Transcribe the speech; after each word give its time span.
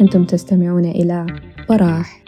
أنتم 0.00 0.24
تستمعون 0.24 0.84
إلى 0.84 1.26
براح 1.68 2.24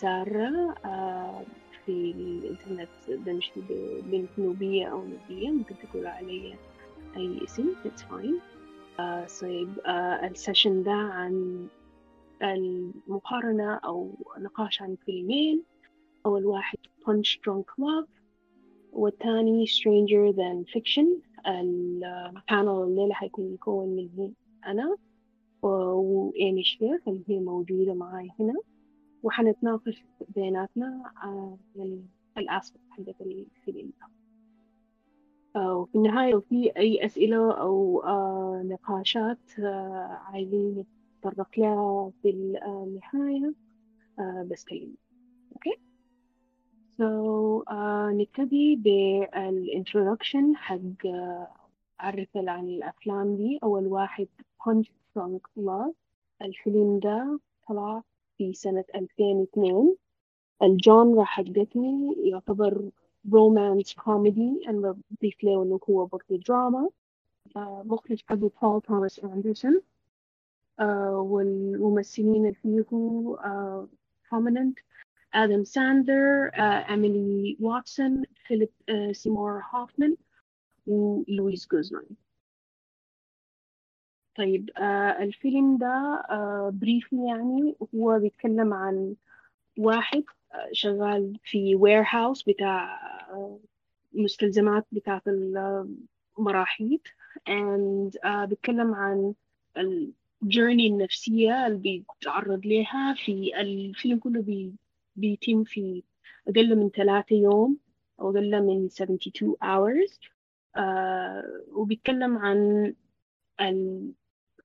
سارة 0.00 0.74
آه، 0.84 1.44
في 1.84 1.92
الإنترنت 2.10 2.88
بمشي 3.08 3.52
ببنت 3.70 4.28
نوبية 4.38 4.86
أو 4.86 5.02
نوبية 5.04 5.50
ممكن 5.50 5.74
تقول 5.78 6.06
علي 6.06 6.54
أي 7.16 7.44
اسم 7.44 7.74
it's 7.84 8.00
fine. 8.02 8.40
آه، 9.00 9.26
طيب 9.40 9.68
ال 10.30 10.37
session 10.37 10.82
ده 10.82 10.92
عن 10.92 11.66
المقارنة 12.42 13.74
أو 13.74 14.10
نقاش 14.38 14.82
عن 14.82 14.96
فيلمين 15.06 15.62
أول 16.26 16.46
واحد 16.46 16.78
Punch 17.06 17.38
Drunk 17.48 17.64
Love. 17.84 18.08
والثاني 18.92 19.66
Stranger 19.66 20.32
Than 20.36 20.72
Fiction. 20.74 21.06
ال 21.46 21.69
panel 21.69 22.82
الليلة 22.82 23.14
حيكون 23.14 23.52
مكون 23.52 23.88
من 23.88 24.32
أنا 24.66 24.96
وإيمي 25.62 26.64
شيخ 26.64 27.08
اللي 27.08 27.24
هي 27.28 27.38
موجودة 27.38 27.94
معاي 27.94 28.30
هنا. 28.40 28.54
وحنتناقش 29.22 30.04
بيناتنا 30.28 31.12
عن 31.16 31.56
الأسباب 32.38 32.80
حقت 32.90 33.20
الفيلم 33.20 33.92
وفي 35.56 35.94
النهاية 35.94 36.32
لو 36.32 36.40
في 36.40 36.76
أي 36.76 37.04
أسئلة 37.04 37.52
أو 37.60 38.02
آه، 38.04 38.62
نقاشات 38.64 39.58
آه، 39.58 40.18
عايزين 40.24 40.84
نتطرق 41.24 41.58
لها 41.58 42.12
في 42.22 42.30
النهاية 42.30 43.54
آه، 44.18 44.46
بس 44.50 44.64
كلمة 44.64 44.94
okay؟ 45.52 45.76
So 46.98 47.02
نبتدي 48.12 48.76
بال 48.76 49.02
introduction 49.02 50.56
حق 50.56 51.06
أعرف 52.00 52.28
عن 52.36 52.68
الأفلام 52.68 53.36
دي. 53.36 53.58
أول 53.62 53.86
واحد 53.86 54.28
Punch 54.62 54.86
Drunk 55.18 55.40
Love. 55.60 55.92
الفيلم 56.42 56.98
ده 56.98 57.40
طلع 57.68 58.02
في 58.38 58.52
سنة 58.52 58.84
2002 58.94 59.96
ال 60.62 60.72
genre 60.72 61.24
حقته 61.24 62.14
يعتبر 62.24 62.90
romance 63.32 63.94
comedy 63.94 64.60
أنا 64.68 64.96
بضيف 65.10 65.44
له 65.44 65.62
إنه 65.62 65.80
هو 65.90 66.06
برضه 66.06 66.36
دراما 66.48 66.90
آه، 67.56 67.82
مخرج 67.86 68.22
حقه 68.28 68.34
بول 68.34 68.80
توماس 68.80 69.24
أندرسون 69.24 69.80
والممثلين 71.12 72.46
اللي 72.46 72.54
فيه 72.54 73.36
آه، 73.44 73.88
prominent 74.26 74.82
آدم 75.34 75.64
ساندلر 75.64 76.50
إيميلي 76.90 77.56
واتسون 77.60 78.22
فيليب 78.46 78.70
سيمور 79.12 79.62
هوفمان 79.74 80.16
ولويس 80.86 81.68
جوزمان 81.68 82.06
طيب 84.38 84.70
آه 84.78 85.22
الفيلم 85.22 85.78
ده 85.78 85.86
آه 86.30 86.70
briefly 86.74 87.28
يعني 87.28 87.76
هو 87.94 88.18
بيتكلم 88.18 88.74
عن 88.74 89.14
واحد 89.78 90.24
آه 90.52 90.68
شغال 90.72 91.38
في 91.44 91.74
warehouse 91.76 92.42
بتاع 92.42 93.00
آه 93.30 93.60
مستلزمات 94.12 94.86
بتاعة 94.92 95.22
المراحيض 96.38 97.00
and 97.48 98.24
آه 98.24 98.44
بيتكلم 98.44 98.94
عن 98.94 99.34
ال 99.76 99.90
journey 99.90 100.86
النفسية 100.86 101.66
اللي 101.66 101.78
بيتعرض 102.20 102.66
لها 102.66 103.14
في 103.14 103.60
الفيلم 103.60 104.18
كله 104.18 104.42
بي 104.42 104.72
بيتم 105.16 105.64
في 105.64 106.02
أقل 106.48 106.76
من 106.76 106.90
ثلاثة 106.90 107.36
يوم 107.36 107.78
أو 108.20 108.30
أقل 108.30 108.62
من 108.62 108.86
72 108.86 109.54
hours 109.64 110.18
آه 110.76 111.64
وبيتكلم 111.72 112.38
عن 112.38 112.94
ال 113.60 114.12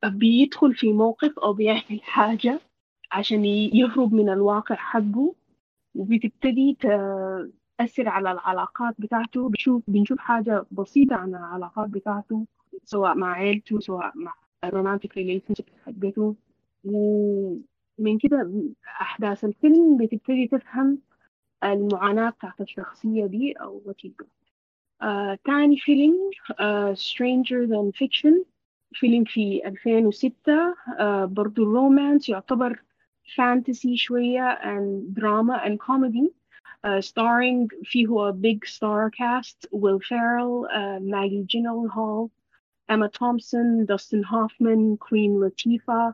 بيدخل 0.06 0.76
في 0.76 0.94
موقف 0.94 1.40
أو 1.40 1.54
بيعمل 1.54 2.02
حاجة 2.02 2.60
عشان 3.12 3.46
يهرب 3.46 4.14
من 4.14 4.30
الواقع 4.30 4.76
حقه 4.76 5.36
وبتبتدي 5.96 6.78
تأثر 6.82 8.10
على 8.10 8.32
العلاقات 8.32 8.96
بتاعته. 9.00 9.50
بشوف 9.50 9.84
بنشوف 9.88 10.20
حاجة 10.20 10.66
بسيطة 10.72 11.16
عن 11.16 11.30
العلاقات 11.30 11.90
بتاعته 11.90 12.46
سواء 12.84 13.16
مع 13.16 13.32
عيلته 13.34 13.80
سواء 13.80 14.12
مع 14.16 14.34
ال 14.64 14.70
romantic 14.70 15.18
relation 15.18 15.54
حقته. 15.86 16.36
ومن 16.84 18.18
كده 18.22 18.52
أحداث 19.02 19.46
الفيلم 19.46 19.98
بتبتدي 19.98 20.48
تفهم 20.48 20.98
المعاناة 21.64 22.30
بتاعت 22.30 22.62
الشخصية 22.62 23.26
دي 23.26 23.54
أو 23.54 23.82
وتيجة 23.86 24.28
آه، 25.02 25.38
تاني 25.46 25.78
فيلم 25.78 26.18
آه، 26.60 26.94
Stranger 26.94 27.68
Than 27.70 27.92
Fiction. 28.04 28.44
فيلم 28.94 29.24
في 29.24 29.62
2006 29.66 30.74
uh, 30.74 31.04
برضو 31.26 31.64
رومانس 31.64 32.30
يعتبر 32.30 32.82
فانتسي 33.36 33.98
شوية 33.98 34.60
and 34.64 35.16
drama 35.20 35.58
and 35.66 35.78
comedy 35.80 36.30
uh, 36.86 37.02
starring 37.02 37.68
فيه 37.84 38.08
هو 38.08 38.34
big 38.34 38.66
star 38.68 39.10
cast 39.10 39.68
Will 39.74 40.00
Ferrell, 40.10 40.68
uh, 40.70 41.00
Maggie 41.00 41.46
Gyllenhaal, 41.52 42.30
Emma 42.90 43.10
Thompson, 43.10 43.86
Dustin 43.86 44.24
Hoffman, 44.24 44.98
Queen 44.98 45.32
Latifah 45.44 46.14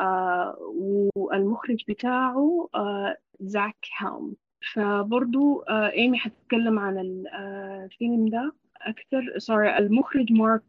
uh, 0.00 0.52
والمخرج 1.16 1.84
بتاعه 1.88 2.68
uh, 2.76 3.14
زاك 3.40 3.76
هيلم 3.98 4.36
فبرضو 4.74 5.62
uh, 5.62 5.70
إيمي 5.70 6.18
حتتكلم 6.18 6.78
عن 6.78 6.98
الفيلم 6.98 8.28
ده 8.28 8.52
أكثر 8.82 9.38
sorry 9.38 9.78
المخرج 9.78 10.32
مارك 10.32 10.62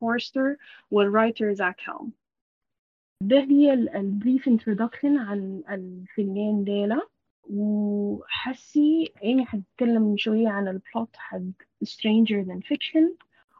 فورستر 0.00 0.56
وال 0.90 1.05
writer 1.05 1.52
زاك 1.52 1.76
هيلم 1.80 2.12
ده 3.22 3.38
هي 3.40 3.72
ال 3.72 3.85
brief 3.85 4.48
introduction 4.48 5.18
عن 5.18 5.62
الفيلمين 5.70 6.64
ديلا 6.64 7.00
وحسي 7.50 9.12
إيمي 9.22 9.44
حتتكلم 9.46 10.16
شوية 10.16 10.48
عن 10.48 10.68
ال 10.68 10.78
plot 10.78 11.16
حق 11.16 11.38
Stranger 11.84 12.44
Than 12.46 12.60
Fiction. 12.60 13.10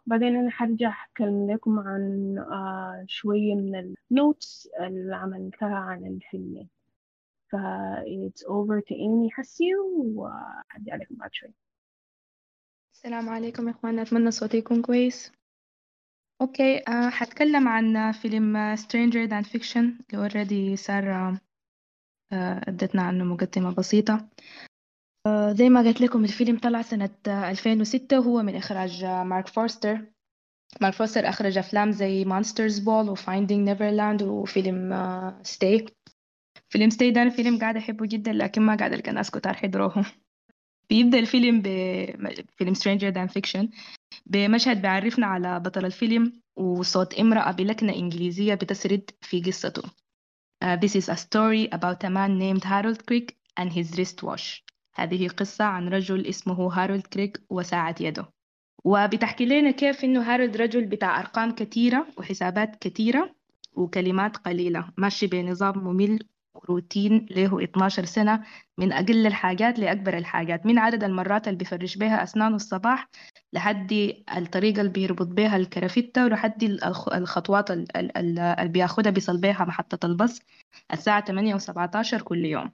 وبعدين 0.07 0.37
أنا 0.37 0.51
حرجع 0.51 1.05
أتكلم 1.05 1.51
لكم 1.51 1.79
عن 1.79 2.39
آه 2.39 3.05
شوية 3.09 3.55
من 3.55 3.95
ال 4.11 4.20
notes 4.20 4.69
اللي 4.81 5.17
عملتها 5.17 5.75
عن 5.77 6.07
الفيلمين 6.07 6.69
ف 7.51 7.57
it's 8.27 8.43
over 8.47 8.81
to 8.89 8.93
إيمي 8.93 9.31
حسي 9.31 9.75
وحدي 10.15 10.93
عليكم 10.93 11.15
بعد 11.15 11.31
شوي. 11.35 11.55
السلام 13.05 13.29
عليكم 13.29 13.69
يا 13.69 13.73
اخوانا 13.73 14.03
أتمنى 14.03 14.31
صوتي 14.31 14.57
يكون 14.57 14.83
كويس. 14.83 15.33
okay 16.41 16.79
أه 16.79 17.11
حتكلم 17.11 17.69
عن 17.69 18.13
فيلم 18.13 18.77
Stranger 18.77 19.29
Than 19.31 19.47
Fiction 19.49 19.77
اللي 19.77 19.99
already 20.15 20.77
سارة 20.77 21.41
أه 22.33 22.61
ادتنا 22.69 23.03
عنه 23.03 23.25
مقدمة 23.25 23.75
بسيطة. 23.75 24.29
أه 25.27 25.53
زي 25.53 25.69
ما 25.69 25.81
قلت 25.81 26.01
لكم 26.01 26.25
الفيلم 26.25 26.59
طلع 26.59 26.83
سنة 26.83 27.11
2006 27.27 28.19
وهو 28.21 28.43
من 28.43 28.57
إخراج 28.57 29.05
مارك 29.05 29.49
فورستر. 29.49 30.13
مارك 30.81 30.95
فورستر 30.95 31.29
أخرج 31.29 31.59
أفلام 31.59 31.93
زي 31.93 32.25
Monster's 32.25 32.79
Ball 32.79 33.09
و 33.09 33.16
Finding 33.16 33.69
Neverland 33.69 34.23
وفيلم 34.23 34.93
Stay 35.43 35.87
فيلم 36.69 36.91
Stay 36.91 37.11
ده 37.11 37.23
أنا 37.23 37.31
فيلم 37.31 37.59
قاعدة 37.59 37.79
أحبه 37.79 38.07
جدا 38.07 38.33
لكن 38.33 38.63
ما 38.63 38.75
قاعدة 38.77 38.97
ألقى 38.97 39.13
ناس 39.13 39.31
كتار 39.31 39.55
حضروه 39.55 40.05
بيبدأ 40.93 41.19
الفيلم 41.19 41.63
بفيلم 41.65 42.75
Stranger 42.75 43.15
Than 43.15 43.33
Fiction 43.33 43.67
بمشهد 44.27 44.83
بيعرفنا 44.83 45.27
على 45.27 45.61
بطل 45.61 45.85
الفيلم 45.85 46.33
وصوت 46.57 47.15
امرأة 47.15 47.51
بلكنة 47.51 47.93
إنجليزية 47.95 48.55
بتسرد 48.55 49.11
في 49.21 49.41
قصته. 49.43 49.83
Uh, 49.83 50.77
This 50.77 50.95
is 50.95 51.09
a 51.09 51.17
story 51.17 51.69
about 51.73 52.05
a 52.05 52.11
man 52.11 52.39
named 52.39 52.65
Harold 52.65 53.07
Crick 53.07 53.37
and 53.61 53.73
his 53.73 53.99
wristwatch. 53.99 54.63
هذه 54.95 55.29
قصة 55.29 55.65
عن 55.65 55.89
رجل 55.89 56.27
اسمه 56.27 56.73
هارولد 56.73 57.07
كريك 57.07 57.41
وساعة 57.51 57.95
يده. 58.01 58.33
وبتحكي 58.85 59.45
لنا 59.47 59.71
كيف 59.71 60.05
إنه 60.05 60.23
هارولد 60.23 60.57
رجل 60.57 60.87
بتاع 60.87 61.21
أرقام 61.21 61.55
كثيرة 61.55 62.07
وحسابات 62.19 62.77
كثيرة 62.77 63.35
وكلمات 63.73 64.37
قليلة 64.37 64.89
ماشي 64.97 65.27
بنظام 65.27 65.79
ممل 65.79 66.19
روتين 66.57 67.27
له 67.31 67.65
12 67.65 68.05
سنة 68.05 68.43
من 68.79 68.93
أقل 68.93 69.27
الحاجات 69.27 69.79
لأكبر 69.79 70.17
الحاجات. 70.19 70.67
من 70.67 70.79
عدد 70.79 71.05
المرات 71.05 71.49
اللي 71.49 71.59
بيفرش 71.59 71.97
بها 71.97 72.23
أسنانه 72.23 72.57
الصباح 72.57 73.09
لحد 73.53 73.93
الطريقة 74.37 74.81
اللي 74.81 74.93
بيربط 74.93 75.27
بها 75.27 75.57
الكرافتة 75.57 76.25
ولحد 76.25 76.63
الخطوات 77.15 77.71
اللي 77.71 78.69
بياخدها 78.69 79.13
بيصل 79.13 79.41
بها 79.41 79.65
محطة 79.65 80.07
البص 80.07 80.41
الساعة 80.93 81.25
8 81.25 81.57
و17 81.59 82.23
كل 82.23 82.45
يوم. 82.45 82.73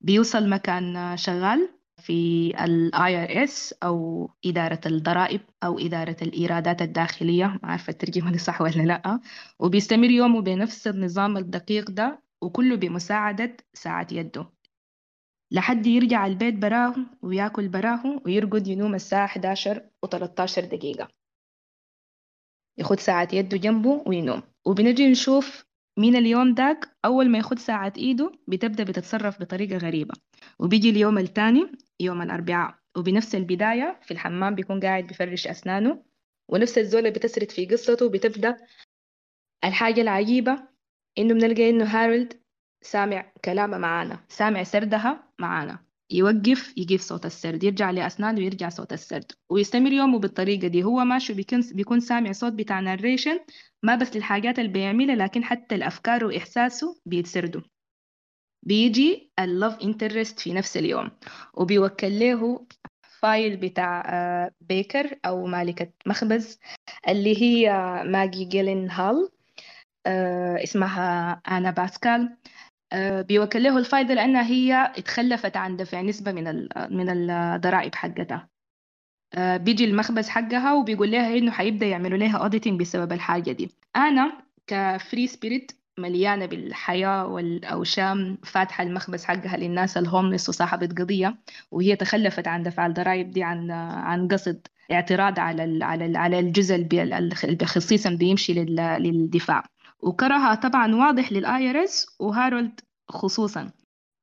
بيوصل 0.00 0.48
مكان 0.48 1.16
شغال 1.16 1.68
في 2.02 2.52
ال 2.64 2.90
IRS 2.94 3.72
أو 3.82 4.30
إدارة 4.46 4.80
الضرائب 4.86 5.40
أو 5.64 5.78
إدارة 5.78 6.16
الإيرادات 6.22 6.82
الداخلية. 6.82 7.46
ما 7.46 7.68
عارفة 7.70 7.90
الترجمة 7.90 8.32
دي 8.32 8.38
صح 8.38 8.60
ولا 8.60 8.82
لأ. 8.82 9.20
وبيستمر 9.58 10.10
يومه 10.10 10.40
بنفس 10.40 10.88
النظام 10.88 11.36
الدقيق 11.36 11.90
ده 11.90 12.25
وكله 12.42 12.76
بمساعدة 12.76 13.56
ساعة 13.74 14.06
يده. 14.12 14.50
لحد 15.50 15.86
يرجع 15.86 16.26
البيت 16.26 16.54
براه 16.54 16.94
وياكل 17.22 17.68
براه 17.68 18.22
ويرقد 18.26 18.66
ينوم 18.66 18.94
الساعة 18.94 19.26
11 19.26 19.90
و13 20.06 20.60
دقيقة. 20.60 21.08
ياخد 22.78 23.00
ساعة 23.00 23.28
يده 23.32 23.56
جنبه 23.56 24.02
وينوم. 24.06 24.42
وبنجي 24.66 25.10
نشوف 25.10 25.66
مين 25.98 26.16
اليوم 26.16 26.54
داك 26.54 26.96
أول 27.04 27.30
ما 27.30 27.38
ياخد 27.38 27.58
ساعة 27.58 27.92
إيده 27.96 28.32
بتبدأ 28.48 28.84
بتتصرف 28.84 29.40
بطريقة 29.40 29.76
غريبة. 29.76 30.14
وبيجي 30.58 30.90
اليوم 30.90 31.18
التاني 31.18 31.72
يوم 32.00 32.22
الأربعاء. 32.22 32.78
وبنفس 32.96 33.34
البداية 33.34 34.00
في 34.02 34.10
الحمام 34.10 34.54
بيكون 34.54 34.80
قاعد 34.80 35.06
بيفرش 35.06 35.46
أسنانه. 35.46 36.02
ونفس 36.48 36.78
الزولة 36.78 37.10
بتسرد 37.10 37.50
في 37.50 37.66
قصته 37.66 38.10
بتبدأ 38.10 38.56
الحاجة 39.64 40.00
العجيبة 40.00 40.68
إنه 41.18 41.34
بنلقى 41.34 41.70
إنه 41.70 41.84
هارولد 41.84 42.32
سامع 42.82 43.32
كلامها 43.44 43.78
معانا. 43.78 44.24
سامع 44.28 44.62
سردها 44.62 45.32
معانا. 45.38 45.78
يوقف 46.10 46.78
يجيب 46.78 47.00
صوت 47.00 47.26
السرد 47.26 47.64
يرجع 47.64 47.90
لأسنانه 47.90 48.38
ويرجع 48.38 48.68
صوت 48.68 48.92
السرد. 48.92 49.32
ويستمر 49.50 49.92
يومه 49.92 50.18
بالطريقة 50.18 50.68
دي. 50.68 50.84
هو 50.84 51.04
ماشي 51.04 51.32
بيكون, 51.32 51.60
بيكون 51.72 52.00
سامع 52.00 52.32
صوت 52.32 52.52
بتاع 52.52 52.80
ناريشن 52.80 53.40
ما 53.82 53.94
بس 53.96 54.16
للحاجات 54.16 54.58
اللي 54.58 54.70
بيعملها 54.70 55.16
لكن 55.16 55.44
حتى 55.44 55.74
الأفكار 55.74 56.24
وإحساسه 56.24 57.00
بيتسردوا 57.06 57.60
بيجي 58.62 59.32
ال 59.38 59.45
love 59.45 59.74
interest 59.82 60.40
في 60.40 60.52
نفس 60.52 60.76
اليوم 60.76 61.10
وبيوكل 61.54 62.18
له 62.18 62.66
file 63.20 63.56
بتاع 63.56 64.02
baker 64.60 65.18
أو 65.26 65.46
مالكة 65.46 65.92
مخبز 66.06 66.58
اللي 67.08 67.42
هي 67.42 67.70
ماجي 68.06 68.44
جيلين 68.44 68.90
هال. 68.90 69.28
اسمها 70.62 71.32
أنا 71.48 71.70
باسكال. 71.70 72.36
بيوكل 73.28 73.62
له 73.62 73.78
ال 73.78 73.83
file 73.83 74.04
ده 74.04 74.14
لأنها 74.14 74.42
هي 74.46 74.92
اتخلفت 74.96 75.56
عن 75.56 75.76
دفع 75.76 76.00
نسبة 76.00 76.32
من 76.32 76.68
من 76.90 77.30
الضرائب 77.30 77.94
حقتها. 77.94 78.48
بيجي 79.36 79.84
المخبز 79.84 80.28
حقها 80.28 80.72
وبيقول 80.74 81.10
لها 81.10 81.38
إنه 81.38 81.50
حيبدأ 81.50 81.86
يعملوا 81.86 82.18
لها 82.18 82.38
auditing 82.38 82.80
بسبب 82.80 83.12
الحاجة 83.12 83.52
دي. 83.52 83.70
أنا 83.96 84.32
ك 84.66 84.78
free 84.78 85.26
spirit 85.26 85.72
مليانة 85.98 86.46
بالحياة 86.46 87.26
والأوشام 87.26 88.38
فاتحة 88.44 88.84
المخبز 88.84 89.24
حقها 89.24 89.56
للناس 89.56 89.96
الهوملس 89.96 90.48
وصاحبة 90.48 90.86
قضية 90.86 91.36
وهي 91.70 91.96
تخلفت 91.96 92.48
عن 92.48 92.62
دفع 92.62 92.86
الضرائب 92.86 93.30
دي 93.30 93.42
عن 93.42 93.70
عن 93.70 94.28
قصد 94.28 94.66
اعتراض 94.92 95.38
على 95.40 95.84
على 95.84 96.18
على 96.18 96.38
الجزء 96.38 96.88
خصيصا 97.64 98.10
بيمشي 98.10 98.54
للدفاع. 98.54 99.64
وكرهها 100.02 100.54
طبعا 100.54 100.94
واضح 100.94 101.32
لل 101.32 101.62
IRS 101.62 102.06
وهارولد 102.20 102.80
خصوصا. 103.08 103.72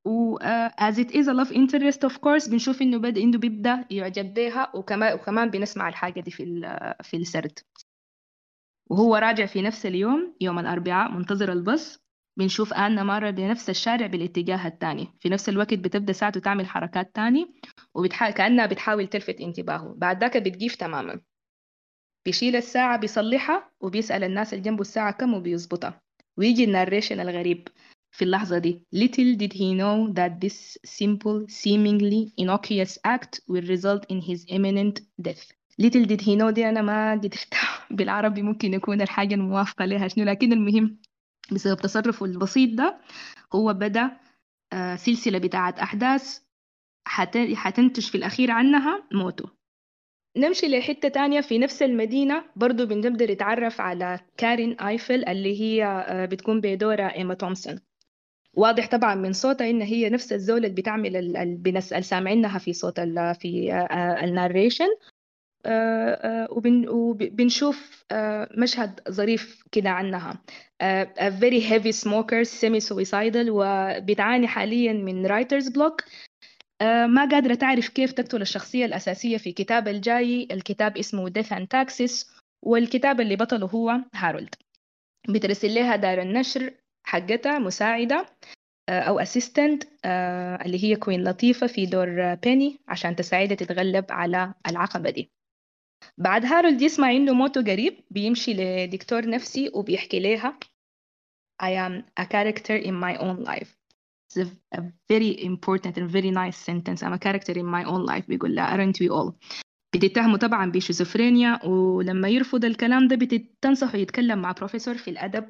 و 0.06 0.38
uh, 0.38 0.70
as 0.80 0.98
it 0.98 1.10
is 1.10 1.26
a 1.28 1.32
love 1.34 1.52
interest 1.52 2.08
of 2.08 2.12
course 2.20 2.50
بنشوف 2.50 2.82
إنه 2.82 2.98
بدا 2.98 3.20
إنه 3.20 3.38
بيبدأ 3.38 3.84
يعجب 3.90 4.34
بها 4.34 4.76
وكمان 4.76 5.14
وكمان 5.14 5.50
بنسمع 5.50 5.88
الحاجة 5.88 6.20
دي 6.20 6.30
في 6.30 6.44
في 7.02 7.16
السرد. 7.16 7.58
وهو 8.90 9.16
راجع 9.16 9.46
في 9.46 9.62
نفس 9.62 9.86
اليوم 9.86 10.36
يوم 10.40 10.58
الأربعاء 10.58 11.10
منتظر 11.12 11.52
البص 11.52 11.98
بنشوف 12.38 12.72
آنا 12.74 13.02
مرة 13.02 13.30
بنفس 13.30 13.70
الشارع 13.70 14.06
بالاتجاه 14.06 14.66
الثاني. 14.66 15.08
في 15.20 15.28
نفس 15.28 15.48
الوقت 15.48 15.74
بتبدأ 15.74 16.12
ساعته 16.12 16.40
تعمل 16.40 16.66
حركات 16.66 17.14
تاني 17.14 17.54
وبتحاول 17.94 18.32
كأنها 18.32 18.66
بتحاول 18.66 19.06
تلفت 19.06 19.40
انتباهه. 19.40 19.94
بعد 19.96 20.20
ذاك 20.20 20.36
بتجيف 20.36 20.74
تماما. 20.76 21.20
بيشيل 22.24 22.56
الساعة 22.56 22.98
بيصلحها 22.98 23.70
وبيسأل 23.80 24.24
الناس 24.24 24.54
اللي 24.54 24.64
جنبه 24.64 24.80
الساعة 24.80 25.12
كم 25.12 25.34
وبيظبطها. 25.34 26.00
ويجي 26.36 26.64
الناريشن 26.64 27.20
الغريب 27.20 27.68
في 28.12 28.24
اللحظة 28.24 28.58
دي. 28.58 28.82
Little 28.94 29.36
did 29.38 29.52
he 29.52 29.74
know 29.74 30.12
that 30.14 30.40
this 30.40 30.78
simple 30.86 31.46
seemingly 31.48 32.32
innocuous 32.38 32.98
act 33.04 33.40
will 33.48 33.66
result 33.66 34.04
in 34.08 34.20
his 34.20 34.44
imminent 34.48 35.00
death. 35.20 35.52
Little 35.78 36.04
did 36.04 36.20
he 36.20 36.36
know 36.36 36.50
دي 36.50 36.68
أنا 36.68 36.82
ما 36.82 37.12
قدرتها 37.12 37.86
بالعربي 37.96 38.42
ممكن 38.42 38.74
يكون 38.74 39.02
الحاجة 39.02 39.34
الموافقة 39.34 39.84
لها 39.84 40.08
شنو؟ 40.08 40.24
لكن 40.24 40.52
المهم 40.52 40.98
بسبب 41.52 41.76
تصرفه 41.80 42.26
البسيط 42.26 42.70
ده 42.78 43.00
هو 43.54 43.72
بدأ 43.72 44.10
سلسلة 44.96 45.38
بتاعت 45.38 45.78
أحداث 45.78 46.40
حتنتج 47.54 48.06
في 48.10 48.14
الأخير 48.14 48.50
عنها 48.50 49.08
موته. 49.12 49.63
نمشي 50.36 50.68
لحتة 50.68 51.08
تانية 51.08 51.40
في 51.40 51.58
نفس 51.58 51.82
المدينة 51.82 52.44
برضو 52.56 52.86
بنقدر 52.86 53.32
نتعرف 53.32 53.80
على 53.80 54.20
كارين 54.36 54.80
آيفل 54.80 55.24
اللي 55.24 55.60
هي 55.60 56.04
بتكون 56.30 56.60
بدورها 56.60 57.14
إيما 57.14 57.34
تومسون. 57.34 57.80
واضح 58.54 58.88
طبعا 58.88 59.14
من 59.14 59.32
صوتها 59.32 59.70
إن 59.70 59.82
هي 59.82 60.10
نفس 60.10 60.32
الزولة 60.32 60.66
اللي 60.66 60.80
بتعمل 60.82 61.36
البنس 61.36 61.88
سامعينها 61.94 62.58
في 62.58 62.72
صوت 62.72 62.98
ال 62.98 63.34
في 63.40 63.86
الناريشن 64.24 64.88
وبنشوف 66.88 68.04
مشهد 68.58 69.00
ظريف 69.10 69.64
كده 69.72 69.90
عنها. 69.90 70.42
a 71.20 71.30
very 71.30 71.60
heavy 71.60 71.92
smoker 71.92 72.44
semi 72.44 72.80
suicidal 72.80 73.46
وبتعاني 73.48 74.46
حاليا 74.48 74.92
من 74.92 75.28
writer's 75.28 75.66
block. 75.66 76.04
ما 76.82 77.28
قادرة 77.30 77.54
تعرف 77.54 77.88
كيف 77.88 78.12
تقتل 78.12 78.42
الشخصية 78.42 78.84
الأساسية 78.84 79.36
في 79.36 79.52
كتاب 79.52 79.88
الجاي. 79.88 80.48
الكتاب 80.50 80.98
اسمه 80.98 81.30
Death 81.30 81.50
and 81.50 81.66
Taxes 81.74 82.26
والكتاب 82.62 83.20
اللي 83.20 83.36
بطله 83.36 83.66
هو 83.66 84.00
هارولد. 84.14 84.54
بترسل 85.28 85.74
لها 85.74 85.96
دار 85.96 86.22
النشر 86.22 86.74
حقتها 87.06 87.58
مساعدة 87.58 88.26
أو 88.88 89.18
أسيستنت 89.18 89.84
اللي 90.64 90.84
هي 90.84 90.96
Queen 90.96 91.24
Latifah 91.24 91.66
في 91.66 91.86
دور 91.86 92.34
بيني 92.34 92.78
عشان 92.88 93.16
تساعدها 93.16 93.56
تتغلب 93.56 94.04
على 94.10 94.54
العقبة 94.68 95.10
دي. 95.10 95.30
بعد 96.18 96.44
هارولد 96.44 96.82
يسمع 96.82 97.10
إنه 97.10 97.32
موته 97.32 97.62
قريب 97.62 98.00
بيمشي 98.10 98.54
لدكتور 98.54 99.30
نفسي 99.30 99.70
وبيحكي 99.74 100.20
لها 100.20 100.58
I 101.62 101.66
am 101.66 102.02
a 102.20 102.24
character 102.24 102.76
in 102.84 102.94
my 102.94 103.16
own 103.18 103.44
life. 103.44 103.83
It's 104.34 104.48
a, 104.48 104.78
a 104.78 104.82
very 105.08 105.44
important 105.44 105.96
and 105.96 106.10
very 106.10 106.30
nice 106.30 106.56
sentence. 106.56 107.02
I'm 107.02 107.12
a 107.12 107.18
character 107.18 107.52
in 107.52 107.66
my 107.66 107.84
own 107.84 108.06
life 108.06 108.26
بيقول 108.28 108.54
لها 108.54 108.76
aren't 108.76 108.96
we 109.00 109.08
all? 109.08 109.32
بتتهمه 109.94 110.36
طبعا 110.36 110.70
بشيزوفرينيا 110.70 111.66
ولما 111.66 112.28
يرفض 112.28 112.64
الكلام 112.64 113.08
ده 113.08 113.16
بتنصحه 113.16 113.98
يتكلم 113.98 114.38
مع 114.38 114.52
بروفيسور 114.52 114.94
في 114.96 115.10
الأدب 115.10 115.44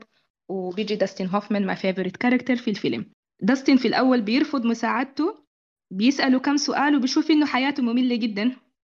وبيجي 0.49 0.97
داستين 0.97 1.27
هوفمان 1.27 1.67
my 1.67 1.77
favorite 1.77 2.17
character 2.17 2.57
في 2.57 2.71
الفيلم. 2.71 3.07
داستين 3.43 3.77
في 3.77 3.89
الأول 3.89 4.23
بيرفض 4.23 4.65
مساعدته 4.67 5.45
بيسأله 5.91 6.39
كم 6.39 6.57
سؤال 6.57 6.97
وبيشوف 6.97 7.31
إنه 7.31 7.47
حياته 7.47 7.83
مملة 7.83 8.17
جدا. 8.17 8.57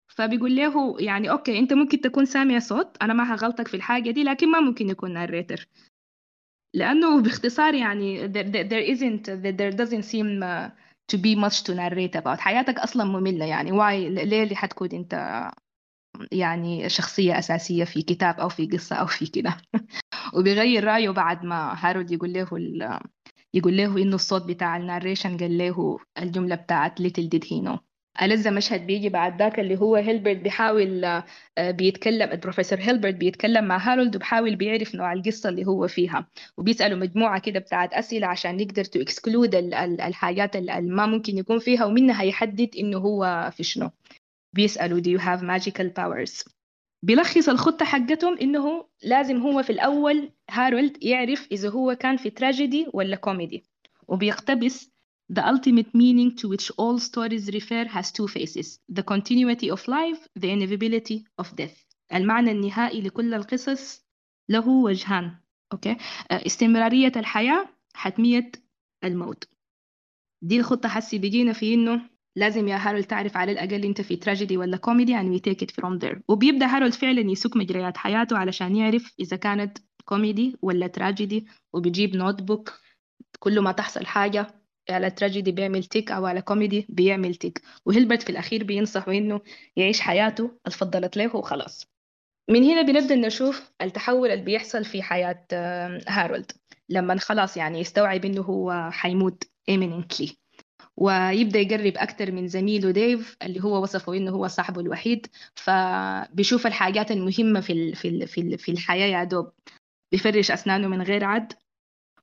فبيقول 0.08 0.56
له 0.56 0.96
يعني 1.00 1.30
okay 1.30 1.58
أنت 1.58 1.72
ممكن 1.72 2.00
تكون 2.00 2.24
سامع 2.24 2.58
صوت 2.58 2.96
أنا 3.02 3.14
ما 3.14 3.34
هغلطك 3.34 3.68
في 3.68 3.74
الحاجة 3.74 4.10
دي 4.10 4.24
لكن 4.24 4.50
ما 4.50 4.60
ممكن 4.60 4.88
يكون 4.90 5.12
narrator 5.12 5.68
لأنه 6.76 7.22
باختصار 7.22 7.74
يعني 7.74 8.28
there, 8.28 8.68
there 8.68 8.96
isn't 8.96 9.26
there 9.26 9.72
doesn't 9.76 10.04
seem 10.04 10.42
uh, 10.42 10.70
to 11.12 11.16
be 11.18 11.34
much 11.34 11.62
to 11.62 11.74
narrate 11.74 12.16
about. 12.16 12.40
حياتك 12.40 12.78
أصلا 12.78 13.04
مملة 13.04 13.44
يعني. 13.44 13.72
Why 13.72 13.92
ليه 14.24 14.42
اللي 14.42 14.56
حتكون 14.56 14.88
أنت 14.92 15.50
يعني 16.32 16.88
شخصية 16.88 17.38
أساسية 17.38 17.84
في 17.84 18.02
كتاب 18.02 18.40
أو 18.40 18.48
في 18.48 18.66
قصة 18.66 18.96
أو 18.96 19.06
في 19.06 19.26
كده؟ 19.26 19.56
وبيغير 20.38 20.84
رأيه 20.84 21.10
بعد 21.10 21.44
ما 21.44 21.74
هارولد 21.78 22.10
يقول 22.10 22.32
له 22.32 23.00
يقول 23.54 23.76
له 23.76 24.02
إنه 24.02 24.14
الصوت 24.14 24.42
بتاع 24.42 24.76
ال 24.76 24.82
narration 24.82 25.36
قال 25.36 25.58
له 25.58 25.98
الجملة 26.18 26.54
بتاعت 26.54 27.02
little 27.02 27.28
did 27.34 27.44
he 27.44 27.60
know. 27.66 27.85
ألذ 28.22 28.50
مشهد 28.50 28.86
بيجي 28.86 29.08
بعد 29.08 29.38
ذاك 29.38 29.60
اللي 29.60 29.76
هو 29.80 29.96
هيلبرت 29.96 30.36
بيحاول 30.36 31.04
آه، 31.04 31.24
بيتكلم 31.70 32.30
البروفيسور 32.32 32.78
هيلبرت 32.80 33.14
بيتكلم 33.14 33.64
مع 33.64 33.76
هارولد 33.76 34.16
وبحاول 34.16 34.56
بيعرف 34.56 34.94
نوع 34.94 35.12
القصة 35.12 35.48
اللي 35.48 35.66
هو 35.66 35.88
فيها. 35.88 36.26
وبيسأله 36.56 36.96
مجموعة 36.96 37.40
كده 37.40 37.58
بتاعت 37.60 37.94
أسئلة 37.94 38.26
عشان 38.26 38.60
يقدر 38.60 38.84
to 38.84 39.00
exclude 39.00 39.54
الحاجات 39.54 40.56
اللي 40.56 40.80
ما 40.80 41.06
ممكن 41.06 41.38
يكون 41.38 41.58
فيها 41.58 41.84
ومنها 41.84 42.22
يحدد 42.22 42.70
إنه 42.78 42.98
هو 42.98 43.50
في 43.56 43.62
شنو. 43.62 43.90
بيسألوا 44.52 45.00
do 45.00 45.18
you 45.18 45.22
have 45.22 45.42
magical 45.42 45.90
powers 46.00 46.44
بيلخص 47.02 47.48
الخطة 47.48 47.84
حقتهم 47.84 48.38
إنه 48.38 48.86
لازم 49.02 49.36
هو 49.36 49.62
في 49.62 49.70
الأول 49.70 50.30
هارولد 50.50 51.04
يعرف 51.04 51.48
إذا 51.52 51.70
هو 51.70 51.94
كان 51.94 52.16
في 52.16 52.30
تراجيدي 52.30 52.86
ولا 52.92 53.16
كوميدي 53.16 53.64
وبيقتبس 54.08 54.90
The 55.28 55.44
ultimate 55.44 55.92
meaning 55.92 56.36
to 56.36 56.48
which 56.48 56.70
all 56.78 56.98
stories 56.98 57.50
refer 57.52 57.84
has 57.86 58.12
two 58.12 58.28
faces 58.28 58.78
the 58.88 59.02
continuity 59.02 59.70
of 59.70 59.88
life, 59.88 60.28
the 60.36 60.50
inevitability 60.50 61.24
of 61.38 61.56
death. 61.56 61.84
المعنى 62.14 62.50
النهائي 62.50 63.00
لكل 63.02 63.34
القصص 63.34 64.04
له 64.48 64.68
وجهان 64.68 65.34
okay؟ 65.72 65.96
استمرارية 66.30 67.12
الحياة 67.16 67.68
حتمية 67.94 68.52
الموت. 69.04 69.44
دي 70.42 70.58
الخطة 70.58 70.88
حسي 70.88 71.18
بيجينا 71.18 71.52
في 71.52 71.74
إنه 71.74 72.00
لازم 72.36 72.68
يا 72.68 72.76
هارولد 72.76 73.04
تعرف 73.04 73.36
على 73.36 73.52
الأقل 73.52 73.84
أنت 73.84 74.00
في 74.00 74.16
تراجيدي 74.16 74.56
ولا 74.56 74.76
comedy 74.76 75.16
and 75.20 75.26
we 75.34 75.40
take 75.40 75.62
it 75.62 75.70
from 75.70 75.98
there. 75.98 76.16
وبيبدأ 76.28 76.66
هارولد 76.66 76.94
فعلا 76.94 77.30
يسوق 77.30 77.56
مجريات 77.56 77.96
حياته 77.96 78.38
علشان 78.38 78.76
يعرف 78.76 79.14
إذا 79.20 79.36
كانت 79.36 79.78
كوميدي 80.04 80.56
ولا 80.62 80.86
تراجيدي 80.86 81.46
وبيجيب 81.72 82.16
notebook 82.16 82.72
كل 83.38 83.60
ما 83.60 83.72
تحصل 83.72 84.06
حاجة. 84.06 84.65
على 84.90 85.10
تراجيدي 85.10 85.52
بيعمل 85.52 85.84
tick 85.84 86.10
أو 86.10 86.26
على 86.26 86.42
كوميدي 86.42 86.86
بيعمل 86.88 87.34
tick. 87.34 87.62
وهيلبرت 87.86 88.22
في 88.22 88.30
الأخير 88.30 88.64
بينصحه 88.64 89.12
إنه 89.12 89.40
يعيش 89.76 90.00
حياته 90.00 90.50
الفضلت 90.66 91.16
له 91.16 91.36
وخلاص. 91.36 91.86
من 92.50 92.64
هنا 92.64 92.82
بنبدأ 92.82 93.14
نشوف 93.14 93.72
التحول 93.82 94.30
اللي 94.30 94.44
بيحصل 94.44 94.84
في 94.84 95.02
حياة 95.02 95.46
هارولد. 96.08 96.52
لما 96.88 97.18
خلاص 97.18 97.56
يعني 97.56 97.80
يستوعب 97.80 98.24
إنه 98.24 98.42
هو 98.42 98.90
حيموت 98.92 99.44
imminently. 99.70 100.32
ويبدأ 100.96 101.58
يقرب 101.58 101.92
أكتر 101.96 102.32
من 102.32 102.48
زميله 102.48 102.90
ديف 102.90 103.36
اللي 103.42 103.64
هو 103.64 103.82
وصفه 103.82 104.14
إنه 104.14 104.30
هو 104.30 104.46
صاحبه 104.48 104.80
الوحيد. 104.80 105.26
فبيشوف 105.54 106.66
الحاجات 106.66 107.10
المهمة 107.10 107.60
في 107.60 107.94
في 107.94 108.26
في 108.26 108.56
في 108.56 108.72
الحياة 108.72 109.06
يا 109.06 109.24
دوب. 109.24 109.52
بيفرش 110.12 110.50
أسنانه 110.50 110.88
من 110.88 111.02
غير 111.02 111.24
عد. 111.24 111.52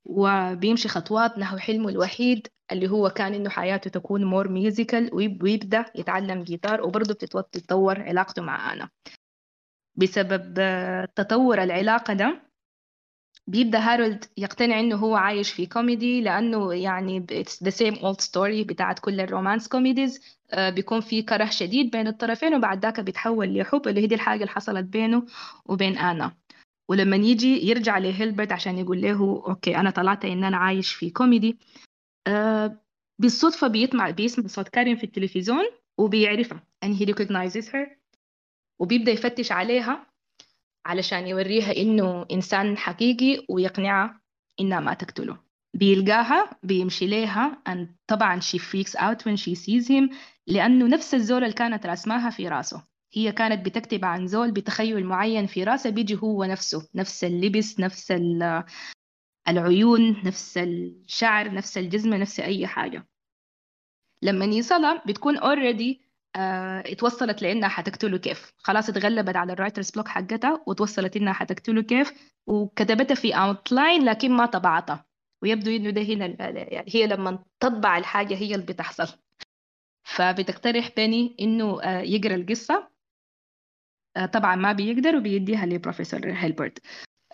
وبيمشي 0.04 0.88
خطوات 0.88 1.38
نحو 1.38 1.56
حلمه 1.56 1.88
الوحيد. 1.88 2.48
اللي 2.72 2.88
هو 2.90 3.10
كان 3.10 3.34
إنه 3.34 3.50
حياته 3.50 3.90
تكون 3.90 4.24
more 4.24 4.48
musical 4.48 5.10
ويبدأ 5.14 5.84
يتعلم 5.94 6.42
جيتار 6.42 6.82
وبرضه 6.82 7.14
بتتطور 7.14 8.00
علاقته 8.02 8.42
مع 8.42 8.72
أنا. 8.72 8.88
بسبب 9.96 10.54
تطور 11.14 11.62
العلاقة 11.62 12.14
ده 12.14 12.40
بيبدأ 13.46 13.78
هارولد 13.78 14.24
يقتنع 14.36 14.80
إنه 14.80 14.96
هو 14.96 15.16
عايش 15.16 15.52
في 15.52 15.66
كوميدي 15.66 16.20
لأنه 16.20 16.74
يعني 16.74 17.26
it's 17.32 17.66
the 17.66 17.70
same 17.70 17.96
old 17.98 18.24
story 18.26 18.66
بتاعت 18.66 18.98
كل 18.98 19.20
ال 19.20 19.26
romance 19.26 19.68
comedies 19.68 20.38
بيكون 20.58 21.00
في 21.00 21.22
كره 21.22 21.44
شديد 21.44 21.90
بين 21.90 22.06
الطرفين 22.06 22.54
وبعد 22.54 22.82
ذاك 22.82 23.00
بيتحول 23.00 23.58
لحب. 23.58 23.88
اللي 23.88 24.00
هي 24.00 24.06
دي 24.06 24.14
الحاجة 24.14 24.40
اللي 24.40 24.50
حصلت 24.50 24.84
بينه 24.84 25.26
وبين 25.66 25.98
آنا. 25.98 26.32
ولما 26.88 27.16
يجي 27.16 27.68
يرجع 27.68 27.98
لهيلبرت 27.98 28.52
عشان 28.52 28.78
يقول 28.78 29.02
له 29.02 29.42
okay 29.48 29.76
أنا 29.76 29.90
طلعت 29.90 30.24
إن 30.24 30.44
أنا 30.44 30.56
عايش 30.56 30.92
في 30.92 31.10
كوميدي 31.10 31.58
آه 32.26 32.80
بالصدفة 33.18 33.66
بيسمع 33.68 34.10
بيسمع 34.10 34.46
صوت 34.46 34.68
كارين 34.68 34.96
في 34.96 35.04
التلفزيون 35.04 35.64
وبيعرفها 35.98 36.62
and 36.84 36.88
he 36.98 37.06
recognizes 37.06 37.68
her 37.68 37.88
وبيبدأ 38.78 39.12
يفتش 39.12 39.52
عليها 39.52 40.06
علشان 40.86 41.26
يوريها 41.26 41.76
إنه 41.76 42.26
إنسان 42.32 42.76
حقيقي 42.78 43.46
ويقنعها 43.48 44.20
إنها 44.60 44.80
ما 44.80 44.94
تقتله. 44.94 45.38
بيلقاها 45.74 46.50
بيمشي 46.62 47.06
ليها 47.06 47.62
and 47.68 47.86
طبعا 48.06 48.40
she 48.40 48.58
freaks 48.58 48.96
out 48.96 49.18
when 49.26 49.36
she 49.36 49.54
sees 49.54 49.88
him 49.88 50.14
لأنه 50.46 50.86
نفس 50.86 51.14
الزول 51.14 51.44
اللي 51.44 51.54
كانت 51.54 51.86
رسماها 51.86 52.30
في 52.30 52.48
راسه. 52.48 52.84
هي 53.14 53.32
كانت 53.32 53.66
بتكتب 53.66 54.04
عن 54.04 54.26
زول 54.26 54.50
بتخيل 54.50 55.04
معين 55.06 55.46
في 55.46 55.64
راسه 55.64 55.90
بيجي 55.90 56.16
هو 56.16 56.44
نفسه 56.44 56.88
نفس 56.94 57.24
اللبس 57.24 57.80
نفس 57.80 58.12
العيون 59.48 60.22
نفس 60.24 60.58
الشعر 60.58 61.54
نفس 61.54 61.78
الجزمة 61.78 62.16
نفس 62.16 62.40
أي 62.40 62.66
حاجة. 62.66 63.08
لما 64.22 64.44
يصلها 64.44 65.02
بتكون 65.06 65.38
already 65.38 66.04
آه 66.36 66.80
اتوصلت 66.86 67.42
لأنها 67.42 67.68
حتقتله 67.68 68.18
كيف. 68.18 68.52
خلاص 68.56 68.88
اتغلبت 68.88 69.36
على 69.36 69.52
ال 69.52 69.56
writer's 69.56 69.90
block 69.90 70.08
حقتها 70.08 70.64
وتوصلت 70.66 71.16
إنها 71.16 71.32
حتقتله 71.32 71.82
كيف 71.82 72.32
وكتبتها 72.46 73.14
في 73.14 73.34
outline 73.34 74.04
لكن 74.04 74.32
ما 74.32 74.46
طبعتها. 74.46 75.04
ويبدو 75.42 75.70
إنه 75.70 75.90
ده 75.90 76.02
هنا 76.02 76.26
يعني 76.58 76.90
هي 76.94 77.06
لما 77.06 77.44
تطبع 77.60 77.98
الحاجة 77.98 78.34
هي 78.34 78.54
اللي 78.54 78.66
بتحصل. 78.66 79.18
فبتقترح 80.04 80.90
بيني 80.96 81.36
إنه 81.40 81.82
آه 81.82 82.00
يقرأ 82.00 82.34
القصة. 82.34 82.88
آه 84.16 84.26
طبعا 84.26 84.56
ما 84.56 84.72
بيقدر 84.72 85.16
وبيديها 85.16 85.66
لبروفيسور 85.66 86.20
هيلبرت. 86.32 86.78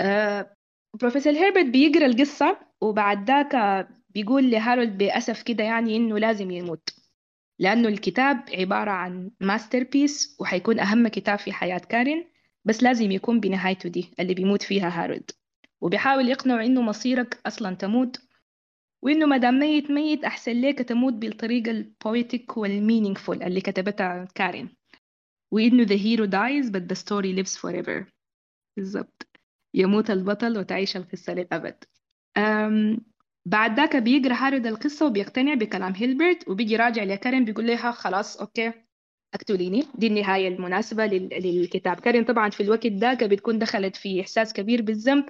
آه 0.01 0.57
بروفيسور 0.95 1.33
هيلبرت 1.33 1.67
بيقرا 1.67 2.07
القصة 2.07 2.59
وبعد 2.81 3.31
ذاك 3.31 3.87
بيقول 4.15 4.51
لهارولد 4.51 4.99
بأسف 4.99 5.43
كده 5.43 5.65
يعني 5.65 5.97
إنه 5.97 6.19
لازم 6.19 6.51
يموت. 6.51 6.89
لأنه 7.59 7.89
الكتاب 7.89 8.45
عبارة 8.59 8.91
عن 8.91 9.31
masterpiece 9.41 10.37
وحيكون 10.41 10.79
أهم 10.81 11.09
كتاب 11.09 11.39
في 11.39 11.53
حياة 11.53 11.79
كارين 11.79 12.25
بس 12.65 12.83
لازم 12.83 13.11
يكون 13.11 13.41
بنهايته 13.41 13.89
دي 13.89 14.11
اللي 14.21 14.35
بيموت 14.35 14.63
فيها 14.63 14.89
هارولد. 15.03 15.31
وبيحاول 15.81 16.29
يقنعه 16.29 16.65
إنه 16.65 16.83
مصيرك 16.83 17.41
أصلا 17.47 17.75
تموت 17.77 18.21
وإنه 19.03 19.27
ما 19.27 19.37
دام 19.37 19.59
ميت 19.59 19.91
ميت 19.91 20.25
أحسن 20.25 20.53
ليك 20.53 20.79
تموت 20.79 21.13
بالطريقة 21.13 21.71
ال 21.71 21.83
poetic 21.83 22.57
وال 22.57 22.71
meaningful 22.71 23.43
اللي 23.43 23.61
كتبتها 23.61 24.29
كارين. 24.35 24.77
وإنه 25.53 25.87
the 25.87 25.99
hero 25.99 26.27
dies 26.27 26.71
but 26.71 26.83
the 26.93 26.97
story 27.01 27.33
lives 27.39 27.57
forever. 27.57 28.05
بالضبط. 28.77 29.30
يموت 29.75 30.11
البطل 30.11 30.59
وتعيش 30.59 30.97
القصة 30.97 31.35
للأبد 31.35 31.85
بعد 33.47 33.77
ذاك 33.77 33.97
بيقرا 33.97 34.35
هارولد 34.35 34.67
القصة 34.67 35.07
وبيقتنع 35.07 35.55
بكلام 35.55 35.93
هيلبرت 35.97 36.49
وبيجي 36.49 36.77
راجع 36.77 37.03
لكارين 37.03 37.45
بيقول 37.45 37.67
لها 37.67 37.91
خلاص 37.91 38.37
okay 38.37 38.73
اقتليني. 39.35 39.87
دي 39.95 40.07
النهاية 40.07 40.49
المناسبة 40.49 41.07
للكتاب. 41.07 42.01
كارين 42.01 42.25
طبعا 42.25 42.51
في 42.51 42.63
الوقت 42.63 42.87
ذاك 42.87 43.25
بتكون 43.25 43.59
دخلت 43.59 43.97
في 43.97 44.21
إحساس 44.21 44.53
كبير 44.53 44.83
بالذنب. 44.83 45.25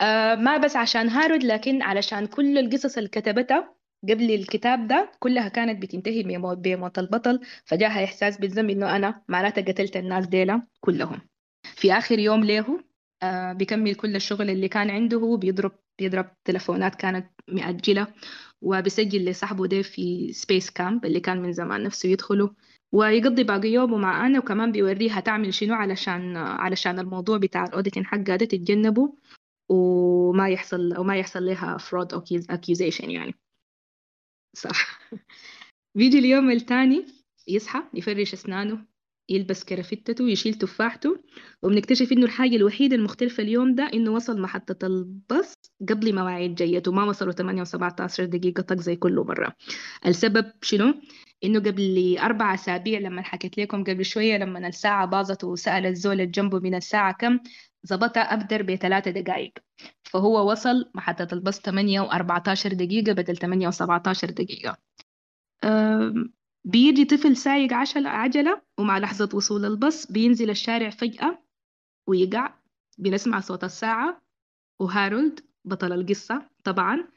آه 0.00 0.34
ما 0.34 0.56
بس 0.56 0.76
عشان 0.76 1.08
هارولد 1.08 1.44
لكن 1.44 1.82
علشان 1.82 2.26
كل 2.26 2.58
القصص 2.58 2.96
اللي 2.96 3.08
كتبتها 3.08 3.74
قبل 4.02 4.34
الكتاب 4.34 4.86
ده 4.88 5.12
كلها 5.18 5.48
كانت 5.48 5.82
بتنتهي 5.82 6.22
بموت 6.22 6.98
البطل. 6.98 7.40
فجاها 7.64 8.04
إحساس 8.04 8.38
بالذنب 8.38 8.70
إنه 8.70 8.96
أنا 8.96 9.22
معناتها 9.28 9.62
قتلت 9.62 9.96
الناس 9.96 10.26
ديلا 10.26 10.62
كلهم. 10.80 11.20
في 11.62 11.92
آخر 11.92 12.18
يوم 12.18 12.44
له 12.44 12.80
بيكمل 13.52 13.94
كل 13.94 14.16
الشغل 14.16 14.50
اللي 14.50 14.68
كان 14.68 14.90
عنده 14.90 15.36
بيضرب 15.36 15.72
بيضرب 15.98 16.30
تلفونات 16.44 16.94
كانت 16.94 17.30
مأجلة 17.48 18.06
وبيسجل 18.62 19.24
لصاحبه 19.24 19.66
ده 19.66 19.82
في 19.82 20.32
سبيس 20.32 20.70
كامب 20.70 21.04
اللي 21.04 21.20
كان 21.20 21.42
من 21.42 21.52
زمان 21.52 21.82
نفسه 21.82 22.08
يدخله 22.08 22.54
ويقضي 22.92 23.44
باقي 23.44 23.68
يومه 23.68 23.96
مع 23.96 24.26
أنا 24.26 24.38
وكمان 24.38 24.72
بيوريها 24.72 25.20
تعمل 25.20 25.54
شنو 25.54 25.74
علشان 25.74 26.36
علشان 26.36 26.98
الموضوع 26.98 27.38
بتاع 27.38 27.64
الأوديتين 27.64 28.06
حقها 28.06 28.36
ده 28.36 28.46
تتجنبه 28.46 29.14
وما 29.70 30.48
يحصل 30.48 30.98
وما 30.98 31.16
يحصل 31.16 31.44
لها 31.44 31.76
فرود 31.78 32.14
accusation 32.52 33.08
يعني. 33.08 33.34
صح. 34.56 35.00
بيجي 35.96 36.18
اليوم 36.18 36.50
الثاني 36.50 37.06
يصحى 37.48 37.82
يفرش 37.94 38.32
أسنانه 38.32 38.86
يلبس 39.28 39.64
كرافتته 39.64 40.24
ويشيل 40.24 40.54
تفاحته 40.54 41.18
وبنكتشف 41.62 42.12
إنه 42.12 42.24
الحاجة 42.24 42.56
الوحيدة 42.56 42.96
المختلفة 42.96 43.42
اليوم 43.42 43.74
ده 43.74 43.90
إنه 43.94 44.10
وصل 44.10 44.40
محطة 44.40 44.86
الباص 44.86 45.54
قبل 45.88 46.14
مواعيد 46.14 46.54
جيته 46.54 46.92
ما 46.92 47.04
وصلوا 47.04 47.32
8 47.32 47.64
و17 47.64 48.20
دقيقة 48.20 48.62
طق 48.62 48.76
زي 48.76 48.96
كل 48.96 49.24
مرة. 49.28 49.52
السبب 50.06 50.52
شنو؟ 50.62 50.94
إنه 51.44 51.60
قبل 51.60 52.16
أربع 52.18 52.54
أسابيع 52.54 53.00
لما 53.00 53.22
حكيت 53.22 53.58
لكم 53.58 53.84
قبل 53.84 54.04
شوية 54.04 54.36
لما 54.36 54.68
الساعة 54.68 55.06
باظت 55.06 55.44
وسأل 55.44 55.86
الزول 55.86 56.30
جنبه 56.30 56.60
من 56.60 56.74
الساعة 56.74 57.12
كم 57.12 57.38
ظبطها 57.86 58.22
أبدر 58.22 58.62
بثلاثة 58.62 59.10
دقائق 59.10 59.52
فهو 60.04 60.50
وصل 60.50 60.90
محطة 60.94 61.28
الباص 61.32 61.60
8 61.60 62.02
و14 62.02 62.74
دقيقة 62.74 63.12
بدل 63.12 63.36
8 63.36 63.70
و17 63.70 64.24
دقيقة. 64.24 64.76
بيجي 66.66 67.04
طفل 67.04 67.36
سايق 67.36 67.72
عجلة 67.72 68.62
ومع 68.78 68.98
لحظة 68.98 69.28
وصول 69.34 69.64
الباص 69.64 70.12
بينزل 70.12 70.50
الشارع 70.50 70.90
فجأة 70.90 71.38
ويقع 72.08 72.54
بنسمع 72.98 73.40
صوت 73.40 73.64
الساعة 73.64 74.22
وهارولد 74.80 75.40
بطل 75.64 75.92
القصة 75.92 76.50
طبعا 76.64 77.08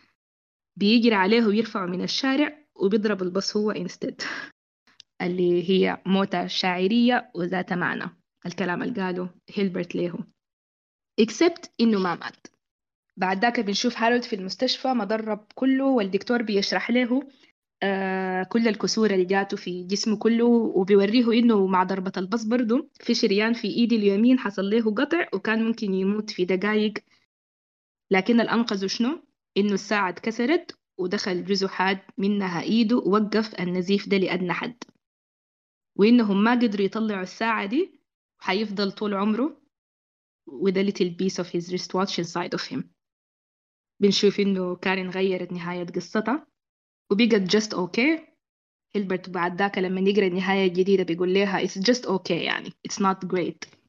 بيجري 0.75 1.15
عليه 1.15 1.45
ويرفعه 1.45 1.85
من 1.85 2.01
الشارع 2.01 2.57
وبيضرب 2.75 3.23
الباص 3.23 3.57
هو 3.57 3.71
انستد 3.71 4.21
اللي 5.21 5.69
هي 5.69 6.01
موتة 6.05 6.47
شاعرية 6.47 7.31
وذات 7.35 7.73
معنى 7.73 8.09
الكلام 8.45 8.83
اللي 8.83 9.01
قاله 9.01 9.29
هيلبرت 9.53 9.95
ليه. 9.95 10.13
Except 11.21 11.69
إنه 11.81 11.99
ما 11.99 12.15
مات. 12.15 12.47
بعد 13.17 13.41
ذاك 13.41 13.59
بنشوف 13.59 13.97
هارولد 13.97 14.23
في 14.23 14.35
المستشفى 14.35 14.87
مضرب 14.87 15.47
كله 15.55 15.85
والدكتور 15.85 16.41
بيشرح 16.41 16.91
له 16.91 17.27
كل 18.49 18.67
الكسور 18.67 19.11
اللي 19.11 19.25
جاته 19.25 19.57
في 19.57 19.83
جسمه 19.83 20.17
كله 20.17 20.45
وبيوريه 20.45 21.31
إنه 21.39 21.67
مع 21.67 21.83
ضربة 21.83 22.11
البص 22.17 22.43
برضه 22.43 22.89
في 22.99 23.13
شريان 23.13 23.53
في 23.53 23.67
إيدي 23.67 23.95
اليمين 23.95 24.39
حصل 24.39 24.69
له 24.69 24.93
قطع 24.93 25.27
وكان 25.33 25.63
ممكن 25.63 25.93
يموت 25.93 26.29
في 26.29 26.45
دقايق. 26.45 26.93
لكن 28.11 28.41
الأنقذ 28.41 28.87
شنو؟ 28.87 29.23
إنه 29.57 29.73
الساعة 29.73 30.09
اتكسرت 30.09 30.77
ودخل 30.97 31.45
جزء 31.45 31.67
حاد 31.67 31.99
منها 32.17 32.61
إيده 32.61 32.97
ووقف 32.97 33.59
النزيف 33.59 34.09
ده 34.09 34.17
لأدنى 34.17 34.53
حد. 34.53 34.83
وإنهم 35.95 36.43
ما 36.43 36.51
قدروا 36.51 36.85
يطلعوا 36.85 37.23
الساعة 37.23 37.65
دي 37.65 37.99
حيفضل 38.39 38.91
طول 38.91 39.13
عمره 39.13 39.61
with 40.49 40.73
a 40.75 40.83
little 40.83 41.09
piece 41.21 41.39
of 41.43 41.47
his 41.47 41.71
wristwatch 41.71 42.19
inside 42.19 42.53
of 42.59 42.63
him. 42.73 42.83
بنشوف 43.99 44.39
إنه 44.39 44.75
كارين 44.75 45.09
غيرت 45.09 45.51
نهاية 45.51 45.85
قصتها 45.85 46.47
وبقت 47.11 47.55
just 47.55 47.73
okay. 47.73 48.29
هيلبرت 48.95 49.29
بعد 49.29 49.57
ذاك 49.57 49.77
لما 49.77 50.01
يقرأ 50.01 50.27
النهاية 50.27 50.67
الجديدة 50.67 51.03
بيقول 51.03 51.33
لها 51.33 51.65
it's 51.65 51.79
just 51.79 52.05
okay 52.09 52.31
يعني. 52.31 52.69
Not 52.99 53.27
great. 53.27 53.79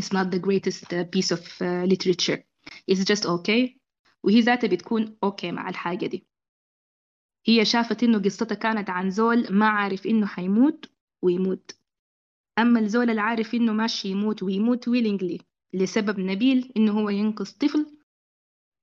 It's 0.00 0.12
not 0.12 0.30
the 0.30 0.38
greatest 0.38 0.84
piece 1.10 1.32
of 1.32 1.40
uh, 1.62 1.84
literature. 1.86 2.44
It's 2.90 3.04
just 3.04 3.26
okay. 3.26 3.78
وهي 4.24 4.40
ذاتها 4.40 4.68
بتكون 4.68 5.16
okay 5.26 5.44
مع 5.44 5.68
الحاجة 5.68 6.06
دي. 6.06 6.26
هي 7.46 7.64
شافت 7.64 8.02
إنه 8.02 8.18
قصتها 8.18 8.54
كانت 8.54 8.90
عن 8.90 9.10
زول 9.10 9.52
ما 9.52 9.68
عارف 9.68 10.06
إنه 10.06 10.26
حيموت 10.26 10.90
ويموت. 11.22 11.70
أما 12.58 12.80
الزول 12.80 13.10
اللي 13.10 13.20
عارف 13.20 13.54
إنه 13.54 13.72
ماشي 13.72 14.08
يموت 14.08 14.42
ويموت 14.42 14.90
willingly 14.90 15.42
لسبب 15.74 16.20
نبيل 16.20 16.72
إنه 16.76 17.00
هو 17.00 17.08
ينقذ 17.10 17.50
طفل 17.50 17.86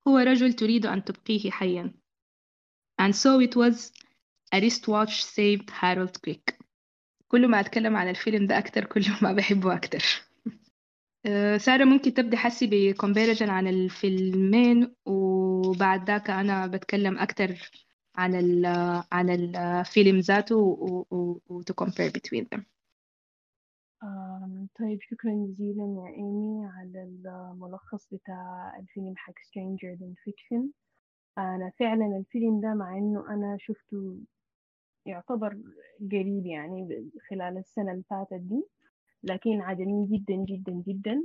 هو 0.08 0.18
رجل 0.18 0.54
تريد 0.54 0.86
أن 0.86 1.04
تبقيه 1.04 1.52
حيا. 1.52 1.94
And 3.03 3.13
so 3.24 3.39
it 3.48 3.55
was 3.55 3.91
a 4.55 4.60
wristwatch 4.62 5.15
saved 5.36 5.69
Harold 5.81 6.15
Crick 6.24 6.63
كل 7.33 7.48
ما 7.48 7.60
أتكلم 7.60 7.95
عن 7.95 8.10
الفيلم 8.10 8.48
ده 8.48 8.57
أكتر 8.57 8.86
كل 8.86 9.01
ما 9.22 9.33
بحبه 9.33 9.75
أكتر. 9.75 10.03
سارة 11.65 11.83
ممكن 11.83 12.13
تبدي 12.13 12.38
حسي 12.38 12.67
بكومباريجن 12.72 13.50
عن 13.50 13.67
الفيلمين؟ 13.67 14.95
وبعد 15.05 16.07
ذاك 16.07 16.29
أنا 16.29 16.67
بتكلم 16.67 17.19
أكتر 17.19 17.72
عن 18.15 18.36
ال 18.36 18.65
عن 19.12 19.29
الفيلم 19.29 20.19
ذاته 20.19 20.55
و 20.55 21.62
to 21.69 21.74
compare 21.74 22.12
between 22.12 22.45
them. 22.55 22.63
طيب 24.79 25.00
شكرا 25.01 25.48
جزيلا 25.48 25.83
يا 25.83 26.15
إيمي 26.15 26.65
على 26.65 27.03
الملخص 27.03 28.13
بتاع 28.13 28.74
الفيلم 28.79 29.13
حق 29.17 29.33
Stranger 29.33 29.98
Than 30.00 30.13
Fiction. 30.25 30.83
أنا 31.38 31.72
فعلا 31.80 32.18
الفيلم 32.18 32.62
ده 32.62 32.74
مع 32.74 32.98
إنه 32.98 33.30
أنا 33.34 33.58
شفته 33.60 34.18
يعتبر 35.06 35.58
قريب 36.12 36.46
يعني 36.46 37.10
خلال 37.30 37.58
السنة 37.58 37.92
اللي 37.92 38.04
فاتت 38.10 38.34
دي 38.42 38.63
لكن 39.24 39.62
عجبني 39.62 40.08
جدا 40.18 40.36
جدا 40.36 40.84
جدا. 40.88 41.24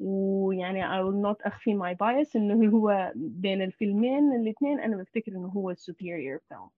ويعني 0.00 0.82
I 0.82 1.02
will 1.04 1.22
not 1.26 1.46
أخفي 1.46 1.78
my 1.78 1.94
bias 1.96 2.36
إنه 2.36 2.70
هو 2.70 3.12
بين 3.16 3.62
الفيلمين 3.62 4.32
الاثنين 4.32 4.80
أنا 4.80 4.96
بفتكر 4.96 5.32
إنه 5.32 5.48
هو 5.48 5.74
superior 5.74 6.40
film. 6.54 6.70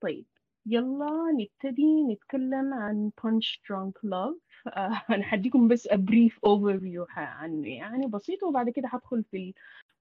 طيب. 0.00 0.26
يلا 0.70 1.32
نبتدي 1.40 2.04
نتكلم 2.04 2.74
عن 2.74 3.10
Punch 3.20 3.58
Drunk 3.66 4.08
Love. 4.10 4.38
آه، 4.66 5.02
أنا 5.14 5.22
حديكم 5.24 5.68
بس 5.68 5.88
a 5.88 5.96
brief 5.96 6.34
overview 6.46 7.06
عنه. 7.16 7.68
يعني 7.68 8.06
بسيط 8.06 8.42
وبعد 8.42 8.70
كده 8.70 8.88
هدخل 8.88 9.24
في 9.24 9.54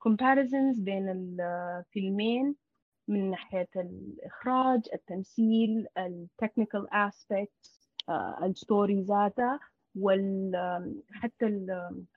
comparisons 0.07 0.81
بين 0.81 1.09
الفيلمين 1.09 2.55
من 3.07 3.29
ناحية 3.31 3.69
الإخراج 3.75 4.81
التمثيل 4.93 5.87
ال 5.97 6.27
technical 6.43 6.85
aspects 6.93 7.87
آه، 8.09 8.45
ال 8.45 8.54
story 8.54 9.01
ذاتها. 9.01 9.59
وال 9.99 10.51
حتى 11.11 11.65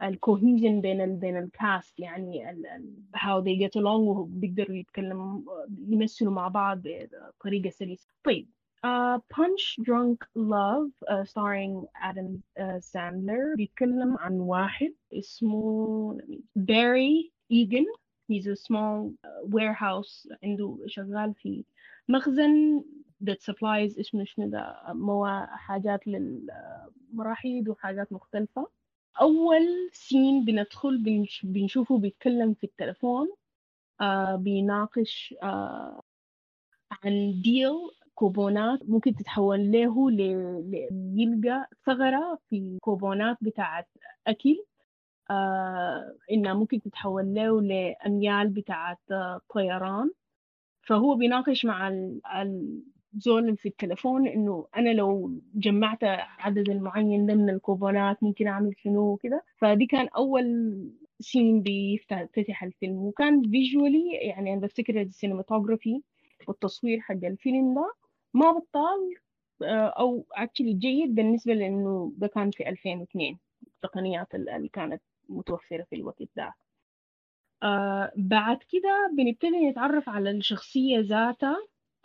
ال 0.02 0.11
cohesion 0.11 0.80
بين 0.80 1.18
بين 1.18 1.36
ال 1.36 1.49
cast 1.49 2.00
يعني 2.00 2.44
how 3.16 3.40
they 3.40 3.66
get 3.66 3.80
along 3.80 3.86
وبيقدروا 3.86 4.76
يتكلموا 4.76 5.40
يمثلوا 5.88 6.32
مع 6.32 6.48
بعض 6.48 6.82
بطريقة 6.84 7.70
سلسة. 7.70 8.08
طيب 8.24 8.48
uh, 8.84 9.18
Punch 9.28 9.76
Drunk 9.82 10.24
Love 10.34 10.90
uh, 11.08 11.24
starring 11.24 11.86
Adam 12.02 12.42
uh, 12.58 12.80
Sandler 12.80 13.56
بيتكلم 13.56 14.16
عن 14.18 14.32
واحد 14.40 14.94
اسمه 15.12 16.18
باري 16.56 17.32
إيجن 17.50 17.84
he's 18.32 18.46
a 18.46 18.56
small 18.56 19.10
warehouse 19.44 20.28
عنده 20.44 20.78
شغال 20.86 21.34
في 21.34 21.64
مخزن 22.08 22.84
that 23.24 23.42
supplies 23.50 23.98
اسمه 24.00 24.24
شنو 24.24 24.48
ده 24.50 24.76
موا 24.88 25.46
حاجات 25.46 26.00
للمراحيض 26.06 27.68
وحاجات 27.68 28.12
مختلفة. 28.12 28.68
أول 29.20 29.90
سين 29.92 30.44
بندخل 30.44 31.02
بنش 31.02 31.46
بنشوفه 31.46 31.98
بيتكلم 31.98 32.54
في 32.54 32.64
التلفون 32.64 33.28
آه 34.00 34.36
بيناقش 34.36 35.34
آه 35.42 36.02
عن 37.04 37.40
ديل 37.44 37.72
كوبونات. 38.14 38.80
ممكن 38.88 39.14
تتحول 39.14 39.72
له 39.72 40.10
يلقى 41.16 41.68
ثغرة 41.86 42.38
في 42.50 42.78
كوبونات 42.82 43.36
بتاعت 43.40 43.88
أكل. 44.26 44.56
آه 45.30 46.16
إنها 46.32 46.54
ممكن 46.54 46.80
تتحول 46.80 47.34
له 47.34 47.62
لأميال 47.62 48.48
بتاعت 48.48 48.98
آه 49.10 49.40
طيران. 49.54 50.10
فهو 50.82 51.14
بيناقش 51.14 51.64
مع 51.66 51.88
الزول 53.14 53.56
في 53.56 53.68
التلفون 53.68 54.28
إنه 54.28 54.66
أنا 54.76 54.90
لو 54.90 55.40
جمعت 55.54 55.98
عدد 56.38 56.68
المعين 56.70 57.26
ده 57.26 57.34
من 57.34 57.50
الكوبونات 57.50 58.22
ممكن 58.22 58.46
أعمل 58.46 58.74
شنو 58.78 59.00
وكده. 59.12 59.44
فدي 59.56 59.86
كان 59.86 60.08
أول 60.08 60.44
scene 61.20 61.62
بيفتتح 61.62 62.62
الفيلم. 62.64 62.96
وكان 62.96 63.42
visually 63.50 64.12
يعني 64.12 64.52
أنا 64.52 64.60
بفتكر 64.60 65.00
ال 65.00 65.07
cinematography 65.07 66.02
والتصوير 66.48 67.00
حق 67.00 67.14
الفيلم 67.24 67.74
ده 67.74 67.92
ما 68.34 68.52
بطال 68.52 69.14
أو 69.98 70.26
actually 70.32 70.72
جيد 70.72 71.14
بالنسبة 71.14 71.52
لأنه 71.54 72.12
ده 72.16 72.26
كان 72.26 72.50
في 72.50 72.68
2002 72.68 73.38
التقنيات 73.66 74.34
اللي 74.34 74.68
كانت 74.68 75.02
متوفرة 75.28 75.82
في 75.90 75.96
الوقت 75.96 76.22
ده. 76.36 76.54
آه 77.62 78.12
بعد 78.16 78.58
كده 78.72 79.10
بنبتدي 79.16 79.70
نتعرف 79.70 80.08
على 80.08 80.30
الشخصية 80.30 80.98
ذاتها. 81.00 81.56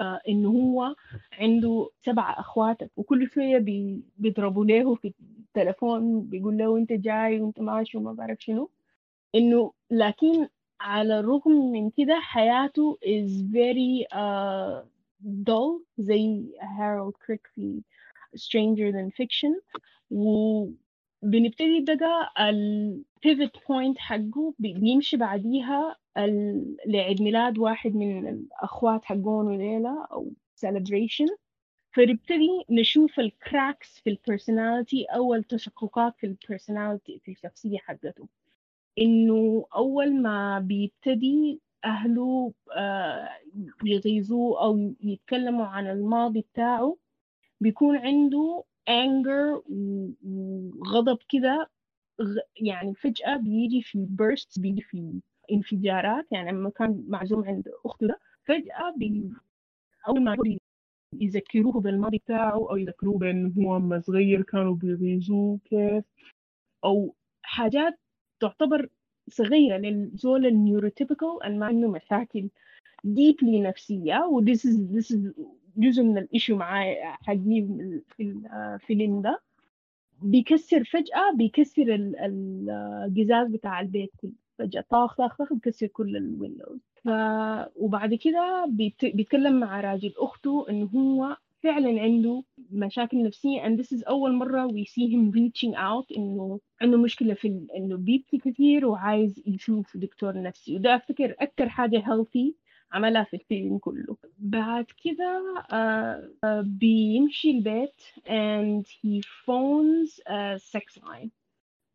آه 0.02 0.22
إنه 0.30 0.50
هو 0.50 0.96
عنده 1.34 1.90
سبع 2.06 2.36
أخوات 2.40 2.78
وكل 2.98 3.30
شوية 3.30 3.58
بي 3.58 4.04
بيضربوا 4.18 4.66
له 4.66 4.96
في 4.96 5.14
التلفون 5.40 6.22
بيقول 6.22 6.58
له 6.58 6.78
أنت 6.78 6.94
جاي 6.94 7.42
وأنت 7.42 7.60
ماشي 7.60 7.98
وما 7.98 8.14
بعرف 8.14 8.38
شنو. 8.40 8.70
إنه 9.36 9.74
لكن 9.92 10.48
على 10.82 11.20
الرغم 11.20 11.52
من 11.72 11.90
كده 11.90 12.20
حياته 12.20 12.98
is 13.04 13.32
very 13.54 14.06
uh, 14.14 14.86
dull 15.24 15.82
زي 15.98 16.54
هارولد 16.62 17.14
كريك 17.28 17.48
في 17.56 17.82
Stranger 18.38 18.92
Than 18.94 19.10
Fiction. 19.24 19.62
و 20.12 20.66
بنبتدي 21.26 21.86
بقى 21.88 22.50
ال 22.50 22.70
pivot 22.70 23.68
point 23.70 23.98
حقه 23.98 24.54
بيمشي 24.60 25.18
بعديها 25.18 25.96
لعيد 26.88 27.22
ميلاد 27.22 27.58
واحد 27.58 27.96
من 27.96 28.28
الأخوات 28.28 29.06
حقون 29.06 29.48
وليلة 29.48 30.06
أو 30.12 30.32
celebration. 30.66 31.36
فنبتدي 31.92 32.50
نشوف 32.70 33.20
ال 33.20 33.31
cracks 33.31 34.00
في 34.00 34.10
ال 34.10 34.18
personality 34.18 35.06
أو 35.06 35.34
التشققات 35.36 36.14
في 36.18 36.26
ال 36.28 36.36
personality 36.36 37.20
في 37.20 37.32
الشخصية 37.32 37.78
حقته. 37.78 38.28
إنه 39.00 39.66
أول 39.76 40.22
ما 40.22 40.60
بيبتدي 40.60 41.60
أهله 41.86 42.54
يغيظوه 43.86 44.62
أو 44.64 44.94
يتكلموا 45.04 45.66
عن 45.66 45.88
الماضي 45.90 46.42
بتاعه 46.54 46.98
بيكون 47.62 47.98
عنده 47.98 48.64
anger 48.90 49.62
وغضب 50.26 51.18
كده 51.30 51.70
يعني 52.62 52.94
فجأة 52.96 53.38
بيجي 53.38 53.82
في 53.82 54.08
bursts 54.22 54.62
بيجي 54.62 54.82
في 54.82 55.22
انفجارات. 55.52 56.26
يعني 56.32 56.52
لما 56.52 56.70
كان 56.70 57.06
معزوم 57.08 57.46
عند 57.46 57.70
أخته 57.86 58.08
ده 58.08 58.20
فجأة 58.44 58.94
بي 58.98 59.30
أول 60.08 60.24
ما 60.24 60.38
يذكروه 61.22 61.82
بالماضي 61.82 62.18
بتاعه 62.18 62.70
أو 62.70 62.78
يذكروه 62.78 63.18
بأنه 63.18 63.54
هو 63.58 63.78
لما 63.78 64.00
صغير 64.00 64.42
كانوا 64.42 64.76
بيغيظوه 64.76 65.60
كيف 65.66 66.04
أو 66.84 67.16
حاجات 67.42 68.00
تعتبر 68.40 68.90
صغيرة 69.30 69.78
للزول 69.78 70.46
ال 70.46 70.53
neurotypical 70.53 71.44
اللي 71.44 71.58
ما 71.58 71.66
عنده 71.66 71.88
مشاكل 71.92 72.50
deeply 73.08 73.62
نفسية. 73.62 74.26
و 74.32 74.42
this 74.42 74.60
is, 74.60 74.78
this 74.96 75.16
is 75.16 75.32
جزء 75.78 76.04
من 76.04 76.18
ال 76.18 76.24
issue 76.24 76.54
معاي 76.54 76.96
حقي 77.04 77.68
في 78.08 78.24
الفيلم 78.24 79.22
ده. 79.22 79.42
بيكسر 80.22 80.84
فجأة 80.84 81.32
بيكسر 81.36 81.96
القزاز 81.96 83.48
بتاع 83.52 83.80
البيت 83.80 84.12
كله. 84.22 84.32
فجأة 84.60 84.86
طاخ 84.90 85.16
طاخ 85.16 85.38
طاخ 85.38 85.54
بيكسر 85.54 85.88
كل 85.88 86.18
الويندوز 86.18 86.80
ف... 87.04 87.10
وبعد 87.76 88.14
كده 88.14 88.66
بيت... 88.70 89.06
بيتكلم 89.06 89.60
مع 89.60 89.82
راجل 89.82 90.14
أخته 90.18 90.66
إنه 90.70 90.86
هو 90.96 91.38
فعلا 91.64 92.02
عنده 92.02 92.44
مشاكل 92.72 93.24
نفسية. 93.24 93.62
And 93.62 93.80
this 93.80 93.98
is 93.98 94.08
أول 94.08 94.34
مرة 94.34 94.68
we 94.68 94.86
see 94.86 95.08
him 95.12 95.32
reaching 95.36 95.76
out 95.76 96.18
إنه 96.18 96.60
عنده 96.82 96.98
مشكلة 96.98 97.34
في. 97.34 97.68
إنه 97.78 97.98
بيبكي 97.98 98.38
كثير 98.38 98.86
وعايز 98.86 99.44
يشوف 99.48 99.98
دكتور 99.98 100.42
نفسي. 100.42 100.76
وده 100.76 100.96
أفتكر 100.96 101.36
أكتر 101.40 101.70
حاجة 101.70 101.98
healthy 101.98 102.52
عملها 102.96 103.24
في 103.24 103.36
الفيلم 103.36 103.78
كله. 103.78 104.18
بعد 104.40 104.86
كده 105.04 105.54
uh, 105.60 106.24
uh, 106.46 106.66
بيمشي 106.66 107.52
البيت 107.52 108.02
and 108.26 108.86
he 108.88 109.22
phones 109.46 110.20
a 110.28 110.60
sex 110.60 111.02
line. 111.04 111.30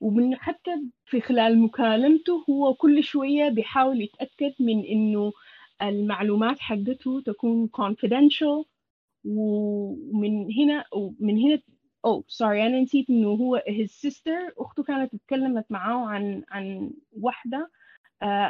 ومن 0.01 0.37
حتى 0.37 0.71
في 1.05 1.21
خلال 1.21 1.59
مكالمته 1.63 2.45
هو 2.51 2.75
كل 2.75 3.05
شوية 3.05 3.49
بيحاول 3.49 4.01
يتأكد 4.03 4.53
من 4.61 4.85
إنه 4.85 5.33
المعلومات 5.83 6.59
حقته 6.59 7.21
تكون 7.27 7.69
confidential. 7.77 8.65
ومن 9.25 10.53
هنا 10.59 10.85
ومن 10.93 11.39
هنا 11.39 11.63
أو 12.05 12.25
سوري 12.29 12.67
أنا 12.67 12.81
نسيت 12.81 13.11
إنه 13.11 13.29
هو 13.29 13.63
his 13.69 13.91
sister 14.09 14.53
أخته 14.59 14.83
كانت 14.83 15.15
اتكلمت 15.15 15.67
معاه 15.71 16.07
عن 16.07 16.45
عن 16.51 16.91
واحدة 17.13 17.71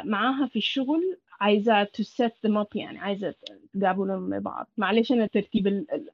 معاها 0.05 0.45
في 0.47 0.55
الشغل. 0.55 1.17
عايزة 1.41 1.83
to 1.83 2.03
set 2.03 2.31
them 2.47 2.63
up 2.63 2.75
يعني 2.75 2.99
عايزة 2.99 3.35
تقابلهم 3.73 4.29
مع 4.29 4.37
بعض. 4.37 4.67
معلش 4.77 5.11
أنا 5.11 5.25
ترتيب 5.27 5.67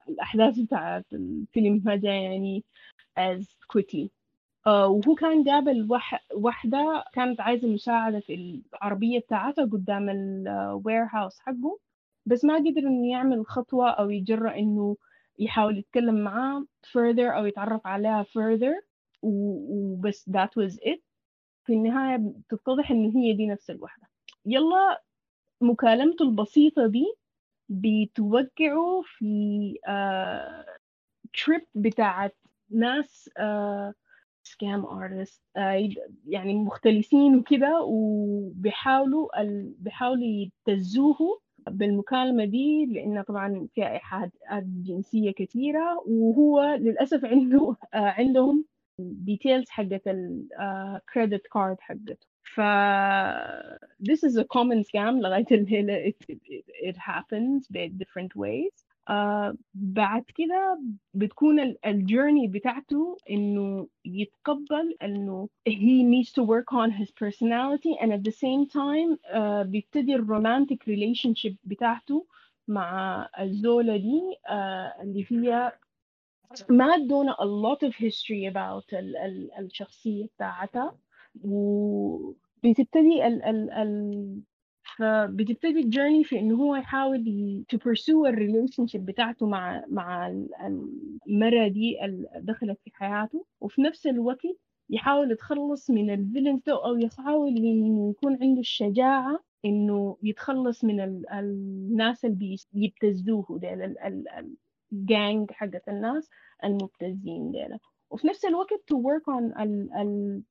الأحداث 0.09 0.59
بتاعت 0.59 1.05
الفيلم 1.13 1.83
هذا 1.89 2.21
يعني 2.21 2.63
as 3.19 3.43
quickly. 3.73 4.07
آه 4.67 4.87
وهو 4.87 5.15
كان 5.15 5.43
قابل 5.49 5.87
وح... 5.91 6.25
واحدة 6.33 7.03
كانت 7.13 7.41
عايزة 7.41 7.67
مساعدة 7.67 8.19
في 8.19 8.61
العربية 8.73 9.19
بتاعتها 9.19 9.65
قدام 9.65 10.09
الوير 10.09 11.03
هاوس 11.13 11.39
حقه 11.39 11.79
بس 12.25 12.45
ما 12.45 12.55
قدر 12.57 12.81
إنه 12.81 13.11
يعمل 13.11 13.45
خطوة 13.45 13.89
أو 13.89 14.09
يجرأ 14.09 14.55
إنه 14.55 14.97
يحاول 15.39 15.77
يتكلم 15.77 16.23
معاه 16.23 16.65
further 16.85 17.19
أو 17.37 17.45
يتعرف 17.45 17.87
عليها 17.87 18.23
further. 18.23 18.83
وبس 19.21 20.29
that 20.29 20.49
was 20.63 20.73
it. 20.73 20.99
في 21.65 21.73
النهاية 21.73 22.17
بتتضح 22.17 22.91
إن 22.91 23.11
هي 23.15 23.33
دي 23.33 23.47
نفس 23.47 23.69
الوحدة. 23.69 24.07
يلا 24.45 25.03
مكالمته 25.61 26.23
البسيطة 26.23 26.87
دي 26.87 27.05
بتوقعه 27.69 29.01
في 29.05 29.73
uh, 29.87 30.65
trip 31.37 31.63
بتاعت 31.75 32.37
ناس 32.71 33.29
uh, 33.39 33.93
scam 34.43 34.85
artist 34.85 35.41
يعني 36.27 36.53
مختلفين 36.55 37.35
وكده 37.35 37.81
وبيحاولوا 37.83 39.41
ال... 39.41 39.73
بيحاولوا 39.79 40.23
يبتزوه 40.25 41.41
بالمكالمة 41.69 42.45
دي 42.45 42.85
لأنه 42.85 43.21
طبعا 43.21 43.67
فيها 43.75 43.91
إيحاءات 43.91 44.31
جنسية 44.63 45.31
كثيرة 45.31 46.03
وهو 46.07 46.61
للأسف 46.79 47.25
عنده 47.25 47.75
عندهم 47.93 48.65
details 49.01 49.69
حقت 49.69 50.01
ال 50.07 50.27
credit 50.27 51.47
card 51.53 51.77
حقته. 51.81 52.17
ف 52.56 52.60
this 54.00 54.22
is 54.24 54.36
a 54.36 54.44
common 54.44 54.82
scam 54.84 55.20
لغاية 55.20 55.46
الليلة 55.52 56.10
it, 56.10 56.16
it, 56.28 56.64
it 56.90 56.96
happens 56.96 57.66
by 57.68 57.88
different 57.88 58.36
ways 58.36 58.84
Uh, 59.10 59.54
بعد 59.74 60.24
كده 60.34 60.80
بتكون 61.14 61.74
الجيرني 61.86 62.48
بتاعته 62.48 63.16
انه 63.30 63.88
يتقبل 64.04 64.96
انه 65.02 65.48
he 65.68 66.02
needs 66.04 66.32
to 66.32 66.42
work 66.42 66.72
on 66.72 66.90
his 66.90 67.10
personality 67.10 67.96
and 68.00 68.12
at 68.12 68.22
the 68.24 68.32
same 68.32 68.66
time 68.66 69.18
uh, 69.34 69.62
بيبتدي 69.66 70.14
الرومانتك 70.14 70.82
relationship 70.84 71.54
بتاعته 71.64 72.26
مع 72.68 73.28
الزولة 73.40 73.96
دي 73.96 74.20
uh, 74.48 75.00
اللي 75.00 75.26
هي 75.30 75.72
ما 76.68 76.84
ادونا 76.94 77.32
a 77.32 77.44
lot 77.44 77.88
of 77.88 77.92
history 77.94 78.52
about 78.52 78.94
ال 78.94 79.16
ال 79.16 79.50
الشخصية 79.58 80.26
بتاعتها 80.36 80.94
وبتبتدي 82.63 83.27
ال 83.27 83.43
ال 83.43 83.71
ال 83.71 84.41
فبتبتدي 84.97 85.79
ال 85.79 85.85
journey 85.85 86.23
في 86.23 86.39
انه 86.39 86.55
هو 86.55 86.75
يحاول 86.75 87.23
to 87.73 87.77
pursue 87.77 88.25
ال 88.27 88.87
relationship 88.87 89.05
بتاعته 89.05 89.47
مع 89.47 89.83
مع 89.89 90.27
المرة 91.27 91.67
دي 91.67 92.05
اللي 92.05 92.27
دخلت 92.41 92.79
في 92.83 92.91
حياته 92.93 93.45
وفي 93.61 93.81
نفس 93.81 94.07
الوقت 94.07 94.41
يحاول 94.89 95.31
يتخلص 95.31 95.89
من 95.89 96.09
ال 96.13 96.19
villains 96.19 96.61
ده 96.67 96.85
أو 96.85 96.97
يحاول 96.97 97.57
يكون 98.09 98.37
عنده 98.41 98.59
الشجاعة 98.59 99.39
إنه 99.65 100.17
يتخلص 100.23 100.83
من 100.83 100.99
ال 100.99 101.29
الناس 101.29 102.25
اللي 102.25 102.55
بيبتزوه 102.73 103.45
ديل 103.59 103.95
الجانج 104.93 105.51
حقت 105.51 105.89
الناس 105.89 106.29
المبتزين 106.63 107.51
ديل 107.51 107.77
وفي 108.11 108.27
نفس 108.27 108.45
الوقت 108.45 108.93
work 108.93 109.33
on 109.33 109.59
ال 109.61 109.89
ال 109.93 110.43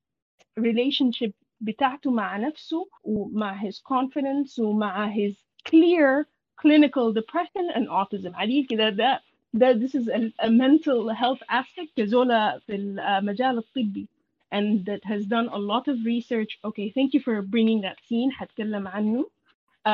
relationship 0.60 1.30
بتاعته 1.60 2.10
مع 2.10 2.36
نفسه 2.36 2.88
ومع 3.04 3.62
his 3.62 3.74
confidence 3.74 4.58
ومع 4.58 5.14
his 5.14 5.34
clear 5.68 6.26
clinical 6.62 7.12
depression 7.12 7.70
and 7.76 7.88
autism 7.88 8.34
عليه 8.34 8.66
كده 8.66 8.88
ده 8.88 9.20
ده 9.54 9.72
this 9.72 9.94
is 9.94 10.08
a, 10.08 10.46
a 10.46 10.48
mental 10.50 11.10
health 11.14 11.42
aspect 11.50 11.88
كزولة 11.96 12.58
في 12.58 12.74
المجال 12.74 13.58
الطبي 13.58 14.08
and 14.54 14.84
that 14.86 15.04
has 15.04 15.22
done 15.26 15.48
a 15.48 15.58
lot 15.58 15.88
of 15.92 15.96
research 16.04 16.58
okay 16.64 16.90
thank 16.96 17.10
you 17.14 17.20
for 17.20 17.42
bringing 17.42 17.80
that 17.82 17.98
scene 18.08 18.30
حتكلم 18.32 18.88
عنه 18.88 19.22
uh, 19.22 19.88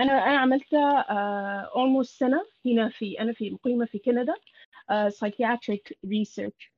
أنا 0.00 0.12
أنا 0.26 0.38
عملت 0.38 0.64
uh, 0.74 1.74
almost 1.74 2.18
سنة 2.18 2.42
هنا 2.66 2.88
في 2.88 3.20
أنا 3.20 3.32
في 3.32 3.50
مقيمة 3.50 3.84
في 3.86 3.98
كندا 3.98 4.34
uh, 4.92 5.10
psychiatric 5.12 5.92
research 6.06 6.70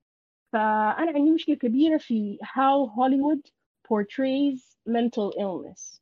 فأنا 0.53 1.13
عندي 1.15 1.31
مشكلة 1.31 1.55
كبيرة 1.55 1.97
في 1.99 2.39
how 2.43 2.89
Hollywood 2.97 3.51
portrays 3.90 4.78
mental 4.88 5.32
illness 5.40 6.00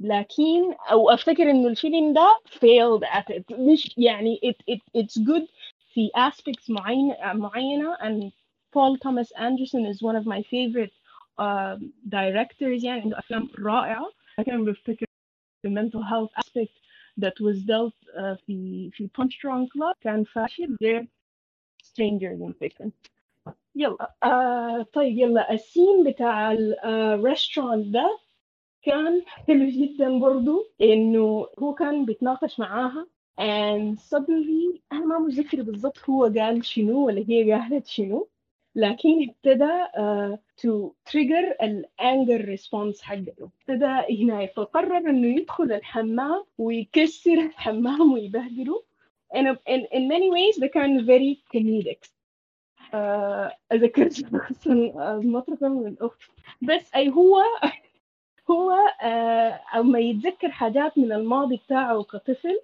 لكن 0.00 0.72
أو 0.90 1.10
أفتكر 1.10 1.50
إنه 1.50 1.68
الفيلم 1.68 2.12
ده 2.14 2.38
failed 2.46 3.04
at 3.04 3.34
it 3.34 3.58
مش 3.58 3.94
يعني 3.96 4.40
it, 4.44 4.74
it, 4.74 4.80
it's 5.02 5.18
good 5.22 5.48
في 5.94 6.10
aspects 6.16 6.70
معينة 6.70 7.16
معينة 7.32 7.96
and 7.96 8.32
Paul 8.72 8.96
Thomas 8.96 9.30
Anderson 9.36 9.84
is 9.84 10.00
one 10.02 10.16
of 10.16 10.24
my 10.26 10.42
favorite 10.42 10.92
uh, 11.38 11.76
directors 12.08 12.84
يعني 12.84 13.00
عنده 13.02 13.18
أفلام 13.18 13.48
رائعة 13.58 14.10
لكن 14.38 14.64
بفتكر 14.64 15.06
the 15.66 15.70
mental 15.70 16.02
health 16.02 16.30
aspect 16.36 16.72
that 17.20 17.34
was 17.40 17.56
dealt 17.64 17.94
uh, 18.16 18.34
في 18.46 18.90
في 18.92 19.08
Punch 19.18 19.38
Drunk 19.42 19.68
Club 19.68 19.96
كان 20.00 20.24
فاشل 20.24 20.76
غير 20.82 21.06
Stranger 21.84 22.36
Than 22.38 22.52
Fiction 22.64 22.90
يلا 23.75 24.13
آه 24.23 24.85
طيب 24.93 25.17
يلا. 25.17 25.53
ال 25.53 25.61
scene 25.61 26.03
بتاع 26.03 26.51
ال 26.51 26.63
restaurant 26.63 27.87
ده 27.87 28.19
كان 28.81 29.21
حلو 29.47 29.69
جدا 29.69 30.19
برضو 30.19 30.65
إنه 30.81 31.47
هو 31.59 31.73
كان 31.73 32.05
بيتناقش 32.05 32.59
معاها 32.59 33.07
and 33.41 33.97
suddenly 33.99 34.79
أنا 34.91 35.05
ما 35.05 35.19
متذكرة 35.19 35.61
بالضبط 35.61 36.09
هو 36.09 36.23
قال 36.25 36.65
شنو 36.65 37.05
ولا 37.05 37.25
هي 37.29 37.51
قالت 37.53 37.87
شنو 37.87 38.27
لكن 38.75 39.29
ابتدى 39.29 39.83
uh, 39.95 40.37
to 40.61 40.91
trigger 41.11 41.63
ال 41.63 41.77
anger 41.77 42.45
response 42.45 43.01
حقته. 43.01 43.49
ابتدى 43.61 44.23
هنا 44.23 44.45
فقرر 44.45 44.97
إنه 44.97 45.27
يدخل 45.27 45.71
الحمام 45.71 46.43
ويكسر 46.57 47.33
الحمام 47.33 48.13
ويبهدله. 48.13 48.83
And 49.33 49.47
in, 49.47 49.81
in 49.97 50.07
many 50.07 50.29
ways 50.31 50.59
ده 50.59 50.67
كان 50.67 51.05
very 51.05 51.41
comedic. 51.57 52.09
أذكرت 53.71 54.19
المطرقة 54.67 55.67
من 55.67 55.87
الأخت. 55.87 56.19
بس 56.61 56.95
أي 56.95 57.09
هو 57.09 57.37
هو 58.51 58.71
أما 59.75 59.99
يتذكر 59.99 60.51
حاجات 60.51 60.97
من 60.97 61.11
الماضي 61.11 61.57
بتاعه 61.57 62.03
كطفل 62.03 62.59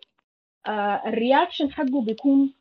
الرياكشن 1.08 1.72
حقه 1.72 2.02
بيكون 2.02 2.54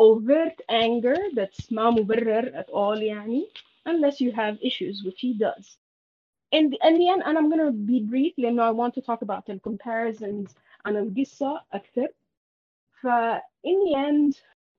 overt 0.00 0.56
anger 0.70 1.16
that's 1.34 1.72
ما 1.72 1.90
مبرر 1.90 2.62
at 2.62 2.66
all 2.70 3.02
يعني 3.02 3.48
unless 3.88 4.20
you 4.20 4.32
have 4.32 4.58
issues 4.62 5.02
which 5.04 5.20
he 5.20 5.32
does. 5.34 5.78
In 6.52 6.70
the, 6.70 6.78
in 6.88 6.98
the 6.98 7.08
end 7.08 7.22
أنا 7.22 7.40
I'm 7.40 7.50
gonna 7.50 7.70
be 7.70 8.00
brief 8.00 8.34
لأنه 8.38 8.68
I 8.68 8.72
want 8.72 8.94
to 8.94 9.00
talk 9.00 9.22
about 9.22 9.46
the 9.46 9.58
comparisons 9.60 10.54
عن 10.86 10.96
القصة 10.96 11.62
أكثر. 11.72 12.08
ف 13.02 13.06
in 13.66 13.78
the 13.84 13.94
end 13.96 14.36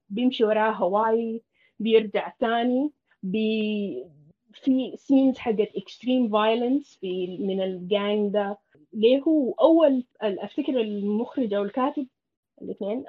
بيمشي 0.10 0.44
وراه 0.44 0.72
Hawaii. 0.72 1.42
بيرجع 1.82 2.34
تاني 2.40 2.92
بي 3.24 4.06
في 4.54 4.94
scenes 4.96 5.38
حقت 5.38 5.76
extreme 5.76 6.30
violence 6.30 7.00
من 7.40 7.62
الجانج 7.62 8.34
ده 8.34 8.58
ليه 8.94 9.20
هو 9.22 9.52
أول 9.52 10.04
أفتكر 10.22 10.82
المخرج 10.82 11.54
أو 11.54 11.64
الكاتب 11.64 12.08
الاثنين 12.62 13.06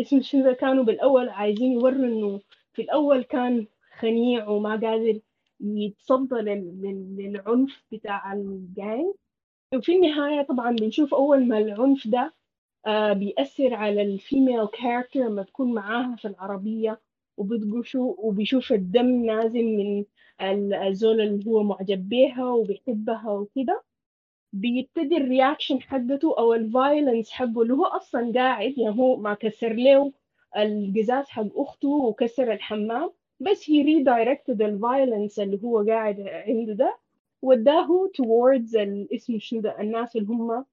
اسم 0.00 0.16
الشنو 0.18 0.52
كانوا 0.52 0.84
بالأول 0.84 1.28
عايزين 1.28 1.72
يوروا 1.72 2.04
إنه 2.06 2.40
في 2.72 2.82
الأول 2.82 3.22
كان 3.22 3.66
خنيع 3.98 4.48
وما 4.48 4.70
قادر 4.70 5.20
يتصدى 5.60 6.34
للعنف 7.18 7.84
بتاع 7.92 8.32
الجانج 8.32 9.14
وفي 9.74 9.96
النهاية 9.96 10.42
طبعا 10.42 10.70
بنشوف 10.76 11.14
أول 11.14 11.48
ما 11.48 11.58
العنف 11.58 12.08
ده 12.08 12.34
آه 12.86 13.12
بيأثر 13.12 13.74
على 13.74 14.02
ال 14.02 14.11
female 14.11 14.66
character 14.66 15.20
لما 15.20 15.42
تكون 15.42 15.74
معاها 15.74 16.16
في 16.16 16.28
العربية. 16.28 17.00
وبتقشوا 17.36 18.14
وبيشوف 18.18 18.72
الدم 18.72 19.24
نازل 19.26 19.64
من 19.64 20.04
الزول 20.74 21.20
اللي 21.20 21.46
هو 21.50 21.62
معجب 21.62 22.08
بيها 22.08 22.44
وبيحبها 22.50 23.30
وكده. 23.30 23.82
بيبتدي 24.52 25.16
ال 25.16 25.23
reaction 25.23 25.80
حقته 25.82 26.38
أو 26.38 26.54
ال 26.54 26.62
violence 26.62 27.30
حقه 27.30 27.62
اللي 27.62 27.74
هو 27.74 27.84
أصلا 27.84 28.32
قاعد 28.34 28.78
يعني 28.78 28.98
هو 28.98 29.16
ما 29.16 29.34
كسر 29.34 29.72
له 29.72 30.12
القزاز 30.56 31.24
حق 31.28 31.46
أخته 31.56 31.88
وكسر 31.88 32.52
الحمام 32.52 33.10
بس 33.40 33.70
هي 33.70 33.82
redirected 33.82 34.62
ال 34.62 34.70
violence 34.70 35.38
اللي 35.40 35.60
هو 35.64 35.82
قاعد 35.88 36.20
عنده 36.20 36.72
ده 36.72 36.98
وداه 37.42 38.10
towards 38.22 38.76
الاسم 38.76 39.38
شنو 39.38 39.60
ده 39.60 39.80
الناس 39.80 40.16
اللي 40.16 40.28
هم 40.28 40.64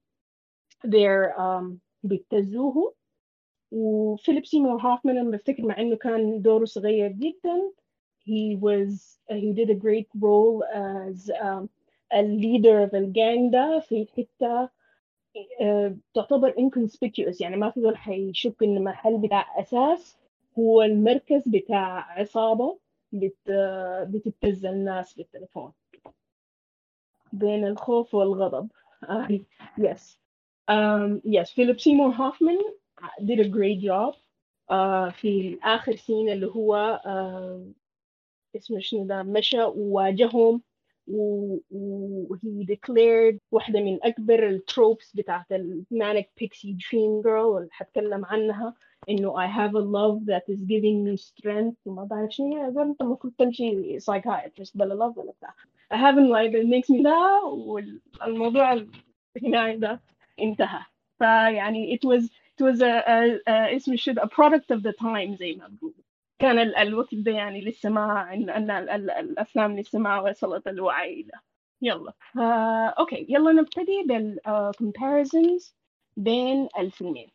they're 0.86 1.36
um, 1.38 1.76
بيبتزوه. 2.02 2.94
وفيليب 3.72 4.46
سيمور 4.46 4.80
هوفمان 4.80 5.18
أنا 5.18 5.30
بفتكر 5.30 5.62
مع 5.62 5.78
إنه 5.78 5.96
كان 5.96 6.42
دوره 6.42 6.64
صغير 6.64 7.12
جدا 7.12 7.72
he 8.24 8.56
was 8.56 9.18
he 9.28 9.52
did 9.52 9.70
a 9.70 9.74
great 9.74 10.08
role 10.20 10.64
as 10.74 11.30
um, 11.40 11.68
a 12.12 12.22
leader 12.22 12.82
of 12.82 12.94
الجانج 12.94 13.52
ده 13.52 13.80
في 13.80 14.06
حتة 14.16 14.68
uh, 15.36 15.92
تعتبر 16.14 16.52
inconspicuous. 16.52 17.40
يعني 17.40 17.56
ما 17.56 17.70
في 17.70 17.80
ذول 17.80 17.96
حيشك 17.96 18.62
ان 18.62 18.76
المحل 18.76 19.18
بتاع 19.18 19.60
أساس 19.60 20.16
هو 20.58 20.82
المركز 20.82 21.42
بتاع 21.48 21.98
عصابة 22.20 22.78
بت, 23.12 23.36
uh, 23.48 24.02
بتبتز 24.08 24.66
الناس 24.66 25.14
بالتليفون 25.14 25.72
بين 27.32 27.66
الخوف 27.66 28.14
والغضب. 28.14 28.68
Uh, 29.04 29.32
yes. 29.86 30.16
Um, 30.68 31.20
yes. 31.24 31.50
Philip 31.50 31.80
Seymour 31.80 32.12
Hoffman 32.12 32.60
did 33.26 33.40
a 33.40 33.48
great 33.48 33.80
job. 33.80 34.14
uh, 34.70 35.10
في 35.10 35.58
آخر 35.62 35.96
scene 35.96 36.28
اللي 36.28 36.46
هو 36.46 37.00
uh, 37.04 38.56
اسمه 38.56 38.78
شنو 38.80 39.04
ده 39.06 39.22
مشى 39.22 39.62
وواجههم 39.62 40.62
وهي 41.70 42.66
declared 42.66 43.38
واحدة 43.50 43.80
من 43.80 43.98
أكبر 44.02 44.48
ال 44.48 44.58
tropes 44.58 45.16
بتاعت 45.16 45.52
ال 45.52 45.65
manic 45.65 46.30
pixie 46.36 46.72
dream 46.92 47.22
girl 47.22 47.56
اللي 47.56 47.68
حتكلم 47.70 48.24
عنها 48.24 48.74
إنه 49.08 49.34
I 49.46 49.48
have 49.50 49.74
a 49.74 49.80
love 49.80 50.24
that 50.26 50.54
is 50.54 50.60
giving 50.60 51.04
me 51.04 51.16
strength. 51.16 51.76
وما 51.86 52.04
بعرف 52.04 52.30
شنو 52.30 52.70
زلمة 52.70 52.82
أنت 52.90 53.00
المفروض 53.02 53.32
تمشي 53.38 53.98
psychiatrist 54.00 54.70
بلا 54.74 54.94
love 54.94 55.18
ولا 55.18 55.32
بتاع. 55.32 55.54
I 55.94 55.96
have 55.96 56.16
a 56.16 56.26
life 56.36 56.52
that 56.52 56.66
makes 56.66 56.90
me 56.90 57.02
لا 57.02 57.40
والموضوع 58.20 58.72
هنا 59.42 59.74
ده 59.74 60.00
انتهى. 60.40 60.80
فيعني 61.18 61.96
it 61.98 62.08
was 62.08 62.30
it 62.60 62.64
was 62.64 62.80
a, 62.82 63.02
a, 63.06 63.40
a 63.48 63.76
اسم 63.76 63.92
الشنو 63.92 64.18
a 64.20 64.26
product 64.28 64.76
of 64.76 64.82
the 64.82 64.92
time 64.92 65.34
زي 65.38 65.54
ما 65.54 65.68
بقول. 65.68 65.94
كان 66.38 66.58
ال 66.58 66.76
الوقت 66.76 67.14
ده 67.14 67.32
يعني 67.32 67.60
لسه 67.60 67.90
ما 67.90 68.34
ال 68.34 68.50
الأفلام 68.90 69.78
لسه 69.80 69.98
ما 69.98 70.20
وصلت 70.20 70.68
الوعي 70.68 71.22
ده. 71.22 71.40
يلا. 71.82 72.12
آه، 72.38 72.94
okay. 72.98 73.26
يلا 73.28 73.52
نبتدي 73.52 74.02
بال 74.06 74.32
comparisons 74.32 75.74
بين 76.16 76.68
الفيلمين. 76.78 77.30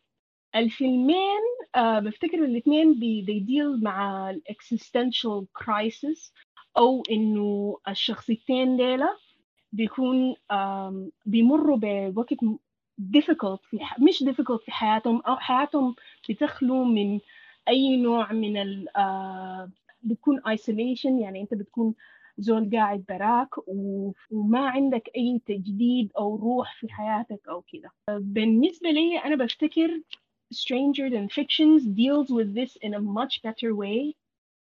الفيلمين 0.56 1.40
آه 1.74 1.98
بفتكر 1.98 2.44
الاثنين 2.44 2.94
they 3.26 3.40
deal 3.48 3.82
مع 3.84 4.32
existential 4.32 5.46
crisis 5.64 6.32
أو 6.78 7.02
إنه 7.10 7.78
الشخصيتين 7.88 8.76
ديلا 8.76 9.16
بيكون 9.72 10.34
بيمروا 11.26 11.78
بوقت 11.82 12.38
difficult 13.00 13.60
في 13.70 13.78
مش 14.08 14.24
difficult 14.24 14.64
في 14.64 14.70
حياتهم 14.70 15.20
أو 15.20 15.36
حياتهم 15.36 15.94
بتخلو 16.28 16.84
من 16.84 17.20
أي 17.68 17.96
نوع 17.96 18.32
من 18.32 18.56
ال 18.56 18.88
uh, 18.88 19.70
بتكون 20.02 20.40
isolation 20.40 21.20
يعني 21.22 21.40
أنت 21.40 21.54
بتكون 21.54 21.94
زول 22.38 22.70
قاعد 22.76 23.04
براك 23.08 23.48
وما 24.30 24.68
عندك 24.68 25.10
أي 25.16 25.40
تجديد 25.46 26.12
أو 26.18 26.36
روح 26.36 26.76
في 26.80 26.88
حياتك 26.92 27.48
أو 27.48 27.62
كده 27.62 27.92
بالنسبة 28.08 28.90
لي 28.90 29.18
أنا 29.18 29.36
بفتكر 29.36 30.02
Stranger 30.54 31.10
Than 31.10 31.28
Fictions 31.28 31.82
deals 31.84 32.30
with 32.30 32.54
this 32.54 32.76
in 32.76 32.94
a 32.94 33.00
much 33.00 33.42
better 33.42 33.74
way 33.74 34.14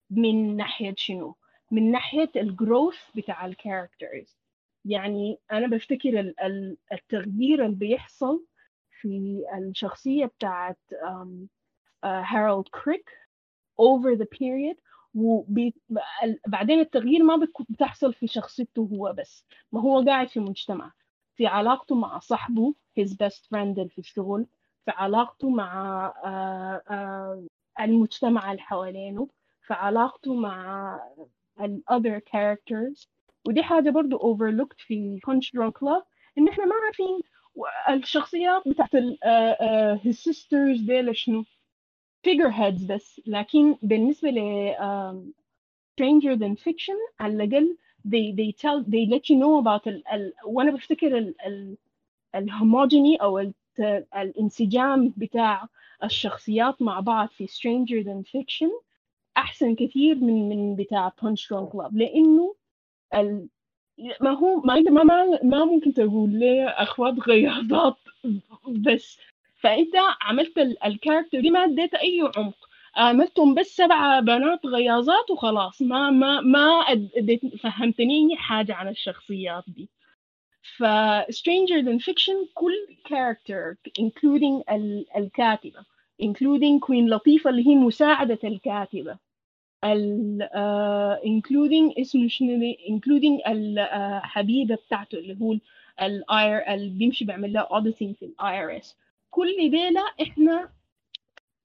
من 0.09 0.55
ناحية 0.55 0.93
شنو؟ 0.97 1.36
من 1.71 1.91
ناحية 1.91 2.31
ال 2.36 2.44
growth 2.44 2.97
بتاع 3.15 3.45
ال 3.45 3.54
characters 3.54 4.38
يعني 4.86 5.39
أنا 5.52 5.67
بفتكر 5.67 6.34
التغيير 6.93 7.65
اللي 7.65 7.76
بيحصل 7.76 8.46
في 9.02 9.43
الشخصية 9.58 10.26
بتاعت 10.26 10.80
هارولد 12.04 12.67
كريك 12.67 13.10
over 13.82 14.17
the 14.17 14.26
period 14.26 14.78
وبعدين 15.15 16.80
التغيير 16.80 17.24
ما 17.24 17.48
بتحصل 17.69 18.13
في 18.13 18.28
شخصيته 18.28 18.89
هو 18.93 19.13
بس 19.17 19.46
ما 19.72 19.82
هو 19.82 20.02
قاعد 20.06 20.30
في 20.30 20.39
مجتمع 20.39 20.91
في 21.36 21.48
علاقته 21.48 21.96
مع 21.96 22.19
صاحبه 22.19 22.76
his 23.00 23.10
best 23.10 23.41
friend 23.46 23.88
في 23.88 23.98
الشغل 23.98 24.48
في 24.86 24.91
علاقته 24.91 25.50
مع 25.50 26.13
uh, 26.13 26.89
uh, 26.91 27.84
المجتمع 27.84 28.52
اللي 28.52 28.62
حوالينه 28.62 29.28
في 29.62 29.74
علاقته 29.74 30.34
مع 30.36 31.00
ال 31.62 31.84
other 31.91 32.19
characters. 32.19 33.08
ودي 33.45 33.63
حاجة 33.63 33.89
برضو 33.89 34.17
overlooked 34.17 34.77
في 34.88 35.19
Punch 35.27 35.60
Drunk 35.60 35.77
Love 35.88 36.03
إن 36.38 36.47
إحنا 36.47 36.65
ما 36.65 36.75
عارفين 36.86 37.19
الشخصيات 37.89 38.67
بتاعت 38.67 38.89
uh, 38.95 38.97
uh, 38.97 40.03
his 40.08 40.17
sisters 40.29 40.86
ديل 40.88 41.17
شنو؟ 41.17 41.43
figureheads 42.27 42.88
بس. 42.91 43.21
لكن 43.27 43.75
بالنسبة 43.82 44.29
ل 44.29 44.39
um, 44.75 45.34
Stranger 45.93 46.36
Than 46.39 46.56
Fiction 46.63 46.97
على 47.19 47.34
الأقل 47.43 47.77
they 48.08 48.32
they 48.36 48.51
tell 48.51 48.84
they 48.84 49.06
let 49.13 49.29
you 49.29 49.36
know 49.38 49.62
about 49.62 49.88
ال, 49.88 50.08
ال 50.13 50.34
وأنا 50.45 50.71
بفتكر 50.71 51.17
ال, 51.17 51.36
ال 51.45 51.77
الهوموجيني 52.36 53.15
أو 53.15 53.39
ال, 53.39 53.53
الانسجام 54.15 55.13
بتاع 55.17 55.67
الشخصيات 56.03 56.82
مع 56.82 56.99
بعض 56.99 57.27
في 57.29 57.47
Stranger 57.47 58.06
Than 58.06 58.29
Fiction 58.39 58.71
أحسن 59.38 59.75
كثير 59.75 60.15
من 60.15 60.49
من 60.49 60.75
بتاع 60.75 61.10
Punch 61.10 61.39
Drunk 61.47 61.73
Love. 61.75 61.93
لأنه 61.93 62.56
ال... 63.15 63.47
ما 64.21 64.32
هو 64.32 64.62
ما 64.62 64.80
ما 64.80 65.04
ما, 65.04 65.39
ما 65.43 65.65
ممكن 65.65 65.93
تقول 65.93 66.30
لي 66.30 66.67
أخوات 66.67 67.19
غياضات 67.28 67.97
بس. 68.67 69.19
فأنت 69.56 69.91
عملت 70.21 70.58
الكاركتر 70.86 71.39
دي 71.41 71.49
ما 71.52 71.63
اديت 71.63 71.93
أي 71.93 72.21
عمق. 72.38 72.56
عملتهم 72.95 73.54
بس 73.56 73.76
سبعة 73.76 74.19
بنات 74.19 74.65
غياظات 74.65 75.32
وخلاص. 75.32 75.82
ما 75.82 76.10
ما 76.10 76.41
ما 76.41 76.86
فهمتني 77.60 78.36
حاجة 78.38 78.73
عن 78.73 78.88
الشخصيات 78.88 79.63
دي. 79.67 79.89
ف 80.78 80.84
Stranger 81.32 81.82
Than 81.86 81.99
Fiction 81.99 82.54
كل 82.54 82.88
character 83.08 83.78
including 83.99 84.71
ال 84.73 85.06
الكاتبة 85.17 85.80
including 86.23 86.80
Queen 86.88 87.10
لطيفة 87.10 87.49
اللي 87.49 87.67
هي 87.67 87.76
مساعدة 87.76 88.39
الكاتبة. 88.43 89.17
ال 89.84 90.39
uh, 90.43 91.26
including 91.26 92.00
اسمه 92.00 92.28
شنو 92.28 92.74
including 92.74 93.48
الحبيبة 93.50 94.76
بتاعته 94.76 95.17
اللي 95.17 95.38
هو 95.41 95.58
الاير 96.02 96.74
اللي 96.74 96.89
بيمشي 96.89 97.26
بيعمل 97.26 97.54
لها 97.54 97.67
auditing 97.72 98.19
في 98.19 98.34
IRS 98.41 98.97
كل 99.32 99.56
ديلا 99.72 100.02
إحنا 100.22 100.69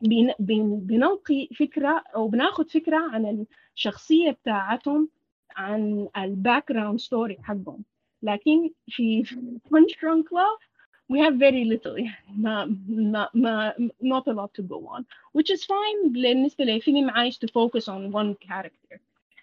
بن 0.01 0.33
بن 0.39 0.81
بنلقي 0.81 1.49
فكرة 1.59 2.05
أو 2.17 2.29
بناخد 2.29 2.71
فكرة 2.71 2.97
عن 2.97 3.47
الشخصية 3.77 4.31
بتاعتهم 4.31 5.09
عن 5.57 6.09
ال 6.17 6.73
background 6.73 6.99
story 7.01 7.37
حقهم. 7.43 7.85
لكن 8.23 8.71
في 8.89 9.25
Punch 9.69 9.93
Drunk 9.93 10.25
Love 10.25 10.78
we 11.09 11.19
have 11.21 11.35
very 11.35 11.65
little 11.65 11.97
ما 12.37 12.77
ما 12.89 13.29
ما 13.35 13.75
not 14.03 14.27
a 14.27 14.33
lot 14.33 14.53
to 14.55 14.63
go 14.63 14.87
on 14.87 15.05
which 15.33 15.51
is 15.51 15.65
fine. 15.65 16.13
بالنسبة 16.13 16.65
لفيلم 16.65 17.11
عايز 17.11 17.39
to 17.39 17.49
focus 17.49 17.89
on 17.89 18.13
one 18.13 18.35
character. 18.49 18.99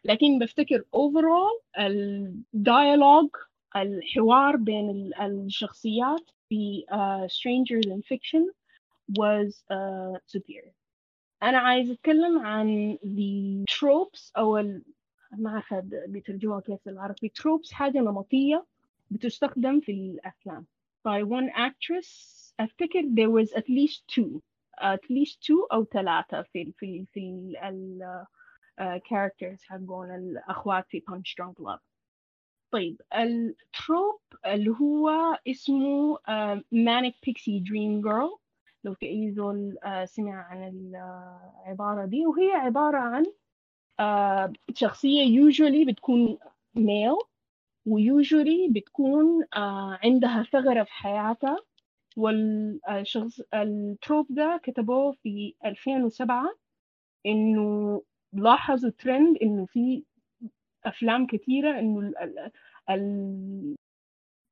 لكن 0.05 0.39
بفتكر 0.39 0.83
overall 0.95 1.79
الديالوج 1.79 3.29
الحوار 3.75 4.55
بين 4.55 5.11
الشخصيات 5.21 6.29
في 6.49 6.85
uh, 6.91 7.27
Stranger 7.27 7.81
Than 7.89 8.01
Fiction 8.01 8.49
was 9.19 9.63
uh, 9.71 10.17
superior. 10.27 10.73
أنا 11.43 11.57
عايز 11.57 11.91
أتكلم 11.91 12.39
عن 12.39 12.97
the 13.03 13.65
tropes 13.73 14.31
أو 14.37 14.57
ال... 14.57 14.81
ما 15.31 15.49
أعرف 15.49 15.73
بيترجموها 16.07 16.61
كيف 16.61 16.79
بالعربي 16.85 17.31
tropes 17.41 17.71
حاجة 17.71 17.97
نمطية 17.97 18.65
بتستخدم 19.11 19.79
في 19.79 19.91
الأفلام. 19.91 20.65
By 21.07 21.23
one 21.23 21.49
actress. 21.55 22.09
أفتكر 22.59 23.01
there 23.01 23.29
was 23.29 23.51
at 23.53 23.65
least 23.69 24.03
two 24.07 24.41
at 24.81 25.03
least 25.09 25.41
two 25.41 25.67
أو 25.73 25.85
ثلاثة 25.85 26.41
في 26.41 26.61
ال 26.61 26.73
في 26.73 27.05
في 27.13 27.19
ال 27.63 28.25
ال 28.79 28.87
characters 28.87 29.63
حقون 29.63 30.15
الأخوات 30.15 30.85
في 30.89 31.01
Punch 31.11 31.43
Drunk 31.43 31.65
Love. 31.65 31.79
طيب 32.71 33.01
ال 33.15 33.33
trope 33.33 34.19
اللي 34.45 34.69
هو 34.81 35.09
اسمه 35.47 36.15
uh, 36.17 36.59
Manic 36.59 37.13
Pixie 37.29 37.61
Dream 37.63 38.01
Girl. 38.03 38.39
لو 38.83 38.93
في 38.93 39.05
أي 39.05 39.31
زول 39.31 39.77
uh, 39.83 40.03
سمع 40.03 40.33
عن 40.33 40.63
العبارة 40.63 42.05
دي. 42.05 42.25
وهي 42.25 42.51
عبارة 42.51 42.97
عن 42.97 43.25
uh, 44.01 44.53
شخصية 44.73 45.49
usually 45.49 45.87
بتكون 45.87 46.37
male. 46.77 47.27
و 47.85 47.95
usually 47.96 48.67
بتكون 48.71 49.43
uh, 49.43 49.47
عندها 50.03 50.43
ثغرة 50.43 50.83
في 50.83 50.91
حياتها 50.93 51.57
والشخص 52.17 53.39
ال 53.53 53.66
trope 53.66 54.27
ده 54.29 54.59
كتبوه 54.63 55.11
في 55.11 55.53
2007 55.65 56.45
إنه 57.25 58.01
لاحظوا 58.33 58.89
ترند 58.89 59.37
إنه 59.41 59.65
في 59.65 60.03
أفلام 60.85 61.27
كثيرة 61.27 61.79
إنه 61.79 62.13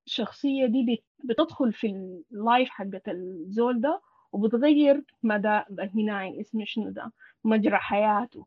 الشخصية 0.07 0.65
دي 0.65 1.03
بتدخل 1.23 1.73
في 1.73 1.87
ال 2.31 2.39
life 2.39 2.69
حقت 2.69 3.09
الزول 3.09 3.81
ده 3.81 4.01
وبتغير 4.31 5.03
مدى 5.23 5.61
هنا 5.95 6.39
اسمه 6.41 6.65
شنو 6.65 6.89
ده 6.89 7.11
مجرى 7.43 7.77
حياته. 7.77 8.45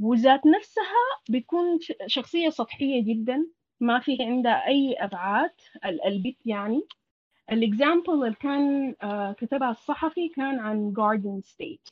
وذات 0.00 0.40
نفسها 0.46 1.04
بتكون 1.30 1.78
شخصية 2.06 2.48
سطحية 2.50 3.04
جدا. 3.04 3.46
ما 3.80 4.00
في 4.00 4.16
عندها 4.22 4.66
أي 4.66 4.92
أبعاد. 4.94 5.50
البت 6.06 6.38
يعني. 6.46 6.82
ال 7.52 7.60
example 7.60 8.12
اللي 8.24 8.34
كان 8.34 8.92
uh, 9.04 9.34
كتبها 9.36 9.70
الصحفي 9.70 10.28
كان 10.28 10.58
عن 10.58 10.92
Garden 10.92 11.40
State 11.44 11.88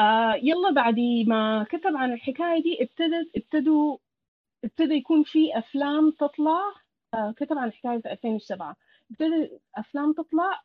uh, 0.00 0.02
يلا 0.42 0.70
بعد 0.74 0.96
ما 1.26 1.64
كتب 1.70 1.96
عن 1.96 2.12
الحكاية 2.12 2.62
دي 2.62 2.82
ابتدت 2.82 3.36
ابتدوا 3.36 3.98
ابتدى 4.64 4.94
يكون 4.94 5.22
في 5.22 5.58
أفلام 5.58 6.10
تطلع. 6.10 6.60
uh, 7.16 7.34
كتب 7.36 7.58
عن 7.58 7.68
الحكاية 7.68 7.98
في 8.00 8.12
2007 8.12 8.76
ابتدى 9.10 9.50
أفلام 9.76 10.12
تطلع. 10.12 10.62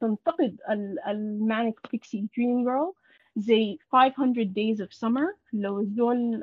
تنتقد 0.00 0.60
ال 1.08 1.20
Manic 1.20 1.80
Pixie 1.92 2.28
Dream 2.36 2.62
Girl 2.64 2.92
زي 3.36 3.78
500 3.92 4.44
Days 4.46 4.78
of 4.86 4.90
Summer. 4.98 5.36
لو 5.52 5.80
الزول 5.80 6.42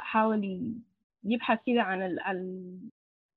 حاول 0.00 0.72
يبحث 1.24 1.58
كده 1.66 1.82
عن 1.82 2.18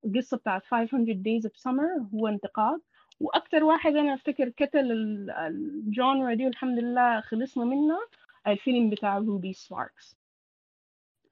القصة 0.06 0.38
بتاعت 0.38 0.66
500 0.66 1.16
Days 1.16 1.44
of 1.44 1.52
Summer 1.62 2.14
هو 2.14 2.28
انتقاد 2.28 2.82
وأكتر 3.20 3.64
واحد 3.64 3.96
أنا 3.96 4.14
أفتكر 4.14 4.50
كتل 4.50 4.92
ال 5.40 5.55
genre 5.55 6.34
دي 6.34 6.46
والحمد 6.46 6.80
لله 6.80 7.22
خلصنا 7.22 7.66
منها 7.66 8.00
الفيلم 8.48 8.90
بتاع 8.90 9.18
Ruby 9.18 9.54
Sparks 9.54 10.16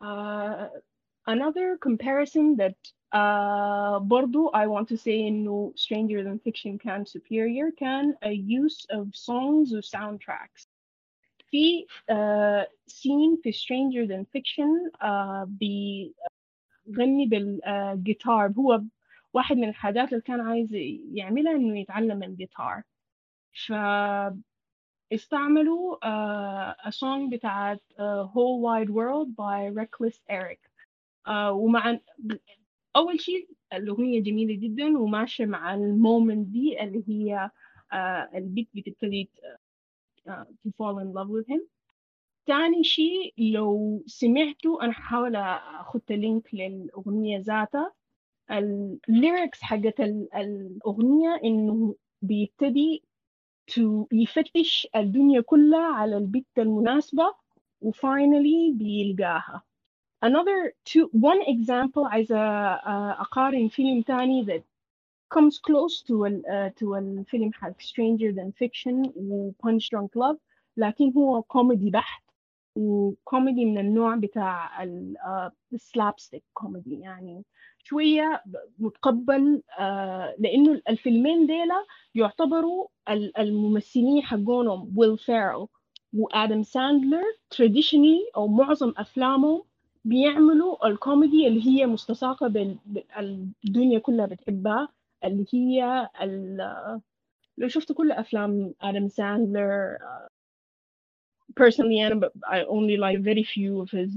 uh, 0.03 0.67
another 1.29 1.77
comparison 1.77 2.55
that 2.57 2.77
uh, 3.13 3.99
برضو 3.99 4.49
I 4.53 4.67
want 4.67 4.87
to 4.89 4.97
say 4.97 5.27
إنه 5.27 5.73
Stranger 5.75 6.23
Than 6.23 6.39
Fiction 6.39 6.77
كان 6.77 7.05
superior 7.05 7.75
كان 7.77 8.13
a 8.25 8.33
use 8.33 8.85
of 8.91 9.07
songs 9.15 9.73
و 9.73 9.81
soundtracks 9.81 10.67
في 11.51 11.85
uh, 12.11 12.65
scene 12.91 13.41
في 13.43 13.51
Stranger 13.51 14.07
Than 14.07 14.25
Fiction 14.25 14.91
uh, 15.01 15.45
بيغني 16.85 17.25
بالجيتار 17.25 18.51
هو 18.57 18.81
واحد 19.33 19.57
من 19.57 19.69
الحاجات 19.69 20.09
اللي 20.09 20.21
كان 20.21 20.39
عايز 20.41 20.69
يعملها 21.13 21.55
إنه 21.55 21.79
يتعلم 21.79 22.23
الجيتار 22.23 22.83
ف 23.67 23.73
استعملوا 25.13 25.97
a 26.89 26.91
song 26.91 27.29
بتاعت 27.31 27.81
uh, 27.91 28.25
Whole 28.33 28.61
Wide 28.61 28.89
World 28.89 29.35
by 29.35 29.69
Wreckless 29.73 30.19
Eric. 30.29 30.59
uh, 31.27 31.31
ومع 31.51 31.99
أول 32.95 33.21
شيء 33.21 33.49
الأغنية 33.73 34.21
جميلة 34.23 34.53
جدا 34.55 34.97
وماشية 34.97 35.45
مع 35.45 35.73
ال 35.73 35.84
moment 35.84 36.47
دي 36.47 36.83
اللي 36.83 37.03
هي 37.07 37.49
البت 38.35 38.69
بتبتدي 38.73 39.29
to 40.29 40.71
fall 40.77 40.99
in 40.99 41.13
love 41.13 41.29
with 41.29 41.47
him. 41.47 41.61
تاني 42.45 42.83
شيء 42.83 43.33
لو 43.37 44.03
سمعتوا 44.07 44.83
أنا 44.83 44.91
هحاول 44.91 45.35
أخد 45.35 46.01
link 46.09 46.53
للأغنية 46.53 47.39
ذاتها. 47.39 47.93
ال 48.51 48.67
lyrics 48.67 49.61
حقت 49.61 49.99
الأغنية 49.99 51.39
إنه 51.43 51.95
بيبتدي 52.21 53.03
يفتش 54.11 54.87
الدنيا 54.95 55.41
كلها 55.41 55.93
على 55.93 56.17
البت 56.17 56.45
المناسبة 56.57 57.33
و 57.81 57.93
finally 57.93 58.71
بيلقاها. 58.73 59.63
Another 60.25 60.73
two 60.85 61.05
one 61.13 61.41
example 61.47 62.05
عايزة 62.05 62.37
أقارن 63.21 63.67
فيلم 63.67 64.01
تاني 64.01 64.45
that 64.45 64.63
comes 65.37 65.59
close 65.59 66.03
to 66.07 66.11
ال 66.25 66.41
uh, 66.45 66.79
to 66.79 66.83
الفيلم 66.97 67.53
حق 67.53 67.81
Stranger 67.81 68.31
Than 68.35 68.51
Fiction 68.51 69.11
و 69.15 69.51
Punch 69.51 69.83
Drunk 69.83 70.09
Love 70.21 70.37
لكن 70.77 71.13
هو 71.17 71.41
كوميدي 71.41 71.89
بحت. 71.89 72.28
وكوميدي 72.79 73.65
من 73.65 73.77
النوع 73.77 74.15
بتاع 74.15 74.83
ال 75.73 75.80
slapstick 75.80 76.43
comedy 76.53 76.99
يعني 76.99 77.43
شوية 77.83 78.43
متقبل 78.79 79.61
آه 79.79 80.35
لأنه 80.39 80.81
الفيلمين 80.89 81.47
ديلا 81.47 81.85
يعتبروا 82.15 82.87
الممثلين 83.39 84.23
حقونهم 84.23 84.93
ويل 84.97 85.17
فيرل 85.17 85.67
وآدم 86.13 86.63
ساندلر 86.63 87.23
traditionally 87.55 88.35
أو 88.37 88.47
معظم 88.47 88.93
أفلامهم 88.97 89.63
بيعملوا 90.05 90.87
الكوميدي 90.87 91.47
اللي 91.47 91.67
هي 91.67 91.85
مستساغة 91.85 92.47
بالدنيا 92.47 93.99
كلها 93.99 94.25
بتحبها 94.25 94.89
اللي 95.23 95.45
هي 95.53 96.09
لو 97.57 97.67
شفت 97.67 97.91
كل 97.91 98.11
أفلام 98.11 98.73
آدم 98.81 99.07
ساندلر 99.07 99.97
personally 101.58 102.00
أنا 102.00 102.30
I 102.46 102.64
only 102.64 102.96
like 102.96 103.20
very 103.20 103.44
few 103.44 103.80
of 103.80 103.90
his 103.90 104.10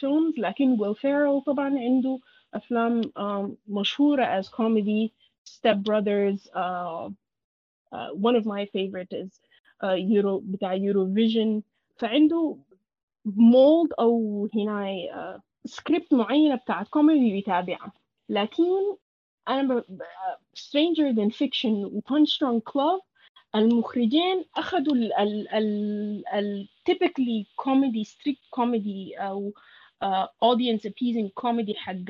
films 0.00 0.38
لكن 0.38 0.76
ويل 0.80 0.94
فيرل 0.94 1.42
طبعا 1.46 1.78
عنده 1.78 2.18
أفلام 2.54 3.02
um, 3.02 3.50
مشهورة 3.68 4.40
as 4.40 4.48
comedy 4.48 5.12
Step 5.44 5.76
Brothers 5.82 6.48
uh, 6.54 7.08
uh, 7.92 8.10
one 8.14 8.36
of 8.36 8.46
my 8.46 8.66
favorite 8.66 9.12
is 9.12 9.40
uh, 9.84 9.94
Euro 9.94 10.40
بتاع 10.44 10.76
Eurovision 10.78 11.62
فعنده 11.96 12.56
مولد 13.24 13.92
أو 13.98 14.48
هنا 14.54 14.86
uh, 15.36 15.40
سكريبت 15.64 16.14
معينة 16.14 16.54
بتاعت 16.54 16.88
كوميدي 16.88 17.32
بيتابعها 17.32 17.92
لكن 18.28 18.96
أنا 19.48 19.74
ب... 19.88 20.02
Stranger 20.56 21.12
Than 21.14 21.30
Fiction 21.30 21.66
و 21.66 22.00
Punch 22.00 22.38
Drunk 22.38 22.72
Love 22.74 23.10
المخرجين 23.54 24.44
أخذوا 24.56 24.94
ال 24.94 25.12
ال 25.12 25.48
ال 25.48 26.24
ال 26.34 26.68
typically 26.85 27.47
comedy 27.65 28.03
strict 28.03 28.43
comedy 28.51 29.15
uh, 30.01 30.27
audience 30.41 30.85
appeasing 30.85 31.31
comedy 31.35 31.73
حق 31.77 32.09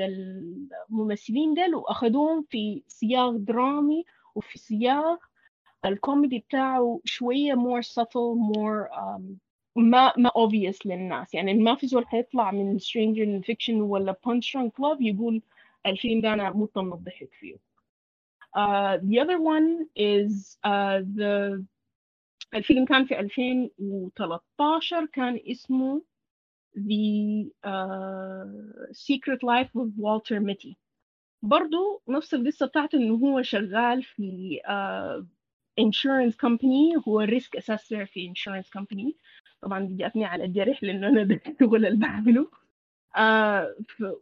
الممثلين 0.89 1.53
دول 1.53 1.75
وأخذوهم 1.75 2.45
في 2.49 2.83
سياق 2.87 3.31
درامي 3.31 4.05
وفي 4.35 4.59
سياق 4.59 5.19
الكوميدي 5.85 6.39
بتاعه 6.39 6.99
شوية 7.05 7.53
more 7.53 7.83
subtle 7.83 8.35
more 8.55 8.89
um, 8.91 9.21
ما 9.75 10.13
ما 10.17 10.29
obvious 10.29 10.85
للناس 10.85 11.33
يعني 11.33 11.53
ما 11.53 11.75
في 11.75 11.87
زول 11.87 12.07
حيطلع 12.07 12.51
من 12.51 12.79
Stranger 12.79 13.43
Fiction 13.45 13.69
ولا 13.73 14.13
Punch 14.27 14.43
Drunk 14.51 14.71
Love 14.81 15.01
يقول 15.01 15.41
الفيلم 15.85 16.21
ده 16.21 16.33
أنا 16.33 16.49
مو 16.49 16.69
الضحك 16.77 17.29
فيه 17.39 17.55
Uh, 18.55 18.97
the 19.03 19.19
other 19.19 19.37
one 19.41 19.85
is 19.97 20.57
uh, 20.63 20.99
the 21.19 21.65
الفيلم 22.55 22.85
كان 22.85 23.05
في 23.05 23.19
2013 23.19 25.05
كان 25.05 25.39
اسمه 25.47 26.01
The 26.77 27.47
uh, 27.63 28.93
Secret 28.93 29.41
Life 29.43 29.71
of 29.75 29.89
Walter 29.97 30.39
Mitty. 30.41 30.75
برضو 31.43 32.01
نفس 32.07 32.33
القصة 32.33 32.65
بتاعته 32.65 32.95
إنه 32.97 33.15
هو 33.15 33.41
شغال 33.41 34.03
في 34.03 34.59
uh, 34.65 35.23
insurance 35.81 36.33
company 36.33 37.07
هو 37.07 37.25
risk 37.27 37.59
assessor 37.59 38.03
في 38.03 38.33
insurance 38.33 38.69
company. 38.79 39.13
طبعا 39.61 39.87
جاتني 39.91 40.25
على 40.25 40.45
الجرح 40.45 40.83
لأنه 40.83 41.07
أنا 41.07 41.23
ده 41.23 41.41
الشغل 41.47 41.85
اللي 41.85 41.97
بعمله. 41.99 42.47
uh, 43.17 43.65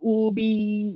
وبي 0.01 0.93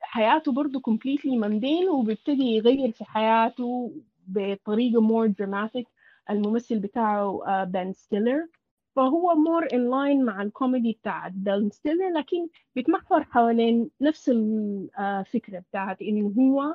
حياته 0.00 0.52
برضه 0.52 0.80
completely 0.80 1.30
mundane 1.44 1.88
وبيبتدي 1.94 2.42
يغير 2.44 2.92
في 2.92 3.04
حياته 3.04 3.92
بطريقة 4.26 5.00
more 5.08 5.28
dramatic. 5.32 5.93
الممثل 6.30 6.78
بتاعه 6.78 7.64
بن 7.64 7.92
ستيلر 7.92 8.48
فهو 8.96 9.34
more 9.34 9.64
in 9.68 9.90
line 9.90 10.24
مع 10.24 10.42
الكوميدي 10.42 10.98
بتاع 11.02 11.28
بن 11.28 11.70
ستيلر 11.70 12.08
لكن 12.08 12.48
بيتمحور 12.74 13.24
حوالين 13.24 13.90
نفس 14.00 14.28
الفكرة 14.34 15.58
بتاعت 15.58 16.02
إنه 16.02 16.34
هو 16.38 16.74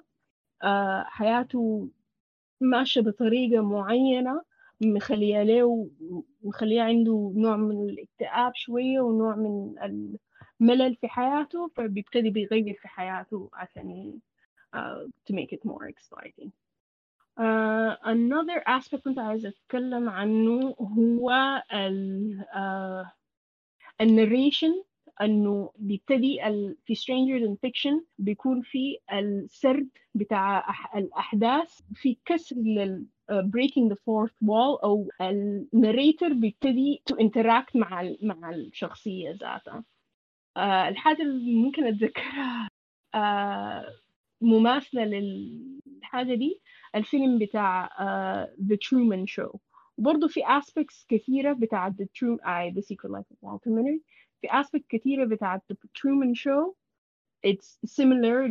uh, 0.63 1.05
حياته 1.07 1.89
ماشية 2.61 3.01
بطريقة 3.01 3.61
معينة 3.61 4.41
مخلية 4.81 5.43
له 5.43 5.89
مخلية 6.43 6.81
عنده 6.81 7.33
نوع 7.35 7.55
من 7.55 7.89
الاكتئاب 7.89 8.51
شوية 8.55 8.99
ونوع 9.01 9.35
من 9.35 9.75
الملل 10.61 10.95
في 10.95 11.07
حياته 11.07 11.67
فبيبتدي 11.75 12.29
بيغير 12.29 12.73
في 12.81 12.87
حياته 12.87 13.49
عشان 13.53 14.19
to 15.25 15.33
make 15.33 15.51
it 15.51 15.65
more 15.65 15.87
exciting. 15.87 16.49
Uh, 17.39 17.95
another 18.03 18.59
aspect 18.67 19.03
كنت 19.03 19.19
عايزة 19.19 19.49
أتكلم 19.49 20.09
عنه 20.09 20.75
هو 20.79 21.31
ال 21.73 22.45
uh, 22.53 23.07
النريشن 24.01 24.83
إنه 25.21 25.71
بيبتدي 25.77 26.47
ال... 26.47 26.77
في 26.85 26.95
Stranger 26.95 27.45
Than 27.47 27.53
Fiction 27.69 28.03
بيكون 28.17 28.61
في 28.61 28.97
السرد 29.13 29.89
بتاع 30.15 30.69
أح... 30.69 30.95
الأحداث 30.95 31.79
في 31.93 32.17
كسر 32.25 32.55
لل 32.55 33.05
uh, 33.31 33.35
breaking 33.35 33.89
the 33.93 33.95
fourth 33.95 34.35
wall 34.45 34.83
أو 34.83 35.09
النريتور 35.21 36.33
بيبتدي 36.33 37.01
to 37.11 37.15
interact 37.15 37.75
مع 37.75 38.01
ال... 38.01 38.17
مع 38.21 38.49
الشخصية 38.49 39.31
ذاتها. 39.31 39.83
uh, 40.57 40.61
الحاجة 40.61 41.21
اللي 41.21 41.55
ممكن 41.55 41.83
أتذكرها 41.87 42.67
uh, 43.15 43.85
مماثلة 44.41 45.05
للحاجة 45.05 46.33
دي 46.35 46.61
الفيلم 46.95 47.39
بتاع 47.39 47.87
uh, 47.87 48.49
The 48.71 48.75
Truman 48.77 49.25
Show 49.27 49.57
وبرضه 49.97 50.27
في 50.27 50.41
aspects 50.43 51.05
كثيرة 51.09 51.53
بتاعت 51.53 51.93
The 51.93 52.05
True 52.05 52.37
I 52.45 52.73
The 52.75 52.81
Secret 52.81 53.11
Life 53.11 53.27
of 53.33 53.37
Walter 53.41 53.69
Mitty 53.71 54.01
في 54.41 54.47
aspect 54.47 54.83
كثيرة 54.89 55.25
بتاعت 55.25 55.61
The 55.73 55.75
Truman 55.75 56.33
Show 56.35 56.73
it's 57.47 57.77
similar 57.85 58.49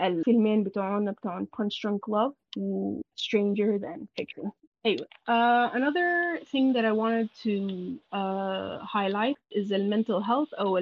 للفيلمين 0.00 0.64
بتوعنا 0.64 1.12
بتوعن 1.12 1.46
Punch 1.56 1.74
Drunk 1.80 2.08
Love 2.10 2.34
و 2.58 3.00
Stranger 3.20 3.78
Than 3.80 4.06
Fiction 4.20 4.50
أيوة 4.86 5.06
uh, 5.28 5.70
another 5.74 6.38
thing 6.44 6.72
that 6.72 6.84
I 6.84 6.92
wanted 6.92 7.28
to 7.42 7.98
uh, 8.12 8.78
highlight 8.94 9.36
is 9.50 9.68
the 9.68 9.78
mental 9.78 10.20
health 10.22 10.54
أو 10.58 10.78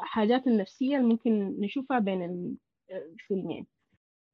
الحاجات 0.00 0.46
النفسية 0.46 0.96
اللي 0.96 1.08
ممكن 1.08 1.60
نشوفها 1.60 1.98
بين 1.98 2.56
الفيلمين 2.90 3.66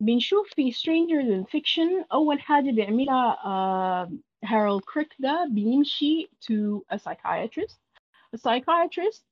بنشوف 0.01 0.49
في 0.55 0.73
Stranger 0.73 1.25
Than 1.29 1.45
Fiction 1.51 2.05
أول 2.13 2.41
حاجة 2.41 2.71
بيعملها 2.71 3.35
uh, 3.35 4.11
هارولد 4.45 4.83
كريك 4.85 5.15
ده 5.19 5.49
بيمشي 5.51 6.29
to 6.45 6.81
a 6.95 6.99
psychiatrist. 6.99 7.79
A 8.37 8.39
psychiatrist 8.39 9.23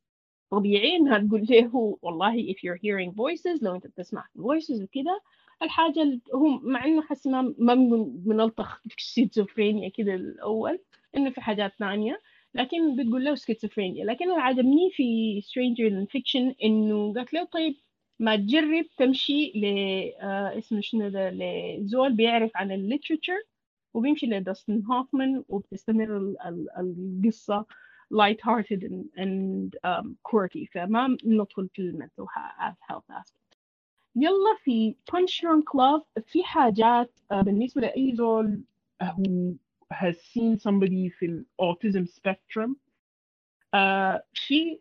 طبيعي 0.50 0.96
إنها 0.96 1.18
تقول 1.18 1.46
له 1.50 1.98
والله 2.02 2.52
if 2.52 2.56
you're 2.56 2.78
hearing 2.78 3.12
voices 3.14 3.62
لو 3.62 3.74
أنت 3.74 3.86
بتسمع 3.86 4.24
voices 4.38 4.82
وكده 4.82 5.20
الحاجة 5.62 6.02
اللي 6.02 6.20
هو 6.34 6.48
مع 6.48 6.84
إنه 6.84 7.02
حس 7.02 7.26
ما 7.26 7.54
ما 7.58 7.74
بنلطخ 8.08 8.82
سكيزوفرينيا 8.98 9.88
كده 9.88 10.14
الأول 10.14 10.78
إنه 11.16 11.30
في 11.30 11.40
حاجات 11.40 11.72
ثانية. 11.78 12.20
لكن 12.54 12.96
بتقول 12.96 13.24
له 13.24 13.34
سكيزوفرينيا 13.34 14.04
لكن 14.04 14.30
اللي 14.30 14.42
عجبني 14.42 14.90
في 14.92 15.40
Stranger 15.42 15.90
Than 15.92 16.06
Fiction 16.18 16.54
إنه 16.64 17.14
قالت 17.14 17.32
له 17.34 17.44
طيب 17.44 17.76
ما 18.18 18.36
تجرب 18.36 18.84
تمشي 18.98 19.52
ل 19.54 19.64
آه 20.20 20.58
اسمه 20.58 20.80
شنو 20.80 21.08
ده 21.08 21.30
لزول 21.30 22.12
بيعرف 22.12 22.50
عن 22.54 22.72
ال 22.72 22.79
literature 22.79 23.42
وبيمشي 23.94 24.26
لداستن 24.26 24.82
هوفمان 24.90 25.44
وبتستمر 25.48 26.16
ال 26.16 26.36
ال 26.46 26.66
القصة 26.78 27.66
light 28.14 28.40
hearted 28.40 28.82
and, 28.84 29.04
and 29.18 29.76
um, 29.84 30.16
quirky. 30.22 30.66
فما 30.72 31.16
ندخل 31.24 31.68
في 31.74 31.82
المنتل 31.82 32.26
health 32.90 33.10
aspect. 33.10 33.56
يلا 34.16 34.56
في 34.64 34.94
punch 35.10 35.40
drunk 35.40 35.80
love 35.80 36.22
في 36.26 36.44
حاجات 36.44 37.10
uh, 37.32 37.36
بالنسبة 37.36 37.80
لأي 37.80 38.14
زول 38.16 38.62
who 39.02 39.54
has 39.94 40.14
seen 40.16 40.56
somebody 40.58 41.18
في 41.18 41.26
ال 41.26 41.44
autism 41.62 42.06
spectrum 42.06 42.70
uh, 43.76 44.20
في 44.34 44.78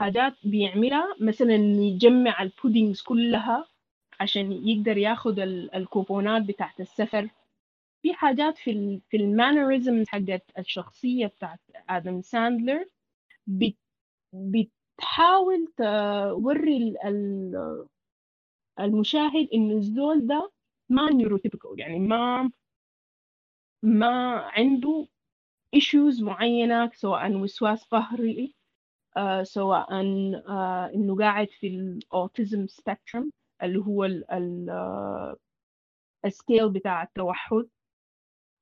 حاجات 0.00 0.34
بيعملها. 0.44 1.16
مثلا 1.20 1.54
يجمع 1.54 2.42
البودينجز 2.42 3.02
كلها 3.02 3.66
عشان 4.20 4.52
يقدر 4.52 4.96
ياخد 4.96 5.38
الكوبونات 5.74 6.42
بتاعت 6.42 6.80
السفر. 6.80 7.28
في 8.02 8.14
حاجات 8.14 8.58
في 8.58 9.00
في 9.10 9.16
ال 9.16 9.25
mannerism 9.25 10.04
حقت 10.08 10.42
الشخصية 10.58 11.26
بتاعت 11.26 11.60
آدم 11.88 12.20
ساندلر 12.22 12.84
بت 13.46 13.76
بتحاول 14.32 15.66
توري 15.76 16.96
ال 17.04 17.86
المشاهد 18.80 19.48
إنه 19.54 19.74
الزول 19.76 20.26
ده 20.26 20.50
ما 20.88 21.10
neurotypical 21.10 21.80
يعني 21.80 21.98
ما 21.98 22.50
ما 23.82 24.34
عنده 24.56 25.06
issues 25.76 26.22
معينة 26.22 26.90
سواء 26.94 27.32
وسواس 27.32 27.84
قهري 27.84 28.54
سواء 29.42 29.86
uh, 29.88 30.94
إنه 30.94 31.16
قاعد 31.18 31.48
في 31.50 31.66
ال 31.66 31.80
autism 31.80 32.66
spectrum 32.66 33.32
اللي 33.62 33.78
هو 33.78 34.04
ال 34.04 34.30
ال 34.32 34.70
scale 36.24 36.70
بتاع 36.70 37.02
التوحد. 37.02 37.68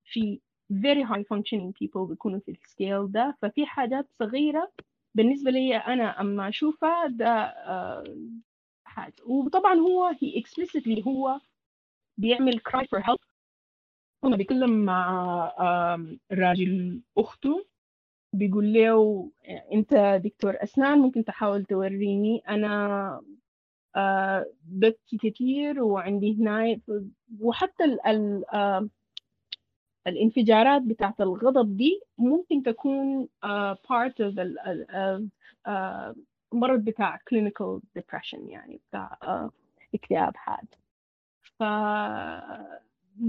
في 0.05 0.41
very 0.73 1.05
high 1.09 1.23
functioning 1.35 1.73
people 1.73 1.99
بيكونوا 2.09 2.41
في 2.41 2.51
ال 2.51 2.61
scale 2.61 3.13
ده. 3.13 3.37
ففي 3.43 3.67
حاجات 3.67 4.09
صغيرة 4.19 4.73
بالنسبة 5.15 5.51
لي 5.51 5.77
أنا 5.77 6.21
أما 6.21 6.49
أشوفها 6.49 7.07
ده 7.07 7.55
حاجة. 8.85 9.15
وطبعا 9.27 9.75
هو 9.75 10.13
he 10.15 10.43
explicitly 10.43 11.07
هو 11.07 11.41
بيعمل 12.19 12.61
cry 12.69 12.83
for 12.85 13.03
help. 13.03 13.19
هنا 14.25 14.37
بيتكلم 14.37 14.85
مع 14.85 15.55
راجل 16.33 17.03
أخته. 17.19 17.67
بيقول 18.33 18.73
له 18.73 19.31
أنت 19.73 20.21
دكتور 20.25 20.57
أسنان 20.63 20.99
ممكن 20.99 21.25
تحاول 21.25 21.65
توريني؟ 21.65 22.43
أنا 22.49 23.21
ببكي 24.65 25.19
كتير 25.19 25.83
وعندي 25.83 26.41
هنا 26.41 26.81
وحتى 27.41 27.85
ال 27.85 28.07
ال 28.07 28.45
الانفجارات 30.07 30.83
بتاعت 30.83 31.21
الغضب 31.21 31.77
دي 31.77 32.01
ممكن 32.19 32.63
تكون 32.63 33.29
part 33.75 34.13
of 34.21 34.35
المرض 36.53 36.85
بتاع 36.85 37.19
clinical 37.19 37.81
depression 37.99 38.39
يعني 38.49 38.81
بتاع 38.89 39.19
اكتئاب 39.95 40.37
حاد. 40.37 40.67
ف 41.43 41.63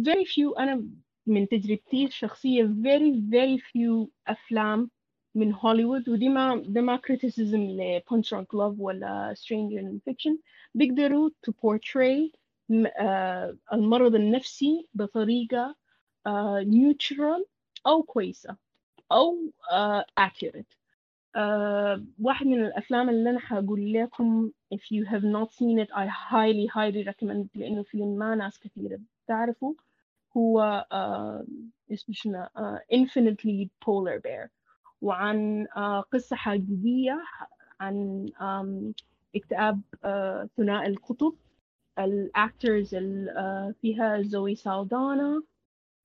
very 0.07 0.25
few 0.25 0.59
أنا 0.59 0.83
من 1.27 1.47
تجربتي 1.47 2.05
الشخصية 2.05 2.63
very 2.63 3.13
very 3.31 3.59
few 3.61 4.07
أفلام 4.27 4.89
من 5.35 5.53
هوليوود 5.53 6.09
ودي 6.09 6.29
ما 6.29 6.63
ده 6.67 6.81
ما 6.81 6.97
criticism 6.97 7.55
ل 7.55 8.01
Punch 8.09 8.27
Drunk 8.27 8.47
Love 8.55 8.79
ولا 8.79 9.33
Stranger 9.37 9.79
in 9.81 10.11
Fiction. 10.11 10.37
بيقدروا 10.75 11.29
to 11.29 11.51
portray 11.51 12.31
uh, 12.71 13.55
المرض 13.73 14.15
النفسي 14.15 14.87
بطريقة 14.93 15.75
uh, 16.27 16.63
neutral 16.65 17.45
أو 17.87 18.03
كويسة 18.03 18.57
أو 19.11 19.51
uh, 19.71 20.03
accurate. 20.25 20.77
واحد 22.19 22.45
من 22.45 22.65
الأفلام 22.65 23.09
اللي 23.09 23.29
أنا 23.29 23.39
حقول 23.39 23.93
لكم 23.93 24.51
if 24.75 24.79
you 24.79 25.05
have 25.09 25.23
not 25.23 25.49
seen 25.51 25.79
it 25.79 25.89
I 25.91 26.05
highly 26.07 26.67
highly 26.67 27.03
recommend 27.11 27.47
لأنه 27.55 27.83
فيلم 27.83 28.17
ما 28.17 28.35
ناس 28.35 28.59
كثيرة 28.59 28.99
تعرفوا 29.27 29.73
هو 30.37 30.85
uh, 30.91 31.49
اسمه 31.93 32.15
شنو 32.15 32.45
uh, 32.45 32.79
Infinitely 32.95 33.69
Polar 33.85 34.19
Bear. 34.19 34.49
وعن 35.01 35.67
uh, 35.67 36.03
قصة 36.11 36.35
حقيقية 36.35 37.23
عن 37.79 38.25
um, 38.39 39.01
اكتئاب 39.35 39.81
uh, 39.95 40.47
ثنائي 40.57 40.87
القطب. 40.87 41.35
ال 41.99 42.13
actors 42.13 42.95
اللي 42.95 43.31
uh, 43.31 43.81
فيها 43.81 44.21
زوي 44.21 44.55
سالدانا. 44.55 45.43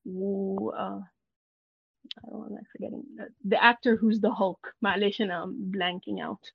و 0.07 0.71
uh, 0.71 1.03
I 2.19 2.31
don't 2.31 2.51
know, 2.51 2.59
I'm 2.59 2.67
forgetting. 2.73 3.05
The 3.45 3.63
actor 3.63 3.97
who's 3.97 4.21
the 4.21 4.31
Hulk. 4.31 4.75
معليش 4.83 5.23
أنا 5.23 5.45
I'm 5.45 5.73
blanking 5.73 6.21
out. 6.21 6.53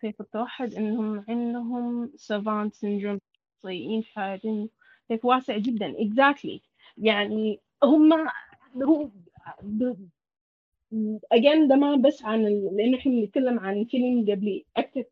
كيف 0.00 0.20
التوحد؟ 0.20 0.74
إنهم 0.74 1.24
عندهم 1.28 2.12
savant 2.16 2.74
syndrome 2.74 3.18
سيئين 3.62 4.02
في 4.02 4.14
حياتهم 4.14 4.68
كيف 5.12 5.24
واسع 5.24 5.58
جدا. 5.58 5.92
Exactly. 5.92 6.60
يعني 6.98 7.60
هم 7.84 8.12
هو 8.82 9.08
again 11.34 11.68
ده 11.68 11.76
ما 11.76 11.96
بس 11.96 12.24
عن 12.24 12.46
ال... 12.46 12.76
لأنه 12.76 12.98
إحنا 12.98 13.12
بنتكلم 13.12 13.60
عن 13.60 13.84
فيلم 13.84 14.30
قبل 14.30 14.64
أكثر 14.76 15.04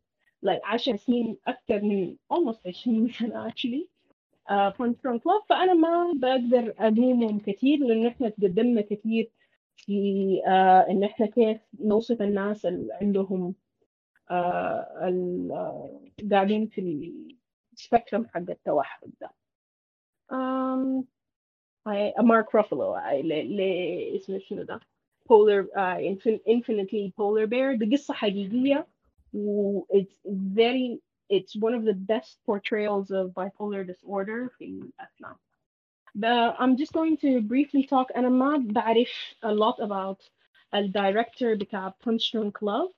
like 0.45 0.61
10 0.63 0.95
سنين 0.95 1.37
أكثر 1.47 1.81
من 1.81 2.15
almost 2.33 2.67
20 2.67 3.09
سنة 3.09 3.49
actually 3.49 3.87
Punch-Drunk 4.77 5.17
Love 5.17 5.41
فأنا 5.49 5.73
ما 5.73 6.13
بقدر 6.15 6.73
ألومهم 6.87 7.39
كثير 7.39 7.79
لأنه 7.79 8.07
إحنا 8.07 8.29
تقدمنا 8.29 8.81
كثير 8.81 9.31
في 9.75 10.41
uh, 10.45 10.89
إن 10.89 11.03
إحنا 11.03 11.25
كيف 11.25 11.57
نوصف 11.79 12.21
الناس 12.21 12.65
اللي 12.65 12.93
عندهم 12.93 13.55
uh, 14.29 14.33
قاعدين 16.31 16.67
في 16.67 17.11
ال 17.73 17.79
spectrum 17.79 18.25
حق 18.25 18.49
التوحد 18.49 19.09
ده. 19.21 19.31
um, 20.30 21.04
مارك 22.22 22.54
روفلو 22.54 22.94
اسمه 24.16 24.38
شنو 24.38 24.62
ده 24.62 24.80
polar 25.28 25.66
uh, 25.76 25.98
infinitely 26.46 27.12
polar 27.16 27.46
bear 27.46 27.74
دي 27.78 27.96
قصة 27.96 28.14
حقيقية 28.14 28.86
و 29.34 29.82
it's 29.92 30.16
very 30.54 30.98
it's 31.28 31.56
one 31.56 31.74
of 31.74 31.84
the 31.84 31.94
best 31.94 32.38
portrayals 32.46 33.10
of 33.10 33.34
bipolar 33.34 33.86
disorder 33.86 34.48
في 34.58 34.64
الأفلام. 34.64 35.36
But 36.14 36.56
I'm 36.58 36.76
just 36.76 36.92
going 36.92 37.16
to 37.18 37.40
briefly 37.40 37.86
talk 37.86 38.12
أنا 38.16 38.28
ما 38.28 38.56
بعرف 38.72 39.34
a 39.44 39.52
lot 39.52 39.80
about 39.80 40.20
the 40.72 40.88
director 40.88 41.56
بتاع 41.56 41.94
Punch 42.04 42.32
Drunk 42.32 42.62
Love. 42.62 42.90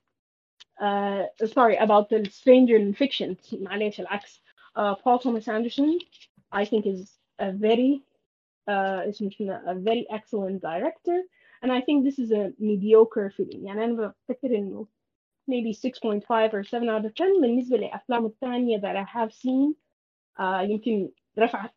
Uh, 0.81 1.25
sorry 1.45 1.75
about 1.75 2.09
the 2.09 2.29
Stranger 2.31 2.77
in 2.77 2.93
Fiction 2.93 3.35
معليش 3.53 3.99
العكس. 3.99 4.41
Uh, 4.77 4.95
Paul 4.95 5.19
Thomas 5.19 5.47
Anderson 5.47 5.99
I 6.51 6.65
think 6.65 6.85
is 6.85 7.19
a 7.39 7.51
very 7.51 8.01
uh, 8.67 9.01
a 9.73 9.75
very 9.75 10.05
excellent 10.09 10.61
director 10.61 11.17
and 11.61 11.71
I 11.71 11.81
think 11.81 12.05
this 12.05 12.19
is 12.19 12.31
a 12.31 12.53
mediocre 12.59 13.29
film 13.29 13.65
يعني 13.65 13.83
أنا 13.83 14.13
بفكر 14.29 14.55
إنه 14.57 14.87
maybe 15.49 15.73
6.5 15.73 16.53
or 16.53 16.63
7 16.63 16.89
out 16.89 17.05
of 17.05 17.13
10 17.15 17.41
بالنسبة 17.41 17.77
لأفلام 17.77 18.25
الثانية 18.25 18.79
that 18.79 18.95
I 18.95 19.03
have 19.03 19.33
seen 19.33 19.75
uh, 20.39 20.61
يمكن 20.61 21.09
رفعت 21.39 21.71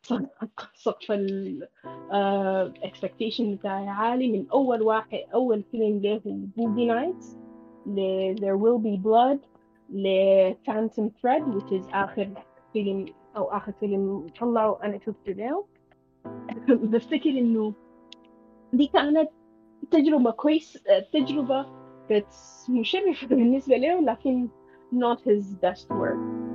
سقف 0.73 1.11
ال 1.11 1.67
uh, 1.85 2.87
expectation 2.87 3.41
بتاعي 3.41 3.87
عالي 3.87 4.31
من 4.31 4.49
أول 4.49 4.81
واحد 4.81 5.19
أول 5.33 5.63
فيلم 5.71 6.01
له 6.01 6.21
بوجي 6.25 6.85
نايتس 6.85 7.37
ل 7.85 8.35
There 8.39 8.57
Will 8.57 8.79
Be 8.79 8.97
Blood 8.97 9.39
ل 9.93 10.07
Phantom 10.67 11.09
Thread 11.09 11.43
which 11.47 11.71
is 11.71 11.85
آخر 11.93 12.29
فيلم 12.73 13.05
أو 13.38 13.44
آخر 13.44 13.72
فيلم. 13.80 14.26
طلعه 14.40 14.78
أنا 14.82 14.98
شفته 14.98 15.32
له 15.32 15.64
بفتكر 16.68 17.30
إنه 17.30 17.72
دي 18.72 18.86
كانت 18.86 19.30
تجربة 19.90 20.30
كويس 20.30 20.78
تجربة 21.12 21.66
كانت 22.08 22.26
مشرفة 22.68 23.26
بالنسبة 23.26 23.76
له 23.76 24.00
لكن 24.00 24.48
not 24.94 25.18
his 25.20 25.54
best 25.62 25.88
work. 25.90 26.47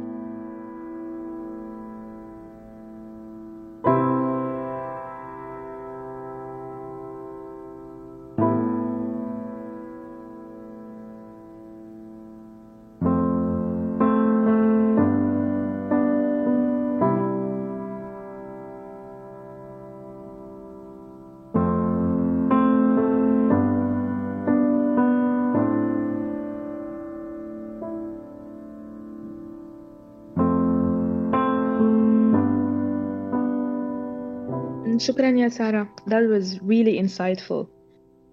شكرا 35.03 35.29
يا 35.29 35.47
سارة. 35.49 35.95
That 36.09 36.23
was 36.29 36.59
really 36.59 36.99
insightful. 37.03 37.65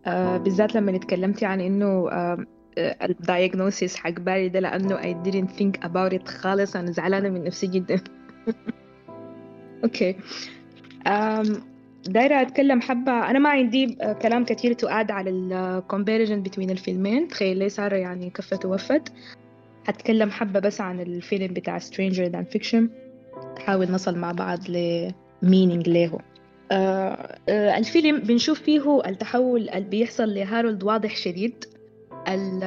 uh, 0.07 0.11
بالذات 0.11 0.75
لما 0.75 0.97
اتكلمتي 0.97 1.47
عن 1.47 1.61
إنه 1.61 2.11
uh, 2.11 2.45
ال 2.79 2.90
diagnosis 2.90 3.97
حق 3.97 4.11
باري 4.11 4.49
ده 4.49 4.61
لأنه 4.61 4.97
I 4.97 5.29
didn't 5.29 5.51
think 5.59 5.89
about 5.89 6.13
it 6.13 6.29
خالص. 6.29 6.77
أنا 6.77 6.91
زعلانة 6.91 7.29
من 7.29 7.45
نفسي 7.45 7.67
جدا. 7.67 8.01
okay 9.85 10.17
um, 11.07 11.49
دايرة 12.05 12.41
أتكلم 12.41 12.81
حبة. 12.81 13.31
أنا 13.31 13.39
ما 13.39 13.49
عندي 13.49 13.99
كلام 14.23 14.45
كتير 14.45 14.75
to 14.75 14.87
add 14.87 15.11
على 15.11 15.31
ال 15.31 15.83
comparison 15.93 16.51
between 16.51 16.71
الفيلمين. 16.71 17.29
تخيل 17.29 17.59
ليه 17.59 17.69
سارة 17.69 17.97
يعني 17.97 18.31
كفت 18.31 18.65
ووفت 18.65 19.13
هتكلم 19.87 20.31
حبة 20.31 20.61
بس 20.61 20.81
عن 20.81 21.01
الفيلم 21.01 21.55
بتاع 21.55 21.79
Stranger 21.79 22.33
Than 22.33 22.59
Fiction. 22.59 22.83
نحاول 23.57 23.91
نصل 23.91 24.19
مع 24.19 24.33
بعض 24.33 24.59
ل 24.69 25.09
meaning 25.45 25.89
له. 25.89 26.13
آه 26.13 26.19
آه 26.19 26.30
الفيلم 27.49 28.19
بنشوف 28.19 28.61
فيه 28.61 29.01
التحول 29.07 29.69
اللي 29.69 29.89
بيحصل 29.89 30.35
لهارولد 30.35 30.83
واضح 30.83 31.17
شديد. 31.17 31.65
ال 32.29 32.65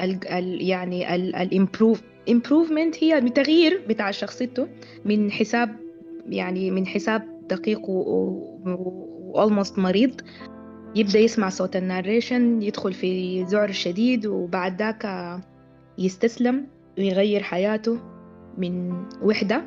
ال 0.00 0.62
يعني 0.62 1.14
ال 1.14 1.25
improve 1.25 2.02
improvement 2.30 2.96
هي 3.00 3.18
التغيير 3.18 3.82
بتاع 3.88 4.10
شخصيته 4.10 4.68
من 5.04 5.30
حساب 5.30 5.76
يعني 6.28 6.70
من 6.70 6.86
حساب 6.86 7.22
دقيق 7.48 7.88
وال 7.88 8.51
most 8.51 9.78
مريض. 9.78 10.20
يبدأ 10.94 11.18
يسمع 11.18 11.48
صوت 11.48 11.76
ال 11.76 11.85
narration 11.85 12.62
يدخل 12.62 12.92
في 12.92 13.42
ذعر 13.42 13.72
شديد 13.72 14.26
وبعد 14.26 14.78
ذاك 14.82 15.38
يستسلم 15.98 16.66
ويغير 16.98 17.42
حياته 17.42 17.98
من 18.58 18.92
وحدة. 19.22 19.62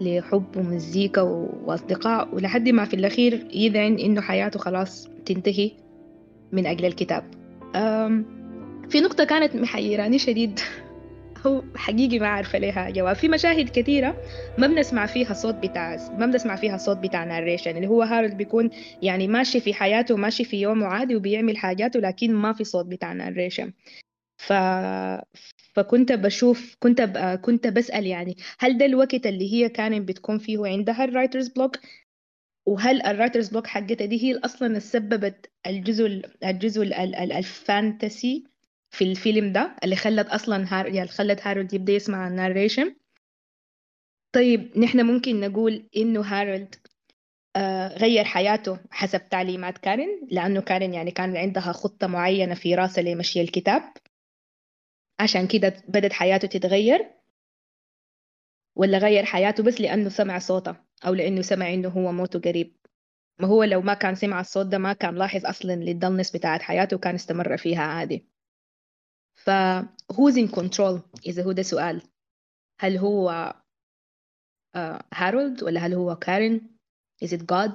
لحب 0.00 0.56
ومزيكا 0.56 1.20
وأصدقاء 1.64 2.34
ولحد 2.34 2.68
ما 2.68 2.84
في 2.84 2.94
الأخير 2.94 3.46
يذعن 3.54 3.98
إنه 3.98 4.20
حياته 4.20 4.58
خلاص 4.58 5.08
تنتهي 5.26 5.70
من 6.52 6.66
أجل 6.66 6.84
الكتاب. 6.84 7.24
في 8.88 9.00
نقطة 9.00 9.24
كانت 9.24 9.56
محيراني 9.56 10.18
شديد. 10.18 10.60
هو 11.46 11.62
حقيقي 11.76 12.18
ما 12.18 12.26
عارفة 12.26 12.58
ليها 12.58 12.90
جواب. 12.90 13.16
في 13.16 13.28
مشاهد 13.28 13.68
كثيرة 13.68 14.16
ما 14.58 14.66
بنسمع 14.66 15.06
فيها 15.06 15.34
صوت 15.34 15.54
بتاع 15.54 15.96
ما 16.18 16.26
بنسمع 16.26 16.56
فيها 16.56 16.76
صوت 16.76 16.96
بتاع 16.96 17.24
ناريشن 17.24 17.76
اللي 17.76 17.86
هو 17.86 18.02
هارولد 18.02 18.36
بيكون 18.36 18.70
يعني 19.02 19.28
ماشي 19.28 19.60
في 19.60 19.74
حياته 19.74 20.16
ماشي 20.16 20.44
في 20.44 20.60
يومه 20.60 20.86
عادي 20.86 21.16
وبيعمل 21.16 21.56
حاجاته 21.56 22.00
لكن 22.00 22.34
ما 22.34 22.52
في 22.52 22.64
صوت 22.64 22.86
بتاع 22.86 23.12
ناريشن 23.12 23.72
ف... 24.38 24.52
فكنت 25.74 26.12
بشوف 26.12 26.76
كنت. 26.80 27.00
كنت 27.42 27.66
بسأل 27.66 28.06
يعني 28.06 28.36
هل 28.58 28.78
ده 28.78 28.86
الوقت 28.86 29.26
اللي 29.26 29.52
هي 29.52 29.68
كانت 29.68 30.08
بتكون 30.08 30.38
فيه 30.38 30.66
عندها 30.66 31.04
ال 31.04 31.09
writer's 31.09 31.48
block 31.48 31.78
وهل 32.66 33.02
ال 33.02 33.07
writer's 33.07 33.48
block 33.48 33.66
حقتها 33.66 34.04
دي 34.06 34.24
هي 34.24 34.38
أصلا 34.38 34.78
سببت 34.78 35.50
الجزء 35.66 36.22
الجزء 36.44 36.82
ال 37.38 37.51
fantasy 37.51 38.44
في 38.90 39.04
الفيلم 39.04 39.52
ده 39.52 39.76
اللي 39.84 39.96
خلت 39.96 40.28
أصلا 40.28 40.66
هار... 40.68 40.86
يعني 40.86 41.08
خلت 41.08 41.46
هارولد 41.46 41.74
يبدأ 41.74 41.92
يسمع 41.92 42.28
ال 42.28 42.35
narration 42.35 42.94
طيب 44.32 44.78
نحن 44.78 45.06
ممكن 45.06 45.40
نقول 45.40 45.88
إنه 45.96 46.20
هارولد 46.20 46.74
آه 47.56 47.88
غير 47.88 48.24
حياته 48.24 48.78
حسب 48.90 49.28
تعليمات 49.28 49.78
كارين 49.78 50.28
لأنه 50.30 50.60
كارين 50.60 50.94
يعني 50.94 51.10
كان 51.10 51.36
عندها 51.36 51.72
خطة 51.72 52.06
معينة 52.06 52.54
في 52.54 52.74
راسها 52.74 53.02
لمشي 53.04 53.40
الكتاب 53.40 53.82
عشان 55.24 55.46
كده 55.46 55.82
بدت 55.88 56.12
حياته 56.12 56.48
تتغير؟ 56.48 57.10
ولا 58.76 58.98
غير 58.98 59.24
حياته 59.24 59.62
بس 59.62 59.80
لأنه 59.80 60.08
سمع 60.08 60.38
صوتها 60.38 60.84
أو 61.06 61.14
لأنه 61.14 61.42
سمع 61.42 61.74
إنه 61.74 61.88
هو 61.88 62.12
موته 62.12 62.38
قريب؟ 62.38 62.76
ما 63.40 63.48
هو 63.48 63.64
لو 63.64 63.80
ما 63.80 63.94
كان 63.94 64.14
سمع 64.14 64.40
الصوت 64.40 64.66
ده 64.66 64.78
ما 64.78 64.92
كان 64.92 65.14
لاحظ 65.14 65.46
أصلا 65.46 65.72
للدلنس 65.72 66.36
بتاعت 66.36 66.62
حياته 66.62 66.96
وكان 66.96 67.14
استمر 67.14 67.56
فيها 67.56 67.82
عادي. 67.82 68.26
ف 69.34 69.50
who's 70.12 70.34
in 70.36 70.54
control 70.60 71.00
إذا 71.26 71.42
هو 71.44 71.52
ده 71.52 71.62
سؤال. 71.62 72.02
هل 72.80 72.96
هو 72.96 73.54
هارولد 75.14 75.60
uh, 75.60 75.62
ولا 75.62 75.80
هل 75.80 75.94
هو 75.94 76.16
كارين؟ 76.16 76.78
Is 77.24 77.28
it 77.28 77.40
God? 77.40 77.72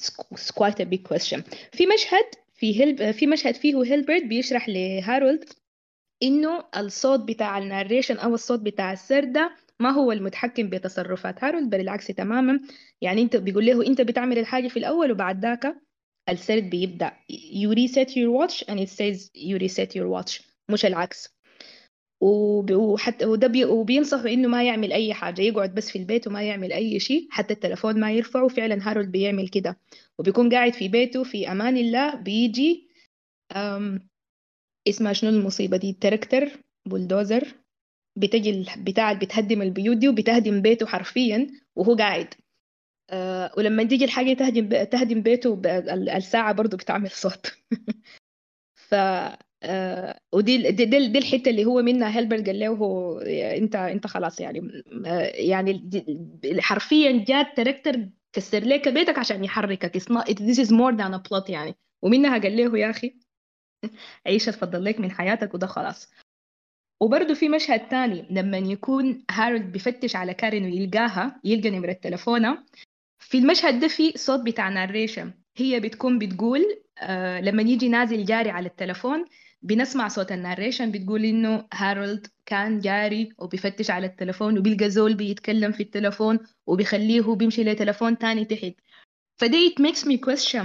It's 0.00 0.50
quite 0.50 0.80
a 0.80 0.84
big 0.84 1.04
question. 1.08 1.40
في 1.72 1.86
مشهد 1.94 2.24
في 2.54 2.80
هيل 2.80 3.14
في 3.14 3.26
مشهد 3.26 3.54
فيه 3.54 3.84
هيلبرت 3.84 4.22
بيشرح 4.22 4.68
لهارولد 4.68 5.44
إنه 6.22 6.64
الصوت 6.76 7.20
بتاع 7.20 7.58
ال 7.58 7.64
narration 7.64 8.16
أو 8.16 8.34
الصوت 8.34 8.60
بتاع 8.60 8.92
السرد 8.92 9.32
ده 9.32 9.56
ما 9.80 9.90
هو 9.90 10.12
المتحكم 10.12 10.70
بتصرفات. 10.70 11.44
هارولد 11.44 11.70
بل 11.70 11.80
العكس 11.80 12.06
تماما. 12.06 12.60
يعني 13.00 13.22
أنت 13.22 13.36
بيقول 13.36 13.66
له 13.66 13.86
أنت 13.86 14.00
بتعمل 14.00 14.38
الحاجة 14.38 14.68
في 14.68 14.78
الأول 14.78 15.12
وبعد 15.12 15.42
ذاك 15.42 15.76
السرد 16.28 16.70
بيبدأ. 16.70 17.12
You 17.32 17.74
reset 17.74 18.08
your 18.08 18.30
watch 18.30 18.64
and 18.68 18.78
it 18.80 18.88
says 18.88 19.30
you 19.34 19.58
reset 19.58 19.94
your 19.94 20.08
watch. 20.08 20.42
مش 20.70 20.84
العكس. 20.86 21.38
وحتى 22.20 23.26
وده 23.26 23.46
بي 23.46 23.64
وبينصحوا 23.64 24.28
إنه 24.30 24.48
ما 24.48 24.64
يعمل 24.64 24.92
أي 24.92 25.14
حاجة. 25.14 25.42
يقعد 25.42 25.74
بس 25.74 25.90
في 25.90 25.98
البيت 25.98 26.26
وما 26.26 26.42
يعمل 26.42 26.72
أي 26.72 27.00
شيء. 27.00 27.26
حتى 27.30 27.54
التلفون 27.54 28.00
ما 28.00 28.12
يرفعه 28.12 28.48
فعلا 28.48 28.90
هارولد 28.90 29.12
بيعمل 29.12 29.48
كده. 29.48 29.78
وبيكون 30.18 30.54
قاعد 30.54 30.72
في 30.72 30.88
بيته 30.88 31.24
في 31.24 31.52
أمان 31.52 31.76
الله. 31.76 32.14
بيجي 32.14 32.88
اسمها 34.88 35.12
شنو 35.12 35.30
المصيبة 35.30 35.76
دي؟ 35.76 35.92
تركتر 36.00 36.50
بولدوزر 36.86 37.54
بتجي 38.16 38.66
بتاع 38.78 39.12
بتهدم 39.12 39.62
البيوت 39.62 39.96
دي 39.96 40.08
وبتهدم 40.08 40.62
بيته 40.62 40.86
حرفيا 40.86 41.46
وهو 41.76 41.94
قاعد. 41.94 42.34
أه 43.10 43.52
ولما 43.56 43.84
تيجي 43.84 44.04
الحاجة 44.04 44.32
تهدم 44.34 44.84
تهدم 44.84 45.22
بيته 45.22 45.62
الساعة 46.16 46.52
برضه 46.52 46.76
بتعمل 46.76 47.10
صوت. 47.10 47.46
ف 48.88 48.94
آه 49.62 50.20
ودي 50.32 50.70
دي, 50.70 50.84
دي, 50.84 51.08
دي 51.08 51.18
الحتة 51.18 51.50
اللي 51.50 51.64
هو 51.64 51.82
منها 51.82 52.18
هيلبرت 52.18 52.46
قال 52.46 52.58
له 52.60 53.20
انت 53.56 53.76
انت 53.76 54.06
خلاص 54.06 54.40
يعني 54.40 54.84
آه 55.06 55.20
يعني 55.34 55.90
حرفيا 56.60 57.24
جات 57.28 57.46
تركتر 57.56 58.08
كسر 58.32 58.64
لك 58.64 58.88
بيتك 58.88 59.18
عشان 59.18 59.44
يحركك. 59.44 59.98
It's 59.98 60.12
not 60.14 60.28
it, 60.30 60.38
this 60.38 60.58
is 60.58 60.70
more 60.70 60.92
than 60.92 61.14
a 61.14 61.18
plot 61.18 61.50
يعني. 61.50 61.74
ومنها 62.02 62.38
قال 62.38 62.56
له 62.56 62.78
يا 62.78 62.90
أخي 62.90 63.14
عيش 64.26 64.44
تفضل 64.44 64.84
لك 64.84 65.00
من 65.00 65.10
حياتك 65.10 65.54
وده 65.54 65.66
خلاص. 65.66 66.10
وبرضه 67.02 67.34
في 67.34 67.48
مشهد 67.48 67.88
تاني 67.88 68.26
لما 68.30 68.58
يكون 68.58 69.24
هارولد 69.30 69.72
بيفتش 69.72 70.16
على 70.16 70.34
كارين 70.34 70.64
ويلقاها 70.64 71.40
يلقى 71.44 71.70
نمرة 71.70 71.92
تلفونها 71.92 72.64
في 73.18 73.38
المشهد 73.38 73.80
ده 73.80 73.88
في 73.88 74.12
صوت 74.16 74.40
بتاع 74.40 74.68
narration 74.68 75.32
هي 75.56 75.80
بتكون 75.80 76.18
بتقول 76.18 76.60
آه 76.98 77.40
لما 77.40 77.62
يجي 77.62 77.88
نازل 77.88 78.24
جاري 78.24 78.50
على 78.50 78.66
التلفون 78.68 79.24
بنسمع 79.62 80.08
صوت 80.08 80.32
ال 80.32 80.38
narration 80.38 80.90
بتقول 80.92 81.24
إنه 81.24 81.68
هارولد 81.74 82.26
كان 82.46 82.80
جاري 82.80 83.32
وبيفتش 83.38 83.90
على 83.90 84.06
التلفون 84.06 84.58
وبيلقى 84.58 84.90
زول 84.90 85.14
بيتكلم 85.14 85.72
في 85.72 85.82
التلفون 85.82 86.38
وبيخليه 86.66 87.34
بيمشي 87.34 87.64
لتلفون 87.64 88.18
تاني 88.18 88.44
تحت. 88.44 88.72
فدي 89.36 89.70
it 89.70 89.82
makes 89.82 90.00
me 90.04 90.16
question 90.30 90.64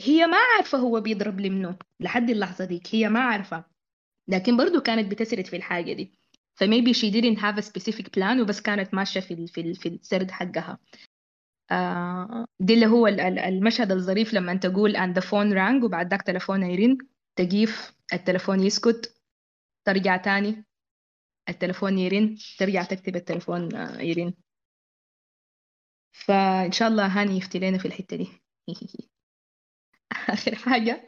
هي 0.00 0.26
ما 0.26 0.36
عارفة 0.56 0.78
هو 0.78 1.00
بيضرب 1.00 1.40
لي 1.40 1.50
منه 1.50 1.78
لحد 2.00 2.30
اللحظة 2.30 2.64
ديك 2.64 2.94
هي 2.94 3.08
ما 3.08 3.20
عارفة. 3.20 3.64
لكن 4.28 4.56
برضو 4.56 4.80
كانت 4.80 5.10
بتسرد 5.10 5.46
في 5.46 5.56
الحاجة 5.56 5.92
دي. 5.92 6.12
فmaybe 6.64 6.92
she 6.94 7.10
didn't 7.12 7.38
have 7.40 7.58
a 7.64 7.66
specific 7.70 8.06
plan 8.16 8.40
وبس 8.40 8.60
كانت 8.60 8.94
ماشية 8.94 9.20
في 9.20 9.46
في 9.46 9.74
في 9.74 9.88
السرد 9.88 10.30
حقها. 10.30 10.78
آه 11.70 12.46
دي 12.60 12.74
اللي 12.74 12.86
هو 12.86 13.06
ال- 13.06 13.20
ال- 13.20 13.38
المشهد 13.38 13.92
الظريف 13.92 14.34
لما 14.34 14.54
تقول 14.56 14.96
and 14.96 15.14
the 15.18 15.22
phone 15.22 15.54
rang 15.54 15.84
وبعد 15.84 16.10
ذاك 16.10 16.22
تلفونها 16.22 16.68
يرن 16.68 16.98
تقيف 17.36 17.94
التلفون 18.12 18.60
يسكت 18.60 19.20
ترجع 19.86 20.16
تاني 20.16 20.64
التلفون 21.48 21.98
يرن 21.98 22.36
ترجع 22.58 22.82
تكتب 22.82 23.16
التلفون 23.16 23.74
آه، 23.74 24.00
يرن. 24.00 24.34
فإن 26.12 26.72
شاء 26.72 26.88
الله 26.88 27.06
هاني 27.06 27.36
يفتي 27.36 27.58
لنا 27.58 27.78
في 27.78 27.86
الحتة 27.88 28.16
دي. 28.16 28.28
آخر 30.30 30.54
حاجة. 30.54 31.06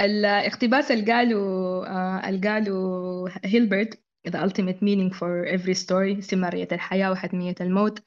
الاقتباس 0.00 0.90
اللي 0.90 1.12
قالوا 1.12 1.86
آه، 1.86 2.28
اللي 2.28 2.48
قالوا 2.48 3.28
هيلبرت 3.44 4.02
The 4.28 4.32
ultimate 4.38 4.80
meaning 4.82 5.10
for 5.14 5.46
every 5.56 5.74
story 5.74 6.18
استمرارية 6.18 6.68
الحياة 6.72 7.10
وحتمية 7.10 7.54
الموت. 7.60 8.02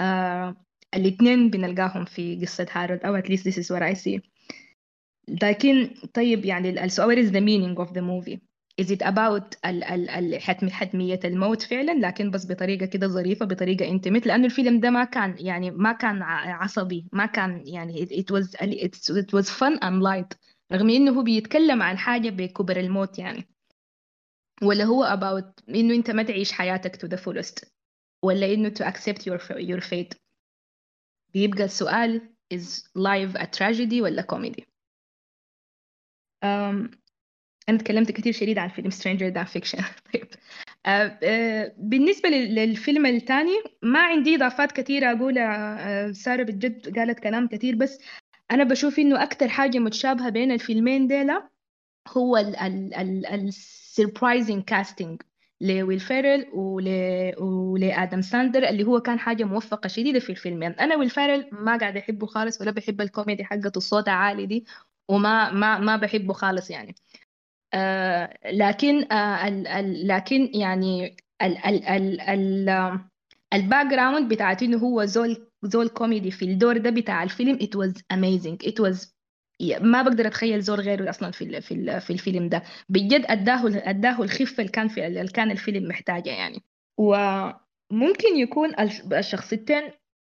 آه 0.00 0.56
الاثنين 0.94 1.50
بنلقاهم 1.50 2.04
في 2.04 2.40
قصة 2.40 2.66
هارولد 2.72 3.04
أو 3.04 3.20
at 3.20 3.24
least 3.24 3.42
this 3.42 3.56
is 3.56 3.76
what 3.76 3.82
I 3.82 3.94
see. 4.04 4.20
لكن 5.42 5.94
طيب 6.14 6.44
يعني 6.44 6.70
ال- 6.70 6.78
السؤال 6.78 7.26
is 7.28 7.30
the 7.32 7.40
meaning 7.40 7.86
of 7.86 7.92
the 7.94 8.02
movie 8.02 8.38
is 8.80 8.90
it 8.90 9.02
about 9.02 9.56
ال 9.64 9.84
ال 9.84 10.40
حتم 10.42 10.68
حتمية 10.70 11.20
الموت 11.24 11.62
فعلا؟ 11.62 12.06
لكن 12.06 12.30
بس 12.30 12.46
بطريقة 12.46 12.86
كده 12.86 13.06
ظريفة 13.06 13.46
بطريقة 13.46 13.88
انتمت 13.90 14.26
لأنه 14.26 14.46
الفيلم 14.46 14.80
ده 14.80 14.90
ما 14.90 15.04
كان 15.04 15.34
يعني 15.38 15.70
ما 15.70 15.92
كان 15.92 16.22
عصبي 16.22 17.06
ما 17.12 17.26
كان 17.26 17.62
يعني 17.66 18.06
it, 18.06 18.32
was 18.34 18.46
it 18.62 19.32
was 19.38 19.50
fun 19.50 19.78
and 19.78 20.02
light 20.02 20.36
رغم 20.72 20.90
إنه 20.90 21.12
هو 21.12 21.22
بيتكلم 21.22 21.82
عن 21.82 21.98
حاجة 21.98 22.30
بكبر 22.30 22.76
الموت 22.80 23.18
يعني. 23.18 23.48
ولا 24.62 24.84
هو 24.84 25.04
about 25.04 25.74
إنه 25.74 25.94
أنت 25.94 26.10
ما 26.10 26.22
تعيش 26.22 26.52
حياتك 26.52 26.96
to 26.96 27.08
the 27.08 27.20
fullest 27.22 27.68
ولا 28.22 28.54
إنه 28.54 28.68
to 28.70 28.82
accept 28.84 29.22
your 29.22 29.40
your 29.58 29.80
fate. 29.80 30.16
بيبقى 31.34 31.64
السؤال 31.64 32.30
is 32.54 32.82
life 32.98 33.36
a 33.38 33.46
tragedy 33.46 34.00
ولا 34.02 34.26
comedy 34.32 34.62
um, 36.44 37.05
أنا 37.68 37.78
تكلمت 37.78 38.12
كتير 38.12 38.32
شديد 38.32 38.58
عن 38.58 38.68
فيلم 38.68 38.90
Stranger 38.90 39.34
Than 39.34 39.46
Fiction. 39.58 39.84
طيب. 40.14 40.28
آه، 40.86 41.18
آه، 41.22 41.72
بالنسبة 41.78 42.28
لل- 42.28 42.54
للفيلم 42.54 43.06
الثاني 43.06 43.52
ما 43.82 44.00
عندي 44.02 44.34
إضافات 44.36 44.72
كثيرة 44.72 45.12
أقولها. 45.12 45.76
آه، 46.08 46.12
سارة 46.12 46.42
بجد 46.42 46.98
قالت 46.98 47.20
كلام 47.20 47.48
كثير 47.48 47.74
بس 47.74 47.98
أنا 48.50 48.64
بشوف 48.64 48.98
إنه 48.98 49.22
أكتر 49.22 49.48
حاجة 49.48 49.78
متشابهة 49.78 50.28
بين 50.28 50.52
الفيلمين 50.52 51.06
ديلا 51.08 51.48
هو 52.08 52.36
ال 52.36 52.56
ال 52.56 52.94
ال 52.94 53.26
ال 53.26 53.52
surprising 54.00 54.62
casting 54.74 55.16
لويل 55.60 56.00
فيرل 56.00 56.46
ول... 56.54 56.88
ولآدم 57.38 58.22
ساندلر 58.22 58.68
اللي 58.68 58.84
هو 58.84 59.00
كان 59.00 59.18
حاجة 59.18 59.44
موفقة 59.44 59.86
شديدة 59.88 60.18
في 60.20 60.30
الفيلمين 60.30 60.70
أنا 60.72 60.96
ويل 60.96 61.10
فيرل 61.10 61.48
ما 61.52 61.76
قاعد 61.78 61.96
أحبه 61.96 62.26
خالص 62.26 62.60
ولا 62.60 62.70
بحب 62.70 63.00
الكوميدي 63.00 63.44
حقته 63.44 63.78
الصوت 63.78 64.08
عالي 64.08 64.46
دي 64.46 64.66
وما 65.08 65.50
ما 65.52 65.78
ما 65.78 65.96
بحبه 65.96 66.32
خالص 66.32 66.70
يعني. 66.70 66.94
آه 67.74 68.38
لكن 68.52 69.12
آه 69.12 69.48
لكن 69.82 70.50
يعني 70.54 71.16
ال 71.42 71.58
ال 71.66 71.84
ال 71.88 72.20
ال 72.20 72.98
ال 73.54 73.86
background 73.86 74.32
بتاعت 74.34 74.62
إنه 74.62 74.78
هو 74.78 75.04
زول 75.04 75.46
زول 75.62 75.88
كوميدي 75.88 76.30
في 76.30 76.44
الدور 76.44 76.76
ده 76.78 76.90
بتاع 76.90 77.22
الفيلم 77.22 77.58
it 77.58 77.78
was 77.78 77.92
amazing. 78.12 78.68
It 78.70 78.74
was 78.84 79.16
ما 79.80 80.02
بقدر 80.02 80.26
أتخيل 80.26 80.60
زول 80.60 80.80
غيره 80.80 81.10
أصلا 81.10 81.30
في 81.30 81.44
ال 81.44 81.62
في 81.62 81.74
ال 81.74 82.00
في 82.00 82.12
الفيلم 82.12 82.48
ده. 82.48 82.62
بجد 82.88 83.24
أداه 83.26 83.62
أداه 83.90 84.22
الخفه 84.22 84.60
اللي 84.60 84.72
كان 84.72 84.88
في 84.88 85.06
اللي 85.06 85.28
كان 85.28 85.50
الفيلم 85.50 85.88
محتاجه 85.88 86.30
يعني. 86.30 86.62
وممكن 86.98 88.36
يكون 88.36 88.80
الش- 88.80 89.00
الشخصيتين 89.12 89.90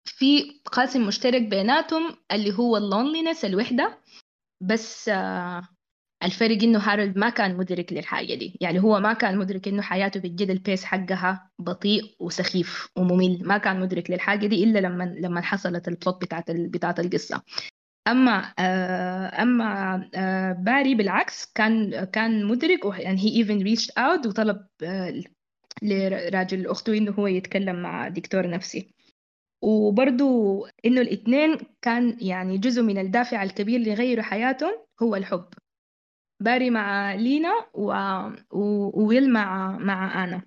في 0.06 0.62
قاسم 0.66 1.08
مشترك 1.08 1.42
بيناتهم 1.42 2.16
اللي 2.32 2.54
هو 2.60 2.78
ال 2.78 2.84
loneliness 2.84 3.46
الوحدة. 3.46 3.98
بس 4.62 5.10
آه 5.10 5.62
الفرق 6.24 6.64
إنه 6.64 6.80
هارولد 6.80 7.18
ما 7.18 7.30
كان 7.30 7.58
مدرك 7.58 7.94
للحاجة 7.94 8.34
دي. 8.36 8.58
يعني 8.62 8.80
هو 8.80 9.00
ما 9.00 9.14
كان 9.14 9.38
مدرك 9.38 9.68
إنه 9.68 9.82
حياته 9.82 10.20
بجد 10.20 10.50
ال 10.50 10.57
pace 10.57 10.84
حقها 10.86 11.52
بطيء 11.60 12.16
وسخيف 12.20 12.90
وممل. 12.98 13.40
ما 13.44 13.58
كان 13.58 13.80
مدرك 13.80 14.12
للحاجة 14.12 14.48
دي 14.48 14.64
إلا 14.64 14.80
لما 14.80 15.04
لما 15.04 15.42
حصلت 15.42 15.88
ال 15.88 15.95
plot 15.95 16.22
بتاعت 16.22 16.52
بتاعت 16.52 17.00
القصة. 17.00 17.42
أما 18.08 18.54
آه 18.60 19.42
أما 19.42 20.10
آه 20.16 20.52
باري 20.54 20.96
بالعكس 20.96 21.52
كان 21.56 22.04
كان 22.04 22.46
مدرك 22.46 22.80
يعني 22.86 23.20
هي 23.20 23.44
even 23.46 23.64
reached 23.68 23.90
out 24.00 24.28
وطلب 24.28 24.68
آه 24.84 25.24
لراجل 25.84 26.68
أخته 26.68 26.98
إنه 26.98 27.12
هو 27.12 27.28
يتكلم 27.28 27.76
مع 27.82 28.08
دكتور 28.08 28.50
نفسي. 28.50 28.94
وبرضو 29.64 30.66
إنه 30.86 31.02
الاثنين 31.02 31.58
كان 31.82 32.18
يعني 32.22 32.58
جزء 32.58 32.82
من 32.82 32.98
الدافع 32.98 33.44
الكبير 33.44 33.80
اللي 33.80 33.92
يغيروا 33.92 34.24
حياتهم 34.24 34.74
هو 35.04 35.16
الحب. 35.16 35.46
باري 36.40 36.70
مع 36.70 37.14
لينا 37.14 37.70
و... 37.74 37.92
و... 38.52 39.02
وويل 39.02 39.34
مع 39.34 39.78
مع 39.78 40.24
أنا. 40.24 40.42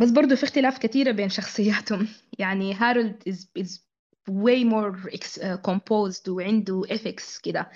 بس 0.00 0.10
برضو 0.10 0.36
في 0.36 0.44
اختلاف 0.44 0.78
كثيرة 0.78 1.10
بين 1.10 1.28
شخصياتهم. 1.28 2.08
يعني 2.38 2.74
هارولد 2.74 3.22
is, 3.28 3.62
is 3.62 3.78
way 4.30 4.64
more 4.64 5.10
composed 5.70 6.28
وعنده 6.28 6.82
ethics 6.82 7.40
كده. 7.42 7.70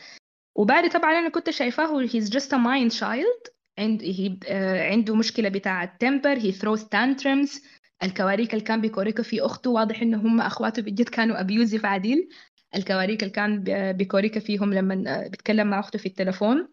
وباري 0.55 0.89
طبعا 0.89 1.13
أنا 1.13 1.29
كنت 1.29 1.51
شايفاه 1.51 2.07
he's 2.07 2.29
just 2.29 2.51
a 2.53 2.59
mind 2.59 2.99
child 3.01 3.51
uh, 3.79 4.51
عنده 4.91 5.15
مشكلة 5.15 5.49
بتاعة 5.49 5.99
temper 6.05 6.39
he 6.39 6.53
throws 6.53 6.83
tantrums. 6.83 7.63
الكواريك 8.03 8.55
اللي 8.55 8.65
كان 8.65 8.81
بيكوريكا 8.81 9.23
في 9.23 9.41
أخته 9.41 9.71
واضح 9.71 10.03
إن 10.03 10.15
هم 10.15 10.41
أخواته 10.41 10.83
بجد 10.83 11.09
كانوا 11.09 11.41
أبيوزيف 11.41 11.85
عديل. 11.87 12.29
الكواريك 12.77 13.23
اللي 13.23 13.33
كان 13.33 13.65
بيكوريكا 13.97 14.41
فيهم 14.41 14.75
لما 14.75 15.29
بيتكلم 15.29 15.67
مع 15.67 15.81
أخته 15.81 15.99
في 15.99 16.07
التلفون 16.07 16.69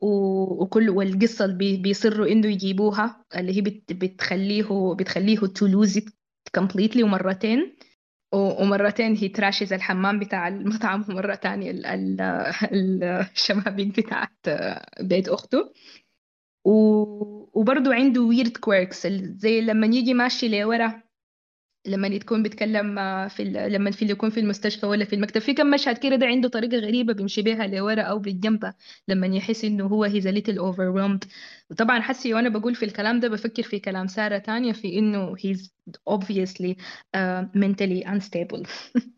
وكل 0.00 0.90
والقصة 0.90 1.44
اللي 1.44 1.56
بي- 1.56 1.76
بيصروا 1.76 2.26
إنه 2.26 2.48
يجيبوها 2.48 3.24
اللي 3.36 3.56
هي 3.56 3.60
بت 3.60 3.92
بتخليه 3.92 4.94
بتخليه 4.98 5.36
it 5.38 6.04
completely 6.60 7.02
ومرتين 7.02 7.76
ومرتين 8.34 9.16
هي 9.16 9.28
تراشز 9.28 9.72
الحمام 9.72 10.18
بتاع 10.18 10.48
المطعم 10.48 11.04
ومرة 11.08 11.34
تانية 11.34 11.70
ال- 11.70 11.86
ال- 11.86 12.20
ال- 12.72 13.04
الشبابيك 13.04 14.00
بتاعت 14.00 14.32
بيت 15.00 15.28
أخته. 15.28 15.72
وبرضه 16.66 17.94
عنده 17.94 18.30
weird 18.30 18.48
quirks 18.66 19.06
ال- 19.06 19.38
زي 19.38 19.60
لما 19.60 19.86
يجي 19.86 20.14
ماشي 20.14 20.48
لورا 20.60 21.02
لما 21.86 22.08
يكون 22.08 22.42
بيتكلم 22.42 22.98
آه، 22.98 23.28
في 23.28 23.42
ال... 23.42 23.72
لما 23.72 23.90
في 23.90 24.04
يكون 24.04 24.30
في 24.30 24.40
المستشفى 24.40 24.86
ولا 24.86 25.04
في 25.04 25.14
المكتب. 25.14 25.40
في 25.40 25.54
كم 25.54 25.66
مشهد 25.70 25.98
كده 25.98 26.16
ده 26.16 26.26
عنده 26.26 26.48
طريقة 26.48 26.78
غريبة 26.78 27.12
بيمشي 27.12 27.42
بيها 27.42 27.66
لورا 27.66 28.02
أو 28.02 28.18
بالجنب 28.18 28.72
لما 29.08 29.26
يحس 29.26 29.64
إنه 29.64 29.86
هو 29.86 30.08
he's 30.08 30.24
a 30.24 30.32
little 30.32 30.58
overwhelmed. 30.58 31.28
وطبعا 31.70 32.00
حسي 32.00 32.34
وأنا 32.34 32.48
بقول 32.48 32.74
في 32.74 32.84
الكلام 32.84 33.20
ده 33.20 33.28
بفكر 33.28 33.62
في 33.62 33.78
كلام 33.78 34.06
سارة 34.06 34.38
تانية 34.38 34.72
في 34.72 34.98
إنه 34.98 35.36
he's 35.36 35.70
obviously 36.10 36.74
uh, 37.16 37.44
mentally 37.56 38.04
unstable. 38.06 38.68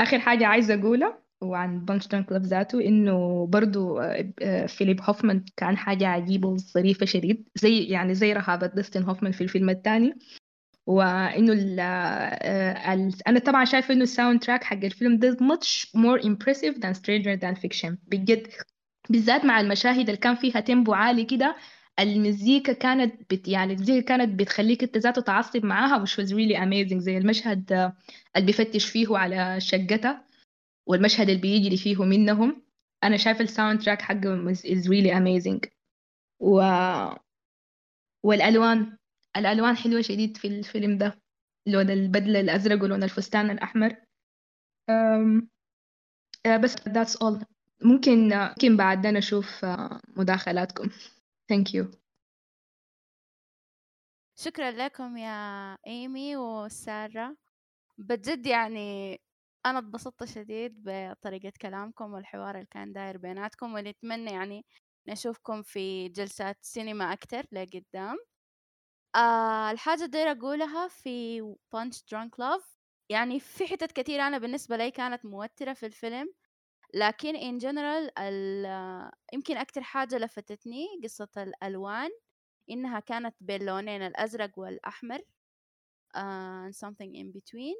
آخر 0.00 0.18
حاجة 0.18 0.46
عايزة 0.46 0.74
أقولها 0.74 1.22
وعن 1.42 1.84
Punch-Drunk 1.84 2.22
Love 2.24 2.42
ذاته 2.42 2.80
إنه 2.80 3.46
برضو 3.46 3.98
آه، 3.98 4.32
آه، 4.42 4.66
فيليب 4.66 5.00
هوفمان 5.02 5.44
كان 5.56 5.76
حاجة 5.76 6.06
عجيبة 6.08 6.48
وظريفة 6.48 7.06
شديد 7.06 7.48
زي 7.54 7.84
يعني 7.84 8.14
زي 8.14 8.32
رهابة 8.32 8.66
داستن 8.66 9.02
هوفمان 9.02 9.32
في 9.32 9.40
الفيلم 9.40 9.70
الثاني 9.70 10.14
وإنه 10.86 11.52
آه، 11.80 12.94
ال- 12.94 13.28
أنا 13.28 13.38
طبعا 13.38 13.64
شايفة 13.64 13.94
إنه 13.94 14.02
ال 14.02 14.40
soundtrack 14.40 14.64
حق 14.64 14.84
الفيلم 14.84 15.18
ده 15.18 15.36
much 15.36 15.86
more 15.96 16.22
impressive 16.22 16.74
than 16.80 16.94
Stranger 16.98 17.40
Than 17.40 17.54
Fiction. 17.60 17.94
بجد 18.06 18.46
بالذات 19.10 19.44
مع 19.44 19.60
المشاهد 19.60 19.98
اللي 19.98 20.16
كان 20.16 20.34
فيها 20.34 20.60
tempo 20.60 20.94
عالي 20.94 21.24
كده 21.24 21.56
المزيكا 22.00 22.72
كانت 22.72 23.32
بت 23.34 23.48
يعني 23.48 23.72
المزيكا 23.72 24.06
كانت 24.06 24.40
بتخليك 24.40 24.82
أنت 24.82 24.96
ذاته 24.98 25.20
تعصب 25.22 25.64
معاها 25.66 26.04
which 26.04 26.10
was 26.10 26.28
really 26.30 26.56
amazing. 26.56 26.96
زي 26.98 27.18
المشهد 27.18 27.72
اللي 28.36 28.46
بيفتش 28.46 28.84
فيه 28.84 29.18
على 29.18 29.60
شقتها 29.60 30.24
والمشهد 30.86 31.28
اللي 31.28 31.40
بيجري 31.40 31.76
فيه 31.76 32.04
منهم. 32.04 32.62
أنا 33.04 33.16
شايفة 33.16 33.40
ال 33.40 33.80
soundtrack 33.82 34.02
حقه 34.02 34.52
is 34.54 34.84
really 34.88 35.12
amazing. 35.12 35.68
و 36.40 36.60
والألوان. 38.24 38.96
الألوان 39.38 39.76
حلوة 39.76 40.00
شديد 40.00 40.36
في 40.36 40.48
الفيلم 40.48 40.98
ده 40.98 41.18
لون 41.66 41.90
البدلة 41.90 42.40
الأزرق 42.40 42.82
ولون 42.82 43.02
الفستان 43.02 43.50
الأحمر. 43.50 43.96
أم... 44.90 45.48
آه، 46.46 46.56
بس 46.56 46.76
that's 46.76 47.16
all. 47.18 47.44
ممكن 47.82 48.28
ممكن 48.28 48.76
بعد 48.76 49.02
ده 49.02 49.10
نشوف 49.10 49.64
آه، 49.64 50.00
مداخلاتكم. 50.16 50.88
Thank 51.52 51.66
you. 51.74 51.96
شكرا 54.38 54.70
لكم 54.70 55.16
يا 55.16 55.76
إيمي 55.86 56.36
وسارة. 56.36 57.36
بجد 57.98 58.46
يعني 58.46 59.20
أنا 59.66 59.78
اتبسطت 59.78 60.24
شديد 60.24 60.82
بطريقة 60.84 61.52
كلامكم 61.62 62.12
والحوار 62.12 62.54
اللي 62.54 62.66
كان 62.70 62.92
داير 62.92 63.18
بيناتكم 63.18 63.74
ونتمنى 63.74 64.30
يعني 64.30 64.64
نشوفكم 65.08 65.62
في 65.62 66.08
جلسات 66.08 66.58
سينما 66.62 67.12
أكتر 67.12 67.46
لقدام. 67.52 68.16
آه 69.16 69.70
الحاجة 69.70 70.04
دايرة 70.04 70.32
اقولها 70.32 70.88
في 70.88 71.40
Punch 71.76 71.96
Drunk 71.96 72.30
Love. 72.40 72.64
يعني 73.08 73.40
في 73.40 73.66
حتت 73.66 73.92
كتير 73.92 74.20
أنا 74.20 74.38
بالنسبة 74.38 74.76
لي 74.76 74.90
كانت 74.90 75.24
موترة 75.24 75.72
في 75.72 75.86
الفيلم 75.86 76.34
لكن 76.94 77.34
in 77.36 77.62
general 77.62 78.12
يمكن 79.32 79.56
أكتر 79.56 79.82
حاجة 79.82 80.18
لفتتني 80.18 80.86
قصة 81.04 81.28
الألوان 81.36 82.10
إنها 82.70 83.00
كانت 83.00 83.36
بين 83.40 83.66
لونين 83.66 84.02
الأزرق 84.02 84.58
والأحمر 84.58 85.18
uh, 85.18 86.66
and 86.66 86.74
something 86.76 87.14
in 87.14 87.32
between. 87.32 87.76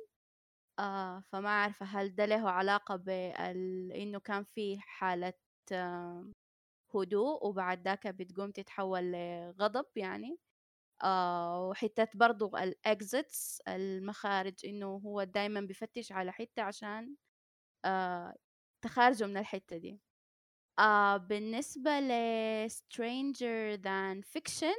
uh, 0.80 1.20
فما 1.32 1.48
أعرف 1.48 1.82
هل 1.82 2.14
ده 2.14 2.24
له 2.26 2.50
علاقة 2.50 2.96
بال 2.96 3.92
إنه 3.92 4.20
كان 4.20 4.44
في 4.44 4.78
حالة 4.80 5.32
uh, 5.72 6.26
هدوء 6.94 7.46
وبعد 7.46 7.84
ذاك 7.88 8.06
بتقوم 8.08 8.50
تتحول 8.50 9.12
لغضب 9.12 9.86
يعني؟ 9.96 10.38
آه 11.04 11.68
وحتة 11.68 12.08
برضو 12.14 12.56
الأكزيتس 12.56 13.62
المخارج 13.68 14.54
إنه 14.66 14.86
هو 15.06 15.22
دايما 15.24 15.60
بيفتش 15.60 16.12
على 16.12 16.32
حتة 16.32 16.62
عشان 16.62 17.16
آه 17.84 18.34
تخارجه 18.84 19.26
من 19.26 19.36
الحتة 19.36 19.76
دي. 19.78 20.00
آه 20.78 21.16
بالنسبة 21.16 22.00
ل 22.00 22.12
Stranger 22.70 23.78
Than 23.84 24.22
Fiction 24.38 24.76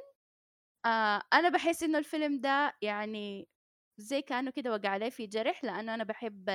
أنا 1.34 1.50
بحس 1.50 1.84
إنه 1.84 1.98
الفيلم 1.98 2.42
ده 2.42 2.74
يعني 2.82 3.50
زي 3.98 4.22
كأنه 4.22 4.52
كده 4.52 4.72
وقع 4.72 4.90
عليه 4.90 5.10
في 5.10 5.28
جرح 5.28 5.64
لأنه 5.66 5.94
أنا 5.96 6.04
بحب 6.04 6.50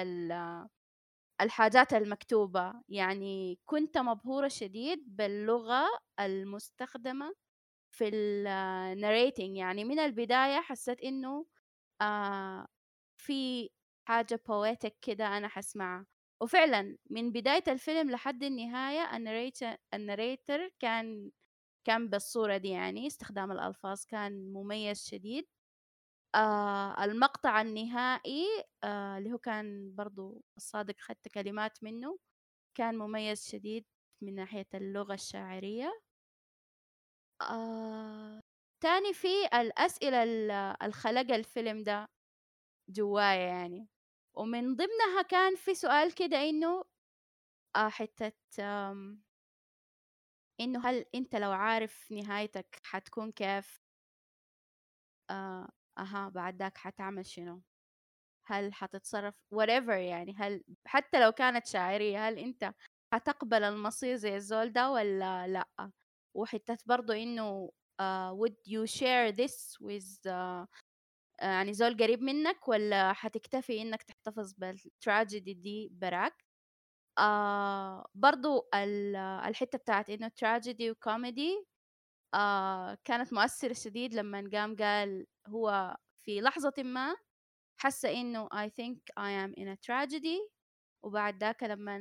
الحاجات 1.40 1.92
المكتوبة. 1.94 2.72
يعني 2.88 3.58
كنت 3.66 3.98
مبهورة 3.98 4.48
شديد 4.48 5.04
باللغة 5.16 5.84
المستخدمة 6.20 7.34
في 7.93 8.09
الناريتنج 8.09 9.57
يعني. 9.57 9.84
من 9.84 9.99
البداية 9.99 10.61
حسيت 10.61 11.01
إنه 11.03 11.47
آه 12.03 12.68
في 13.18 13.70
حاجة 14.09 14.40
بويتك 14.49 14.97
كده 15.03 15.38
أنا 15.38 15.49
حسمعها 15.49 16.07
وفعلا 16.43 16.99
من 17.11 17.32
بداية 17.32 17.64
الفيلم 17.68 18.11
لحد 18.11 18.43
النهاية 18.45 19.16
الناريتر 19.95 20.70
كان 20.80 21.30
كان 21.84 22.09
بالصورة 22.11 22.57
دي 22.59 22.68
يعني. 22.70 23.07
استخدام 23.07 23.53
الألفاظ 23.53 24.05
كان 24.07 24.53
مميز 24.53 25.07
شديد. 25.09 25.49
آه 26.36 27.05
المقطع 27.05 27.61
النهائي 27.62 28.47
آه 28.84 29.18
اللي 29.18 29.32
هو 29.32 29.38
كان 29.38 29.95
برضو 29.97 30.45
الصادق 30.57 30.97
خدت 31.01 31.28
كلمات 31.28 31.84
منه 31.84 32.18
كان 32.76 32.99
مميز 32.99 33.49
شديد 33.51 33.86
من 34.22 34.34
ناحية 34.36 34.68
اللغة 34.74 35.14
الشاعرية. 35.14 36.03
آه 37.51 38.40
تاني 38.82 39.12
في 39.14 39.28
الأسئلة 39.55 40.22
الخلق 40.82 41.34
الفيلم 41.34 41.82
ده 41.82 42.07
جوايا 42.90 43.47
يعني. 43.49 43.88
ومن 44.34 44.76
ضمنها 44.76 45.22
كان 45.30 45.57
في 45.57 45.74
سؤال 45.74 46.14
كده 46.14 46.36
إنه 46.51 46.84
آه 47.76 47.88
حتة 47.88 48.32
إنه 50.61 50.80
هل 50.88 51.05
أنت 51.14 51.36
لو 51.36 51.53
عارف 51.53 52.12
نهايتك 52.12 52.80
حتكون 52.84 53.32
كيف؟ 53.32 53.80
آه 55.30 55.68
أها 55.99 56.28
بعد 56.28 56.57
ذاك 56.62 56.78
حتعمل 56.78 57.26
شنو؟ 57.26 57.62
هل 58.47 58.74
حتتصرف؟ 58.74 59.34
whatever 59.55 59.90
يعني 59.90 60.34
هل 60.38 60.64
حتى 60.86 61.20
لو 61.24 61.32
كانت 61.32 61.66
شاعرية 61.66 62.28
هل 62.28 62.38
أنت 62.38 62.72
حتقبل 63.14 63.62
المصير 63.64 64.16
زي 64.16 64.36
الزول 64.36 64.72
ده 64.72 64.90
ولا 64.93 65.49
لأ؟ 65.49 65.93
وحتة 66.35 66.78
برضو 66.87 67.12
إنه 67.12 67.70
uh, 68.03 68.33
would 68.35 68.57
you 68.66 68.87
share 68.87 69.33
this 69.33 69.76
with 69.80 70.26
uh, 70.26 70.66
يعني 71.43 71.72
زول 71.74 71.97
قريب 71.97 72.22
منك 72.22 72.68
ولا 72.68 73.12
حتكتفي 73.12 73.83
إنك 73.83 74.03
تحتفظ 74.03 74.53
بالتراجيدي 74.53 75.55
دي 75.55 75.89
براك؟ 75.93 76.45
آه 77.18 78.07
برضو 78.14 78.68
الحتة 79.47 79.78
بتاعت 79.78 80.11
إنه 80.11 80.28
تراجيدي 80.28 80.91
وكوميدي 80.91 81.66
آه 82.35 82.99
كانت 83.05 83.33
مؤثرة 83.33 83.72
شديد 83.72 84.14
لما 84.14 84.51
قام 84.53 84.76
قال 84.76 85.26
هو 85.49 85.97
في 86.24 86.41
لحظة 86.41 86.74
ما 86.83 87.16
حس 87.76 88.05
إنه 88.05 88.49
I 88.49 88.68
think 88.68 88.99
I 89.20 89.30
am 89.47 89.55
in 89.62 89.68
a 89.68 89.76
tragedy 89.76 90.39
وبعد 91.05 91.41
ذاك 91.41 91.62
لما 91.62 91.99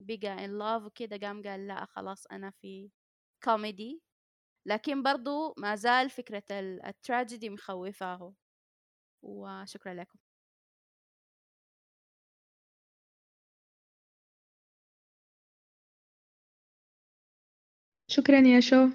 بقى 0.00 0.38
in 0.48 0.50
love 0.50 0.84
وكده 0.86 1.16
قام 1.28 1.42
قال 1.42 1.66
لا 1.66 1.84
خلاص 1.84 2.26
أنا 2.26 2.50
في 2.50 2.90
كوميدي 3.44 4.02
لكن 4.66 5.02
برضو 5.02 5.54
ما 5.58 5.76
زال 5.76 6.10
فكرة 6.10 6.42
التراجيدي 6.50 7.50
مخوفاه 7.50 8.34
وشكرا 9.22 9.94
لكم. 9.94 10.18
شكرا 18.08 18.40
يا 18.40 18.60
شو 18.60 18.88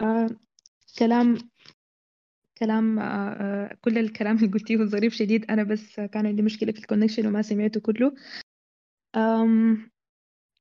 آه 0.00 0.28
كلام 0.98 1.38
كلام 2.58 2.98
آه 2.98 3.30
آه 3.32 3.74
كل 3.80 3.98
الكلام 3.98 4.36
اللي 4.36 4.48
قلتيه 4.48 4.76
ظريف 4.84 5.14
شديد. 5.14 5.50
أنا 5.50 5.62
بس 5.62 6.00
كان 6.00 6.26
عندي 6.26 6.42
مشكلة 6.42 6.72
في 6.72 6.78
ال 6.78 6.82
connection 6.82 7.26
وما 7.26 7.42
سمعته 7.42 7.80
كله. 7.80 8.14
آم 9.16 9.90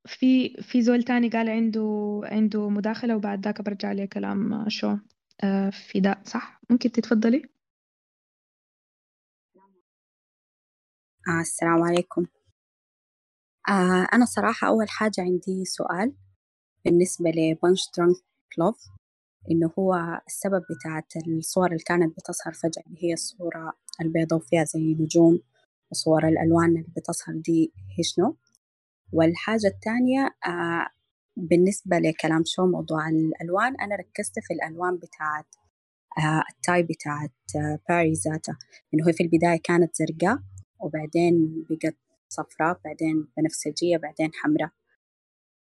في 0.08 0.50
في 0.62 0.82
زول 0.82 1.04
تاني 1.04 1.30
قال 1.30 1.50
عنده 1.50 2.22
عنده 2.24 2.70
مداخلة 2.70 3.16
وبعد 3.16 3.46
ذاك 3.46 3.62
برجع 3.62 3.92
لي 3.92 4.08
كلام 4.08 4.70
شو 4.70 4.98
آه 5.44 5.70
فداء 5.70 6.22
صح؟ 6.26 6.62
ممكن 6.70 6.92
تتفضلي؟ 6.92 7.44
آه 11.28 11.42
السلام 11.42 11.84
عليكم. 11.84 12.26
آه 13.70 14.08
أنا 14.14 14.26
صراحة 14.26 14.68
أول 14.68 14.90
حاجة 14.90 15.14
عندي 15.20 15.66
سؤال 15.66 16.14
بالنسبة 16.86 17.30
لبنش 17.30 17.82
درانك 17.98 18.16
لوف 18.58 18.78
إنه 19.52 19.72
هو 19.80 20.22
السبب 20.28 20.64
بتاعت 20.72 21.14
الصور 21.28 21.68
اللي 21.68 21.84
كانت 21.88 22.18
بتظهر 22.18 22.54
فجأة 22.54 22.84
اللي 22.88 23.04
هي 23.04 23.14
الصورة 23.14 23.74
البيضاء 24.02 24.40
وفيها 24.40 24.64
زي 24.64 24.80
نجوم 25.00 25.40
وصور 25.92 26.28
الألوان 26.28 26.70
اللي 26.70 26.86
بتظهر 26.98 27.36
دي 27.38 27.74
هي 27.98 28.04
شنو؟ 28.04 28.38
والحاجة 29.14 29.68
الثانية 29.68 30.36
آه 30.48 30.88
بالنسبة 31.38 31.98
لكلام 32.00 32.44
شو 32.46 32.66
موضوع 32.66 33.10
الألوان 33.10 33.76
أنا 33.82 33.96
ركزت 33.96 34.40
في 34.40 34.54
الألوان 34.54 34.98
بتاعت 34.98 35.46
آه 36.18 36.44
ال 36.52 36.60
tie 36.60 36.84
بتاعت 36.84 37.32
آه 37.56 37.80
باري 37.90 38.14
ذاتها 38.14 38.58
إنه 38.94 39.08
هي 39.08 39.14
في 39.14 39.24
البداية 39.24 39.60
كانت 39.64 39.96
زرقاء 39.96 40.40
وبعدين 40.80 41.66
بقت 41.70 41.96
صفراء 42.30 42.80
بعدين 42.86 43.28
بنفسجية 43.38 43.98
بعدين 43.98 44.30
حمراء. 44.34 44.70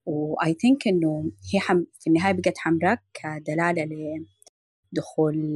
و 0.06 0.54
I 0.54 0.60
think 0.60 0.88
إنه 0.88 1.32
هي 1.54 1.60
حم 1.60 1.84
في 2.00 2.06
النهاية 2.10 2.32
بقت 2.32 2.58
حمراء 2.58 2.98
كدلالة 3.14 3.84
لدخول 4.92 5.54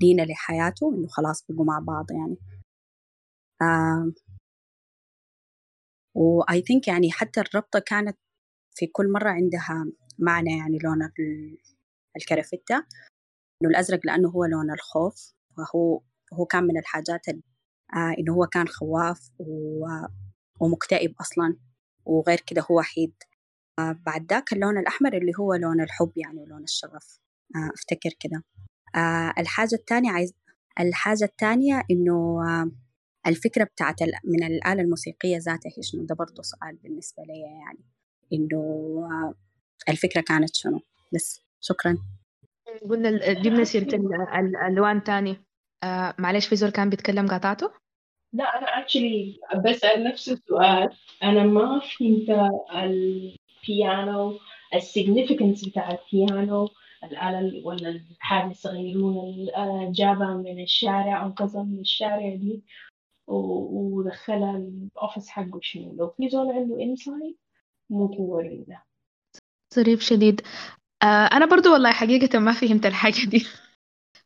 لينا 0.00 0.22
لحياته 0.22 0.94
إنه 0.94 1.08
خلاص 1.08 1.44
بقوا 1.48 1.64
مع 1.64 1.78
بعض 1.78 2.06
يعني. 2.10 2.36
آه 3.62 4.12
وآي 6.16 6.62
ثينك 6.62 6.88
يعني 6.88 7.12
حتى 7.12 7.40
الربطة 7.40 7.78
كانت 7.78 8.18
في 8.74 8.86
كل 8.86 9.12
مرة 9.12 9.30
عندها 9.30 9.86
معنى 10.18 10.58
يعني 10.58 10.78
لون 10.84 10.98
الكرافتة. 12.16 12.76
إنه 13.62 13.70
الأزرق 13.70 14.00
لأنه 14.04 14.28
هو 14.30 14.44
لون 14.44 14.70
الخوف 14.72 15.32
وهو 15.58 16.00
هو 16.34 16.44
كان 16.46 16.64
من 16.64 16.78
الحاجات 16.78 17.28
آه 17.28 18.14
إنه 18.18 18.34
هو 18.34 18.46
كان 18.46 18.68
خواف 18.68 19.30
ومكتئب 20.60 21.14
أصلا. 21.20 21.56
وغير 22.06 22.40
كده 22.46 22.62
هو 22.70 22.78
وحيد 22.78 23.14
آه 23.78 23.92
بعد 24.06 24.32
ذاك 24.32 24.52
اللون 24.52 24.78
الأحمر 24.78 25.16
اللي 25.16 25.32
هو 25.40 25.54
لون 25.54 25.80
الحب 25.80 26.12
يعني 26.16 26.40
ولون 26.42 26.62
الشغف. 26.64 27.18
آه، 27.56 27.70
أفتكر 27.74 28.10
كده. 28.20 28.44
آه، 28.96 29.34
الحاجة 29.38 29.74
التانية 29.74 30.10
عايز 30.10 30.34
الحاجة 30.80 31.24
التانية 31.24 31.82
إنه 31.90 32.42
آه، 32.48 32.70
الفكرة 33.26 33.64
بتاعت 33.64 34.02
من 34.02 34.42
الآلة 34.46 34.82
الموسيقية 34.82 35.36
ذاتها 35.36 35.70
هي 35.78 35.82
شنو؟ 35.82 36.04
ده 36.04 36.14
برضه 36.14 36.42
سؤال 36.42 36.76
بالنسبة 36.82 37.22
لي 37.22 37.40
يعني 37.40 37.84
إنه 38.32 39.34
الفكرة 39.88 40.20
كانت 40.20 40.54
شنو؟ 40.54 40.80
بس 41.14 41.42
شكرا. 41.60 41.98
قلنا 42.90 43.32
جبنا 43.32 43.64
سيرة 43.64 43.94
الألوان 44.38 45.04
تاني. 45.04 45.36
آه 45.84 46.14
معلش 46.18 46.46
في 46.46 46.56
زول 46.56 46.70
كان 46.70 46.90
بيتكلم 46.90 47.26
قاطعته؟ 47.26 47.70
لا 48.32 48.44
أنا 48.44 48.66
actually 48.66 49.58
بسأل 49.64 50.04
نفس 50.04 50.28
السؤال. 50.28 50.88
أنا 51.22 51.44
ما 51.44 51.80
فهمت 51.80 52.50
البيانو 52.74 54.38
ال 54.74 54.81
significance 54.81 55.68
بتاع 55.68 55.90
البيانو 55.90 56.68
الآلة 57.04 57.66
ولا 57.66 57.88
الحاجة 57.88 58.50
الصغيرون 58.50 59.46
جابها 59.92 60.34
من 60.34 60.62
الشارع 60.62 61.26
أنقذها 61.26 61.62
من 61.62 61.80
الشارع 61.80 62.34
دي. 62.34 62.64
ودخلها 63.26 64.56
ال 64.56 64.66
office 64.66 65.28
حقه 65.28 65.60
شنو. 65.62 65.96
لو 65.98 66.14
في 66.16 66.28
زول 66.28 66.52
عنده 66.52 66.82
insight 66.82 67.38
ممكن 67.90 68.22
يورينا 68.22 68.82
ظريف 69.74 70.00
شديد. 70.02 70.40
آه 71.02 71.06
أنا 71.26 71.46
برضو 71.46 71.72
والله 71.72 71.92
حقيقة 71.92 72.38
ما 72.38 72.52
فهمت 72.52 72.86
الحاجة 72.86 73.26
دي. 73.26 73.46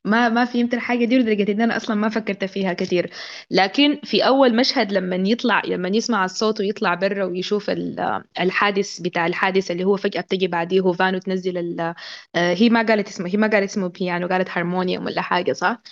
ما 0.04 0.28
ما 0.28 0.44
فهمت 0.44 0.74
الحاجة 0.74 1.04
دي 1.04 1.18
لدرجة 1.18 1.52
إن 1.52 1.60
أنا 1.60 1.76
أصلا 1.76 1.96
ما 1.96 2.08
فكرت 2.08 2.44
فيها 2.44 2.72
كثير. 2.72 3.10
لكن 3.50 4.00
في 4.04 4.26
أول 4.26 4.56
مشهد 4.56 4.92
لما 4.92 5.16
يطلع 5.16 5.62
لما 5.66 5.88
يسمع 5.88 6.24
الصوت 6.24 6.60
ويطلع 6.60 6.94
برا 6.94 7.24
ويشوف 7.24 7.70
الحادث 8.40 9.00
بتاع 9.00 9.26
الحادث 9.26 9.70
اللي 9.70 9.84
هو 9.84 9.96
فجأة 9.96 10.20
بتجي 10.20 10.46
بعديه 10.48 10.92
فان 10.92 11.14
وتنزل 11.14 11.80
آه، 11.80 11.94
هي 12.34 12.68
ما 12.68 12.82
قالت 12.82 13.08
اسمه 13.08 13.28
هي 13.28 13.36
ما 13.36 13.46
قالت 13.46 13.70
اسمه 13.70 13.88
بيانو 13.88 14.28
قالت 14.28 14.48
هارمونيوم 14.50 15.04
ولا 15.06 15.22
حاجة 15.22 15.52
صح؟ 15.52 15.82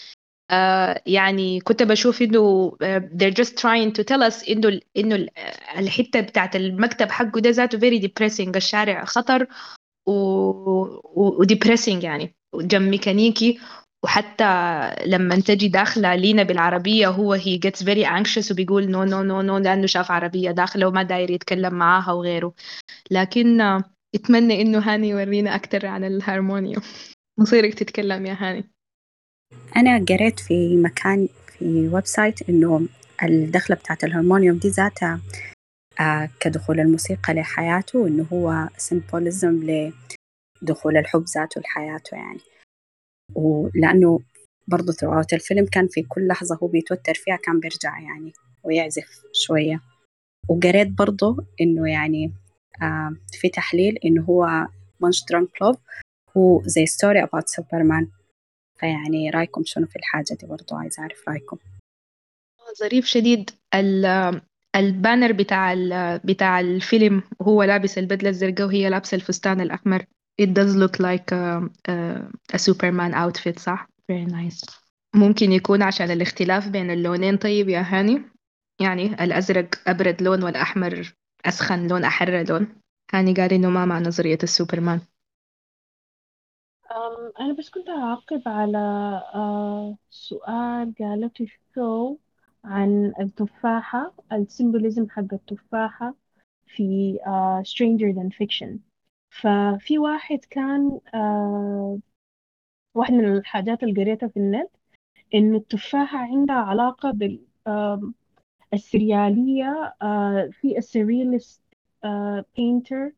آه 0.50 1.02
يعني 1.06 1.60
كنت 1.60 1.82
بشوف 1.82 2.22
إنه 2.22 2.70
uh, 2.70 3.02
they're 3.02 3.34
just 3.44 3.52
trying 3.52 3.92
to 3.92 4.04
tell 4.04 4.30
us 4.30 4.48
إنه 4.50 4.80
إنه 4.96 5.26
الحتة 5.78 6.20
بتاعت 6.20 6.56
المكتب 6.56 7.10
حقه 7.10 7.40
ده 7.40 7.50
ذاته 7.50 7.78
very 7.78 8.02
depressing. 8.02 8.56
الشارع 8.56 9.04
خطر 9.04 9.46
و, 10.06 10.12
و... 11.14 11.44
depressing 11.44 12.04
يعني 12.04 12.34
جنب 12.54 12.90
ميكانيكي. 12.90 13.60
وحتى 14.04 14.44
لما 15.06 15.36
تجي 15.40 15.68
داخلة 15.68 16.14
لينا 16.14 16.42
بالعربية 16.42 17.08
هو 17.08 17.38
he 17.38 17.58
gets 17.66 17.82
very 17.82 18.04
anxious 18.04 18.50
وبيقول 18.50 18.86
no 18.86 19.10
no 19.10 19.22
no 19.22 19.42
no 19.48 19.64
لأنه 19.64 19.86
شاف 19.86 20.10
عربية 20.10 20.50
داخلة 20.50 20.86
وما 20.88 21.02
داير 21.02 21.30
يتكلم 21.30 21.74
معاها 21.74 22.12
وغيره. 22.12 22.54
لكن 23.10 23.60
أتمنى 24.14 24.62
إنه 24.62 24.78
هاني 24.78 25.08
يورينا 25.08 25.54
أكتر 25.54 25.86
عن 25.86 26.04
الهارمونيوم. 26.04 26.82
مصيرك 27.38 27.74
تتكلم 27.74 28.26
يا 28.26 28.36
هاني. 28.40 28.70
أنا 29.76 30.04
قريت 30.08 30.40
في 30.40 30.76
مكان 30.76 31.28
في 31.46 31.88
website 31.88 32.48
إنه 32.48 32.88
الدخلة 33.22 33.76
بتاعت 33.76 34.04
الهرمونيوم 34.04 34.58
دي 34.58 34.68
ذاتها 34.68 35.20
آه 36.00 36.28
كدخول 36.40 36.80
الموسيقى 36.80 37.34
لحياته 37.34 38.06
إنه 38.06 38.26
هو 38.32 38.68
symbolism 38.76 39.60
لدخول 40.62 40.96
الحب 40.96 41.24
ذاته 41.34 41.60
لحياته 41.60 42.16
يعني. 42.16 42.40
ولأنه 43.34 44.20
برضه 44.68 44.92
throughout 44.92 45.32
الفيلم 45.32 45.66
كان 45.66 45.88
في 45.88 46.02
كل 46.02 46.26
لحظة 46.26 46.58
هو 46.62 46.66
بيتوتر 46.66 47.14
فيها 47.14 47.36
كان 47.36 47.60
بيرجع 47.60 47.98
يعني 48.00 48.32
ويعزف 48.64 49.22
شوية. 49.32 49.80
وقريت 50.48 50.88
برضه 50.88 51.36
إنه 51.60 51.90
يعني 51.90 52.32
آه 52.82 53.16
في 53.32 53.48
تحليل 53.48 53.98
إنه 54.04 54.22
هو 54.22 54.66
Punch-Drunk 55.00 55.62
Love 55.62 55.76
هو 56.36 56.62
زي 56.64 56.86
story 56.86 57.22
about 57.22 57.48
Superman 57.48 58.08
فيعني 58.78 59.30
رأيكم 59.30 59.62
شنو 59.64 59.86
في 59.86 59.96
الحاجة 59.96 60.36
دي 60.40 60.46
برضو؟ 60.46 60.76
عايزة 60.76 61.02
أعرف 61.02 61.28
رأيكم. 61.28 61.56
ظريف 62.80 63.06
شديد. 63.06 63.50
البانر 64.76 65.32
بتاع 65.32 65.74
بتاع 66.24 66.60
الفيلم 66.60 67.22
وهو 67.40 67.62
لابس 67.62 67.98
البدلة 67.98 68.28
الزرقاء 68.28 68.66
وهي 68.66 68.90
لابسة 68.90 69.14
الفستان 69.14 69.60
الأحمر. 69.60 70.04
It 70.42 70.46
does 70.46 70.76
look 70.76 71.00
like 71.00 71.32
a, 71.32 71.68
a, 71.88 71.94
a 72.54 72.58
Superman 72.58 73.14
outfit 73.14 73.58
صح؟ 73.58 73.88
Very 74.12 74.30
nice. 74.30 74.78
ممكن 75.14 75.52
يكون 75.52 75.82
عشان 75.82 76.10
الاختلاف 76.10 76.68
بين 76.68 76.90
اللونين. 76.90 77.36
طيب 77.36 77.68
يا 77.68 77.80
هاني 77.80 78.22
يعني 78.80 79.24
الأزرق 79.24 79.68
أبرد 79.86 80.22
لون 80.22 80.42
والأحمر 80.42 81.14
أسخن 81.44 81.86
لون 81.88 82.04
أحر 82.04 82.44
لون. 82.48 82.68
هاني 83.14 83.34
قال 83.34 83.52
إنه 83.52 83.70
ما 83.70 83.84
مع 83.84 83.98
نظرية 83.98 84.38
السوبرمان. 84.42 85.00
أنا 87.40 87.52
بس 87.58 87.70
كنت 87.70 87.88
أعقب 87.88 88.42
على 88.46 88.78
آه، 89.34 89.96
سؤال 90.10 90.94
قالته 90.98 91.46
شو 91.74 92.16
عن 92.64 93.12
التفاحة 93.20 94.14
ال 94.32 94.40
symbolism 94.40 95.08
حق 95.10 95.34
التفاحة 95.34 96.14
في 96.66 97.18
آه، 97.26 97.62
Stranger 97.66 98.14
Than 98.16 98.30
Fiction. 98.36 98.78
ففي 99.30 99.98
واحد 99.98 100.38
كان 100.50 101.00
آه، 101.14 101.98
واحد 102.94 103.12
من 103.12 103.36
الحاجات 103.36 103.82
اللي 103.82 104.02
قريتها 104.02 104.28
في 104.28 104.36
النت 104.36 104.70
إنه 105.34 105.56
التفاحة 105.56 106.18
عندها 106.18 106.56
علاقة 106.56 107.10
بال 107.10 107.40
السريالية 108.74 109.94
في 110.52 110.78
ال 110.78 110.86
surrealist 110.86 111.62
painter 112.56 113.12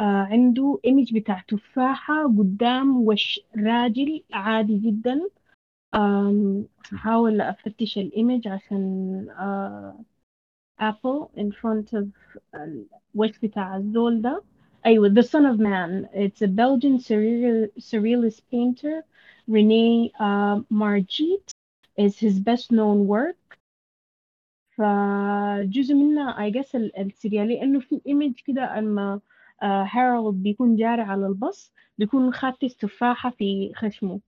آه 0.00 0.02
عنده 0.30 0.80
image 0.84 1.14
بتاع 1.14 1.44
تفاحة 1.48 2.24
قدام 2.38 2.96
وش 3.06 3.40
راجل 3.56 4.24
عادي 4.32 4.78
جدا. 4.78 5.20
هحاول 6.92 7.40
أفتش 7.40 7.98
الإيمج 7.98 8.48
عشان 8.48 9.26
أبل 10.80 11.28
in 11.36 11.50
front 11.52 11.92
of 11.98 12.06
الوش 12.54 13.38
بتاع 13.38 13.76
الزول 13.76 14.22
ده. 14.22 14.42
أيوة 14.86 15.08
The 15.08 15.22
Son 15.22 15.44
of 15.46 15.58
Man. 15.60 16.08
It's 16.14 16.42
a 16.42 16.48
Belgian 16.48 16.98
surreal, 16.98 17.68
surrealist 17.78 18.42
painter. 18.50 19.04
Rene 19.48 20.10
uh, 20.20 20.60
Margit 20.70 21.52
is 21.96 22.18
his 22.18 22.40
best 22.40 22.72
known 22.72 23.06
work. 23.06 23.36
فجزء 24.76 25.94
منها 25.94 26.48
I 26.48 26.50
guess 26.50 26.74
السريالي 26.74 27.62
إنه 27.62 27.80
في 27.80 28.00
إيمج 28.06 28.40
كده 28.46 28.78
أما 28.78 29.20
هارولد 29.66 30.42
بيكون 30.42 30.76
جاري 30.76 31.02
على 31.02 31.26
البص 31.26 31.72
بيكون 31.98 32.32
خاتس 32.32 32.76
تفاحة 32.76 33.30
في 33.30 33.72
خشمه. 33.74 34.20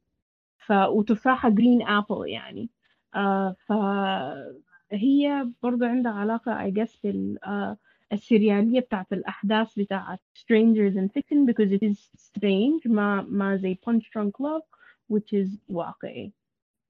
ف... 0.59 0.73
وتفاحة 0.73 1.49
جرين 1.51 1.83
أبل 1.89 2.29
يعني. 2.29 2.71
آه 3.15 3.57
فهي 3.69 5.49
برضو 5.63 5.85
عندها 5.85 6.13
علاقة 6.13 6.71
I 6.71 6.73
guess 6.75 6.97
بال 7.05 7.45
آه 7.45 7.77
السريالية 8.13 8.81
بتاعت 8.81 9.13
الأحداث 9.13 9.79
بتاعت 9.79 10.21
Stranger 10.39 10.95
Than 10.95 11.09
Fiction 11.09 11.47
because 11.47 11.73
it 11.73 11.83
is 11.91 11.99
strange 12.17 12.87
ما 12.87 13.23
ما 13.23 13.57
زي 13.57 13.75
Punch 13.75 14.03
Drunk 14.03 14.33
Love 14.41 14.65
which 15.13 15.33
is 15.45 15.49
واقعي. 15.69 16.33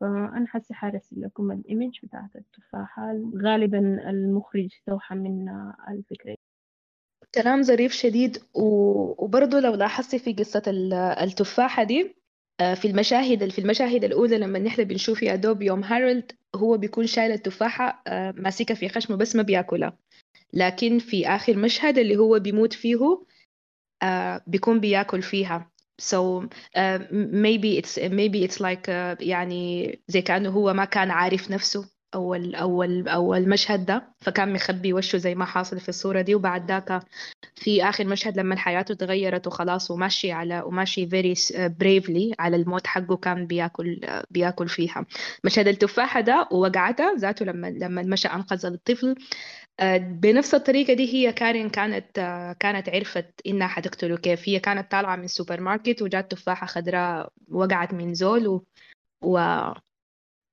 فأنا 0.00 0.46
حاسة 0.46 0.74
حارس 0.74 1.14
لكم 1.16 1.52
الإيمج 1.52 1.98
بتاعت 2.02 2.36
التفاحة. 2.36 3.20
غالبا 3.42 4.10
المخرج 4.10 4.64
استوحى 4.64 5.14
من 5.14 5.48
الفكرة. 5.88 6.36
كلام 7.34 7.62
ظريف 7.62 7.92
شديد 7.92 8.42
وبرضه 8.54 9.60
لو 9.60 9.74
لاحظتي 9.74 10.18
في 10.18 10.32
قصة 10.32 10.62
التفاحة 11.22 11.82
دي 11.82 12.16
آه، 12.60 12.74
في 12.74 12.88
المشاهد 12.88 13.50
في 13.50 13.58
المشاهد 13.60 14.04
الأولى 14.04 14.38
لما 14.38 14.58
نحن 14.58 14.84
بنشوف 14.84 15.22
يا 15.22 15.36
دوب 15.36 15.62
يوم 15.62 15.84
هارولد 15.84 16.32
هو 16.56 16.78
بيكون 16.78 17.06
شايل 17.06 17.32
التفاحة 17.32 18.02
آه، 18.06 18.34
ماسكها 18.36 18.74
في 18.74 18.88
خشمه 18.88 19.16
بس 19.16 19.36
ما 19.36 19.42
بياكلها. 19.42 19.98
لكن 20.52 20.98
في 20.98 21.28
آخر 21.28 21.56
مشهد 21.56 21.98
اللي 21.98 22.16
هو 22.16 22.38
بيموت 22.38 22.72
فيه 22.72 23.24
آه، 24.02 24.42
بيكون 24.46 24.80
بياكل 24.80 25.22
فيها. 25.22 25.70
So 26.02 26.48
uh, 26.76 26.98
maybe 27.12 27.78
it's 27.78 27.98
maybe 27.98 28.42
it's 28.42 28.58
like 28.60 28.88
uh, 28.88 29.16
يعني 29.20 29.98
زي 30.08 30.22
كأنه 30.22 30.50
هو 30.50 30.72
ما 30.72 30.84
كان 30.84 31.10
عارف 31.10 31.50
نفسه. 31.50 31.93
أول 32.14 32.54
أول 32.54 33.08
أول 33.08 33.48
مشهد 33.48 33.86
ده 33.86 34.14
فكان 34.20 34.52
مخبي 34.52 34.92
وشه 34.92 35.16
زي 35.16 35.34
ما 35.34 35.44
حاصل 35.44 35.80
في 35.80 35.88
الصورة 35.88 36.20
دي 36.20 36.34
وبعد 36.34 36.68
ذاك 36.68 37.02
في 37.54 37.84
آخر 37.84 38.06
مشهد 38.06 38.36
لما 38.36 38.56
حياته 38.56 38.94
تغيرت 38.94 39.46
وخلاص 39.46 39.90
وماشي 39.90 40.32
على 40.32 40.60
وماشي 40.62 41.06
very 41.08 41.38
bravely 41.68 42.34
على 42.38 42.56
الموت 42.56 42.86
حقه 42.86 43.16
كان 43.16 43.46
بياكل 43.46 44.00
بياكل 44.30 44.68
فيها. 44.68 45.06
مشهد 45.44 45.68
التفاحة 45.68 46.20
ده 46.20 46.48
ووقعتها 46.52 47.14
ذاته 47.16 47.44
لما 47.44 47.66
لما 47.66 48.02
مشى 48.02 48.28
أنقذ 48.28 48.66
الطفل. 48.66 49.14
آه، 49.80 49.96
بنفس 49.98 50.54
الطريقة 50.54 50.94
دي 50.94 51.14
هي 51.14 51.32
كارين 51.32 51.70
كانت 51.70 52.18
آه، 52.18 52.52
كانت 52.52 52.88
عرفت 52.88 53.26
إنها 53.46 53.66
حتقتله 53.68 54.16
كيف. 54.16 54.48
هي 54.48 54.58
كانت 54.60 54.90
طالعة 54.90 55.16
من 55.16 55.24
السوبر 55.24 55.60
ماركت 55.60 56.02
وجات 56.02 56.30
تفاحة 56.30 56.66
خضراء 56.66 57.32
وقعت 57.50 57.94
من 57.94 58.14
زول 58.14 58.46
و... 58.48 58.64
و... 59.22 59.38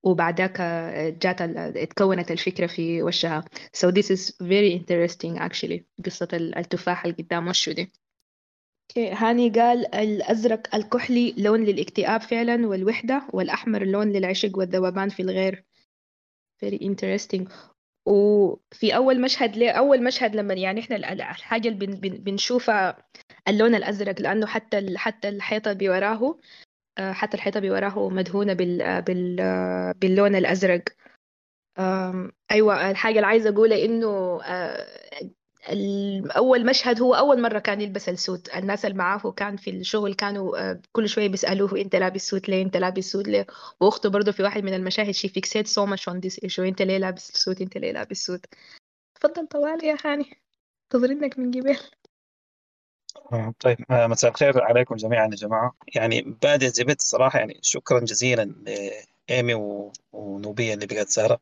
وبعدك 0.04 0.62
جات 1.22 1.41
اتكونت 1.41 2.32
الفكرة 2.32 2.68
في 2.68 3.04
وشها. 3.04 3.45
So 3.78 3.91
this 3.91 4.06
is 4.06 4.32
very 4.41 4.80
interesting 4.80 5.39
actually 5.39 5.84
قصة 6.06 6.28
التفاحة 6.34 7.10
اللي 7.10 7.24
قدام 7.24 7.47
وشه 7.47 7.72
دي. 7.72 7.91
أوكي 8.89 9.12
هاني 9.12 9.49
قال 9.49 9.95
الأزرق 9.95 10.76
الكحلي 10.76 11.36
لون 11.38 11.64
للاكتئاب 11.64 12.22
فعلا 12.22 12.68
والوحدة 12.68 13.22
والأحمر 13.34 13.84
لون 13.84 14.12
للعشق 14.12 14.58
والذوبان 14.58 15.10
في 15.10 15.22
الغير. 15.22 15.66
Very 16.66 16.78
interesting. 16.80 17.52
وفي 18.08 18.95
أول 18.95 19.22
مشهد 19.22 19.56
ليه 19.58 19.72
أول 19.72 20.04
مشهد 20.04 20.36
لما 20.36 20.54
يعني 20.54 20.80
إحنا 20.80 20.95
ال- 20.95 21.06
ال- 21.06 21.22
الحاجة 21.22 21.68
اللي 21.68 21.86
بن 21.86 21.93
بن 21.95 22.10
بنشوفها 22.10 22.97
اللون 23.47 23.76
الأزرق 23.76 24.22
لأنه 24.22 24.45
حتى 24.45 24.97
حتى 24.97 25.30
الحيطة 25.30 25.74
بوراه 25.74 26.24
آه، 26.24 26.39
حتى 27.00 27.38
الحيطة 27.38 27.60
بوراه 27.60 28.10
مدهونة 28.10 28.54
بال 28.54 28.82
آه، 28.82 29.00
بال 29.00 29.38
آه، 29.39 29.92
باللون 30.02 30.36
الأزرق. 30.36 30.84
أيوة 32.52 32.92
الحاجة 32.92 33.16
اللي 33.16 33.28
عايزة 33.28 33.50
أقولها 33.50 33.86
إنه 33.86 34.42
آه، 34.44 34.88
أول 36.38 36.66
مشهد 36.66 37.02
هو 37.02 37.14
أول 37.14 37.42
مرة 37.42 37.60
كان 37.60 37.82
يلبس 37.82 38.10
ال 38.10 38.17
suit. 38.17 38.56
الناس 38.56 38.86
اللي 38.86 38.98
معاه 38.98 39.32
كان 39.32 39.58
في 39.58 39.70
الشغل 39.70 40.14
كانوا 40.14 40.72
آه، 40.72 40.82
كل 40.92 41.10
شوية 41.10 41.28
بيسألوه 41.28 41.82
أنت 41.82 41.96
لابس 41.96 42.30
suit 42.30 42.49
ليه؟ 42.50 42.64
أنت 42.64 42.78
لابس 42.78 43.12
suit 43.12 43.28
ليه؟ 43.28 43.48
وأخته 43.80 44.10
برضه 44.10 44.32
في 44.32 44.44
واحد 44.44 44.64
من 44.64 44.74
المشاهد 44.74 45.16
she 45.16 45.30
fixated 45.30 45.68
so 45.68 45.86
much 45.86 46.14
on 46.14 46.20
this 46.20 46.48
issue. 46.48 46.60
أنت 46.60 46.82
ليه 46.82 46.98
لابس 46.98 47.30
ال 47.30 47.35
suit؟ 47.35 47.62
أنت 47.62 47.78
ليه 47.78 47.92
لابس 47.92 48.26
suit 48.26 48.45
تفضل 49.16 49.48
طوال 49.48 49.84
يا 49.86 49.98
هاني 50.06 50.42
تضربنك 50.89 51.39
من 51.39 51.52
قبل 51.52 51.78
آه، 53.18 53.53
طيب 53.59 53.78
آه، 53.91 54.07
مساء 54.07 54.32
الخير 54.32 54.62
عليكم 54.64 54.95
جميعا 54.95 55.26
يا 55.26 55.36
جماعة. 55.36 55.76
يعني 55.95 56.22
بادئ 56.22 56.68
ذي 56.70 56.88
بدء 56.88 56.99
الصراحة 57.01 57.39
يعني 57.39 57.59
شكرا 57.62 57.99
جزيلا 57.99 58.43
لإيمي 59.30 59.53
و- 59.53 59.93
ونوبية 60.14 60.74
اللي 60.74 60.86
بقت 60.86 61.09
سهرة 61.09 61.39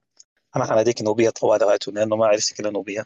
أنا 0.55 0.65
حناديك 0.65 1.01
نوبية 1.01 1.30
طوال 1.30 1.63
غايته 1.63 1.91
لأنه 1.91 2.15
ما 2.15 2.26
عرفت 2.28 2.53
كلها 2.57 2.72
نوبية. 2.72 3.05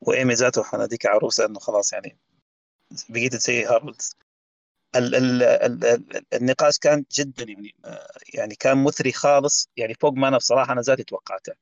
وإيمي 0.00 0.34
ذاته 0.34 0.62
حناديك 0.62 1.06
عروسة 1.06 1.46
إنه 1.46 1.58
خلاص 1.58 1.92
يعني 1.92 2.16
بقيت 3.08 3.36
زي 3.36 3.64
هارولد. 3.64 4.02
ال 4.96 5.14
ال 5.14 5.42
ال 5.42 5.84
ال 5.84 6.24
النقاش 6.34 6.78
كان 6.78 7.04
جدا 7.12 7.44
يعني 7.44 7.74
آه، 7.84 8.08
يعني 8.34 8.54
كان 8.54 8.84
مثري 8.84 9.12
خالص. 9.12 9.68
يعني 9.76 9.94
فوق 9.94 10.12
ما 10.12 10.28
أنا 10.28 10.36
بصراحة 10.36 10.72
أنا 10.72 10.80
ذاتي 10.80 11.04
توقعته. 11.04 11.52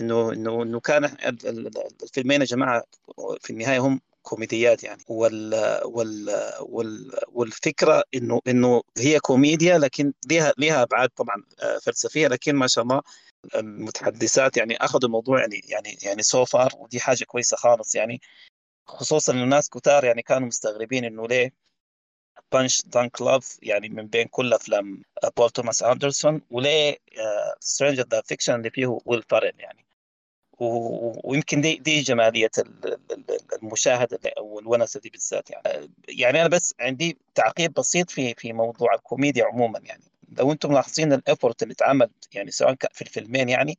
إنه 0.00 0.32
إنه 0.32 0.62
إنه 0.62 0.80
كان 0.80 1.04
ال- 1.04 1.46
ال- 1.48 2.02
الفيلمين 2.02 2.40
يا 2.40 2.46
جماعة 2.46 2.84
في 3.40 3.50
النهاية 3.50 3.78
هم 3.78 4.00
كوميديات 4.26 4.84
يعني. 4.84 5.02
وال 5.08 5.54
وال 5.84 6.30
وال 6.60 7.18
والفكرة 7.28 8.04
إنه 8.14 8.40
إنه 8.48 8.82
هي 8.98 9.20
كوميديا 9.20 9.78
لكن 9.78 10.12
لها 10.30 10.52
لها 10.58 10.82
أبعاد 10.82 11.08
طبعا 11.08 11.44
آه، 11.60 11.78
فلسفية 11.78 12.28
لكن 12.28 12.56
ما 12.56 12.66
شاء 12.66 12.84
الله 12.84 13.02
المتحدثات 13.54 14.56
يعني 14.56 14.76
أخذوا 14.76 15.06
الموضوع 15.06 15.40
يعني 15.40 15.60
يعني 15.68 15.98
يعني 16.02 16.22
so 16.22 16.44
far 16.44 16.70
ودي 16.78 17.00
حاجة 17.00 17.24
كويسة 17.24 17.56
خالص 17.56 17.94
يعني. 17.94 18.20
خصوصا 18.86 19.32
الناس 19.32 19.68
كتار 19.68 20.04
يعني 20.04 20.22
كانوا 20.22 20.48
مستغربين 20.48 21.04
إنه 21.04 21.26
ليه 21.26 21.52
Punch-Drunk 22.52 23.22
Love 23.22 23.58
يعني 23.62 23.88
من 23.88 24.06
بين 24.06 24.26
كل 24.28 24.52
أفلام 24.52 25.02
بول 25.36 25.50
توماس 25.50 25.82
اندرسون 25.82 26.42
وليه 26.50 26.96
Stranger 27.60 28.04
Than 28.10 28.20
Fiction 28.20 28.54
اللي 28.54 28.70
فيه 28.70 28.98
ويل 29.06 29.22
فارل 29.22 29.52
يعني. 29.58 29.85
ويمكن 30.58 31.60
دي 31.60 31.76
دي 31.76 32.00
جمالية 32.00 32.50
ال- 32.58 32.86
ال- 32.86 33.00
ال- 33.12 33.54
المشاهدة 33.62 34.18
أو 34.38 34.58
الونسه 34.58 35.00
دي 35.00 35.10
بالذات 35.10 35.50
يعني. 35.50 35.90
يعني 36.08 36.40
أنا 36.40 36.48
بس 36.48 36.74
عندي 36.80 37.18
تعقيب 37.34 37.72
بسيط 37.72 38.10
في 38.10 38.34
في 38.34 38.52
موضوع 38.52 38.94
الكوميديا 38.94 39.44
عموما 39.44 39.80
يعني. 39.84 40.04
لو 40.38 40.52
أنتم 40.52 40.70
ملاحظين 40.70 41.12
ال 41.12 41.19
effort 41.19 41.62
اللي 41.62 41.72
اتعمل 41.72 42.10
يعني 42.34 42.50
سواء 42.50 42.76
في 42.92 43.02
الفيلمين 43.02 43.48
يعني 43.48 43.78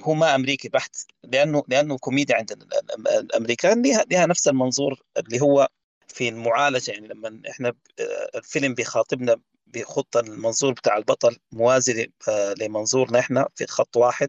هو 0.00 0.14
ما 0.14 0.34
أمريكي 0.34 0.68
بحت. 0.68 0.96
لأنه 1.24 1.62
لأنه 1.68 1.98
كوميديا 1.98 2.36
عند 2.36 2.52
ال- 2.52 2.68
ال- 2.74 3.08
الأمريكان 3.08 3.82
لها 4.10 4.26
نفس 4.26 4.48
المنظور 4.48 5.02
اللي 5.18 5.40
هو 5.40 5.68
في 6.08 6.28
المعالجة 6.28 6.90
يعني 6.92 7.08
لما 7.08 7.42
إحنا 7.50 7.68
آه، 8.00 8.30
الفيلم 8.38 8.74
بيخاطبنا 8.74 9.36
بخط 9.66 10.16
المنظور 10.16 10.72
بتاع 10.72 10.96
البطل 10.96 11.36
موازي 11.52 12.12
آه، 12.28 12.54
لمنظورنا 12.60 13.18
إحنا 13.18 13.48
في 13.54 13.66
خط 13.66 13.96
واحد. 13.96 14.28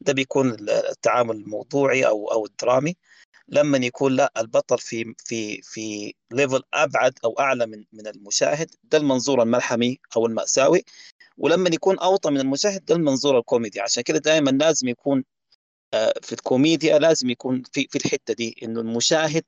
ده 0.00 0.12
بيكون 0.12 0.56
التعامل 0.70 1.36
الموضوعي 1.36 2.06
أو 2.06 2.32
أو 2.32 2.46
الدرامي. 2.46 2.96
لما 3.48 3.78
يكون 3.78 4.12
لا 4.16 4.32
البطل 4.38 4.78
في 4.78 5.14
في 5.18 5.62
في 5.62 6.14
level 6.30 6.62
أبعد 6.74 7.18
أو 7.24 7.32
أعلى 7.40 7.66
من 7.66 7.84
من 7.92 8.06
المشاهد 8.06 8.70
ده 8.84 8.98
المنظور 8.98 9.42
الملحمي 9.42 9.98
أو 10.16 10.26
المأساوي. 10.26 10.84
ولما 11.38 11.70
يكون 11.72 11.98
أوطى 11.98 12.30
من 12.30 12.40
المشاهد 12.40 12.84
ده 12.84 12.94
المنظور 12.94 13.38
الكوميدي. 13.38 13.80
عشان 13.80 14.02
كده 14.02 14.18
دائما 14.18 14.50
لازم 14.50 14.88
يكون 14.88 15.24
آه، 15.94 16.14
في 16.22 16.32
الكوميديا 16.32 16.98
لازم 16.98 17.30
يكون 17.30 17.62
في 17.72 17.88
في 17.90 17.98
الحتة 17.98 18.34
دي 18.34 18.56
إنه 18.62 18.80
المشاهد 18.80 19.44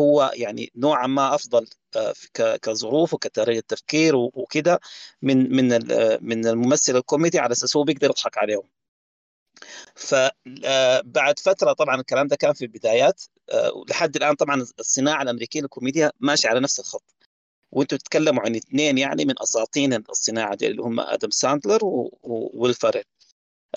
هو 0.00 0.32
يعني 0.34 0.72
نوعا 0.76 1.06
ما 1.06 1.34
أفضل 1.34 1.66
آه، 1.96 2.14
كظروف 2.62 3.14
وكطريقه 3.14 3.62
تفكير 3.68 4.16
وكده 4.16 4.80
من 5.22 5.56
من 5.56 5.92
آه، 5.92 6.18
من 6.22 6.46
الممثل 6.46 6.96
الكوميدي 6.96 7.38
على 7.38 7.52
أساس 7.52 7.76
هو 7.76 7.84
بيقدر 7.84 8.06
يضحك 8.10 8.38
عليهم. 8.38 8.68
فبعد 9.94 11.38
فترة 11.38 11.72
طبعا 11.72 12.00
الكلام 12.00 12.26
ده 12.26 12.36
كان 12.36 12.52
في 12.52 12.62
البدايات 12.64 13.22
آه، 13.50 13.72
ولحد 13.72 14.16
الآن 14.16 14.34
طبعا 14.34 14.66
الصناعة 14.80 15.22
الأمريكية 15.22 15.60
للكوميديا 15.60 16.12
ماشية 16.20 16.48
على 16.48 16.60
نفس 16.60 16.80
الخط. 16.80 17.04
وأنتوا 17.72 17.98
تتكلموا 17.98 18.42
عن 18.42 18.56
اثنين 18.56 18.98
يعني 18.98 19.24
من 19.24 19.34
اساطين 19.42 19.94
الصناعة 19.94 20.54
دي 20.54 20.66
اللي 20.66 20.82
هم 20.82 21.00
آدم 21.00 21.30
ساندلر 21.30 21.80
وويل 21.82 22.74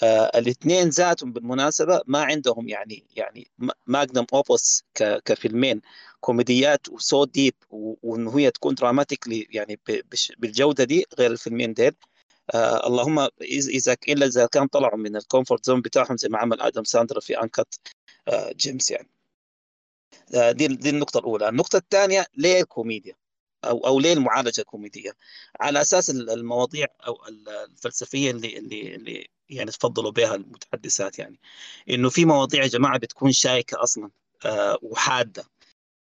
آه 0.03 0.31
الاثنين 0.35 0.89
ذاتهم 0.89 1.33
بالمناسبة 1.33 2.01
ما 2.07 2.23
عندهم 2.23 2.67
يعني 2.69 3.05
يعني 3.15 3.51
magnum 3.87 4.25
opus 4.33 4.83
كفيلمين. 5.25 5.81
كوميديات 6.21 6.89
و 6.89 7.01
so 7.01 7.23
deep 7.25 7.53
وانه 7.69 8.39
هي 8.39 8.51
تكون 8.51 8.75
dramatically 8.75 9.47
يعني 9.49 9.79
بالجودة 10.37 10.83
دي 10.83 11.05
غير 11.19 11.31
الفيلمين 11.31 11.73
ديل. 11.73 11.95
آه 12.53 12.87
اللهم 12.87 13.19
إذا 13.41 13.97
إلا 14.09 14.25
إذا 14.25 14.45
كان 14.45 14.67
طلعوا 14.67 14.97
من 14.97 15.15
ال 15.15 15.22
comfort 15.22 15.65
zone 15.65 15.81
بتاعهم 15.81 16.17
زي 16.17 16.29
ما 16.29 16.37
عمل 16.37 16.61
آدم 16.61 16.83
ساندلر 16.83 17.19
في 17.19 17.41
Uncut 17.43 17.79
آه 18.27 18.51
Gems 18.51 18.91
يعني. 18.91 19.09
آه 20.35 20.51
دي 20.51 20.67
دي 20.67 20.89
النقطة 20.89 21.17
الأولى. 21.17 21.49
النقطة 21.49 21.77
الثانية 21.77 22.25
ليه 22.37 22.61
الكوميديا 22.61 23.15
أو 23.65 23.87
أو 23.87 23.99
ليه 23.99 24.13
المعالجة 24.13 24.61
الكوميديه 24.61 25.11
على 25.59 25.81
أساس 25.81 26.09
ال- 26.09 26.29
المواضيع 26.29 26.87
أو 27.07 27.27
ال- 27.27 27.49
الفلسفية 27.49 28.31
اللي 28.31 28.57
اللي 28.57 28.95
اللي 28.95 29.27
يعني 29.49 29.71
تفضلوا 29.71 30.11
بها 30.11 30.35
المتحدثات 30.35 31.19
يعني. 31.19 31.39
إنه 31.89 32.09
في 32.09 32.25
مواضيع 32.25 32.63
يا 32.63 32.67
جماعة 32.67 32.97
بتكون 32.99 33.31
شائكة 33.31 33.83
أصلا 33.83 34.11
آه 34.45 34.77
وحادة. 34.81 35.43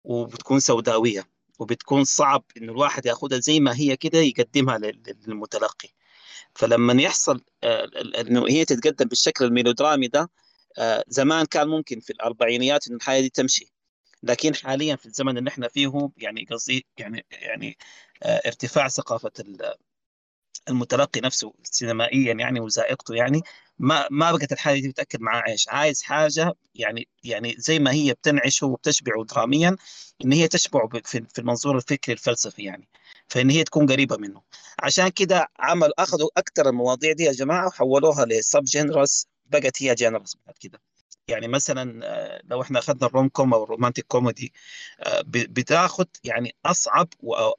وبتكون 0.08 0.60
سوداوية 0.60 1.28
وبتكون 1.58 2.04
صعب 2.04 2.44
انه 2.56 2.72
الواحد 2.72 3.06
ياخذها 3.06 3.38
زي 3.38 3.60
ما 3.60 3.76
هي 3.76 3.96
كده 3.96 4.18
يقدمها 4.18 4.78
لل- 4.78 5.16
للمتلقي. 5.26 5.88
فلما 6.54 7.02
يحصل 7.02 7.44
آه، 7.64 7.88
إنه 8.20 8.46
هي 8.48 8.64
تتقدم 8.64 9.08
بالشكل 9.08 9.44
الميلودرامي 9.44 10.08
ده 10.08 10.30
آه، 10.78 11.04
زمان 11.08 11.46
كان 11.46 11.68
ممكن 11.68 12.00
في 12.00 12.10
الأربعينيات 12.10 12.88
انه 12.88 12.96
الحياة 12.96 13.20
دي 13.20 13.28
تمشي. 13.28 13.72
لكن 14.22 14.54
حاليا 14.54 14.96
في 14.96 15.06
الزمن 15.06 15.38
اللي 15.38 15.50
إحنا 15.50 15.68
فيه 15.68 16.10
يعني 16.16 16.46
قصدي 16.50 16.86
يعني 16.98 17.26
يعني 17.30 17.78
آه، 18.22 18.42
ارتفاع 18.46 18.88
ثقافة 18.88 19.32
المتلقي 20.68 21.20
نفسه 21.20 21.52
سينمائيا 21.62 22.32
يعني 22.32 22.60
وذائقته 22.60 23.14
يعني 23.14 23.42
ما 23.78 24.06
ما 24.10 24.32
بقت 24.32 24.52
الحاجة 24.52 24.80
دي 24.80 24.88
بتاكل 24.88 25.18
معاه 25.20 25.40
عيش 25.42 25.68
عايز 25.68 26.02
حاجة 26.02 26.54
يعني 26.74 27.08
يعني 27.24 27.54
زي 27.58 27.78
ما 27.78 27.92
هي 27.92 28.12
بتنعشه 28.12 28.66
وبتشبعه 28.66 29.24
دراميا 29.24 29.76
إن 30.24 30.32
هي 30.32 30.48
تشبعه 30.48 30.88
في 31.04 31.38
المنظور 31.38 31.76
الفكري 31.76 32.12
الفلسفي 32.12 32.62
يعني 32.62 32.88
فإن 33.28 33.50
هي 33.50 33.64
تكون 33.64 33.86
قريبة 33.86 34.16
منه. 34.16 34.42
عشان 34.82 35.08
كده 35.08 35.48
عمل 35.58 35.92
أخذوا 35.98 36.28
أكثر 36.36 36.68
المواضيع 36.68 37.12
دي 37.12 37.24
يا 37.24 37.32
جماعة 37.32 37.66
وحولوها 37.66 38.24
لسب 38.24 38.64
جينرس 38.64 39.26
بقت 39.46 39.82
هي 39.82 39.94
جينرس 39.94 40.36
بعد 40.46 40.54
كده. 40.60 40.80
يعني 41.28 41.48
مثلا 41.48 42.00
آه، 42.06 42.42
لو 42.44 42.62
إحنا 42.62 42.78
أخذنا 42.78 43.06
ال 43.06 43.28
rom-com 43.28 43.54
أو 43.54 43.64
ال 43.64 43.69
romantic 43.69 44.06
comedy 44.08 44.52
آه، 45.00 45.20
ب- 45.20 45.30
بتاخذ 45.54 46.04
يعني 46.24 46.54
أصعب 46.66 47.08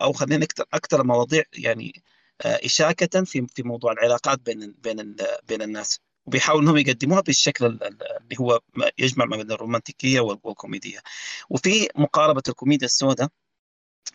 أو 0.01 0.14
خلينا 0.14 0.38
نقول 0.38 0.66
أكثر 0.74 1.03
مواضيع 1.03 1.43
يعني 1.53 2.03
شائكة 2.42 3.24
في 3.24 3.48
في 3.56 3.64
موضوع 3.64 3.92
العلاقات 3.92 4.40
بين 4.40 4.72
بين 4.72 5.16
بين 5.48 5.62
الناس. 5.62 6.00
وبيحاولوا 6.26 6.64
إنهم 6.64 6.78
يقدموها 6.78 7.22
بالشكل 7.22 7.66
ال- 7.66 7.84
ال- 7.84 8.04
اللي 8.04 8.36
هو 8.40 8.60
يجمع 9.00 9.26
ما 9.26 9.38
بين 9.38 9.52
الرومانتيكية 9.52 10.20
وال- 10.20 10.40
والكوميدية. 10.44 11.00
وفي 11.50 11.88
مقاربة 11.96 12.44
الكوميديا 12.50 12.86
السوداء 12.86 13.30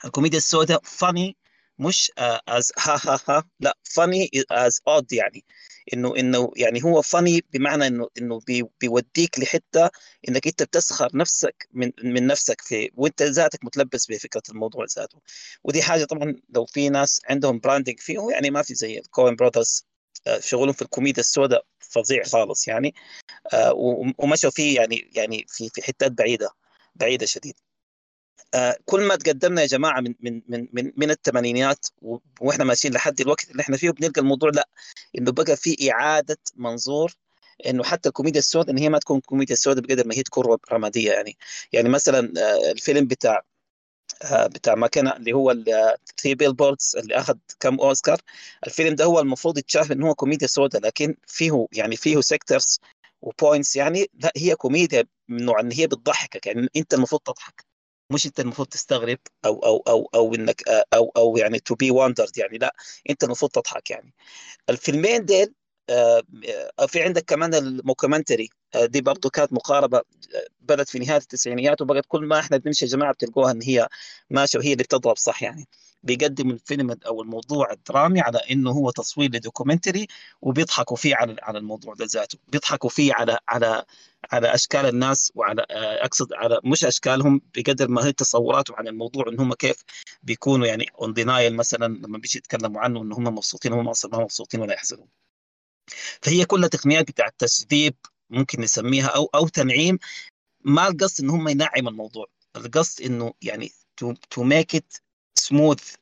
الكوميديا 0.04 0.38
السوداء 0.38 0.80
funny 0.84 1.36
مش 1.78 2.12
as 2.48 2.72
ha 2.78 2.96
ha 3.04 3.20
ha 3.28 3.44
لا 3.60 3.76
funny 3.82 4.30
as 4.50 4.80
odd 4.88 5.12
يعني. 5.12 5.44
إنه 5.92 6.16
إنه 6.18 6.50
يعني 6.56 6.84
هو 6.84 7.02
funny 7.02 7.44
بمعنى 7.52 7.86
إنه 7.86 8.08
إنه 8.18 8.40
بي 8.46 8.64
بيوديك 8.80 9.38
لحتة 9.38 9.90
إنك 10.28 10.46
أنت 10.46 10.62
بتسخر 10.62 11.16
نفسك 11.16 11.68
من 11.72 11.92
من 12.04 12.26
نفسك 12.26 12.60
في 12.60 12.90
وأنت 12.94 13.22
ذاتك 13.22 13.64
متلبس 13.64 14.06
بفكرة 14.06 14.42
الموضوع 14.50 14.86
ذاته. 14.96 15.18
ودي 15.64 15.82
حاجة 15.82 16.04
طبعا 16.04 16.36
لو 16.54 16.66
في 16.66 16.88
ناس 16.88 17.20
عندهم 17.30 17.58
branding 17.58 18.00
فيه 18.00 18.18
يعني 18.32 18.50
ما 18.50 18.62
في 18.62 18.74
زي 18.74 18.98
الكوين 18.98 19.36
براذرز 19.36 19.86
شغلهم 20.40 20.72
في 20.72 20.82
الكوميديا 20.82 21.20
السوداء 21.20 21.64
فظيع 21.80 22.24
خالص 22.24 22.68
يعني. 22.68 22.94
آه، 23.52 23.72
ومشوا 24.18 24.50
فيه 24.50 24.76
يعني 24.76 25.10
يعني 25.16 25.46
في 25.48 25.68
في 25.74 25.82
حتات 25.82 26.12
بعيدة 26.12 26.50
بعيدة 26.94 27.26
شديد. 27.26 27.54
آه، 27.58 27.63
كل 28.84 29.02
ما 29.08 29.16
تقدمنا 29.16 29.62
يا 29.62 29.66
جماعة 29.66 30.00
من 30.00 30.14
من 30.20 30.42
من 30.48 30.68
من, 30.72 30.92
من 30.96 31.10
وإحنا 32.40 32.64
ماشيين 32.64 32.94
لحد 32.94 33.20
الوقت 33.20 33.50
اللي 33.50 33.60
إحنا 33.62 33.76
فيه 33.76 33.90
بنلقى 33.90 34.20
الموضوع 34.20 34.50
لا 34.50 34.68
إنه 35.18 35.32
بقى 35.32 35.56
في 35.56 35.92
إعادة 35.92 36.38
منظور 36.56 37.12
إنه 37.66 37.84
حتى 37.84 38.08
الكوميديا 38.08 38.40
السوداء 38.40 38.70
إن 38.70 38.78
هي 38.78 38.88
ما 38.88 38.98
تكون 38.98 39.20
كوميديا 39.20 39.56
سوداء 39.56 39.84
بقدر 39.84 40.06
ما 40.06 40.14
هي 40.14 40.22
تكون 40.22 40.58
رمادية 40.72 41.12
يعني. 41.12 41.36
يعني 41.72 41.88
مثلا 41.88 42.32
آه، 42.38 42.70
الفيلم 42.72 43.06
بتاع 43.06 43.42
آه، 44.22 44.46
بتاع 44.46 44.74
ما 44.74 44.86
كان 44.86 45.08
اللي 45.08 45.32
هو 45.32 45.54
Three 46.22 46.34
Billboards 46.34 46.96
اللي 46.96 47.14
أخذ 47.14 47.34
كم 47.60 47.80
أوسكار. 47.80 48.20
الفيلم 48.66 48.94
ده 48.94 49.04
هو 49.04 49.20
المفروض 49.20 49.58
يتشاف 49.58 49.92
انه 49.92 50.08
هو 50.08 50.14
كوميديا 50.14 50.46
سوداء 50.48 50.82
لكن 50.82 51.16
فيه 51.26 51.66
يعني 51.72 51.96
فيه 51.96 52.20
sectors 52.20 52.80
و 53.22 53.30
points 53.30 53.76
يعني 53.76 54.06
لا 54.14 54.32
هي 54.36 54.56
كوميديا 54.56 55.04
من 55.28 55.44
نوع 55.44 55.60
إن 55.60 55.72
هي 55.72 55.86
بتضحكك 55.86 56.46
يعني 56.46 56.68
إنت 56.76 56.94
المفروض 56.94 57.20
تضحك. 57.20 57.73
مش 58.10 58.26
انت 58.26 58.40
المفروض 58.40 58.68
تستغرب 58.68 59.18
أو 59.44 59.58
أو 59.58 59.76
أو 59.88 60.10
أو 60.14 60.34
انك 60.34 60.62
أو 60.94 61.12
أو 61.16 61.36
يعني 61.36 61.58
to 61.58 61.74
be 61.74 61.90
wondered 61.90 62.38
يعني 62.38 62.58
لا 62.58 62.74
انت 63.10 63.24
المفروض 63.24 63.50
تضحك 63.50 63.90
يعني. 63.90 64.14
الفيلمين 64.70 65.24
ديل 65.24 65.54
آه، 65.90 66.22
آه، 66.78 66.86
في 66.86 67.02
عندك 67.02 67.24
كمان 67.24 67.54
ال 67.54 67.62
mockumentary 67.62 68.50
آه، 68.74 68.86
دي 68.86 69.00
برضو 69.00 69.30
كانت 69.30 69.52
مقاربة 69.52 69.98
آه، 69.98 70.04
بدت 70.60 70.88
في 70.88 70.98
نهاية 70.98 71.18
التسعينيات 71.18 71.82
وبقت 71.82 72.04
كل 72.08 72.26
ما 72.26 72.40
إحنا 72.40 72.56
بنمشي 72.56 72.84
يا 72.84 72.90
جماعة 72.90 73.12
بتلقوها 73.12 73.52
إن 73.52 73.62
هي 73.62 73.88
ماشية 74.30 74.58
وهي 74.58 74.72
اللي 74.72 74.84
بتضرب 74.84 75.16
صح 75.16 75.42
يعني. 75.42 75.68
بيقدم 76.04 76.50
الفيلم 76.50 76.96
أو 77.06 77.22
الموضوع 77.22 77.72
الدرامي 77.72 78.20
على 78.20 78.38
إنه 78.50 78.70
هو 78.70 78.90
تصوير 78.90 79.30
ل 79.30 79.36
documentary 79.36 80.06
وبيضحكوا 80.42 80.96
فيه 80.96 81.16
على 81.16 81.36
على 81.42 81.58
الموضوع 81.58 81.94
ده 81.94 82.04
ذاته. 82.04 82.38
بيضحكوا 82.48 82.90
فيه 82.90 83.12
على 83.14 83.38
على 83.48 83.84
على 84.32 84.54
أشكال 84.54 84.86
الناس 84.86 85.32
وعلى 85.34 85.66
آه، 85.70 86.04
أقصد 86.04 86.32
على 86.32 86.60
مش 86.64 86.84
أشكالهم 86.84 87.40
بقدر 87.56 87.88
ما 87.88 88.06
هي 88.06 88.12
تصوراتهم 88.12 88.76
عن 88.76 88.88
الموضوع 88.88 89.24
إن 89.28 89.40
هم 89.40 89.54
كيف 89.54 89.84
بيكونوا 90.22 90.66
يعني 90.66 90.86
on 91.00 91.12
denial 91.12 91.56
مثلا 91.56 91.86
لما 91.86 92.18
بيجي 92.18 92.38
يتكلموا 92.38 92.80
عنه 92.80 93.02
إن 93.02 93.12
هم 93.12 93.24
مبسوطين 93.24 93.72
وهم 93.72 93.88
أصلا 93.88 94.10
ما 94.16 94.22
مبسوطين 94.22 94.60
ولا 94.60 94.74
يحزنون. 94.74 95.08
فهي 96.22 96.44
كلها 96.44 96.68
تقنيات 96.68 97.08
بتاع 97.08 97.26
التهذيب 97.26 97.94
ممكن 98.30 98.60
نسميها 98.60 99.06
أو 99.06 99.30
أو 99.34 99.48
تنعيم 99.48 99.98
ما 100.64 100.88
القصد 100.88 101.24
إن 101.24 101.30
هم 101.30 101.48
ينعم 101.48 101.88
الموضوع. 101.88 102.26
القصد 102.56 103.02
إنه 103.02 103.32
يعني 103.42 103.70
to 104.30 104.42
make 104.44 104.74
it 104.74 104.94
smooth 105.34 105.94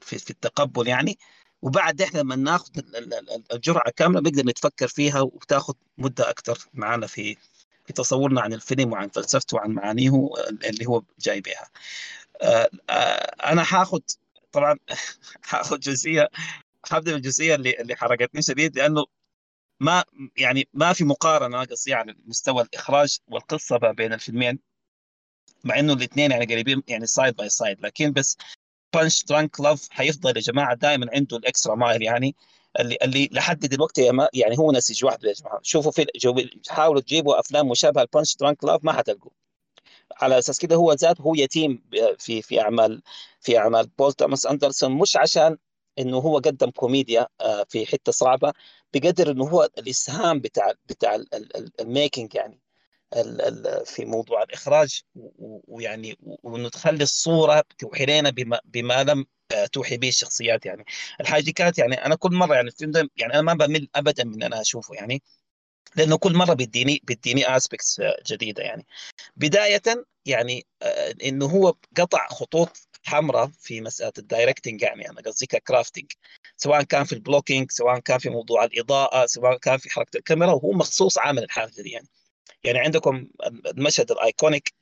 في 0.00 0.18
في 0.18 0.30
التقبل 0.30 0.88
يعني. 0.88 1.18
وبعد 1.62 2.02
إحنا 2.02 2.18
لما 2.20 2.36
ناخذ 2.36 2.78
ال- 2.78 2.96
ال- 2.96 3.14
ال- 3.14 3.52
الجرعة 3.52 3.90
كاملة 3.96 4.20
بنقدر 4.20 4.42
نتفكر 4.46 4.88
فيها 4.88 5.20
وتاخذ 5.20 5.74
مدة 5.98 6.30
أكثر 6.30 6.58
معنا 6.74 7.06
في 7.06 7.36
في 7.86 7.92
تصورنا 7.92 8.40
عن 8.40 8.52
الفيلم 8.52 8.92
وعن 8.92 9.08
فلسفته 9.08 9.56
وعن 9.56 9.70
معانيه 9.70 10.10
اللي 10.64 10.86
هو 10.86 11.02
جاي 11.18 11.40
بها. 11.40 11.68
آه، 12.42 12.68
آه، 12.90 12.92
أنا 13.52 13.62
حاخذ 13.64 14.00
طبعا 14.52 14.78
حاخذ 15.50 15.78
جزئية 15.80 16.28
حبدا 16.90 17.12
بالجزئيه 17.12 17.54
اللي 17.54 17.80
اللي 17.80 17.96
حرقتني 17.96 18.42
شديد 18.42 18.78
لأنه 18.78 19.04
ما 19.80 20.04
يعني 20.36 20.68
ما 20.74 20.92
في 20.92 21.04
مقارنة 21.04 21.64
قصدي 21.64 21.94
على 21.94 22.14
مستوى 22.26 22.62
الإخراج 22.62 23.18
والقصة 23.28 23.76
بين 23.78 24.12
الفيلمين 24.12 24.58
مع 25.64 25.78
إنه 25.78 25.92
الاثنين 25.92 26.30
يعني 26.30 26.44
قريبين 26.46 26.82
يعني 26.88 27.06
side 27.06 27.36
by 27.36 27.48
side 27.48 27.80
لكن 27.80 28.12
بس 28.12 28.36
Punch-Drunk 28.96 29.60
Love 29.60 29.88
حيفضل 29.90 30.36
يا 30.36 30.40
جماعة 30.42 30.74
دائما 30.74 31.06
عنده 31.14 31.36
ال 31.36 31.42
extra 31.42 31.74
mile 31.74 32.02
يعني 32.02 32.36
اللي 32.80 32.96
اللي 33.02 33.28
لحد 33.32 33.60
دلوقتي 33.60 34.02
يعني 34.34 34.58
هو 34.58 34.72
نسيج 34.72 35.04
وحده 35.04 35.28
يا 35.28 35.34
جماعة. 35.34 35.60
شوفوا 35.62 35.90
في 35.92 36.06
حاولوا 36.68 37.00
تجيبوا 37.00 37.40
أفلام 37.40 37.68
مشابهة 37.68 38.02
ل 38.02 38.36
Punch-Drunk 38.36 38.64
Love 38.64 38.84
ما 38.84 38.92
حتلقوا. 38.92 39.30
على 40.20 40.38
أساس 40.38 40.58
كده 40.58 40.76
هو 40.76 40.92
ذات 40.92 41.20
هو 41.20 41.34
يتيم 41.34 41.82
في 42.18 42.42
في 42.42 42.60
أعمال 42.60 43.02
في 43.40 43.58
أعمال 43.58 43.86
بول 43.98 44.12
توماس 44.12 44.46
اندرسون 44.46 44.92
مش 44.92 45.16
عشان 45.16 45.58
إنه 45.98 46.16
هو 46.18 46.38
قدم 46.38 46.70
كوميديا 46.70 47.26
آه، 47.40 47.64
في 47.68 47.86
حتة 47.86 48.12
صعبة 48.12 48.52
بقدر 48.94 49.30
إنه 49.30 49.44
هو 49.48 49.68
الإسهام 49.78 50.40
بتاع 50.40 50.72
بتاع 50.86 51.18
ال 51.80 51.88
making 51.88 52.34
يعني. 52.34 52.60
في 53.84 54.04
موضوع 54.04 54.42
الإخراج 54.42 55.02
ويعني 55.68 56.18
وانه 56.20 56.68
تخلي 56.68 57.02
الصورة 57.02 57.64
توحي 57.78 58.06
لنا 58.06 58.30
بما, 58.30 58.60
بما 58.64 59.04
لم 59.04 59.26
آه، 59.52 59.66
توحي 59.66 59.96
به 59.96 60.08
الشخصيات 60.08 60.66
يعني. 60.66 60.84
الحاجة 61.20 61.42
دي 61.42 61.52
كانت 61.52 61.78
يعني 61.78 62.06
أنا 62.06 62.14
كل 62.14 62.34
مرة 62.34 62.54
يعني 62.54 62.68
الفيلم 62.68 62.90
ده 62.90 63.08
يعني 63.16 63.34
أنا 63.34 63.42
ما 63.42 63.54
بمل 63.54 63.88
ابدا 63.94 64.24
من 64.24 64.42
أنا 64.42 64.60
أشوفه 64.60 64.94
يعني 64.94 65.22
لأنه 65.96 66.16
كل 66.18 66.34
مرة 66.34 66.54
بيديني 66.54 67.00
بيديني 67.04 67.56
aspects 67.56 68.00
جديدة 68.26 68.62
يعني. 68.62 68.86
بدايه 69.36 69.82
يعني 70.26 70.66
آه، 70.82 71.14
إنه 71.24 71.46
هو 71.46 71.74
قطع 71.96 72.28
خطوط 72.28 72.88
حمراء 73.04 73.50
في 73.60 73.80
مسألة 73.80 74.12
ال 74.18 74.24
directing 74.24 74.82
يعني 74.82 75.10
أنا 75.10 75.20
قصدي 75.20 75.46
crafting 75.46 76.12
سواء 76.56 76.82
كان 76.82 77.04
في 77.04 77.12
ال 77.12 77.18
blocking 77.18 77.70
سواء 77.70 77.98
كان 77.98 78.18
في 78.18 78.30
موضوع 78.30 78.64
الإضاءة 78.64 79.26
سواء 79.26 79.58
كان 79.58 79.78
في 79.78 79.90
حركة 79.90 80.16
الكاميرا 80.16 80.52
وهو 80.52 80.72
مخصوص 80.72 81.18
عامل 81.18 81.42
الحاجة 81.44 81.82
دي 81.82 81.90
يعني. 81.90 82.08
يعني 82.64 82.78
عندكم 82.78 83.28
المشهد 83.66 84.10
ال 84.12 84.21
iconic 84.21 84.72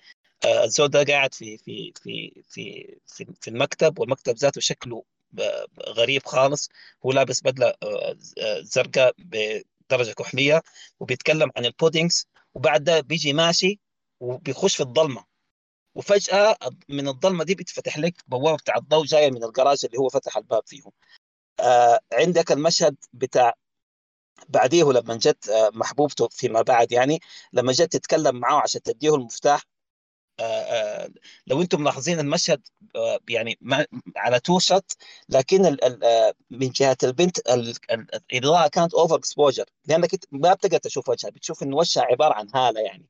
آه، 0.45 0.65
الزول 0.65 0.89
ده 0.89 1.05
قاعد 1.05 1.35
في 1.35 1.59
في 1.59 1.93
في 2.03 2.43
في 2.49 2.97
في, 3.07 3.27
في 3.41 3.49
المكتب 3.51 3.99
والمكتب 3.99 4.35
ذاته 4.37 4.61
شكله 4.61 5.05
ب- 5.33 5.65
غريب 5.89 6.27
خالص. 6.27 6.69
هو 7.07 7.13
لابس 7.13 7.41
بدلة 7.43 7.67
آه، 7.83 8.17
آه، 8.39 8.61
زرقاء 8.61 9.15
بدرجة 9.19 10.13
كحلية 10.13 10.63
وبيتكلم 11.01 11.51
عن 11.57 11.65
البودينجز 11.67 12.27
وبعد 12.55 12.85
ده 12.85 13.01
بيجي 13.01 13.33
ماشي 13.33 13.81
وبيخش 14.21 14.77
في 14.77 14.83
الضلمة. 14.83 15.25
وفجأة 15.95 16.57
من 16.89 17.09
الضلمة 17.09 17.45
دي 17.45 17.55
بتفتح 17.55 17.99
لك 17.99 18.15
بوابة 18.29 18.57
بتاع 18.57 18.77
الضوء 18.77 19.05
جاية 19.07 19.31
من 19.31 19.45
الجراج 19.45 19.85
اللي 19.85 19.99
هو 19.99 20.09
فتح 20.09 20.37
الباب 20.37 20.63
فيه 20.67 20.83
آه 21.61 22.01
عندك 22.13 22.53
المشهد 22.53 22.97
بتاع 23.13 23.55
بعديه 24.49 24.85
لما 24.93 25.17
جت 25.17 25.49
آه، 25.49 25.71
محبوبته 25.75 26.29
فيما 26.29 26.63
بعد 26.63 26.93
يعني 26.93 27.21
لما 27.53 27.73
جت 27.73 27.93
تتكلم 27.93 28.37
معاه 28.37 28.61
عشان 28.63 28.83
تديه 28.83 29.15
المفتاح 29.15 29.63
آه، 30.41 30.43
آه، 30.43 31.09
لو 31.47 31.63
أنتم 31.63 31.81
ملاحظين 31.81 32.21
المشهد 32.21 32.69
يعني 33.29 33.59
على 34.17 34.41
two 34.41 34.59
shot 34.59 34.93
لكن 35.29 35.77
من 36.51 36.69
جهة 36.71 36.97
البنت 37.05 37.39
ال- 37.39 37.75
ال- 37.91 38.07
الإضاءة 38.33 38.69
كانت 38.69 38.95
over 38.95 39.15
exposure 39.17 39.65
لأنك 39.87 40.11
ما 40.33 40.55
بتقدر 40.55 40.79
تشوف 40.79 41.09
وجهها 41.09 41.31
بتشوف 41.31 41.63
انه 41.63 41.77
وجهها 41.77 42.05
عبارة 42.05 42.35
عن 42.35 42.49
هالة 42.55 42.81
يعني. 42.81 43.07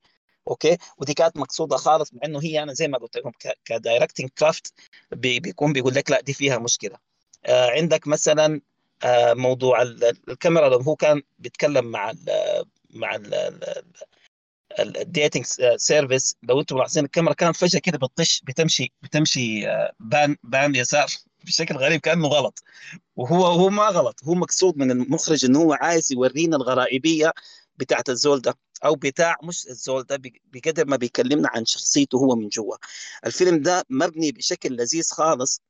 okay؟ 0.48 0.76
ودي 0.98 1.14
كانت 1.14 1.36
مقصودة 1.36 1.76
خالص 1.76 2.14
مع 2.14 2.20
إنه 2.24 2.40
هي 2.42 2.62
أنا 2.62 2.72
زي 2.72 2.88
ما 2.88 2.98
قلت 2.98 3.16
لكم 3.16 3.30
ك 3.64 3.71
directing 3.71 4.30
craft 4.38 4.72
بيكون 5.12 5.72
بيقول 5.72 5.94
لك 5.94 6.10
لا 6.10 6.20
دي 6.20 6.32
فيها 6.32 6.58
مشكلة. 6.58 6.98
عندك 7.48 8.06
مثلا 8.08 8.60
موضوع 9.34 9.82
ال- 9.82 10.28
الكاميرا 10.28 10.68
لو 10.68 10.78
هو 10.80 10.96
كان 10.96 11.22
بيتكلم 11.38 11.84
مع 11.84 12.10
ال 12.10 12.18
مع 12.90 13.18
ال 14.80 14.89
dating 14.89 15.44
service 15.76 16.36
لو 16.42 16.60
أنتم 16.60 16.76
ملاحظين 16.76 17.04
الكاميرا 17.04 17.32
كانت 17.34 17.56
فجأة 17.56 17.80
كده 17.80 17.98
بتطش 17.98 18.40
بتمشي 18.44 18.92
بتمشي 19.02 19.68
آه، 19.68 19.92
pan 20.00 20.36
pan 20.42 20.74
يسار 20.74 21.06
بشكل 21.44 21.74
غريب 21.76 22.00
كأنه 22.00 22.28
غلط. 22.28 22.62
وهو 23.16 23.46
هو 23.46 23.70
ما 23.70 23.82
غلط 23.88 24.24
هو 24.24 24.34
مقصود 24.34 24.76
من 24.78 24.90
المخرج 24.90 25.44
إنه 25.44 25.58
هو 25.62 25.72
عايز 25.72 26.12
يورينا 26.12 26.56
الغرائبية 26.56 27.32
بتاعت 27.76 28.08
الزول 28.10 28.40
ده 28.40 28.54
أو 28.84 28.94
بتاع 28.94 29.36
مش 29.42 29.66
الزول 29.66 30.02
ده 30.04 30.16
بق- 30.16 30.30
بقدر 30.44 30.86
ما 30.86 30.96
بيكلمنا 30.96 31.48
عن 31.54 31.64
شخصيته 31.66 32.18
هو 32.18 32.36
من 32.36 32.48
جوا. 32.48 32.76
الفيلم 33.26 33.62
ده 33.62 33.84
مبني 33.90 34.32
بشكل 34.32 34.76
لذيذ 34.76 35.08
خالص. 35.12 35.62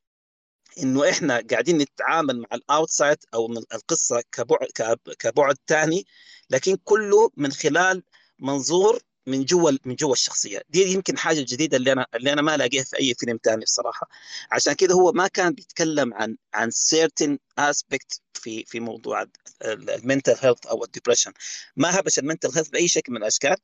إنه 0.83 1.11
إحنا 1.11 1.43
قاعدين 1.51 1.79
نتعامل 1.79 2.41
مع 2.41 2.47
ال 2.53 2.61
outside 2.61 3.19
أو 3.35 3.49
من 3.49 3.63
القصة 3.75 4.23
كبعد 4.33 4.69
كب- 4.75 5.13
كبعد 5.19 5.57
ثاني 5.67 6.07
لكن 6.51 6.77
كله 6.85 7.31
من 7.37 7.53
خلال 7.53 8.03
منظور 8.39 9.03
من 9.27 9.45
جوا 9.45 9.71
من 9.85 9.95
جوا 9.95 10.13
الشخصية. 10.13 10.63
دي 10.71 10.83
يمكن 10.93 11.19
حاجة 11.19 11.41
جديدة 11.41 11.77
اللي 11.77 11.93
أنا 11.93 12.07
اللي 12.15 12.33
أنا 12.33 12.43
ما 12.43 12.55
الاقيها 12.55 12.85
في 12.85 12.99
أي 13.01 13.15
فيلم 13.15 13.39
ثاني 13.45 13.65
بصراحة. 13.65 14.09
عشان 14.53 14.73
كده 14.73 14.95
هو 14.95 15.13
ما 15.13 15.27
كان 15.29 15.53
بيتكلم 15.55 16.15
عن 16.15 16.37
عن 16.55 16.71
certain 16.71 17.37
aspect 17.61 18.19
في 18.35 18.65
في 18.65 18.81
موضوع 18.81 19.27
ال 19.65 19.75
mental 19.75 20.35
health 20.41 20.67
أو 20.67 20.85
ال 20.85 20.89
depression 20.89 21.33
ما 21.77 22.01
هبش 22.01 22.19
ال 22.19 22.23
mental 22.23 22.51
health 22.55 22.69
بأي 22.69 22.89
شكل 22.89 23.13
من 23.13 23.19
الأشكال. 23.19 23.57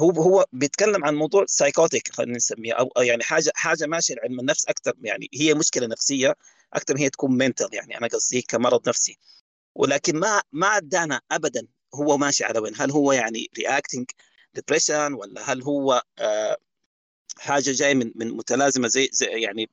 هو 0.00 0.10
هو 0.10 0.46
بيتكلم 0.52 1.04
عن 1.04 1.14
موضوع 1.14 1.44
psychotic 1.46 2.12
خلينا 2.12 2.36
نسميه 2.36 2.72
أو 2.74 2.90
يعني 3.02 3.22
حاجة 3.22 3.52
حاجة 3.54 3.86
ماشية 3.86 4.14
علم 4.24 4.40
النفس 4.40 4.66
أكثر 4.66 4.94
يعني 5.02 5.28
هي 5.34 5.54
مشكلة 5.54 5.86
نفسية 5.86 6.34
أكثر 6.74 6.98
هي 6.98 7.10
تكون 7.10 7.32
mental 7.32 7.68
يعني 7.72 7.98
أنا 7.98 8.06
قصدي 8.06 8.42
كمرض 8.42 8.88
نفسي. 8.88 9.18
ولكن 9.74 10.16
ما 10.18 10.42
ما 10.52 10.66
ادانا 10.76 11.20
ابدا 11.32 11.66
هو 11.94 12.16
ماشي 12.18 12.44
على 12.44 12.58
وين. 12.58 12.72
هل 12.76 12.90
هو 12.90 13.12
يعني 13.12 13.50
reacting 13.58 14.06
depression 14.54 15.12
ولا 15.14 15.52
هل 15.52 15.62
هو 15.62 16.02
آه 16.18 16.56
حاجة 17.38 17.72
جاي 17.72 17.94
من 17.94 18.12
من 18.14 18.28
متلازمة 18.36 18.88
زي, 18.88 19.08
زي 19.12 19.26
يعني 19.26 19.70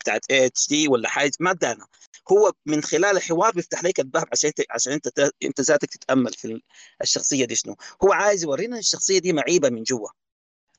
بتاعت 0.00 0.24
ADHD 0.30 0.88
ولا 0.88 1.08
حاجة؟ 1.08 1.32
ما 1.40 1.50
ادانا 1.50 1.86
هو 2.32 2.52
من 2.66 2.82
خلال 2.82 3.16
الحوار 3.16 3.52
بيفتح 3.52 3.84
لك 3.84 4.00
الباب 4.00 4.24
عشان 4.32 4.52
عشان 4.70 4.92
انت 4.92 5.30
انت 5.44 5.60
ذاتك 5.60 5.90
تتأمل 5.90 6.32
في 6.32 6.60
الشخصية 7.02 7.44
دي 7.44 7.54
شنو. 7.54 7.76
هو 8.04 8.12
عايز 8.12 8.42
يورينا 8.44 8.78
الشخصية 8.78 9.18
دي 9.18 9.32
معيبة 9.32 9.68
من 9.70 9.82
جوا. 9.82 10.08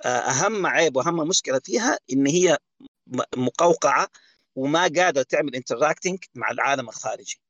أهم 0.06 0.66
عيب 0.68 0.96
وأهم 0.96 1.28
مشكلة 1.28 1.60
فيها 1.64 2.00
إن 2.14 2.28
هي 2.28 2.58
مقوقعة 3.38 4.08
وما 4.56 4.82
قادرة 4.82 5.24
تعمل 5.24 5.56
interacting 5.56 6.20
مع 6.36 6.52
العالم 6.52 6.90
الخارجي. 6.90 7.42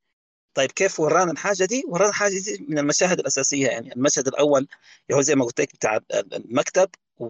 طيب 0.54 0.72
كيف 0.72 1.00
ورانا 1.00 1.32
الحاجة 1.32 1.66
دي؟ 1.66 1.84
ورانا 1.88 2.10
الحاجة 2.10 2.34
دي 2.34 2.66
من 2.70 2.78
المشاهد 2.80 3.20
الأساسية 3.20 3.68
يعني. 3.68 3.94
المشهد 3.94 4.28
الأول 4.28 4.68
هو 5.14 5.22
زي 5.22 5.36
ما 5.36 5.46
قلت 5.46 5.62
لك 5.62 5.74
بتاع 5.76 6.00
المكتب 6.14 6.90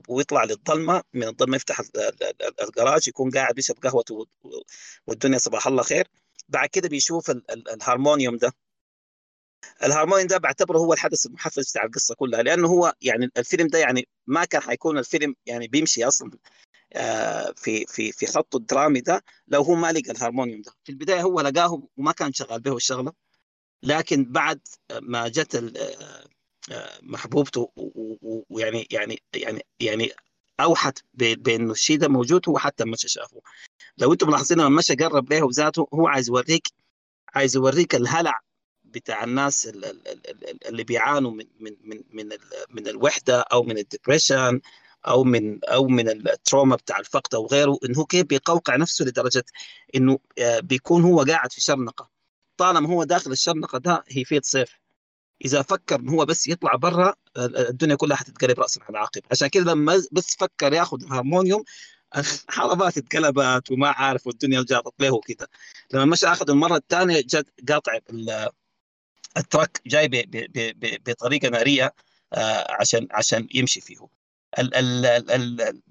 ويطلع 0.09 0.43
للظلمة. 0.43 1.03
من 1.13 1.27
الظلمة 1.27 1.55
يفتح 1.55 1.81
الجراج 2.61 3.07
يكون 3.07 3.31
قاعد 3.31 3.55
بيشرب 3.55 3.77
قهوته 3.77 4.27
والدنيا 5.07 5.37
صباح 5.37 5.67
الله 5.67 5.83
خير. 5.83 6.07
بعد 6.49 6.69
كده 6.69 6.89
بيشوف 6.89 7.29
الهارمونيوم 7.49 8.37
ده. 8.37 8.51
الهارمونيوم 9.83 10.27
ده 10.27 10.37
بعتبره 10.37 10.77
هو 10.77 10.93
الحدث 10.93 11.25
المحفز 11.25 11.69
بتاع 11.71 11.83
القصة 11.83 12.15
كلها 12.15 12.43
لأنه 12.43 12.67
هو 12.67 12.93
يعني 13.01 13.29
الفيلم 13.37 13.67
ده 13.67 13.79
يعني 13.79 14.07
ما 14.27 14.45
كان 14.45 14.61
حيكون 14.61 14.97
الفيلم 14.97 15.35
يعني 15.45 15.67
بيمشي 15.67 16.03
أصلا 16.07 16.31
آه، 16.93 17.53
في 17.55 17.85
في 17.85 18.11
في 18.11 18.25
خطه 18.25 18.57
الدرامي 18.57 19.01
ده 19.01 19.23
لو 19.47 19.61
هو 19.61 19.75
ما 19.75 19.91
لقى 19.91 20.11
الهارمونيوم 20.11 20.61
ده. 20.61 20.71
في 20.83 20.91
البداية 20.91 21.21
هو 21.21 21.41
لقاه 21.41 21.83
وما 21.97 22.11
كان 22.11 22.33
شغال 22.33 22.61
به 22.61 22.75
الشغلة 22.75 23.13
لكن 23.83 24.31
بعد 24.31 24.61
ما 25.01 25.27
جت 25.27 25.55
آه، 25.55 26.27
آه، 26.71 26.99
محبوبته 27.01 27.71
ويعني 28.49 28.87
يعني 28.91 29.21
يعني 29.35 29.65
يعني 29.79 30.11
أوحت 30.59 30.99
بأنه 31.13 31.71
الشيء 31.71 31.97
ده 31.97 32.07
موجود 32.07 32.49
هو 32.49 32.57
حتى 32.57 32.85
مشى 32.85 33.07
شافه. 33.07 33.41
لو 33.97 34.13
أنتم 34.13 34.27
ملاحظين 34.27 34.57
لما 34.57 34.69
مشى 34.69 34.95
قرب 34.95 35.33
له 35.33 35.49
ذاته 35.51 35.87
هو 35.93 36.07
عايز 36.07 36.29
يوريك 36.29 36.67
عايز 37.35 37.55
يوريك 37.55 37.95
الهلع 37.95 38.39
بتاع 38.83 39.23
الناس 39.23 39.71
اللي 40.65 40.83
بيعانوا 40.83 41.31
من 41.31 41.45
من 41.59 41.75
من 41.83 42.03
من 42.13 42.29
من 42.69 42.87
الوحدة 42.87 43.41
أو 43.41 43.63
من 43.63 43.77
ال 43.77 43.85
depression 43.85 44.61
أو 45.07 45.23
من 45.23 45.65
أو 45.65 45.87
من 45.87 46.09
ال 46.09 46.19
trauma 46.19 46.75
بتاع 46.75 46.99
الفقد 46.99 47.35
أو 47.35 47.45
غيره 47.47 47.77
انه 47.85 48.05
كيف 48.05 48.25
بيقوقع 48.25 48.75
نفسه 48.75 49.05
لدرجة 49.05 49.45
إنه 49.95 50.19
آه، 50.39 50.59
بيكون 50.59 51.03
هو 51.03 51.23
قاعد 51.23 51.51
في 51.51 51.61
شرنقة. 51.61 52.09
طالما 52.57 52.89
هو 52.89 53.03
داخل 53.03 53.31
الشرنقة 53.31 53.77
ده 53.77 54.03
he 54.09 54.25
feels 54.25 54.45
safe 54.45 54.79
إذا 55.45 55.61
فكر 55.61 55.95
انه 55.99 56.11
هو 56.13 56.25
بس 56.25 56.47
يطلع 56.47 56.75
برا 56.75 57.13
الدنيا 57.37 57.95
كلها 57.95 58.17
حتتقلب 58.17 58.59
راسا 58.59 58.81
على 58.89 58.99
عقب 58.99 59.21
عشان 59.31 59.47
كذا 59.47 59.71
لما 59.71 60.03
بس 60.11 60.35
فكر 60.39 60.73
ياخذ 60.73 61.03
الهرمونيوم 61.03 61.63
خربت 62.49 62.97
اتقلبت 62.97 63.71
وما 63.71 63.89
عارف 63.89 64.27
والدنيا 64.27 64.63
جاطت 64.69 65.01
له 65.01 65.13
وكذا 65.13 65.47
لما 65.93 66.05
مشى 66.05 66.27
اخذ 66.27 66.49
المرة 66.49 66.75
الثانية 66.75 67.23
قاطع 67.69 67.99
ال 69.37 69.45
truck 69.45 69.81
جاي 69.87 70.09
بطريقة 71.07 71.49
ناريه 71.49 71.93
آه، 72.33 72.75
عشان 72.79 73.07
عشان 73.11 73.47
يمشي 73.53 73.81
فيه 73.81 74.07
ال 74.59 74.75
ال 74.75 75.05
ال 75.31 75.81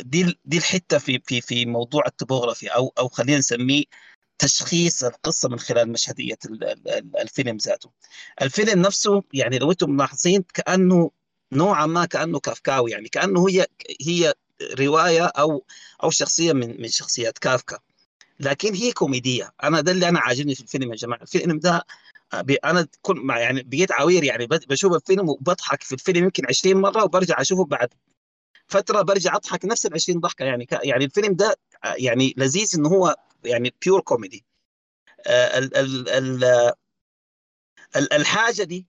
دي 0.00 0.38
دي 0.44 0.58
الحتة 0.58 0.98
في 0.98 1.20
في 1.24 1.40
في 1.40 1.66
موضوع 1.66 2.02
ال 2.06 2.12
topography 2.12 2.68
أو 2.68 2.92
أو 2.98 3.08
خلينا 3.08 3.38
نسميه 3.38 3.84
تشخيص 4.38 5.04
القصة 5.04 5.48
من 5.48 5.58
خلال 5.58 5.92
مشهدية 5.92 6.38
الفيلم 7.20 7.56
ذاته. 7.56 7.90
الفيلم 8.42 8.82
نفسه 8.82 9.22
يعني 9.32 9.58
لو 9.58 9.70
أنتم 9.70 9.90
ملاحظين 9.90 10.42
كأنه 10.54 11.10
نوعا 11.52 11.86
ما 11.86 12.04
كأنه 12.04 12.40
كافكاوي 12.40 12.90
يعني 12.90 13.08
كأنه 13.08 13.48
هي 13.48 13.66
هي 14.00 14.34
رواية 14.62 15.24
أو 15.26 15.64
أو 16.02 16.10
شخصية 16.10 16.52
من 16.52 16.82
من 16.82 16.88
شخصيات 16.88 17.38
كافكا. 17.38 17.78
لكن 18.40 18.74
هي 18.74 18.92
كوميدية، 18.92 19.52
أنا 19.62 19.80
ده 19.80 19.92
اللي 19.92 20.08
أنا 20.08 20.20
عاجبني 20.20 20.54
في 20.54 20.60
الفيلم 20.60 20.90
يا 20.90 20.96
جماعة، 20.96 21.22
الفيلم 21.22 21.58
ده 21.58 21.84
أنا 22.64 22.88
كل 23.02 23.30
يعني 23.30 23.62
بقيت 23.62 23.92
عوير 23.92 24.24
يعني 24.24 24.46
بشوف 24.46 24.94
الفيلم 24.94 25.28
وبضحك 25.28 25.82
في 25.82 25.92
الفيلم 25.94 26.24
يمكن 26.24 26.42
20 26.48 26.76
مرة 26.76 27.04
وبرجع 27.04 27.40
أشوفه 27.40 27.64
بعد 27.64 27.88
فترة 28.68 29.02
برجع 29.02 29.36
أضحك 29.36 29.64
نفس 29.64 29.86
ال 29.86 29.94
20 29.94 30.20
ضحكة 30.20 30.44
يعني. 30.44 30.66
يعني 30.84 31.04
الفيلم 31.04 31.34
ده 31.34 31.56
يعني 31.84 32.34
لذيذ 32.36 32.70
انه 32.74 32.88
هو 32.88 33.16
يعني 33.44 33.74
pure 33.84 34.00
comedy 34.00 34.44
ال 35.28 35.76
ال 35.76 36.08
ال 37.96 38.12
الحاجة 38.12 38.62
دي 38.62 38.86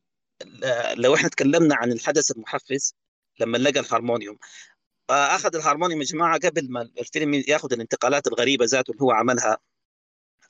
لو 0.93 1.15
إحنا 1.15 1.29
تكلمنا 1.29 1.75
عن 1.75 1.91
الحدث 1.91 2.31
المحفز 2.31 2.95
لما 3.39 3.57
لقى 3.57 3.79
الهارمونيوم. 3.79 4.37
آه، 4.37 4.74
أخذ 5.09 5.55
الهارمونيوم 5.55 6.01
يا 6.01 6.05
جماعة 6.05 6.39
قبل 6.39 6.71
ما 6.71 6.81
الفيلم 6.99 7.33
ياخذ 7.47 7.73
الانتقالات 7.73 8.27
الغريبة 8.27 8.65
ذاته 8.65 8.91
اللي 8.91 9.01
هو 9.01 9.11
عملها. 9.11 9.57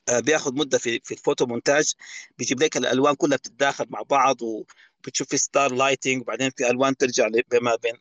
آه، 0.08 0.20
بياخذ 0.20 0.54
مدة 0.54 0.78
في 0.78 1.00
في 1.04 1.14
ال 1.14 1.19
photo 1.19 1.46
montage 1.46 1.92
بيجيب 2.38 2.62
لك 2.62 2.76
الألوان 2.76 3.14
كلها 3.14 3.36
بتتداخل 3.36 3.86
مع 3.90 4.02
بعض 4.02 4.36
وبتشوف 4.42 5.28
في 5.28 5.36
star 5.36 5.72
lighting 5.74 6.20
وبعدين 6.22 6.50
في 6.50 6.70
ألوان 6.70 6.96
ترجع 6.96 7.28
بما 7.50 7.76
بين 7.76 7.94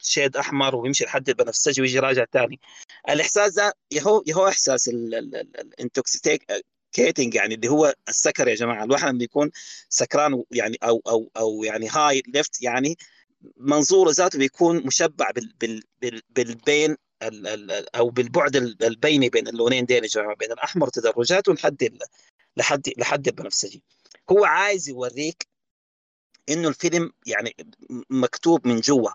shade 0.00 0.36
أحمر 0.36 0.76
ويمشي 0.76 1.04
لحد 1.04 1.28
البنفسجي 1.28 1.80
ويجي 1.80 1.98
راجع 1.98 2.24
ثاني 2.32 2.60
الإحساس 3.08 3.54
ده 3.54 3.74
يهو 3.90 4.22
يهو 4.26 4.48
إحساس 4.48 4.88
ال 4.88 5.07
intoxicating 5.07 7.34
يعني 7.34 7.54
اللي 7.54 7.68
هو 7.68 7.94
السكر 8.08 8.48
يا 8.48 8.54
جماعة. 8.54 8.84
الواحد 8.84 9.08
لما 9.14 9.24
يكون 9.24 9.50
سكران 9.88 10.42
يعني 10.50 10.76
أو 10.82 11.02
أو 11.08 11.30
أو 11.36 11.64
يعني 11.64 11.88
هاي 11.88 12.22
ليفت 12.28 12.62
يعني 12.62 12.96
منظوره 13.56 14.10
ذاته 14.10 14.38
بيكون 14.38 14.86
مشبع 14.86 15.30
بال 15.30 15.52
بال 15.60 15.82
بال 16.02 16.22
بالبين 16.30 16.96
أو 17.94 18.10
بالبعد 18.10 18.56
البيني 18.56 19.28
بين 19.28 19.48
اللونين 19.48 19.84
دين 19.84 20.02
يا 20.04 20.08
جماعة 20.08 20.36
بين 20.36 20.52
الأحمر 20.52 20.88
تدرجاته 20.88 21.52
لحد 21.52 21.98
لحد 22.56 22.88
لحد 22.98 23.28
البنفسجي 23.28 23.82
هو 24.30 24.44
عايز 24.44 24.88
يوريك 24.88 25.46
إنه 26.48 26.68
الفيلم 26.68 27.12
يعني 27.26 27.56
مكتوب 28.10 28.66
من 28.68 28.80
جوا 28.80 29.10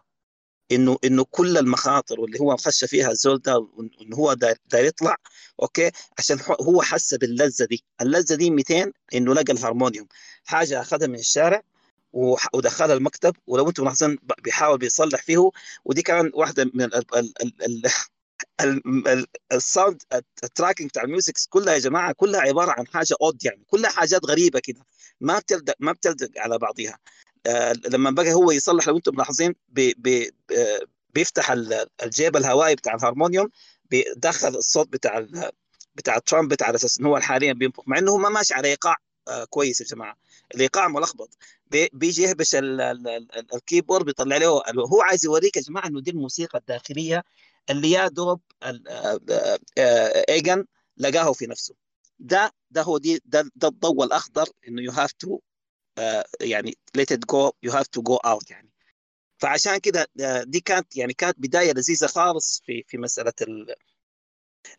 إنه 0.72 0.98
إنه 1.04 1.26
كل 1.32 1.58
المخاطر 1.58 2.20
واللي 2.20 2.40
هو 2.40 2.58
خش 2.58 2.86
فيها 2.86 3.12
الزول 3.12 3.38
ده 3.40 3.68
انه 4.02 4.16
هو 4.18 4.34
داير 4.34 4.86
يطلع 4.86 5.16
okay؟ 5.62 5.92
عشان 6.20 6.40
هو 6.62 6.82
حس 6.82 7.14
باللذة 7.14 7.66
دي. 7.66 7.84
اللذة 8.02 8.36
دي 8.36 8.50
200 8.50 8.92
إنه 9.16 9.34
لقى 9.34 9.54
الهارمونيوم 9.54 10.08
حاجة 10.46 10.82
أخذها 10.82 11.08
من 11.08 11.20
الشارع 11.20 11.62
ودخلها 12.14 12.96
المكتب 12.96 13.36
ولو 13.48 13.68
أنتم 13.70 13.84
ملاحظين 13.84 14.18
بيحاول 14.44 14.78
بيصلح 14.78 15.22
فيه. 15.24 15.50
ودي 15.86 16.02
كان 16.02 16.32
واحدة 16.34 16.72
من 16.74 16.90
ال 19.52 19.60
sound 19.60 20.02
ال 20.44 20.49
tracking 20.49 20.88
بتاع 20.90 21.04
ال 21.04 21.10
musics 21.10 21.48
كلها 21.48 21.74
يا 21.74 21.80
جماعة 21.80 22.14
كلها 22.14 22.42
عبارة 22.42 22.72
عن 22.72 22.88
حاجة 22.88 23.16
odd 23.22 23.46
يعني. 23.46 23.64
كلها 23.68 23.90
حاجات 23.92 24.26
غريبة 24.26 24.60
كده 24.60 24.86
ما 25.22 25.40
بتلبق 25.40 25.76
ما 25.80 25.92
بتلبق 25.92 26.30
على 26.38 26.58
بعضها 26.58 27.00
آه، 27.48 27.74
لما 27.90 28.12
بقى 28.12 28.34
هو 28.34 28.52
يصلح 28.52 28.88
لو 28.88 28.98
أنتم 28.98 29.16
ملاحظين 29.16 29.56
بي 29.70 29.94
بي 29.98 30.32
بيفتح 31.14 31.52
الجيب 32.04 32.38
الهوائي 32.38 32.76
بتاع 32.76 32.96
الهارمونيوم 32.96 33.50
بيدخل 33.92 34.48
الصوت 34.48 34.88
بتاع 34.88 35.28
بتاع 35.96 36.16
الترامبت 36.16 36.64
على 36.64 36.76
أساس 36.76 37.00
انه 37.00 37.10
هو 37.10 37.20
حاليا 37.20 37.56
مع 37.88 37.98
إنه 37.98 38.12
هو 38.12 38.18
ما 38.18 38.30
ماشي 38.30 38.54
على 38.54 38.68
إيقاع. 38.68 38.92
آه، 38.94 39.07
كويس 39.50 39.82
يا 39.82 39.86
جماعة. 39.86 40.18
الايقاع 40.56 40.88
ملخبط 40.88 41.38
بيجي 41.94 42.24
يهبش 42.24 42.56
ال 43.54 43.60
keyboard 43.60 44.06
بيطلع 44.06 44.38
له 44.38 44.64
هو. 44.70 45.02
عايز 45.02 45.26
يوريك 45.26 45.58
يا 45.58 45.62
جماعة 45.62 45.88
إنه 45.88 46.02
دي 46.02 46.12
الموسيقى 46.12 46.60
الداخلية 46.60 47.24
اللي 47.70 47.92
يا 47.92 48.08
دوب 48.08 48.42
آه، 48.64 49.20
Egan 50.30 50.66
لقاه 50.98 51.34
في 51.34 51.48
نفسه. 51.48 51.76
ده 52.20 52.52
ده 52.72 52.82
هو 52.82 52.98
دي 52.98 53.22
ده, 53.26 53.52
ده 53.56 53.68
الضوء 53.68 54.04
الأخضر 54.04 54.50
إنه 54.68 54.82
you 54.82 54.92
have 54.92 55.12
to 55.12 55.40
يعني 56.42 56.78
let 56.98 57.16
it 57.16 57.20
go 57.36 57.52
you 57.66 57.74
have 57.74 57.88
to 57.98 58.02
go 58.02 58.18
out 58.26 58.52
يعني. 58.52 58.70
فعشان 59.38 59.78
كده 59.78 60.08
آه، 60.22 60.44
دي 60.44 60.60
كانت 60.60 60.98
يعني 60.98 61.14
كانت 61.14 61.36
بداية 61.40 61.72
لذيذة 61.74 62.08
خالص 62.08 62.62
في 62.66 62.84
في 62.88 62.98
مسألة 62.98 63.34
ال... 63.42 63.76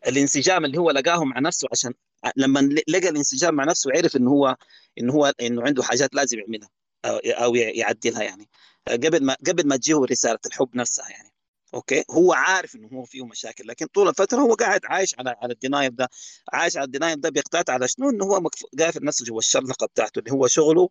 الانسجام 0.07 0.65
اللي 0.65 0.77
هو 0.77 0.91
لقاه 0.91 1.23
مع 1.23 1.39
نفسه 1.39 1.67
عشان 1.71 1.93
لما 2.37 2.59
لقى 2.87 3.09
الانسجام 3.09 3.55
مع 3.55 3.63
نفسه 3.63 3.91
عرف 3.95 4.15
انه 4.15 4.31
هو 4.31 4.55
انه 4.99 5.13
هو 5.13 5.33
إنه 5.41 5.61
عنده 5.63 5.83
حاجات 5.83 6.15
لازم 6.15 6.39
يعملها 6.39 6.69
أو, 7.05 7.55
يعدلها 7.55 8.23
يعني. 8.23 8.49
قبل 8.87 9.23
ما 9.25 9.35
قبل 9.47 9.67
ما 9.67 9.75
تجيه 9.77 10.05
رسالة 10.11 10.39
الحب 10.45 10.75
نفسها 10.75 11.09
يعني. 11.09 11.33
okay؟ 11.73 12.03
هو 12.11 12.33
عارف 12.33 12.75
إنه 12.75 12.87
هو 12.93 13.03
فيه 13.05 13.25
مشاكل 13.25 13.67
لكن 13.67 13.85
طول 13.85 14.07
الفترة 14.09 14.37
هو 14.37 14.53
قاعد 14.53 14.81
عايش 14.85 15.15
على 15.19 15.35
على 15.41 15.53
ال 15.53 15.59
denial 15.59 15.95
ده 15.95 16.09
عايش 16.53 16.77
على 16.77 16.85
ال 16.85 16.90
denial 16.90 17.21
ده 17.21 17.29
بيقتات 17.29 17.69
على 17.69 17.87
شنو؟ 17.87 18.09
إنه 18.09 18.25
هو 18.25 18.49
قافل 18.79 19.05
نفسه 19.05 19.25
جوا 19.25 19.39
الشرنقه 19.39 19.87
بتاعته 19.87 20.19
اللي 20.19 20.31
هو 20.31 20.47
شغله 20.47 20.89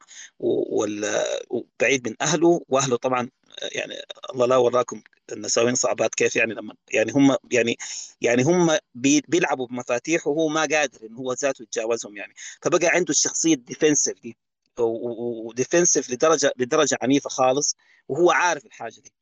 وبعيد 1.50 2.08
من 2.08 2.14
أهله 2.20 2.60
وأهله 2.68 2.96
طبعا 2.96 3.30
يعني 3.62 3.94
الله 4.34 4.46
لا 4.46 4.56
وراكم 4.56 5.02
النساوين 5.32 5.74
صعبات 5.74 6.14
كيف 6.14 6.36
يعني 6.36 6.54
لما 6.54 6.74
يعني 6.92 7.12
هم 7.12 7.36
يعني 7.50 7.78
يعني 8.20 8.42
هم 8.42 8.78
بيلعبوا 9.28 9.66
بمفاتيح 9.66 10.26
وهو 10.26 10.48
ما 10.48 10.60
قادر 10.60 11.06
انه 11.06 11.18
هو 11.18 11.32
ذاته 11.32 11.62
يتجاوزهم 11.62 12.16
يعني. 12.16 12.34
فبقى 12.62 12.86
عنده 12.86 13.10
الشخصية 13.10 13.54
ال 13.54 13.61
defensive 13.61 14.20
دي. 14.22 14.36
و 14.78 14.91
defensive 14.91 16.10
لدرجه 16.10 16.52
لدرجة 16.56 16.98
عنيفة 17.02 17.30
خالص 17.30 17.76
وهو 18.08 18.30
عارف 18.30 18.66
الحاجة 18.66 19.00
دي. 19.00 19.12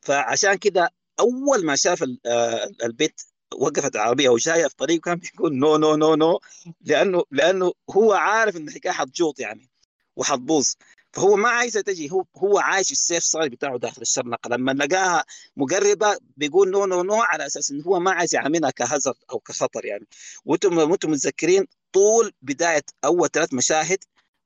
فعشان 0.00 0.54
كده 0.54 0.90
أول 1.20 1.66
ما 1.66 1.76
شاف 1.76 2.04
آه، 2.26 2.70
البت 2.84 3.20
وقفت 3.54 3.94
العربيه 3.96 4.28
وجاية 4.28 4.66
في 4.66 4.76
طريقه 4.76 5.00
كان 5.00 5.14
بيقول 5.18 5.56
no 5.56 5.76
no 5.76 5.96
no 5.96 6.14
no 6.14 6.40
لأنه 6.80 7.24
لأنه 7.30 7.72
هو 7.90 8.12
عارف 8.12 8.56
ان 8.56 8.68
الحكاية 8.68 8.92
حتجوط 8.92 9.40
يعني 9.40 9.70
وحتبوظ 10.16 10.74
فهو 11.14 11.36
ما 11.36 11.48
عايزة 11.48 11.80
تجي 11.80 12.10
هو 12.12 12.24
هو 12.36 12.58
عايش 12.58 12.92
safe 12.92 13.24
side 13.24 13.50
بتاعه 13.50 13.78
داخل 13.78 14.02
الشرنقه 14.02 14.48
لما 14.48 14.72
لقاها 14.72 15.24
مقربة 15.56 16.18
بيقول 16.36 16.70
no 16.70 16.86
no 16.86 17.02
no 17.02 17.14
على 17.14 17.46
أساس 17.46 17.70
انه 17.70 17.84
هو 17.84 18.00
ما 18.00 18.10
عايز 18.12 18.34
يعاملها 18.34 18.70
ك 18.70 18.76
hazard 18.76 19.14
أو 19.30 19.38
كخطر 19.38 19.84
يعني. 19.84 20.06
وأنتم 20.44 20.78
وأنتم 20.78 21.10
متذكرين 21.10 21.66
طول 21.92 22.32
بداية 22.42 22.82
أول 23.04 23.28
ثلاث 23.30 23.54
مشاهد 23.54 23.98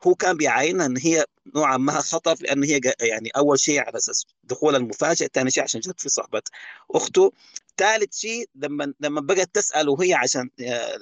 هو 0.07 0.15
كان 0.15 0.37
بيعاينها 0.37 0.87
إن 0.87 0.97
هي 0.97 1.25
نوعا 1.55 1.77
ما 1.77 1.93
خطر 1.93 2.37
لأن 2.41 2.65
هي 2.65 2.81
يعني 3.01 3.31
أول 3.37 3.61
شيء 3.61 3.81
على 3.81 3.97
أساس 3.99 4.27
دخول 4.45 4.77
المفاجئ 4.77 5.29
ثاني 5.35 5.51
شيء 5.51 5.63
عشان 5.63 5.81
جت 5.81 6.01
في 6.01 6.09
صحبة 6.09 6.43
أخته. 6.91 7.33
ثالث 7.77 8.17
شيء 8.17 8.49
لما 8.55 8.95
لما 9.01 9.21
بقت 9.21 9.55
تساله 9.55 10.03
هي 10.03 10.15
عشان 10.15 10.51
آه، 10.61 10.99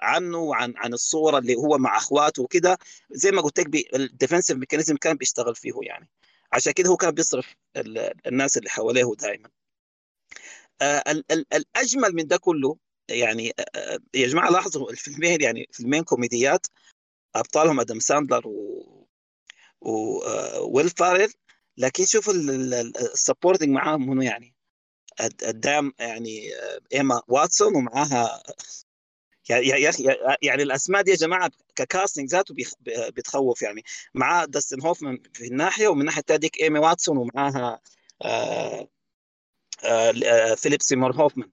عنه 0.00 0.38
وعن 0.38 0.74
عن 0.76 0.92
الصورة 0.92 1.38
اللي 1.38 1.54
هو 1.54 1.78
مع 1.78 1.96
أخواته 1.96 2.42
وكده. 2.42 2.78
زي 3.10 3.30
ما 3.30 3.42
قلت 3.42 3.60
لك 3.60 3.94
ال 3.94 4.00
defensive 4.00 4.56
mechanism 4.56 4.96
كان 4.96 5.16
بيشتغل 5.16 5.54
فيه 5.54 5.72
يعني. 5.82 6.08
عشان 6.52 6.72
كده 6.72 6.88
هو 6.90 6.96
كان 6.96 7.10
بيصرف 7.10 7.54
الناس 8.26 8.56
اللي 8.56 8.70
حواليه 8.70 9.14
دائما 9.20 9.50
آه 10.82 11.02
الأجمل 11.52 12.14
من 12.14 12.26
ده 12.26 12.36
كله 12.36 12.76
يعني 13.08 13.52
آه 13.76 13.98
يا 14.14 14.26
جماعة 14.28 14.50
لاحظوا 14.50 14.90
الفيلمين 14.90 15.40
يعني 15.42 15.68
فيلمين 15.72 16.04
كوميديات 16.04 16.66
أبطالهم 17.36 17.80
أدم 17.80 18.00
ساندلر 18.00 18.48
و 18.48 19.06
وويل 19.80 20.86
آه 20.86 20.90
فارل 20.98 21.32
لكن 21.76 22.04
شوف 22.06 22.30
ال 22.30 22.43
supporting 22.43 23.68
معاهم 23.68 24.10
منو 24.10 24.22
يعني. 24.22 24.54
قدام 25.20 25.92
يعني 25.98 26.54
آه، 26.54 26.80
إيما 26.92 27.22
واتسون 27.28 27.76
ومعاها 27.76 28.42
يا 29.50 29.88
أخي 29.88 30.04
يعني 30.42 30.62
الأسماء 30.62 31.02
دي 31.02 31.10
يا 31.10 31.16
جماعة 31.16 31.50
ك 31.76 31.82
casting 31.82 32.28
ذاته 32.28 32.54
بتخوف 32.86 33.62
يعني. 33.62 33.82
معاه 34.14 34.44
داستن 34.44 34.82
هوفمان 34.82 35.18
في 35.34 35.46
الناحية 35.46 35.88
ومن 35.88 36.00
الناحيه 36.00 36.20
الثانية 36.20 36.40
ديك 36.40 36.60
إيمي 36.60 36.78
واتسون 36.78 37.16
ومعاها 37.16 37.80
آه 38.22 38.88
آه 39.84 40.14
آه 40.24 40.54
فيليب 40.54 40.82
سيمور 40.82 41.12
هوفمان 41.12 41.50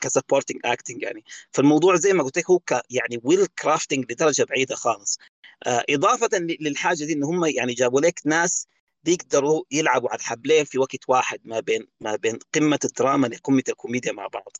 ك 0.00 0.06
supporting 0.06 0.60
acting 0.64 1.02
يعني. 1.02 1.24
فالموضوع 1.52 1.96
زي 1.96 2.12
ما 2.12 2.22
قلت 2.22 2.38
لك 2.38 2.50
هو 2.50 2.60
يعني 2.90 3.20
well 3.24 3.46
crafting 3.46 4.12
لدرجة 4.12 4.44
بعيدة 4.44 4.74
خالص. 4.74 5.18
إضافة 5.66 6.28
للحاجة 6.32 7.04
دي 7.04 7.12
إن 7.12 7.24
هم 7.24 7.44
يعني 7.44 7.74
جابوا 7.74 8.00
لك 8.00 8.20
ناس 8.24 8.66
بيقدروا 9.08 9.64
يلعبوا 9.70 10.08
على 10.10 10.18
الحبلين 10.18 10.64
في 10.64 10.78
وقت 10.78 11.08
واحد 11.08 11.40
ما 11.44 11.60
بين 11.60 11.86
ما 12.00 12.16
بين 12.16 12.38
قمة 12.54 12.78
الدراما 12.84 13.26
لقمه 13.26 13.62
الكوميديا 13.68 14.12
مع 14.12 14.26
بعض. 14.26 14.52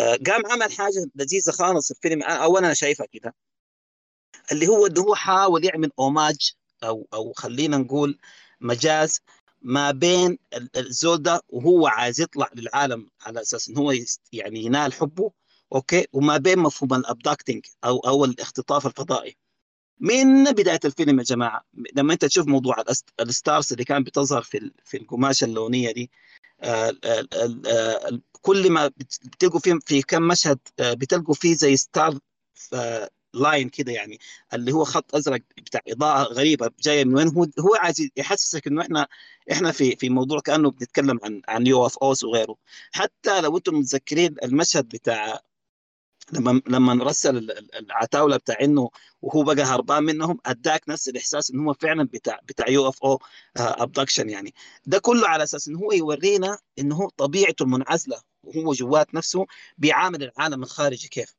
آه، 0.00 0.18
قام 0.26 0.42
عمل 0.46 0.72
حاجة 0.72 1.10
لذيذة 1.14 1.50
خالص 1.50 1.92
في 1.92 1.98
الفيلم. 1.98 2.22
أو 2.22 2.58
أنا 2.58 2.74
شايفها 2.74 3.06
كده. 3.06 3.34
اللي 4.52 4.68
هو 4.68 4.86
انه 4.86 5.00
هو 5.00 5.14
حاول 5.14 5.64
يعمل 5.64 5.90
homage 5.98 6.52
أو 6.84 7.08
أو 7.14 7.32
خلينا 7.32 7.76
نقول 7.78 8.18
مجاز 8.60 9.20
ما 9.62 9.90
بين 9.90 10.38
الزول 10.76 11.22
ده 11.22 11.42
وهو 11.48 11.86
عايز 11.86 12.20
يطلع 12.20 12.50
للعالم 12.54 13.10
على 13.22 13.40
أساس 13.42 13.68
انه 13.68 13.80
هو 13.80 13.92
يعني 14.32 14.64
ينال 14.64 14.92
حبه 14.92 15.32
أوكي؟ 15.74 16.06
وما 16.12 16.36
بين 16.36 16.58
مفهوم 16.58 16.94
ال 16.94 17.01
abducting 17.01 17.66
أو 17.84 17.98
أو 17.98 18.24
الاختطاف 18.24 18.86
الفضائي. 18.86 19.36
من 20.00 20.44
بداية 20.44 20.80
الفيلم 20.84 21.18
يا 21.18 21.24
جماعة 21.24 21.64
لما 21.94 22.12
أنت 22.12 22.24
تشوف 22.24 22.46
موضوع 22.46 22.76
ال 23.20 23.29
stars 23.29 23.72
اللي 23.72 23.84
كان 23.84 24.02
بتظهر 24.04 24.42
في 24.42 24.70
في 24.84 24.96
القماشة 24.96 25.44
اللونية 25.44 25.92
دي 25.92 26.10
آه، 26.60 26.92
كل 28.42 28.70
ما 28.70 28.86
بتلقوا 28.88 29.60
فيه 29.60 29.78
في 29.86 30.02
كم 30.02 30.22
مشهد 30.22 30.58
آه، 30.80 30.94
بتلقوا 30.94 31.34
فيه 31.34 31.54
زي 31.54 31.76
star 31.76 32.18
line 33.34 33.68
كده 33.68 33.92
يعني 33.92 34.18
اللي 34.54 34.72
هو 34.72 34.84
خط 34.84 35.14
أزرق 35.14 35.40
بتاع 35.58 35.80
إضاءة 35.88 36.22
غريبة 36.32 36.70
جاية 36.80 37.04
من 37.04 37.14
وين 37.14 37.28
هو 37.28 37.46
هو 37.60 37.74
عايز 37.74 38.08
يحسسك 38.16 38.66
إنه 38.66 38.82
إحنا 38.82 39.08
إحنا 39.52 39.72
في 39.72 39.96
في 39.96 40.08
موضوع 40.08 40.40
كأنه 40.40 40.70
بنتكلم 40.70 41.20
عن 41.24 41.42
عن 41.48 41.66
UFOs 41.66 42.24
وغيره. 42.24 42.56
حتى 42.92 43.40
لو 43.40 43.56
أنتم 43.56 43.74
متذكرين 43.74 44.34
المشهد 44.42 44.88
بتاع 44.88 45.40
لما 46.32 46.60
لما 46.66 47.04
رسلوا 47.04 47.50
العتاولة 47.74 48.36
بتاع 48.36 48.56
إنه 48.60 48.90
وهو 49.22 49.42
بقى 49.42 49.62
هربان 49.62 50.02
منهم 50.02 50.38
أداك 50.46 50.88
نفس 50.88 51.08
الإحساس 51.08 51.50
انه 51.50 51.68
هو 51.68 51.74
فعلا 51.74 52.04
بتاع 52.04 52.40
بتاع 52.48 52.68
UFO 52.68 53.02
abduction 53.04 54.30
يعني. 54.30 54.54
ده 54.86 54.98
كله 54.98 55.28
على 55.28 55.42
أساس 55.44 55.68
انه 55.68 55.78
هو 55.78 55.92
يورينا 55.92 56.58
انه 56.78 56.96
هو 56.96 57.08
طبيعته 57.08 57.62
المنعزلة 57.62 58.20
وهو 58.42 58.72
جوات 58.72 59.14
نفسه 59.14 59.46
بيعامل 59.78 60.22
العالم 60.22 60.62
الخارجي 60.62 61.08
كيف. 61.08 61.34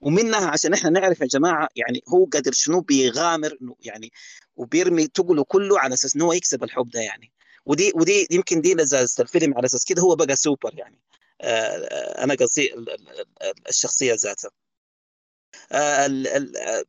ومنها 0.00 0.46
عشان 0.46 0.72
إحنا 0.74 0.90
نعرف 0.90 1.20
يا 1.20 1.26
جماعة 1.26 1.68
يعني 1.76 2.02
هو 2.08 2.24
قدر 2.24 2.52
شنو 2.52 2.80
بيغامر 2.80 3.58
يعني 3.80 4.12
وبيرمي 4.56 5.06
ثقله 5.06 5.44
كله 5.44 5.78
على 5.80 5.94
أساس 5.94 6.16
انه 6.16 6.24
هو 6.24 6.32
يكسب 6.32 6.64
الحب 6.64 6.88
ده 6.88 7.00
يعني. 7.00 7.32
ودي 7.66 7.92
ودي 7.94 8.26
يمكن 8.30 8.60
دي 8.60 8.74
لذاذة 8.74 9.22
الفيلم 9.22 9.54
على 9.54 9.66
أساس 9.66 9.84
كده 9.84 10.02
هو 10.02 10.16
بقى 10.16 10.36
سوبر 10.36 10.70
يعني. 10.74 10.98
آه، 11.11 11.11
أنا 11.42 12.34
قصدي 12.34 12.74
الشخصية 13.68 14.14
ذاتها. 14.14 14.50
آه، 15.72 16.08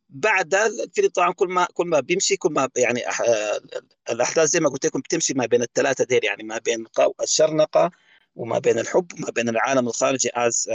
بعد 0.09 0.55
الفيلم 0.55 1.09
طبعا 1.09 1.33
كل 1.33 1.47
ما 1.47 1.67
كل 1.73 1.87
ما 1.87 1.99
بيمشي 1.99 2.37
كل 2.37 2.51
ما 2.53 2.69
يعني 2.75 3.07
آه، 3.07 3.61
الأحداث 4.09 4.49
زي 4.49 4.59
ما 4.59 4.69
قلت 4.69 4.85
لكم 4.85 4.99
بتمشي 4.99 5.33
ما 5.33 5.45
بين 5.45 5.61
الثلاثة 5.61 6.05
ديل 6.05 6.25
يعني 6.25 6.43
ما 6.43 6.57
بين 6.57 6.85
الشرنقة 7.23 7.91
وما 8.35 8.59
بين 8.59 8.79
الحب 8.79 9.13
وما 9.13 9.29
بين 9.31 9.49
العالم 9.49 9.87
الخارجي 9.87 10.29
as 10.35 10.69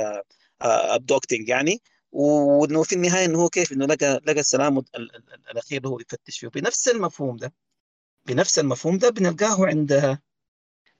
abducting 0.62 1.48
يعني. 1.48 1.82
وإنه 2.12 2.82
في 2.82 2.94
النهاية 2.94 3.24
إنه 3.24 3.42
هو 3.42 3.48
كيف 3.48 3.72
إنه 3.72 3.86
لقى 3.86 4.20
لقى 4.24 4.40
السلام 4.40 4.84
الأخير 5.50 5.78
اللي 5.78 5.88
هو 5.88 6.00
يفتش 6.00 6.38
فيه. 6.38 6.48
بنفس 6.48 6.88
المفهوم 6.88 7.36
ده 7.36 7.52
بنفس 8.26 8.58
المفهوم 8.58 8.98
ده 8.98 9.10
بنلقاه 9.10 9.66
عند 9.66 10.18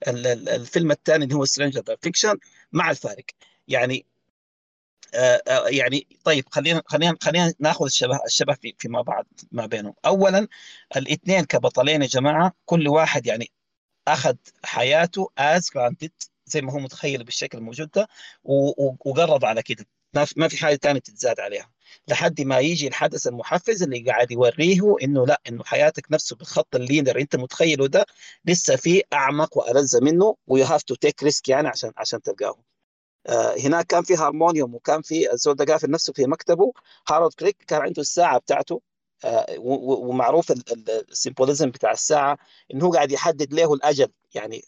الفيلم 0.07 0.91
الثاني 0.91 1.23
اللي 1.23 1.35
هو 1.35 1.45
سترينجر 1.45 1.83
فيكشن 2.01 2.37
مع 2.71 2.91
الفارق. 2.91 3.25
يعني 3.67 4.05
آه، 5.13 5.41
آه، 5.47 5.67
يعني 5.69 6.07
طيب 6.23 6.45
خلينا 6.51 6.83
خلينا 6.85 7.15
خلينا 7.21 7.53
ناخذ 7.59 7.85
الشبه 7.85 8.19
الشبه 8.25 8.53
في 8.53 8.75
فيما 8.79 9.01
بعد 9.01 9.25
ما 9.51 9.65
بينهم. 9.65 9.93
اولا 10.05 10.47
الاثنين 10.97 11.45
كبطلين 11.45 12.01
يا 12.01 12.07
جماعة 12.07 12.53
كل 12.65 12.87
واحد 12.87 13.27
يعني 13.27 13.51
أخذ 14.07 14.35
حياته 14.63 15.29
as 15.37 15.69
granted 15.75 16.11
زي 16.45 16.61
ما 16.61 16.73
هو 16.73 16.79
متخيل 16.79 17.23
بالشكل 17.23 17.57
الموجود 17.57 17.91
ده 17.91 18.07
وقرب 18.43 19.45
على 19.45 19.63
كده. 19.63 19.85
ما 20.37 20.47
في 20.47 20.57
حاجة 20.57 20.75
ثانية 20.75 20.99
تتزاد 20.99 21.39
عليها. 21.39 21.71
لحد 22.07 22.41
ما 22.41 22.59
يجي 22.59 22.87
الحدث 22.87 23.27
المحفز 23.27 23.83
اللي 23.83 23.99
قاعد 24.11 24.31
يوريه 24.31 24.95
إنه 25.03 25.25
لا 25.25 25.41
إنه 25.49 25.63
حياتك 25.63 26.11
نفسه 26.11 26.35
بالخط 26.35 26.75
ال 26.75 26.81
linear 26.81 27.19
إنت 27.19 27.35
متخيله 27.35 27.87
ده 27.87 28.05
لسه 28.45 28.75
في 28.75 29.03
أعمق 29.13 29.57
وألذ 29.57 30.03
منه 30.03 30.35
و 30.47 30.65
you 30.65 30.73
have 30.73 30.83
to 30.83 30.95
take 30.95 31.23
risk 31.23 31.49
يعني 31.49 31.67
عشان 31.67 31.91
عشان 31.97 32.21
تلقاه. 32.21 32.63
آه 33.27 33.55
هناك 33.59 33.85
كان 33.85 34.03
في 34.03 34.15
هارمونيوم 34.15 34.75
وكان 34.75 35.01
في 35.01 35.33
الزول 35.33 35.55
ده 35.55 35.65
قافل 35.65 35.91
نفسه 35.91 36.13
في 36.13 36.25
مكتبه 36.27 36.73
هارولد 37.09 37.33
كريك 37.33 37.57
كان 37.67 37.81
عنده 37.81 38.01
الساعة 38.01 38.37
بتاعته 38.39 38.81
آه 39.25 39.55
ومعروف 39.59 40.51
ال 41.11 41.17
symbolism 41.17 41.69
بتاع 41.71 41.91
الساعة 41.91 42.37
انه 42.73 42.85
هو 42.85 42.91
قاعد 42.91 43.11
يحدد 43.11 43.53
له 43.53 43.73
الأجل 43.73 44.07
يعني 44.33 44.63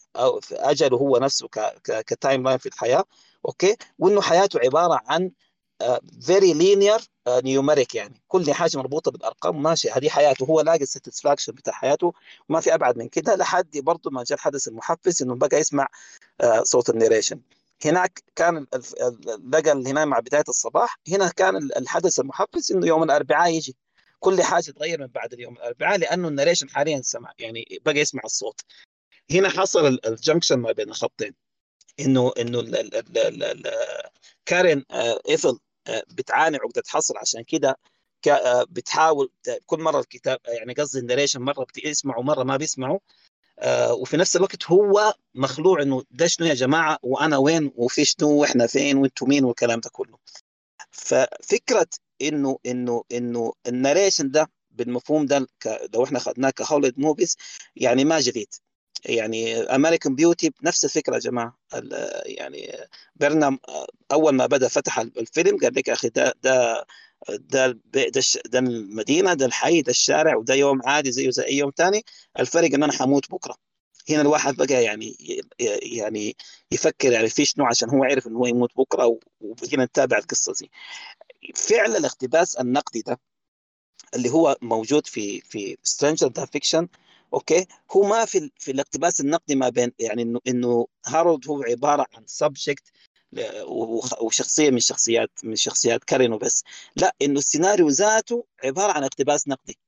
أجله 0.52 0.96
هو 0.96 1.18
نفسه 1.18 1.48
ك 2.06 2.42
timeline 2.44 2.58
في 2.58 2.66
الحياة 2.66 3.04
أوكي؟ 3.46 3.76
وإنه 3.98 4.20
حياته 4.20 4.60
عبارة 4.60 5.00
عن 5.06 5.30
very 6.26 6.52
linear 6.54 7.00
numeric 7.28 7.94
يعني. 7.94 8.22
كل 8.28 8.52
حاجة 8.52 8.76
مربوطة 8.78 9.10
بالأرقام 9.10 9.62
ماشي 9.62 9.90
هذه 9.90 10.08
حياته. 10.08 10.44
هو 10.44 10.60
لاقي 10.60 10.82
ال 10.82 10.87
satisfaction 10.87 11.52
بتاع 11.52 11.72
حياته. 11.72 12.12
وما 12.48 12.60
في 12.60 12.74
أبعد 12.74 12.98
من 12.98 13.08
كده 13.08 13.36
لحد 13.36 13.78
برضه 13.78 14.10
ما 14.10 14.24
جاء 14.24 14.38
الحدث 14.38 14.68
المحفز 14.68 15.22
إنه 15.22 15.34
بقى 15.34 15.56
يسمع 15.60 15.86
uh, 16.42 16.62
صوت 16.62 16.90
ال 16.90 16.95
narration 16.95 17.40
هناك 17.84 18.22
كان 18.36 18.66
لقى 19.52 19.72
هنا 19.72 20.04
مع 20.04 20.18
بداية 20.18 20.44
الصباح. 20.48 20.98
هنا 21.08 21.28
كان 21.28 21.56
الحدث 21.56 22.20
المحفز 22.20 22.72
إنه 22.72 22.86
يوم 22.86 23.02
الأربعاء 23.02 23.50
يجي. 23.52 23.76
كل 24.20 24.42
حاجة 24.42 24.70
تغير 24.70 25.00
من 25.00 25.06
بعد 25.06 25.32
اليوم 25.32 25.54
الأربعاء 25.54 25.98
لأنه 25.98 26.28
ال 26.28 26.32
narration 26.32 26.68
حاليا 26.68 27.02
سمع 27.02 27.32
يعني 27.38 27.80
بقى 27.84 27.98
يسمع 27.98 28.22
الصوت. 28.24 28.60
هنا 29.30 29.48
حصل 29.48 29.98
ال 30.06 30.12
junction 30.12 30.56
ما 30.58 30.72
بين 30.72 30.88
الخطين. 30.88 31.34
انه 32.00 32.32
إنه 32.40 32.62
كارين 34.46 34.84
ايفل 35.28 35.48
آه، 35.48 35.58
بتعاني 36.10 36.56
عقدة 36.56 36.82
حصر. 36.88 37.18
عشان 37.18 37.42
كده 37.42 37.76
بتحاول 38.70 39.30
كل 39.66 39.80
مرة 39.80 40.00
الكتاب 40.00 40.38
يعني 40.48 40.72
قصدي 40.74 40.98
ال 40.98 41.02
narration 41.02 41.40
مرة 41.42 41.66
بيسمعوا 41.74 42.22
مره 42.24 42.42
ما 42.44 42.56
بيسمعوا 42.56 42.98
آه، 43.58 43.94
وفي 43.94 44.16
نفس 44.16 44.36
الوقت 44.36 44.64
هو 44.70 45.14
مخلوع 45.34 45.82
إنه 45.82 46.02
ده 46.10 46.26
شنو 46.26 46.46
يا 46.46 46.54
جماعة؟ 46.54 46.98
وأنا 47.02 47.36
وين؟ 47.36 47.72
وفي 47.76 48.04
شنو؟ 48.04 48.30
وإحنا 48.30 48.66
فين؟ 48.66 48.96
وأنتم 48.96 49.28
مين؟ 49.28 49.44
والكلام 49.44 49.80
ده 49.80 49.90
كله. 49.92 50.18
ففكرة 50.90 51.86
إنه 52.22 52.58
إنه 52.66 53.04
إنه 53.12 53.52
ال 53.66 53.72
narration 53.72 54.30
ده 54.30 54.50
بالمفهوم 54.70 55.26
ده 55.26 55.46
لو 55.94 56.04
إحنا 56.04 56.18
اخذناه 56.18 56.50
ك 56.50 56.55
Hollywood 56.55 56.98
movies 57.00 57.36
يعني 57.76 58.04
ما 58.04 58.20
جديد. 58.20 58.54
يعني 59.04 59.56
American 59.62 60.14
Beauty 60.14 60.52
نفس 60.62 60.84
الفكرة 60.84 61.14
يا 61.14 61.18
جماعة. 61.20 61.58
يعني 62.24 62.76
برنام 63.16 63.58
أول 64.12 64.34
ما 64.34 64.46
بدأ 64.46 64.68
فتح 64.68 64.98
الفيلم 64.98 65.58
قال 65.58 65.74
لك 65.74 65.90
أخي 65.90 66.08
ده 66.08 66.34
ده 66.42 66.86
ده 67.28 67.78
ده, 67.86 68.10
ده 68.46 68.58
المدينة 68.58 69.34
ده 69.34 69.46
الحي 69.46 69.82
ده 69.82 69.90
الشارع 69.90 70.36
وده 70.36 70.54
يوم 70.54 70.80
عادي 70.84 71.12
زيه 71.12 71.30
زي 71.30 71.44
أي 71.44 71.56
يوم 71.56 71.70
تاني. 71.70 72.04
الفرق 72.38 72.74
إن 72.74 72.82
أنا 72.82 72.92
حموت 72.92 73.30
بكرة. 73.30 73.56
هنا 74.10 74.20
الواحد 74.20 74.56
بقى 74.56 74.84
يعني 74.84 75.16
يعني 75.82 76.36
يفكر 76.72 77.12
يعني 77.12 77.28
في 77.28 77.44
شنو 77.44 77.64
عشان 77.66 77.90
هو 77.90 78.04
عرف 78.04 78.26
انه 78.26 78.38
هو 78.38 78.46
يموت 78.46 78.70
بكرة 78.76 79.18
وبقينا 79.40 79.84
نتابع 79.84 80.18
القصة 80.18 80.52
دي. 80.60 80.70
فعل 81.54 81.96
الاقتباس 81.96 82.56
النقدي 82.56 83.02
ده 83.02 83.20
اللي 84.14 84.30
هو 84.30 84.56
موجود 84.62 85.06
في 85.06 85.40
في 85.40 85.76
Stranger 85.82 86.28
Than 86.28 86.44
Fiction 86.44 86.88
أوكي؟ 87.34 87.66
هو 87.92 88.02
ما 88.02 88.24
في 88.24 88.50
في 88.58 88.70
الاقتباس 88.70 89.20
النقدي 89.20 89.54
ما 89.54 89.68
بين 89.68 89.92
يعني 89.98 90.22
إنه 90.22 90.40
إنه 90.48 90.86
هارولد 91.06 91.48
هو 91.48 91.62
عبارة 91.62 92.06
عن 92.14 92.22
subject 92.26 92.92
وشخصية 94.20 94.70
من 94.70 94.80
شخصيات 94.80 95.30
من 95.44 95.56
شخصيات 95.56 96.04
كارين 96.04 96.32
وبس 96.32 96.64
لا 96.96 97.14
إنه 97.22 97.38
السيناريو 97.38 97.88
ذاته 97.88 98.44
عبارة 98.64 98.92
عن 98.92 99.04
اقتباس 99.04 99.48
نقدي. 99.48 99.78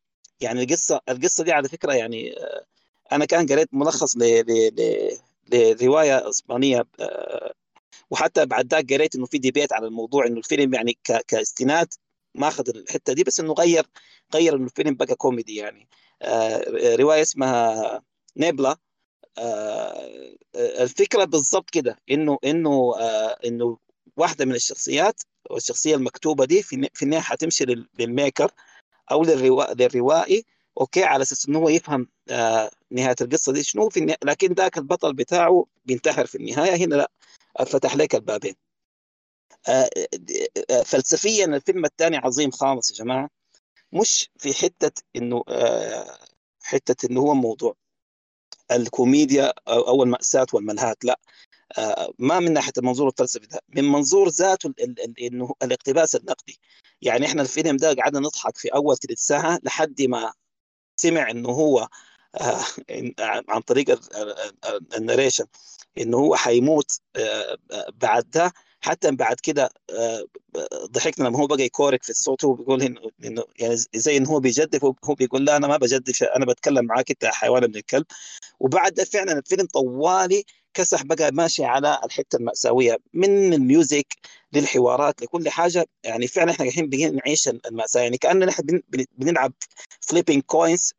يعني 0.40 0.62
القصة 0.62 1.00
القصة 1.08 1.44
دي 1.44 1.52
على 1.52 1.68
فكرة 1.68 1.92
يعني 1.92 2.38
آه، 2.38 2.66
أنا 3.12 3.24
كان 3.24 3.46
قريت 3.46 3.68
ملخص 3.74 4.16
لرواية 5.52 6.28
إسبانية 6.30 6.84
آه، 7.00 7.54
وحتى 8.10 8.46
بعد 8.46 8.74
ذاك 8.74 8.92
قريت 8.92 9.16
إنه 9.16 9.26
في 9.26 9.38
debate 9.38 9.72
على 9.72 9.86
الموضوع 9.86 10.26
إنه 10.26 10.38
الفيلم 10.38 10.74
يعني 10.74 10.98
كاستناد 11.28 11.94
ما 12.34 12.48
اخذ 12.48 12.68
الحتة 12.76 13.12
دي 13.12 13.24
بس 13.24 13.40
إنه 13.40 13.52
غير 13.52 13.86
غير 14.34 14.56
إنه 14.56 14.64
الفيلم 14.64 14.94
بقى 14.94 15.14
كوميدي 15.16 15.56
يعني. 15.56 15.80
آه، 15.80 16.03
رواية 17.00 17.22
اسمها 17.22 18.02
نيبلا 18.36 18.76
آه، 19.38 20.10
الفكرة 20.56 21.24
بالضبط 21.24 21.70
كده 21.70 21.98
إنه 22.10 22.38
إنه 22.44 22.94
آه، 23.00 23.36
إنه 23.46 23.78
واحدة 24.16 24.44
من 24.44 24.54
الشخصيات 24.54 25.22
والشخصية 25.50 25.94
المكتوبة 25.96 26.44
دي 26.44 26.62
في 26.62 27.02
النهاية 27.02 27.22
حتمشي 27.22 27.64
لل- 27.64 27.88
للميكر 27.98 28.50
أو 29.10 29.24
للروا... 29.24 29.74
للروائي. 29.74 30.44
أوكي 30.80 31.04
على 31.04 31.22
أساس 31.22 31.48
إنه 31.48 31.58
هو 31.58 31.68
يفهم 31.68 32.08
آه 32.30 32.70
نهاية 32.90 33.16
القصة 33.20 33.52
دي 33.52 33.62
شنو 33.62 33.88
في 33.88 34.00
النهاية 34.00 34.18
لكن 34.24 34.52
ذاك 34.54 34.78
البطل 34.78 35.12
بتاعه 35.14 35.66
بينتحر 35.84 36.26
في 36.26 36.34
النهاية. 36.38 36.76
هنا 36.76 36.94
لا 36.94 37.10
فتح 37.66 37.96
لك 37.96 38.14
البابين. 38.14 38.54
آه 39.68 39.90
آه 40.70 40.82
فلسفيا 40.82 41.44
الفيلم 41.44 41.84
الثاني 41.84 42.16
عظيم 42.16 42.50
خالص 42.50 42.90
يا 42.90 42.96
جماعة. 43.04 43.30
مش 43.94 44.30
في 44.38 44.54
حتة 44.54 45.02
إنه 45.16 45.44
آه 45.48 46.18
حتة 46.62 47.06
إنه 47.10 47.20
هو 47.20 47.34
موضوع 47.34 47.76
الكوميديا 48.70 49.52
أو 49.68 50.02
الماساه 50.02 50.46
والملهات 50.52 51.04
لا 51.04 51.20
آه، 51.78 52.12
ما 52.18 52.40
من 52.40 52.52
ناحية 52.52 52.72
المنظور 52.78 53.08
الفلسفي 53.08 53.46
ده 53.46 53.60
من 53.68 53.84
منظور 53.84 54.28
ذاته 54.28 54.74
إنه 55.20 55.54
الاقتباس 55.62 56.16
النقدي. 56.16 56.60
يعني 57.02 57.26
إحنا 57.26 57.42
الفيلم 57.42 57.76
ده 57.76 57.94
قعدنا 57.94 58.20
نضحك 58.20 58.56
في 58.58 58.68
أول 58.68 58.96
ثلث 58.98 59.18
ساعة 59.18 59.60
لحد 59.62 60.02
ما 60.02 60.32
سمع 60.96 61.30
إنه 61.30 61.48
هو 61.48 61.88
آه، 62.34 62.60
عن 63.48 63.60
طريق 63.60 63.90
ال- 63.90 64.16
ال- 64.16 64.54
ال- 64.68 64.94
النريشن 64.96 65.44
إنه 65.98 66.16
هو 66.18 66.36
حيموت 66.36 67.00
بعد 67.94 68.30
ده 68.30 68.52
حتى 68.84 69.10
بعد 69.10 69.36
كده 69.40 69.70
آه، 69.90 70.24
ضحكنا 70.86 71.28
لما 71.28 71.38
هو 71.38 71.46
بقى 71.46 71.62
يكورك 71.62 72.02
في 72.02 72.10
الصوت 72.10 72.44
هو 72.44 72.52
بيقول 72.52 72.82
إنه 72.82 73.44
يعني 73.58 73.76
زي 73.94 74.16
انه 74.16 74.28
هو 74.30 74.40
بيجدف 74.40 74.84
هو 74.84 75.14
بيقول 75.14 75.44
لا 75.44 75.56
أنا 75.56 75.66
ما 75.68 75.76
بجدف 75.76 76.22
أنا 76.22 76.46
بتكلم 76.46 76.84
معاك 76.84 77.10
أنت 77.10 77.24
حيوان 77.24 77.64
ابن 77.64 77.76
الكلب. 77.76 78.06
وبعد 78.60 78.94
ده 78.94 79.04
فعلا 79.04 79.32
الفيلم 79.38 79.66
طوالي 79.66 80.44
كسح 80.74 81.02
بقى 81.02 81.32
ماشي 81.32 81.64
على 81.64 82.00
الحتة 82.04 82.36
المأساوية 82.36 82.98
من 83.14 83.52
ال 83.54 83.63
music 83.63 84.06
للحوارات 84.52 85.22
لكل 85.22 85.48
حاجة. 85.48 85.86
يعني 86.02 86.26
فعلا 86.26 86.50
إحنا 86.52 86.66
الحين 86.66 86.88
بقينا 86.88 87.10
نعيش 87.10 87.48
المأساة. 87.48 88.00
يعني 88.00 88.18
بن- 88.62 88.82
بن- 88.88 89.06
بنلعب 89.18 89.52
flipping 90.00 90.42
coins 90.42 90.94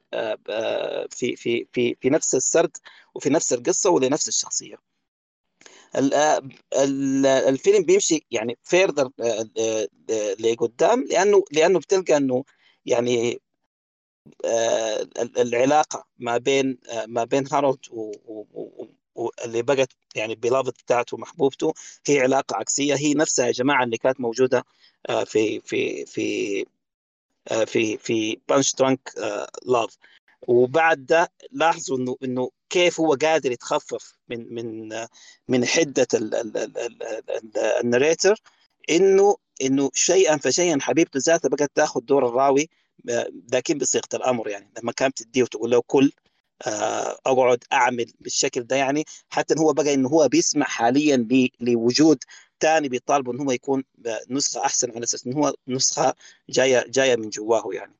في 1.10 1.36
في 1.36 1.68
في 1.74 1.95
في 2.02 2.10
نفس 2.10 2.36
السرد 2.36 2.78
وفي 3.16 3.30
نفس 3.30 3.53
القصة 3.53 3.90
ولنفس 3.90 4.28
الشخصية. 4.28 4.76
ال- 4.76 4.76
آه، 4.76 4.78
ال- 4.78 4.94
الفيلم 7.49 7.84
بيمشي 7.85 8.26
يعني 8.31 8.57
further 8.64 9.10
لقدام 10.39 11.03
لأنه 11.03 11.43
لأنه 11.51 11.80
بتلقى 11.80 12.17
إنه 12.17 12.43
يعني 12.85 13.41
آه، 14.45 15.01
ال- 15.01 15.39
العلاقة 15.39 16.05
ما 16.17 16.38
بين 16.38 16.77
آه، 16.89 17.05
ما 17.05 17.23
بين 17.23 17.43
هارولد 17.51 17.80
واللي 19.15 19.61
بقت 19.61 19.89
يعني 20.15 20.35
beloved 20.35 20.81
بتاعته 20.84 21.17
محبوبته 21.17 21.73
هي 22.07 22.19
علاقة 22.19 22.55
عكسية. 22.57 22.95
هي 22.95 23.13
نفسها 23.13 23.45
يا 23.47 23.51
جماعة 23.51 23.84
اللي 23.84 23.97
كانت 23.97 24.19
موجودة 24.22 24.65
آه، 25.09 25.23
في 25.23 25.59
في 25.61 26.05
في 26.05 26.65
آه، 27.51 27.63
في 27.65 27.97
في 27.97 28.39
Punch-Drunk 28.49 29.11
Love 29.65 29.97
وبعد 30.47 31.05
ده 31.05 31.31
لاحظوا 31.51 31.97
إنه 31.97 32.17
إنه 32.23 32.49
كيف 32.69 32.99
هو 32.99 33.13
قادر 33.13 33.51
يتخفف 33.51 34.13
من 34.29 34.53
من 34.53 34.93
آه، 34.93 35.07
من 35.47 35.65
حدة 35.65 36.07
ال- 36.13 36.35
ال- 36.35 36.57
ال- 36.57 36.77
ال- 36.77 37.03
ال- 37.29 37.57
ال 37.57 37.66
narrator؟ 37.66 38.41
إنه 38.89 39.35
إنه 39.61 39.91
شيئا 39.93 40.37
فشيئا 40.37 40.77
حبيبته 40.81 41.19
ذاتها 41.25 41.49
بقت 41.49 41.71
تأخذ 41.75 42.01
دور 42.01 42.27
الراوي 42.27 42.69
آه، 43.09 43.27
لكن 43.53 43.77
بصيغة 43.77 44.09
الأمر 44.13 44.47
يعني. 44.49 44.71
لما 44.83 44.91
كانت 44.91 45.23
تديه 45.23 45.43
وتقول 45.43 45.71
له 45.71 45.81
كل 45.87 46.11
آه، 46.67 47.19
أقعد 47.25 47.63
أعمل 47.73 48.13
بالشكل 48.19 48.63
ده 48.63 48.75
يعني 48.75 49.05
حتى 49.29 49.55
هو 49.59 49.73
بقى 49.73 49.93
إنه 49.93 50.09
هو 50.09 50.27
بيسمع 50.27 50.65
حاليا 50.65 51.27
لوجود 51.61 52.23
ثاني 52.59 52.89
بيطالبوا 52.89 53.33
انه 53.33 53.43
هو 53.43 53.51
يكون 53.51 53.83
نسخة 54.29 54.65
أحسن 54.65 54.91
على 54.91 55.03
أساس 55.03 55.27
انه 55.27 55.37
هو 55.37 55.53
نسخة 55.67 56.13
جاية 56.49 56.85
جاية 56.87 57.15
من 57.15 57.29
جواه 57.29 57.63
يعني. 57.73 57.95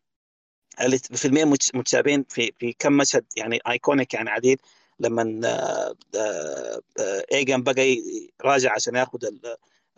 الفيلمين 0.82 1.48
متش- 1.48 1.76
متشابهين 1.76 2.24
في 2.30 2.52
في 2.60 2.74
كم 2.80 2.94
مشهد 2.94 3.26
يعني 3.38 3.60
iconic 3.70 4.14
يعني 4.14 4.30
عديد. 4.30 4.60
لما 5.00 5.42
آه، 5.48 5.96
آه، 6.18 6.82
آه، 7.00 7.26
إيغان 7.34 7.64
بقى 7.64 7.98
راجع 8.42 8.74
عشان 8.74 8.96
ياخذ 8.96 9.20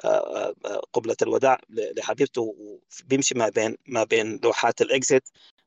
آه، 0.05 0.55
آه، 0.65 0.81
قبلة 0.93 1.15
الوداع 1.21 1.59
لحبيبته 1.69 2.55
بيمشي 3.07 3.35
ما 3.35 3.49
بين 3.49 3.77
ما 3.87 4.03
بين 4.03 4.39
لوحات 4.43 4.81
ال 4.81 4.88
exit. 4.88 5.23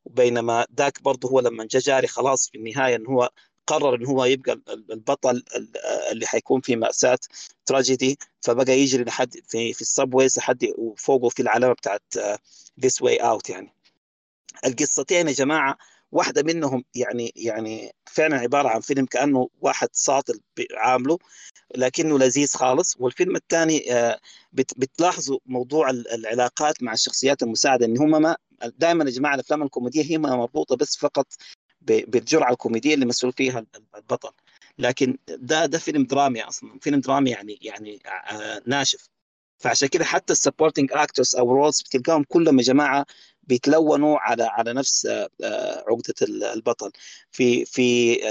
بينما 0.07 0.67
ذاك 0.79 1.03
برضه 1.03 1.29
هو 1.29 1.41
لما 1.41 1.65
جا 1.65 1.79
جاري 1.79 2.07
خلاص 2.07 2.51
في 2.51 2.59
النهاية 2.59 2.97
انه 2.97 3.11
هو 3.11 3.31
قرر 3.67 3.95
انه 3.95 4.09
هو 4.11 4.25
يبقى 4.25 4.53
ال- 4.53 4.93
البطل 4.93 5.31
ال- 5.57 5.77
اللي 6.13 6.27
حيكون 6.27 6.61
في 6.61 6.77
مأساة 6.77 7.19
تراجيدي 7.67 8.19
فبقى 8.41 8.73
يجري 8.73 9.05
لحد 9.05 9.35
في 9.49 9.73
في 9.73 9.81
ال 9.81 9.88
subways 9.88 10.39
لحد 10.39 10.67
وفوقه 10.79 11.29
في 11.29 11.43
العلامة 11.43 11.73
بتاعت 11.73 12.03
this 12.81 13.03
way 13.03 13.17
out 13.17 13.51
يعني. 13.51 13.73
القصتين 14.67 15.29
يا 15.29 15.33
جماعة 15.33 15.79
واحدة 16.13 16.43
منهم 16.43 16.85
يعني 16.95 17.33
يعني 17.37 17.93
فعلا 18.07 18.37
عبارة 18.39 18.69
عن 18.69 18.81
فيلم 18.81 19.07
كأنه 19.07 19.49
واحد 19.61 19.89
ساطل 19.93 20.41
عامله 20.77 21.19
لكنه 21.77 22.19
لذيذ 22.19 22.49
خالص. 22.55 22.97
والفيلم 22.99 23.37
الثاني 23.37 23.93
آه، 23.95 24.21
بت- 24.53 24.75
بتلاحظوا 24.79 25.39
موضوع 25.47 25.91
ال- 25.91 26.09
العلاقات 26.15 26.83
مع 26.83 26.93
الشخصيات 26.93 27.43
المساعدة 27.43 27.87
إن 27.87 27.99
هم 27.99 28.23
ما 28.23 28.37
دائما 28.79 29.05
يا 29.05 29.11
جماعة 29.11 29.35
الأفلام 29.35 29.63
الكوميدية 29.63 30.05
هي 30.11 30.19
مربوطة 30.19 30.77
بس 30.77 30.97
فقط 30.97 31.27
بالجرعة 31.83 32.53
الكوميدية 32.53 32.95
اللي 32.95 33.07
مسؤول 33.07 33.33
فيها 33.33 33.59
ال- 33.59 33.67
البطل. 33.97 34.31
لكن 34.79 35.19
ده 35.29 35.67
ده 35.67 35.79
فيلم 35.79 36.05
درامي 36.05 36.43
أصلا 36.43 36.79
فيلم 36.81 37.01
درامي 37.01 37.31
يعني 37.31 37.59
يعني 37.63 38.03
آه، 38.07 38.63
ناشف. 38.67 39.09
فعشان 39.59 39.89
كده 39.89 40.05
حتى 40.05 40.33
ال 40.33 40.38
supporting 40.38 40.89
actors 40.93 41.37
أو 41.37 41.53
roles 41.53 41.81
بتلقاهم 41.83 42.25
كلهم 42.29 42.59
يا 42.59 42.65
جماعة 42.65 43.07
بيتلونوا 43.51 44.19
على 44.19 44.43
على 44.45 44.73
نفس 44.73 45.07
آه، 45.07 45.29
آه، 45.45 45.85
عقدة 45.89 46.15
ال- 46.23 46.45
البطل. 46.45 46.91
في 47.31 47.65
في 47.65 47.85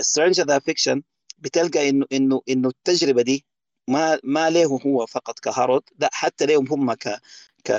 Stranger 0.03 0.43
Than 0.45 0.59
Fiction 0.59 1.01
بتلقى 1.39 1.89
إنه 1.89 2.05
إنه 2.13 2.41
إنه 2.49 2.69
التجربة 2.69 3.21
دي 3.21 3.45
ما 3.87 4.19
ما 4.23 4.49
له 4.49 4.65
هو 4.85 5.05
فقط 5.05 5.39
كهارولد 5.39 5.83
لا 5.99 6.09
حتى 6.13 6.45
لهم 6.45 6.67
هم 6.73 6.93
ك 6.93 7.19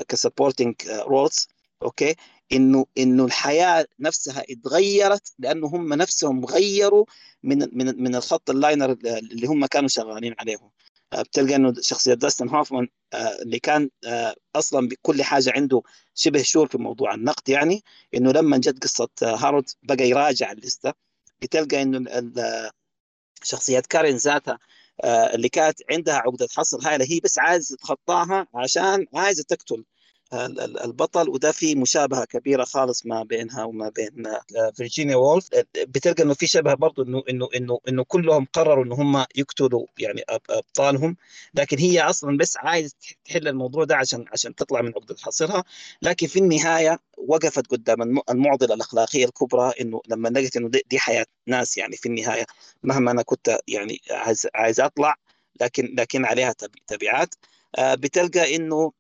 ك 0.09 0.15
supporting 0.15 0.75
roles 0.89 1.49
okay؟ 1.83 2.15
إنه 2.53 2.87
إنه 2.99 3.25
الحياة 3.25 3.87
نفسها 4.01 4.45
اتغيرت 4.51 5.33
لأنه 5.39 5.67
هم 5.67 5.95
نفسهم 5.95 6.45
غيروا 6.45 7.05
من 7.43 7.59
من 7.79 8.03
من 8.03 8.15
الخط 8.15 8.51
ال 8.51 8.56
linear 8.56 8.91
اللي 8.93 9.47
هم 9.47 9.67
كانوا 9.67 9.89
شغالين 9.89 10.35
عليه 10.39 10.57
آه، 10.57 10.71
بتلقى 11.15 11.57
إنه 11.57 11.75
شخصية 11.81 12.15
داستن 12.15 12.49
هوفمان 12.49 12.89
آه، 13.15 13.43
اللي 13.43 13.59
كان 13.59 13.91
آه، 14.07 14.35
أصلا 14.57 14.89
بكل 14.89 15.23
حاجة 15.23 15.53
عنده 15.57 15.83
شبه 16.15 16.43
sure 16.43 16.67
في 16.69 16.79
موضوع 16.79 17.15
النقد 17.15 17.49
يعني 17.49 17.85
إنه 18.15 18.33
لما 18.33 18.59
جت 18.59 18.83
قصة 18.83 19.09
آه، 19.23 19.37
هارولد 19.37 19.71
بقى 19.83 20.09
يراجع 20.09 20.53
الليستة 20.53 20.93
بتلقى 21.43 21.83
إنه 21.83 22.01
شخصية 23.43 23.81
كارين 23.91 24.17
ذاتها 24.17 24.59
اللي 25.35 25.49
كانت 25.49 25.79
عندها 25.91 26.15
عقدة 26.15 26.49
حصر 26.57 26.79
هائله 26.89 27.05
هي 27.11 27.21
بس 27.21 27.39
عايزة 27.39 27.77
تتخطاها 27.77 28.47
عشان 28.55 29.07
عايزة 29.15 29.43
تقتل. 29.49 29.85
البطل 30.33 31.29
وده 31.29 31.53
في 31.53 31.75
مشابهة 31.75 32.25
كبيرة 32.25 32.65
خالص 32.65 33.07
ما 33.07 33.23
بينها 33.23 33.65
وما 33.65 33.89
بين 33.89 34.27
آه، 34.27 34.71
فيرجينيا 34.77 35.17
وولف. 35.17 35.49
بتلقى 35.77 36.23
إنه 36.23 36.35
في 36.35 36.47
شبه 36.47 36.75
برضه 36.75 37.03
إنه 37.05 37.23
إنه 37.31 37.49
إنه 37.57 37.79
إنه 37.89 38.05
كلهم 38.05 38.47
قرروا 38.53 38.85
إنه 38.85 38.95
هم 38.95 39.25
يقتلوا 39.37 39.87
يعني 39.99 40.23
أبطالهم. 40.29 41.17
لكن 41.55 41.79
هي 41.79 42.01
أصلا 42.01 42.37
بس 42.37 42.57
عايز 42.57 42.95
تحل 43.25 43.49
الموضوع 43.49 43.85
ده 43.85 43.97
عشان 43.97 44.25
عشان 44.33 44.55
تطلع 44.55 44.83
من 44.83 44.89
عقدة 44.89 45.17
حصرها 45.23 45.65
لكن 46.03 46.27
في 46.27 46.39
النهاية 46.39 47.01
وقفت 47.19 47.67
قدام 47.67 48.21
المعضلة 48.31 48.75
الأخلاقية 48.75 49.25
الكبرى 49.25 49.73
إنه 49.81 50.01
لما 50.09 50.29
لقيت 50.29 50.57
إنه 50.57 50.69
دي 50.69 50.99
حياة 50.99 51.27
ناس 51.47 51.79
يعني 51.79 51.97
في 51.97 52.07
النهاية 52.07 52.47
مهما 52.83 53.11
أنا 53.11 53.23
كنت 53.23 53.59
يعني 53.69 54.01
عايز 54.11 54.47
عايز 54.55 54.81
أطلع 54.81 55.17
لكن 55.61 55.95
لكن 55.99 56.25
عليها 56.25 56.55
تبعات. 56.87 57.35
آه، 57.79 57.95
بتلقى 57.95 58.57
إنه 58.57 58.77
آه، 58.77 58.93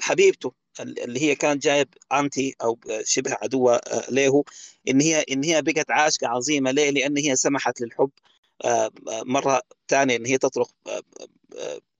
حبيبته 0.00 0.52
اللي 0.80 1.22
هي 1.22 1.34
كانت 1.34 1.62
جايب 1.62 1.88
أنتي 2.12 2.54
أو 2.62 2.78
شبه 3.04 3.36
عدوة 3.42 3.76
آه، 3.76 4.10
له 4.10 4.44
إن 4.88 5.00
هي 5.00 5.24
إن 5.32 5.44
هي 5.44 5.62
بقت 5.62 5.90
عاشقة 5.90 6.28
عظيمة 6.28 6.70
ليه؟ 6.70 6.90
لأن 6.90 7.16
هي 7.18 7.36
سمحت 7.36 7.80
للحب 7.80 8.10
آه، 8.64 8.90
مرة 9.08 9.62
ثانية 9.88 10.16
إن 10.16 10.26
هي 10.26 10.38
تطرق 10.38 10.70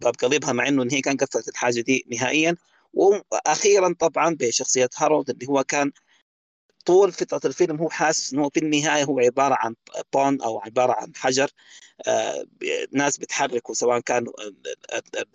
باب 0.01 0.15
قلبها 0.23 0.53
مع 0.53 0.69
إنه 0.69 0.83
إن 0.83 0.91
هي 0.91 1.01
كان 1.01 1.17
قفلت 1.17 1.49
الحاجة 1.49 1.81
دي 1.81 2.05
نهائيا 2.13 2.57
وأخيرا 2.95 3.95
طبعا 4.01 4.37
بشخصية 4.41 4.89
هارولد 4.97 5.31
اللي 5.31 5.47
هو 5.49 5.65
كان 5.65 5.93
طول 6.87 7.13
فترة 7.13 7.41
الفيلم 7.45 7.77
هو 7.77 7.91
حاسس 7.91 8.33
إنه 8.35 8.49
في 8.51 8.61
النهاية 8.61 9.05
هو 9.05 9.19
عبارة 9.21 9.55
عن 9.59 9.75
بون 10.13 10.43
أو 10.43 10.61
عبارة 10.61 10.93
عن 10.93 11.13
حجر 11.17 11.51
آه، 12.09 12.47
ناس 12.93 13.17
بتحركه 13.19 13.75
سواء 13.75 14.01
كان 14.01 14.27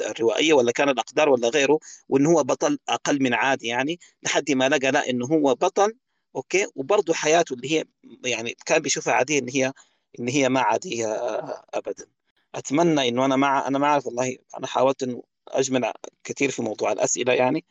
الروائية 0.01 0.53
ولا 0.53 0.71
كان 0.71 0.89
الأقدار 0.89 1.29
ولا 1.29 1.49
غيره 1.49 1.79
وإنه 2.09 2.29
هو 2.31 2.43
بطل 2.43 2.79
أقل 2.89 3.23
من 3.23 3.33
عادي 3.33 3.67
يعني 3.67 3.99
لحد 4.23 4.51
ما 4.51 4.69
لقى 4.69 4.91
لا 4.91 5.09
إنه 5.09 5.25
هو 5.25 5.55
بطل 5.55 5.93
okay؟ 6.35 6.67
وبرضه 6.75 7.13
حياته 7.13 7.53
اللي 7.53 7.71
هي 7.71 7.85
يعني 8.25 8.55
كان 8.65 8.79
بيشوفها 8.81 9.13
عادية 9.13 9.39
إن 9.39 9.49
هي 9.49 9.73
إن 10.19 10.29
هي 10.29 10.49
ما 10.49 10.61
عادية 10.61 11.07
آه، 11.07 11.65
ابدا. 11.73 12.05
أتمنى 12.55 13.07
إنه 13.09 13.25
أنا 13.25 13.35
مع 13.35 13.67
أنا 13.67 13.79
ما 13.79 13.87
أعرف 13.87 14.05
والله 14.07 14.37
أنا 14.57 14.67
حاولت 14.67 15.03
إنه 15.03 15.23
اجمع 15.47 15.93
كثير 16.23 16.51
في 16.51 16.61
موضوع 16.61 16.91
الأسئلة 16.91 17.33
يعني 17.33 17.65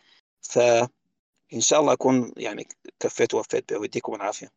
فان 1.53 1.61
شاء 1.61 1.81
الله 1.81 1.93
أكون 1.93 2.33
يعني 2.37 2.67
كفيت 3.01 3.35
ووفيت 3.35 3.73
ويديكم 3.73 4.15
العافية. 4.15 4.49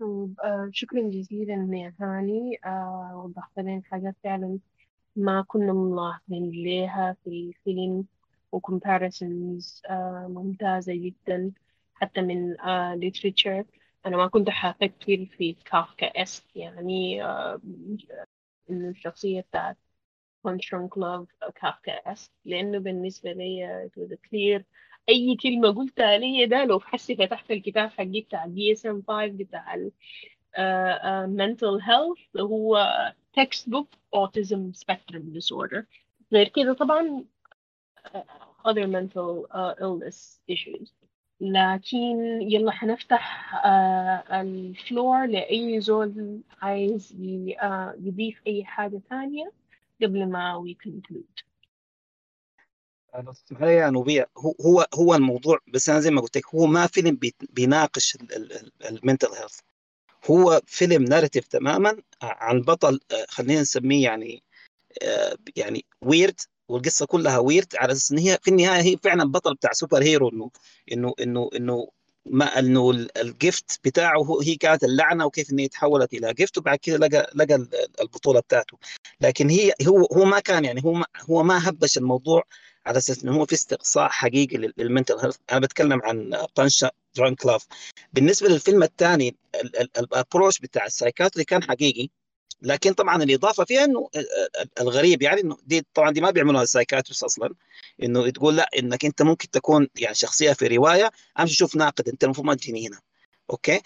طيب 0.00 0.40
آه 0.40 0.70
شكرا 0.72 1.00
جزيلا 1.10 1.68
يا 1.78 1.94
هاني. 2.00 2.58
آه 2.64 3.22
وضحت 3.24 3.58
لنا 3.58 3.82
حاجات 3.84 4.16
فعلا 4.24 4.58
ما 5.16 5.42
كنا 5.48 5.72
ملاحظين 5.72 6.50
ليها 6.50 7.16
في 7.24 7.30
الفيلم 7.30 8.06
و 8.52 8.63
comparisons 8.63 9.82
آه 9.90 10.26
ممتازة 10.30 10.94
جدا 10.94 11.52
حتى 11.94 12.20
من 12.22 12.60
آه 12.60 12.96
literature. 12.96 13.64
أنا 14.06 14.16
ما 14.16 14.28
كنت 14.28 14.50
حأفكر 14.50 15.26
في 15.38 15.54
Kafkaesque 15.66 16.56
يعني 16.56 17.24
آه 17.24 17.60
إنه 18.70 18.88
الشخصية 18.90 19.40
بتاعت 19.40 19.76
لوف 20.46 21.28
Kafkaesque 21.54 22.30
لأنه 22.44 22.78
بالنسبة 22.78 23.32
لي 23.32 23.90
it 23.96 24.28
clear 24.28 24.62
أي 25.08 25.36
كلمة 25.42 25.70
قلتها 25.72 26.18
لي 26.18 26.46
ده 26.46 26.64
لو 26.64 26.80
حسي 26.80 27.16
فتحت 27.16 27.50
الكتاب 27.50 27.90
حقي 27.90 28.20
بتاع 28.20 28.46
DSM 28.46 29.02
5 29.08 29.26
بتاع 29.26 29.76
mental 31.26 31.80
health 31.80 32.40
هو 32.40 32.92
text 33.40 33.70
book 33.70 33.86
autism 34.16 34.72
spectrum 34.74 35.22
disorder. 35.34 35.82
غير 36.32 36.48
كده 36.48 36.72
طبعا 36.72 37.24
other 38.68 38.86
mental 38.86 39.46
uh, 39.50 39.74
illness 39.80 40.40
issues. 40.52 40.90
لكن 41.40 42.42
يلا 42.42 42.70
حنفتح 42.72 43.52
uh, 43.64 44.32
ال 44.32 44.48
floor 44.48 45.26
لأي 45.26 45.80
زول 45.80 46.40
عايز 46.62 47.16
يضيف 48.00 48.42
أي 48.46 48.64
حاجة 48.64 49.00
ثانية 49.10 49.52
قبل 50.02 50.30
ما 50.30 50.74
conclude. 50.86 51.52
بس 53.20 53.44
يا 53.60 53.90
نوبيا 53.90 54.26
هو 54.38 54.54
هو 54.60 54.86
هو 54.94 55.14
الموضوع 55.14 55.58
بس 55.68 55.88
أنا 55.88 56.00
زي 56.00 56.10
ما 56.10 56.20
قلت 56.20 56.36
لك 56.36 56.54
هو 56.54 56.66
ما 56.66 56.86
فيلم 56.86 57.18
بيناقش 57.50 58.18
ال 58.90 58.95
mental 58.95 59.28
health 59.28 59.58
هو 60.30 60.60
فيلم 60.66 61.04
narrative 61.04 61.46
تماما 61.46 62.02
عن 62.22 62.60
بطل 62.60 63.00
خلينا 63.28 63.60
نسميه 63.60 64.04
يعني 64.04 64.42
يعني 65.56 65.84
weird 66.02 66.40
والقصة 66.68 67.06
كلها 67.06 67.38
weird 67.38 67.76
على 67.76 67.92
أساس 67.92 68.12
إن 68.12 68.18
هي 68.18 68.38
في 68.42 68.50
النهاية 68.50 68.82
هي 68.82 68.96
فعلا 68.96 69.24
بطل 69.24 69.54
بتاع 69.54 69.72
superhero 69.72 70.28
انه 70.28 70.50
انه 70.92 71.14
انه 71.20 71.50
إنه 71.56 71.88
ما 72.26 72.58
إنه 72.58 72.90
ال 73.16 73.29
gift 73.29 73.80
بتاعه 73.84 74.38
هي 74.42 74.54
كانت 74.56 74.84
اللعنة 74.84 75.26
وكيف 75.26 75.50
انها 75.52 75.66
تحولت 75.66 76.14
إلى 76.14 76.34
gift 76.34 76.58
وبعد 76.58 76.78
كده 76.78 76.96
لقى 76.96 77.30
لقى 77.34 77.66
البطولة 78.00 78.40
بتاعته. 78.40 78.78
لكن 79.20 79.50
هي 79.50 79.72
هو 79.88 80.06
هو 80.06 80.24
ما 80.24 80.40
كان 80.40 80.64
يعني 80.64 80.84
هو 80.84 80.92
ما 80.92 81.06
هو 81.30 81.42
ما 81.42 81.68
هبش 81.68 81.98
الموضوع 81.98 82.42
على 82.86 82.98
أساس 82.98 83.24
إنه 83.24 83.32
هو 83.36 83.46
في 83.46 83.52
استقصاء 83.52 84.08
حقيقي 84.08 84.56
لل 84.78 84.88
mental 84.88 85.18
health 85.18 85.36
أنا 85.52 85.60
بتكلم 85.60 86.02
عن 86.02 86.30
Punch-Drunk 86.56 87.34
Love 87.34 87.66
بالنسبة 88.12 88.48
للفيلم 88.48 88.82
الثاني 88.82 89.36
ال 89.98 90.05
approach 90.05 90.58
بتاع 90.58 90.86
ال 90.86 90.91
psychiatry 90.91 91.44
كان 91.44 91.62
حقيقي. 91.62 92.08
لكن 92.62 92.92
طبعا 92.92 93.22
الإضافة 93.22 93.64
فيها 93.64 93.84
إنه 93.84 94.08
الغريب 94.80 95.22
يعني 95.22 95.40
إنه 95.40 95.56
دي 95.66 95.86
طبعا 95.94 96.10
دي 96.10 96.20
ما 96.20 96.30
بيعملوها 96.30 96.62
ال 96.62 96.67
psychiatrist 96.67 97.22
أصلا 97.24 97.54
إنه 98.02 98.30
تقول 98.30 98.56
لا 98.56 98.68
إنك 98.78 99.04
أنت 99.04 99.22
ممكن 99.22 99.50
تكون 99.50 99.88
يعني 99.96 100.14
شخصية 100.14 100.52
في 100.52 100.66
رواية 100.66 101.10
أمشي 101.40 101.54
شوف 101.54 101.76
ناقد 101.76 102.08
أنت 102.08 102.24
المفروض 102.24 102.46
ما 102.46 102.54
تجيني 102.54 102.88
هنا. 102.88 103.00
okay؟ 103.50 103.80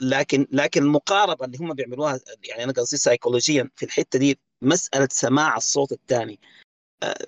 لكن 0.00 0.46
لكن 0.52 0.82
المقاربة 0.82 1.44
اللي 1.44 1.58
هم 1.58 1.74
بيعملوها 1.74 2.20
يعني 2.44 2.64
أنا 2.64 2.72
قصدي 2.72 2.96
سايكولوجيا 2.96 3.70
في 3.76 3.84
الحتة 3.84 4.18
دي 4.18 4.38
مسألة 4.62 5.08
سماع 5.12 5.56
الصوت 5.56 5.92
الثاني. 5.92 6.40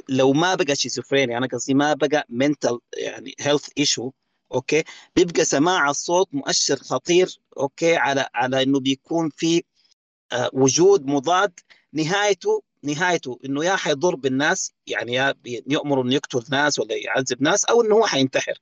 لو 0.08 0.32
ما 0.32 0.54
بقى 0.54 0.76
شيزوفرينيا 0.76 1.38
أنا 1.38 1.46
قصدي 1.46 1.74
ما 1.74 1.94
بقى 1.94 2.26
mental 2.28 2.78
يعني 2.96 3.34
health 3.40 3.68
issue 3.78 4.10
okay؟ 4.54 4.84
بيبقى 5.16 5.44
سماع 5.44 5.90
الصوت 5.90 6.28
مؤشر 6.34 6.76
خطير 6.76 7.40
okay؟ 7.58 7.96
على 7.96 8.28
على 8.34 8.62
إنه 8.62 8.80
بيكون 8.80 9.30
في 9.30 9.56
آه، 9.58 9.62
وجود 10.52 11.06
مضاد 11.06 11.60
نهايته 11.92 12.62
نهايته 12.82 13.38
إنه 13.44 13.64
يا 13.64 13.76
حيضر 13.76 14.14
بالناس 14.14 14.72
يعني 14.86 15.12
يا 15.14 15.34
يأمر 15.46 16.00
إنه 16.02 16.14
يقتل 16.14 16.44
ناس 16.50 16.78
ولا 16.78 16.94
يعذب 16.94 17.42
ناس 17.42 17.64
أو 17.64 17.82
إنه 17.82 17.94
هو 17.94 18.06
حينتحر. 18.06 18.52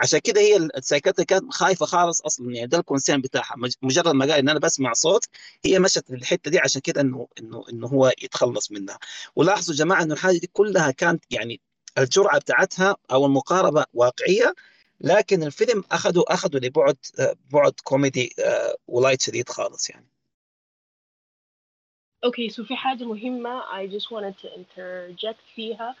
عشان 0.00 0.18
كده 0.18 0.40
هي 0.40 0.56
ال 0.56 0.62
psychiatry 0.62 1.24
كانت 1.24 1.54
خايفة 1.54 1.86
خالص 1.86 2.20
أصلا 2.20 2.54
يعني 2.54 2.66
ده 2.66 2.78
ال 2.78 2.83
concern 2.83 3.20
بتاعها. 3.20 3.54
مجرد 3.82 4.08
ما 4.08 4.24
قال 4.24 4.34
إن 4.34 4.48
أنا 4.48 4.58
بسمع 4.58 4.92
صوت 4.92 5.24
هي 5.64 5.78
مشت 5.78 6.10
للحته 6.10 6.50
دي 6.50 6.58
عشان 6.58 6.80
كده 6.80 7.00
إنه 7.00 7.28
إنه 7.40 7.64
إنه 7.72 7.86
هو 7.86 8.12
يتخلص 8.22 8.72
منها. 8.72 8.98
ولاحظوا 9.36 9.74
يا 9.74 9.78
جماعة 9.78 10.02
إنه 10.02 10.14
الحاجة 10.14 10.38
دي 10.38 10.50
كلها 10.52 10.90
كانت 10.90 11.24
يعني 11.30 11.60
الجرعه 11.98 12.38
بتاعتها 12.38 12.96
أو 13.10 13.26
المقاربة 13.26 13.84
واقعية 13.94 14.54
لكن 15.00 15.42
الفيلم 15.42 15.84
اخذوا 15.92 16.34
اخذوا 16.34 16.60
لبعد 16.60 16.96
بعد 17.52 17.72
كوميدي 17.84 18.34
آه، 18.38 18.76
ولايت 18.88 19.22
شديد 19.22 19.48
خالص 19.48 19.90
يعني. 19.90 20.06
Okay, 22.25 22.49
so 22.49 22.63
في 22.63 22.75
حاجة 22.75 23.03
مهمة 23.03 23.61
I 23.61 23.87
just 23.87 24.11
wanted 24.11 24.37
to 24.37 24.47
interject 24.55 25.39
فيها 25.55 25.95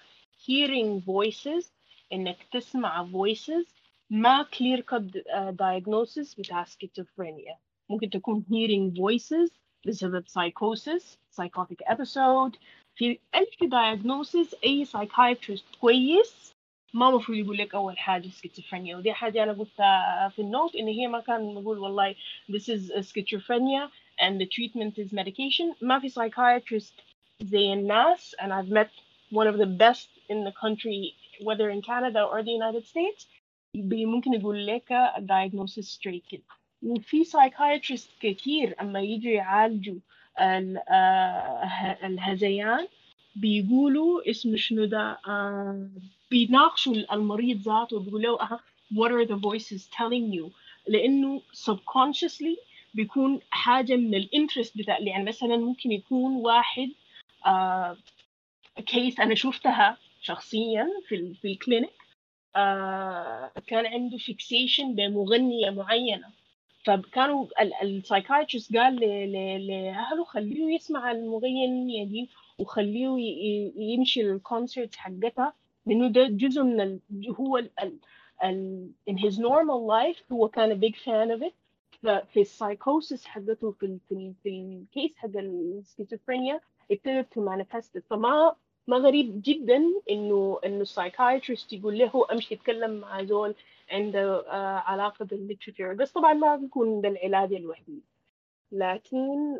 hearing 0.47 1.01
voices 1.01 1.65
إنك 2.13 2.37
تسمع 2.51 3.05
voices 3.11 3.67
ما 4.09 4.43
clear 4.43 4.81
cut 4.81 5.15
uh, 5.15 5.51
diagnosis 5.51 6.39
بتاع 6.39 6.65
schizophrenia 6.65 7.57
ممكن 7.89 8.09
تكون 8.09 8.45
hearing 8.49 8.97
voices 8.97 9.51
بسبب 9.87 10.25
psychosis 10.27 11.17
psychotic 11.39 11.93
episode 11.93 12.57
في 12.95 13.19
ألف 13.35 13.63
diagnosis 13.63 14.53
أي 14.63 14.85
psychiatrist 14.85 15.79
كويس 15.81 16.53
ما 16.93 17.11
مفروض 17.11 17.37
يقول 17.37 17.57
لك 17.57 17.75
أول 17.75 17.97
حاجة 17.99 18.27
schizophrenia 18.27 18.95
ودي 18.95 19.13
حاجة 19.13 19.43
أنا 19.43 19.53
قلتها 19.53 20.29
في 20.29 20.41
النوت 20.41 20.75
إن 20.75 20.87
هي 20.87 21.07
ما 21.07 21.19
كان 21.19 21.53
نقول 21.53 21.77
والله 21.77 22.15
this 22.51 22.69
is 22.69 22.91
schizophrenia 23.11 23.89
and 24.19 24.39
the 24.41 24.45
treatment 24.45 24.97
is 24.97 25.11
medication 25.13 25.75
ما 25.81 25.99
في 25.99 26.09
psychiatrist 26.09 26.93
زي 27.41 27.73
الناس 27.73 28.35
and 28.39 28.51
I've 28.53 28.69
met 28.69 28.89
one 29.31 29.47
of 29.47 29.57
the 29.57 29.65
best 29.83 30.09
in 30.29 30.43
the 30.43 30.53
country 30.63 31.13
whether 31.47 31.69
in 31.69 31.81
Canada 31.81 32.21
or 32.23 32.43
the 32.43 32.51
United 32.51 32.85
States 32.87 33.27
ممكن 33.75 34.33
يقول 34.33 34.65
لك 34.67 34.93
diagnosis 35.19 35.87
straight 35.99 36.27
كده 36.31 36.43
وفي 36.83 37.23
psychiatrist 37.25 38.09
كتير 38.21 38.75
أما 38.81 39.01
يجوا 39.01 39.31
يعالجوا 39.31 39.99
الهذيان 42.03 42.87
بيقولوا 43.35 44.29
اسم 44.29 44.57
شنو 44.57 44.85
ده 44.85 45.17
بيناقشوا 46.31 46.93
المريض 47.13 47.57
ذاته 47.57 47.99
بيقولوا 47.99 48.37
له 48.37 48.59
what 48.93 49.11
are 49.11 49.25
the 49.25 49.35
voices 49.37 49.87
telling 49.97 50.31
you 50.33 50.51
لأنه 50.87 51.41
subconsciously 51.53 52.57
بيكون 52.96 53.40
حاجة 53.50 53.96
من 53.96 54.14
ال 54.14 54.21
interest 54.21 54.78
بتاع 54.78 54.98
يعني 55.00 55.24
مثلا 55.24 55.56
ممكن 55.56 55.92
يكون 55.92 56.36
واحد 56.36 56.88
case 58.86 59.20
أنا 59.20 59.34
شفتها 59.34 59.96
شخصيا 60.20 60.86
في 61.08 61.34
في 61.34 61.48
ال 61.52 61.57
clinic 61.57 61.90
آه 62.56 63.52
كان 63.66 63.86
عنده 63.86 64.16
fixation 64.18 64.94
بمغنية 64.94 65.70
معينة 65.70 66.28
فكانوا 66.84 67.46
ال 67.82 67.89
psychiatrist 67.89 68.76
قال 68.76 68.96
لأهله 69.66 70.24
خليه 70.24 70.74
يسمع 70.74 71.10
المغنية 71.10 72.04
دي 72.04 72.28
وخليه 72.58 73.08
يمشي 73.76 74.22
لل 74.22 74.38
concert 74.38 74.96
حقتها 74.96 75.52
لأنه 75.86 76.08
ده 76.08 76.26
جزء 76.26 76.62
من. 76.62 76.98
هو. 77.40 77.58
ال... 77.58 77.98
in 79.10 79.16
his 79.16 79.38
normal 79.38 79.80
life 79.86 80.32
هو 80.32 80.48
كان 80.48 80.72
a 80.72 80.76
big 80.84 80.94
fan 80.96 81.30
of 81.38 81.42
it 81.48 81.54
ففي 82.02 82.40
السايكوسيس 82.40 83.26
حقته 83.26 83.70
في. 83.72 83.98
في. 84.08 84.32
في 84.42 84.48
ال 84.48 84.62
case 84.62 85.16
حق 85.16 85.36
السكيزوفرينيا 85.36 86.60
ابتدت 86.90 87.32
to 87.32 87.44
manifest 87.44 87.98
فما 88.10 88.56
ما 88.86 88.96
غريب 88.96 89.42
جدا 89.44 89.82
إنه 90.10 90.60
إنه 90.64 90.80
ال 90.80 90.87
psychiatrist 90.87 91.72
يقول 91.72 91.98
له 91.98 92.26
أمشي 92.32 92.54
اتكلم 92.54 93.00
مع 93.00 93.24
زول 93.24 93.54
عنده 93.90 94.40
آه 94.50 94.78
علاقة 94.78 95.24
بال 95.24 95.35
literature 95.35 95.92
بس 95.94 96.12
طبعا 96.12 96.32
ما 96.34 96.56
بيكون 96.56 97.00
ده 97.00 97.08
العلاج 97.08 97.52
الوحيد 97.52 98.02
لكن 98.72 99.56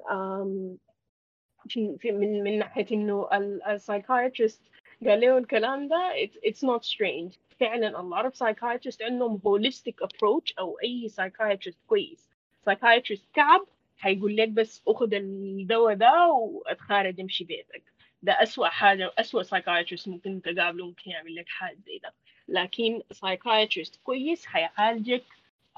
في, 1.69 1.97
في 1.99 2.13
من 2.13 2.43
من 2.45 2.59
ناحية 2.59 2.87
إنه 2.93 3.29
ال 3.71 3.78
psychiatrist 3.78 4.63
قال 5.05 5.21
له 5.21 5.39
الكلام 5.39 5.89
ده 5.89 6.13
it's 6.47 6.61
not 6.63 6.85
strange. 6.85 7.39
فعلا 7.61 7.91
a 7.99 8.03
lot 8.03 8.27
of 8.31 8.35
psychiatrists 8.35 9.03
عندهم 9.03 9.39
holistic 9.39 10.07
approach 10.07 10.53
أو 10.59 10.79
أي 10.83 11.09
psychiatrist 11.09 11.77
كويس. 11.87 12.29
psychiatrist 12.71 13.23
كعب 13.35 13.67
هيقول 14.01 14.37
لك 14.37 14.49
بس 14.49 14.83
أخذ 14.89 15.15
الدواء 15.15 15.95
ده 15.95 16.29
وأتخارج 16.29 17.21
امشي 17.21 17.45
بيتك. 17.45 17.83
ده 18.23 18.33
أسوأ 18.43 18.69
حاجة 18.69 19.13
أسوأ 19.19 19.43
psychiatrist 19.43 20.09
ممكن 20.09 20.43
تقابله 20.43 20.87
ممكن 20.87 21.11
يعمل 21.11 21.35
لك 21.35 21.49
حاجة 21.49 21.79
زي 21.87 21.99
ده. 21.99 22.15
لكن 22.49 23.03
psychiatrist 23.15 23.99
كويس 24.05 24.45
هيعالجك 24.49 25.25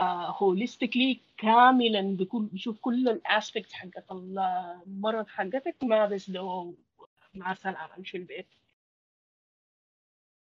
uh, 0.01 0.33
holistically 0.33 1.17
كاملا 1.39 2.01
بكل 2.17 2.43
بيشوف 2.53 2.79
كل 2.81 3.09
الاسبكتس 3.09 3.73
حقت 3.73 4.05
المرض 4.11 5.27
حقتك 5.29 5.77
ما 5.83 6.07
بس 6.07 6.31
دواء 6.31 6.73
مع 7.35 7.53
السلامة 7.53 7.97
امشي 7.99 8.17
البيت. 8.17 8.47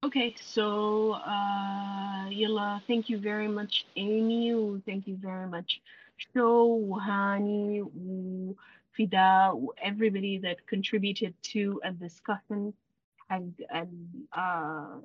Okay, 0.03 0.33
so 0.41 1.11
uh, 1.13 2.25
Yilla, 2.29 2.81
thank 2.87 3.09
you 3.09 3.17
very 3.19 3.47
much, 3.47 3.85
Amy, 3.97 4.81
thank 4.85 5.05
you 5.07 5.17
very 5.17 5.47
much, 5.47 5.81
Sho, 6.17 6.97
Hani, 7.05 8.55
Fida, 8.95 9.53
everybody 9.81 10.37
that 10.39 10.65
contributed 10.67 11.33
to 11.51 11.81
a 11.83 11.91
discussion 11.91 12.73
and, 13.29 13.53
and 13.69 14.07
uh, 14.33 14.95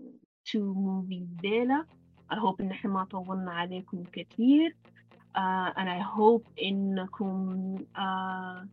to 0.47 0.74
movie 0.74 1.26
ديلا. 1.43 1.85
I 2.31 2.36
hope 2.39 2.60
إن 2.60 2.70
إحنا 2.70 2.90
ما 2.90 3.05
طولنا 3.05 3.52
عليكم 3.52 4.05
كثير. 4.12 4.74
Uh, 5.35 5.72
and 5.76 5.89
I 5.90 5.98
hope 5.98 6.47
إنكم 6.62 7.76
uh, 7.97 8.64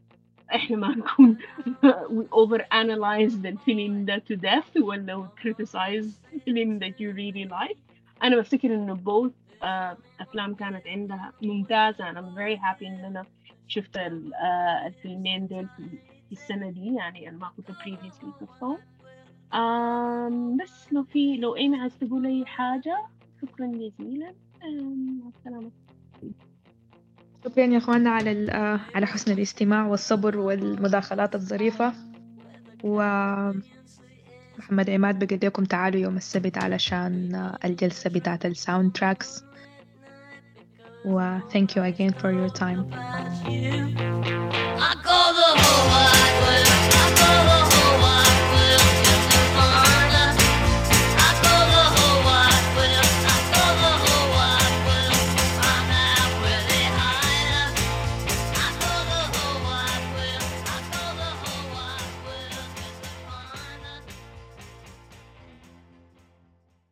إحنا 0.55 0.77
ما 0.77 0.89
نكون 0.89 1.39
we 2.17 2.25
over 2.33 2.61
analyze 2.73 3.35
the 3.41 3.53
film 3.67 4.07
that 4.07 4.27
to 4.27 4.37
death 4.37 4.83
ولا 4.83 5.17
we 5.23 5.43
criticize 5.43 6.07
film 6.45 6.79
that 6.79 7.01
you 7.01 7.13
really 7.13 7.45
like. 7.45 7.77
أنا 8.23 8.37
بفتكر 8.37 8.75
إنه 8.75 8.95
both 8.95 9.33
uh, 9.63 9.97
أفلام 10.21 10.55
كانت 10.55 10.87
عندها 10.87 11.33
ممتازة. 11.43 12.11
أنا 12.11 12.21
I'm 12.21 12.35
very 12.35 12.57
happy 12.61 12.87
إن 12.87 13.05
أنا 13.05 13.25
شفت 13.69 13.97
ال, 13.97 14.33
uh, 14.35 14.87
الفيلمين 14.87 15.47
دول 15.47 15.69
في 16.29 16.33
السنة 16.33 16.71
دي. 16.71 16.95
يعني 16.95 17.29
أنا 17.29 17.39
ما 17.39 17.51
كنت 17.57 17.71
previously 17.71 18.41
شفتهم 18.41 18.79
um, 19.53 20.63
بس 20.63 20.93
لو 20.93 21.05
في 21.05 21.37
لو 21.37 21.57
أيمي 21.57 21.81
عايز 21.81 21.99
تقول 21.99 22.27
أي 22.27 22.47
حاجة 22.47 23.07
شكرا 23.43 23.67
جزيلا. 23.67 24.35
مع 24.63 25.29
السلامة. 25.39 25.71
شكرا 27.47 27.65
يا 27.65 27.79
اخوانا 27.79 28.11
على 28.11 28.51
آه، 28.51 28.81
على 28.95 29.07
حسن 29.07 29.33
الاستماع 29.33 29.87
والصبر 29.87 30.39
والمداخلات 30.39 31.35
الظريفة. 31.35 31.93
و 32.85 33.03
محمد 34.59 34.91
عماد 34.91 35.25
بقول 35.25 35.41
لكم 35.43 35.65
تعالوا 35.65 36.01
يوم 36.01 36.17
السبت 36.17 36.59
علشان 36.59 37.35
آه، 37.35 37.59
الجلسة 37.65 38.11
بتاعة 38.11 38.41
ال 38.45 38.93
soundtracks 38.93 39.45
و 41.05 41.39
thank 41.39 41.71
you 41.77 41.83
again 41.83 42.13
for 42.13 42.31
your 42.33 42.51
time. 42.51 42.83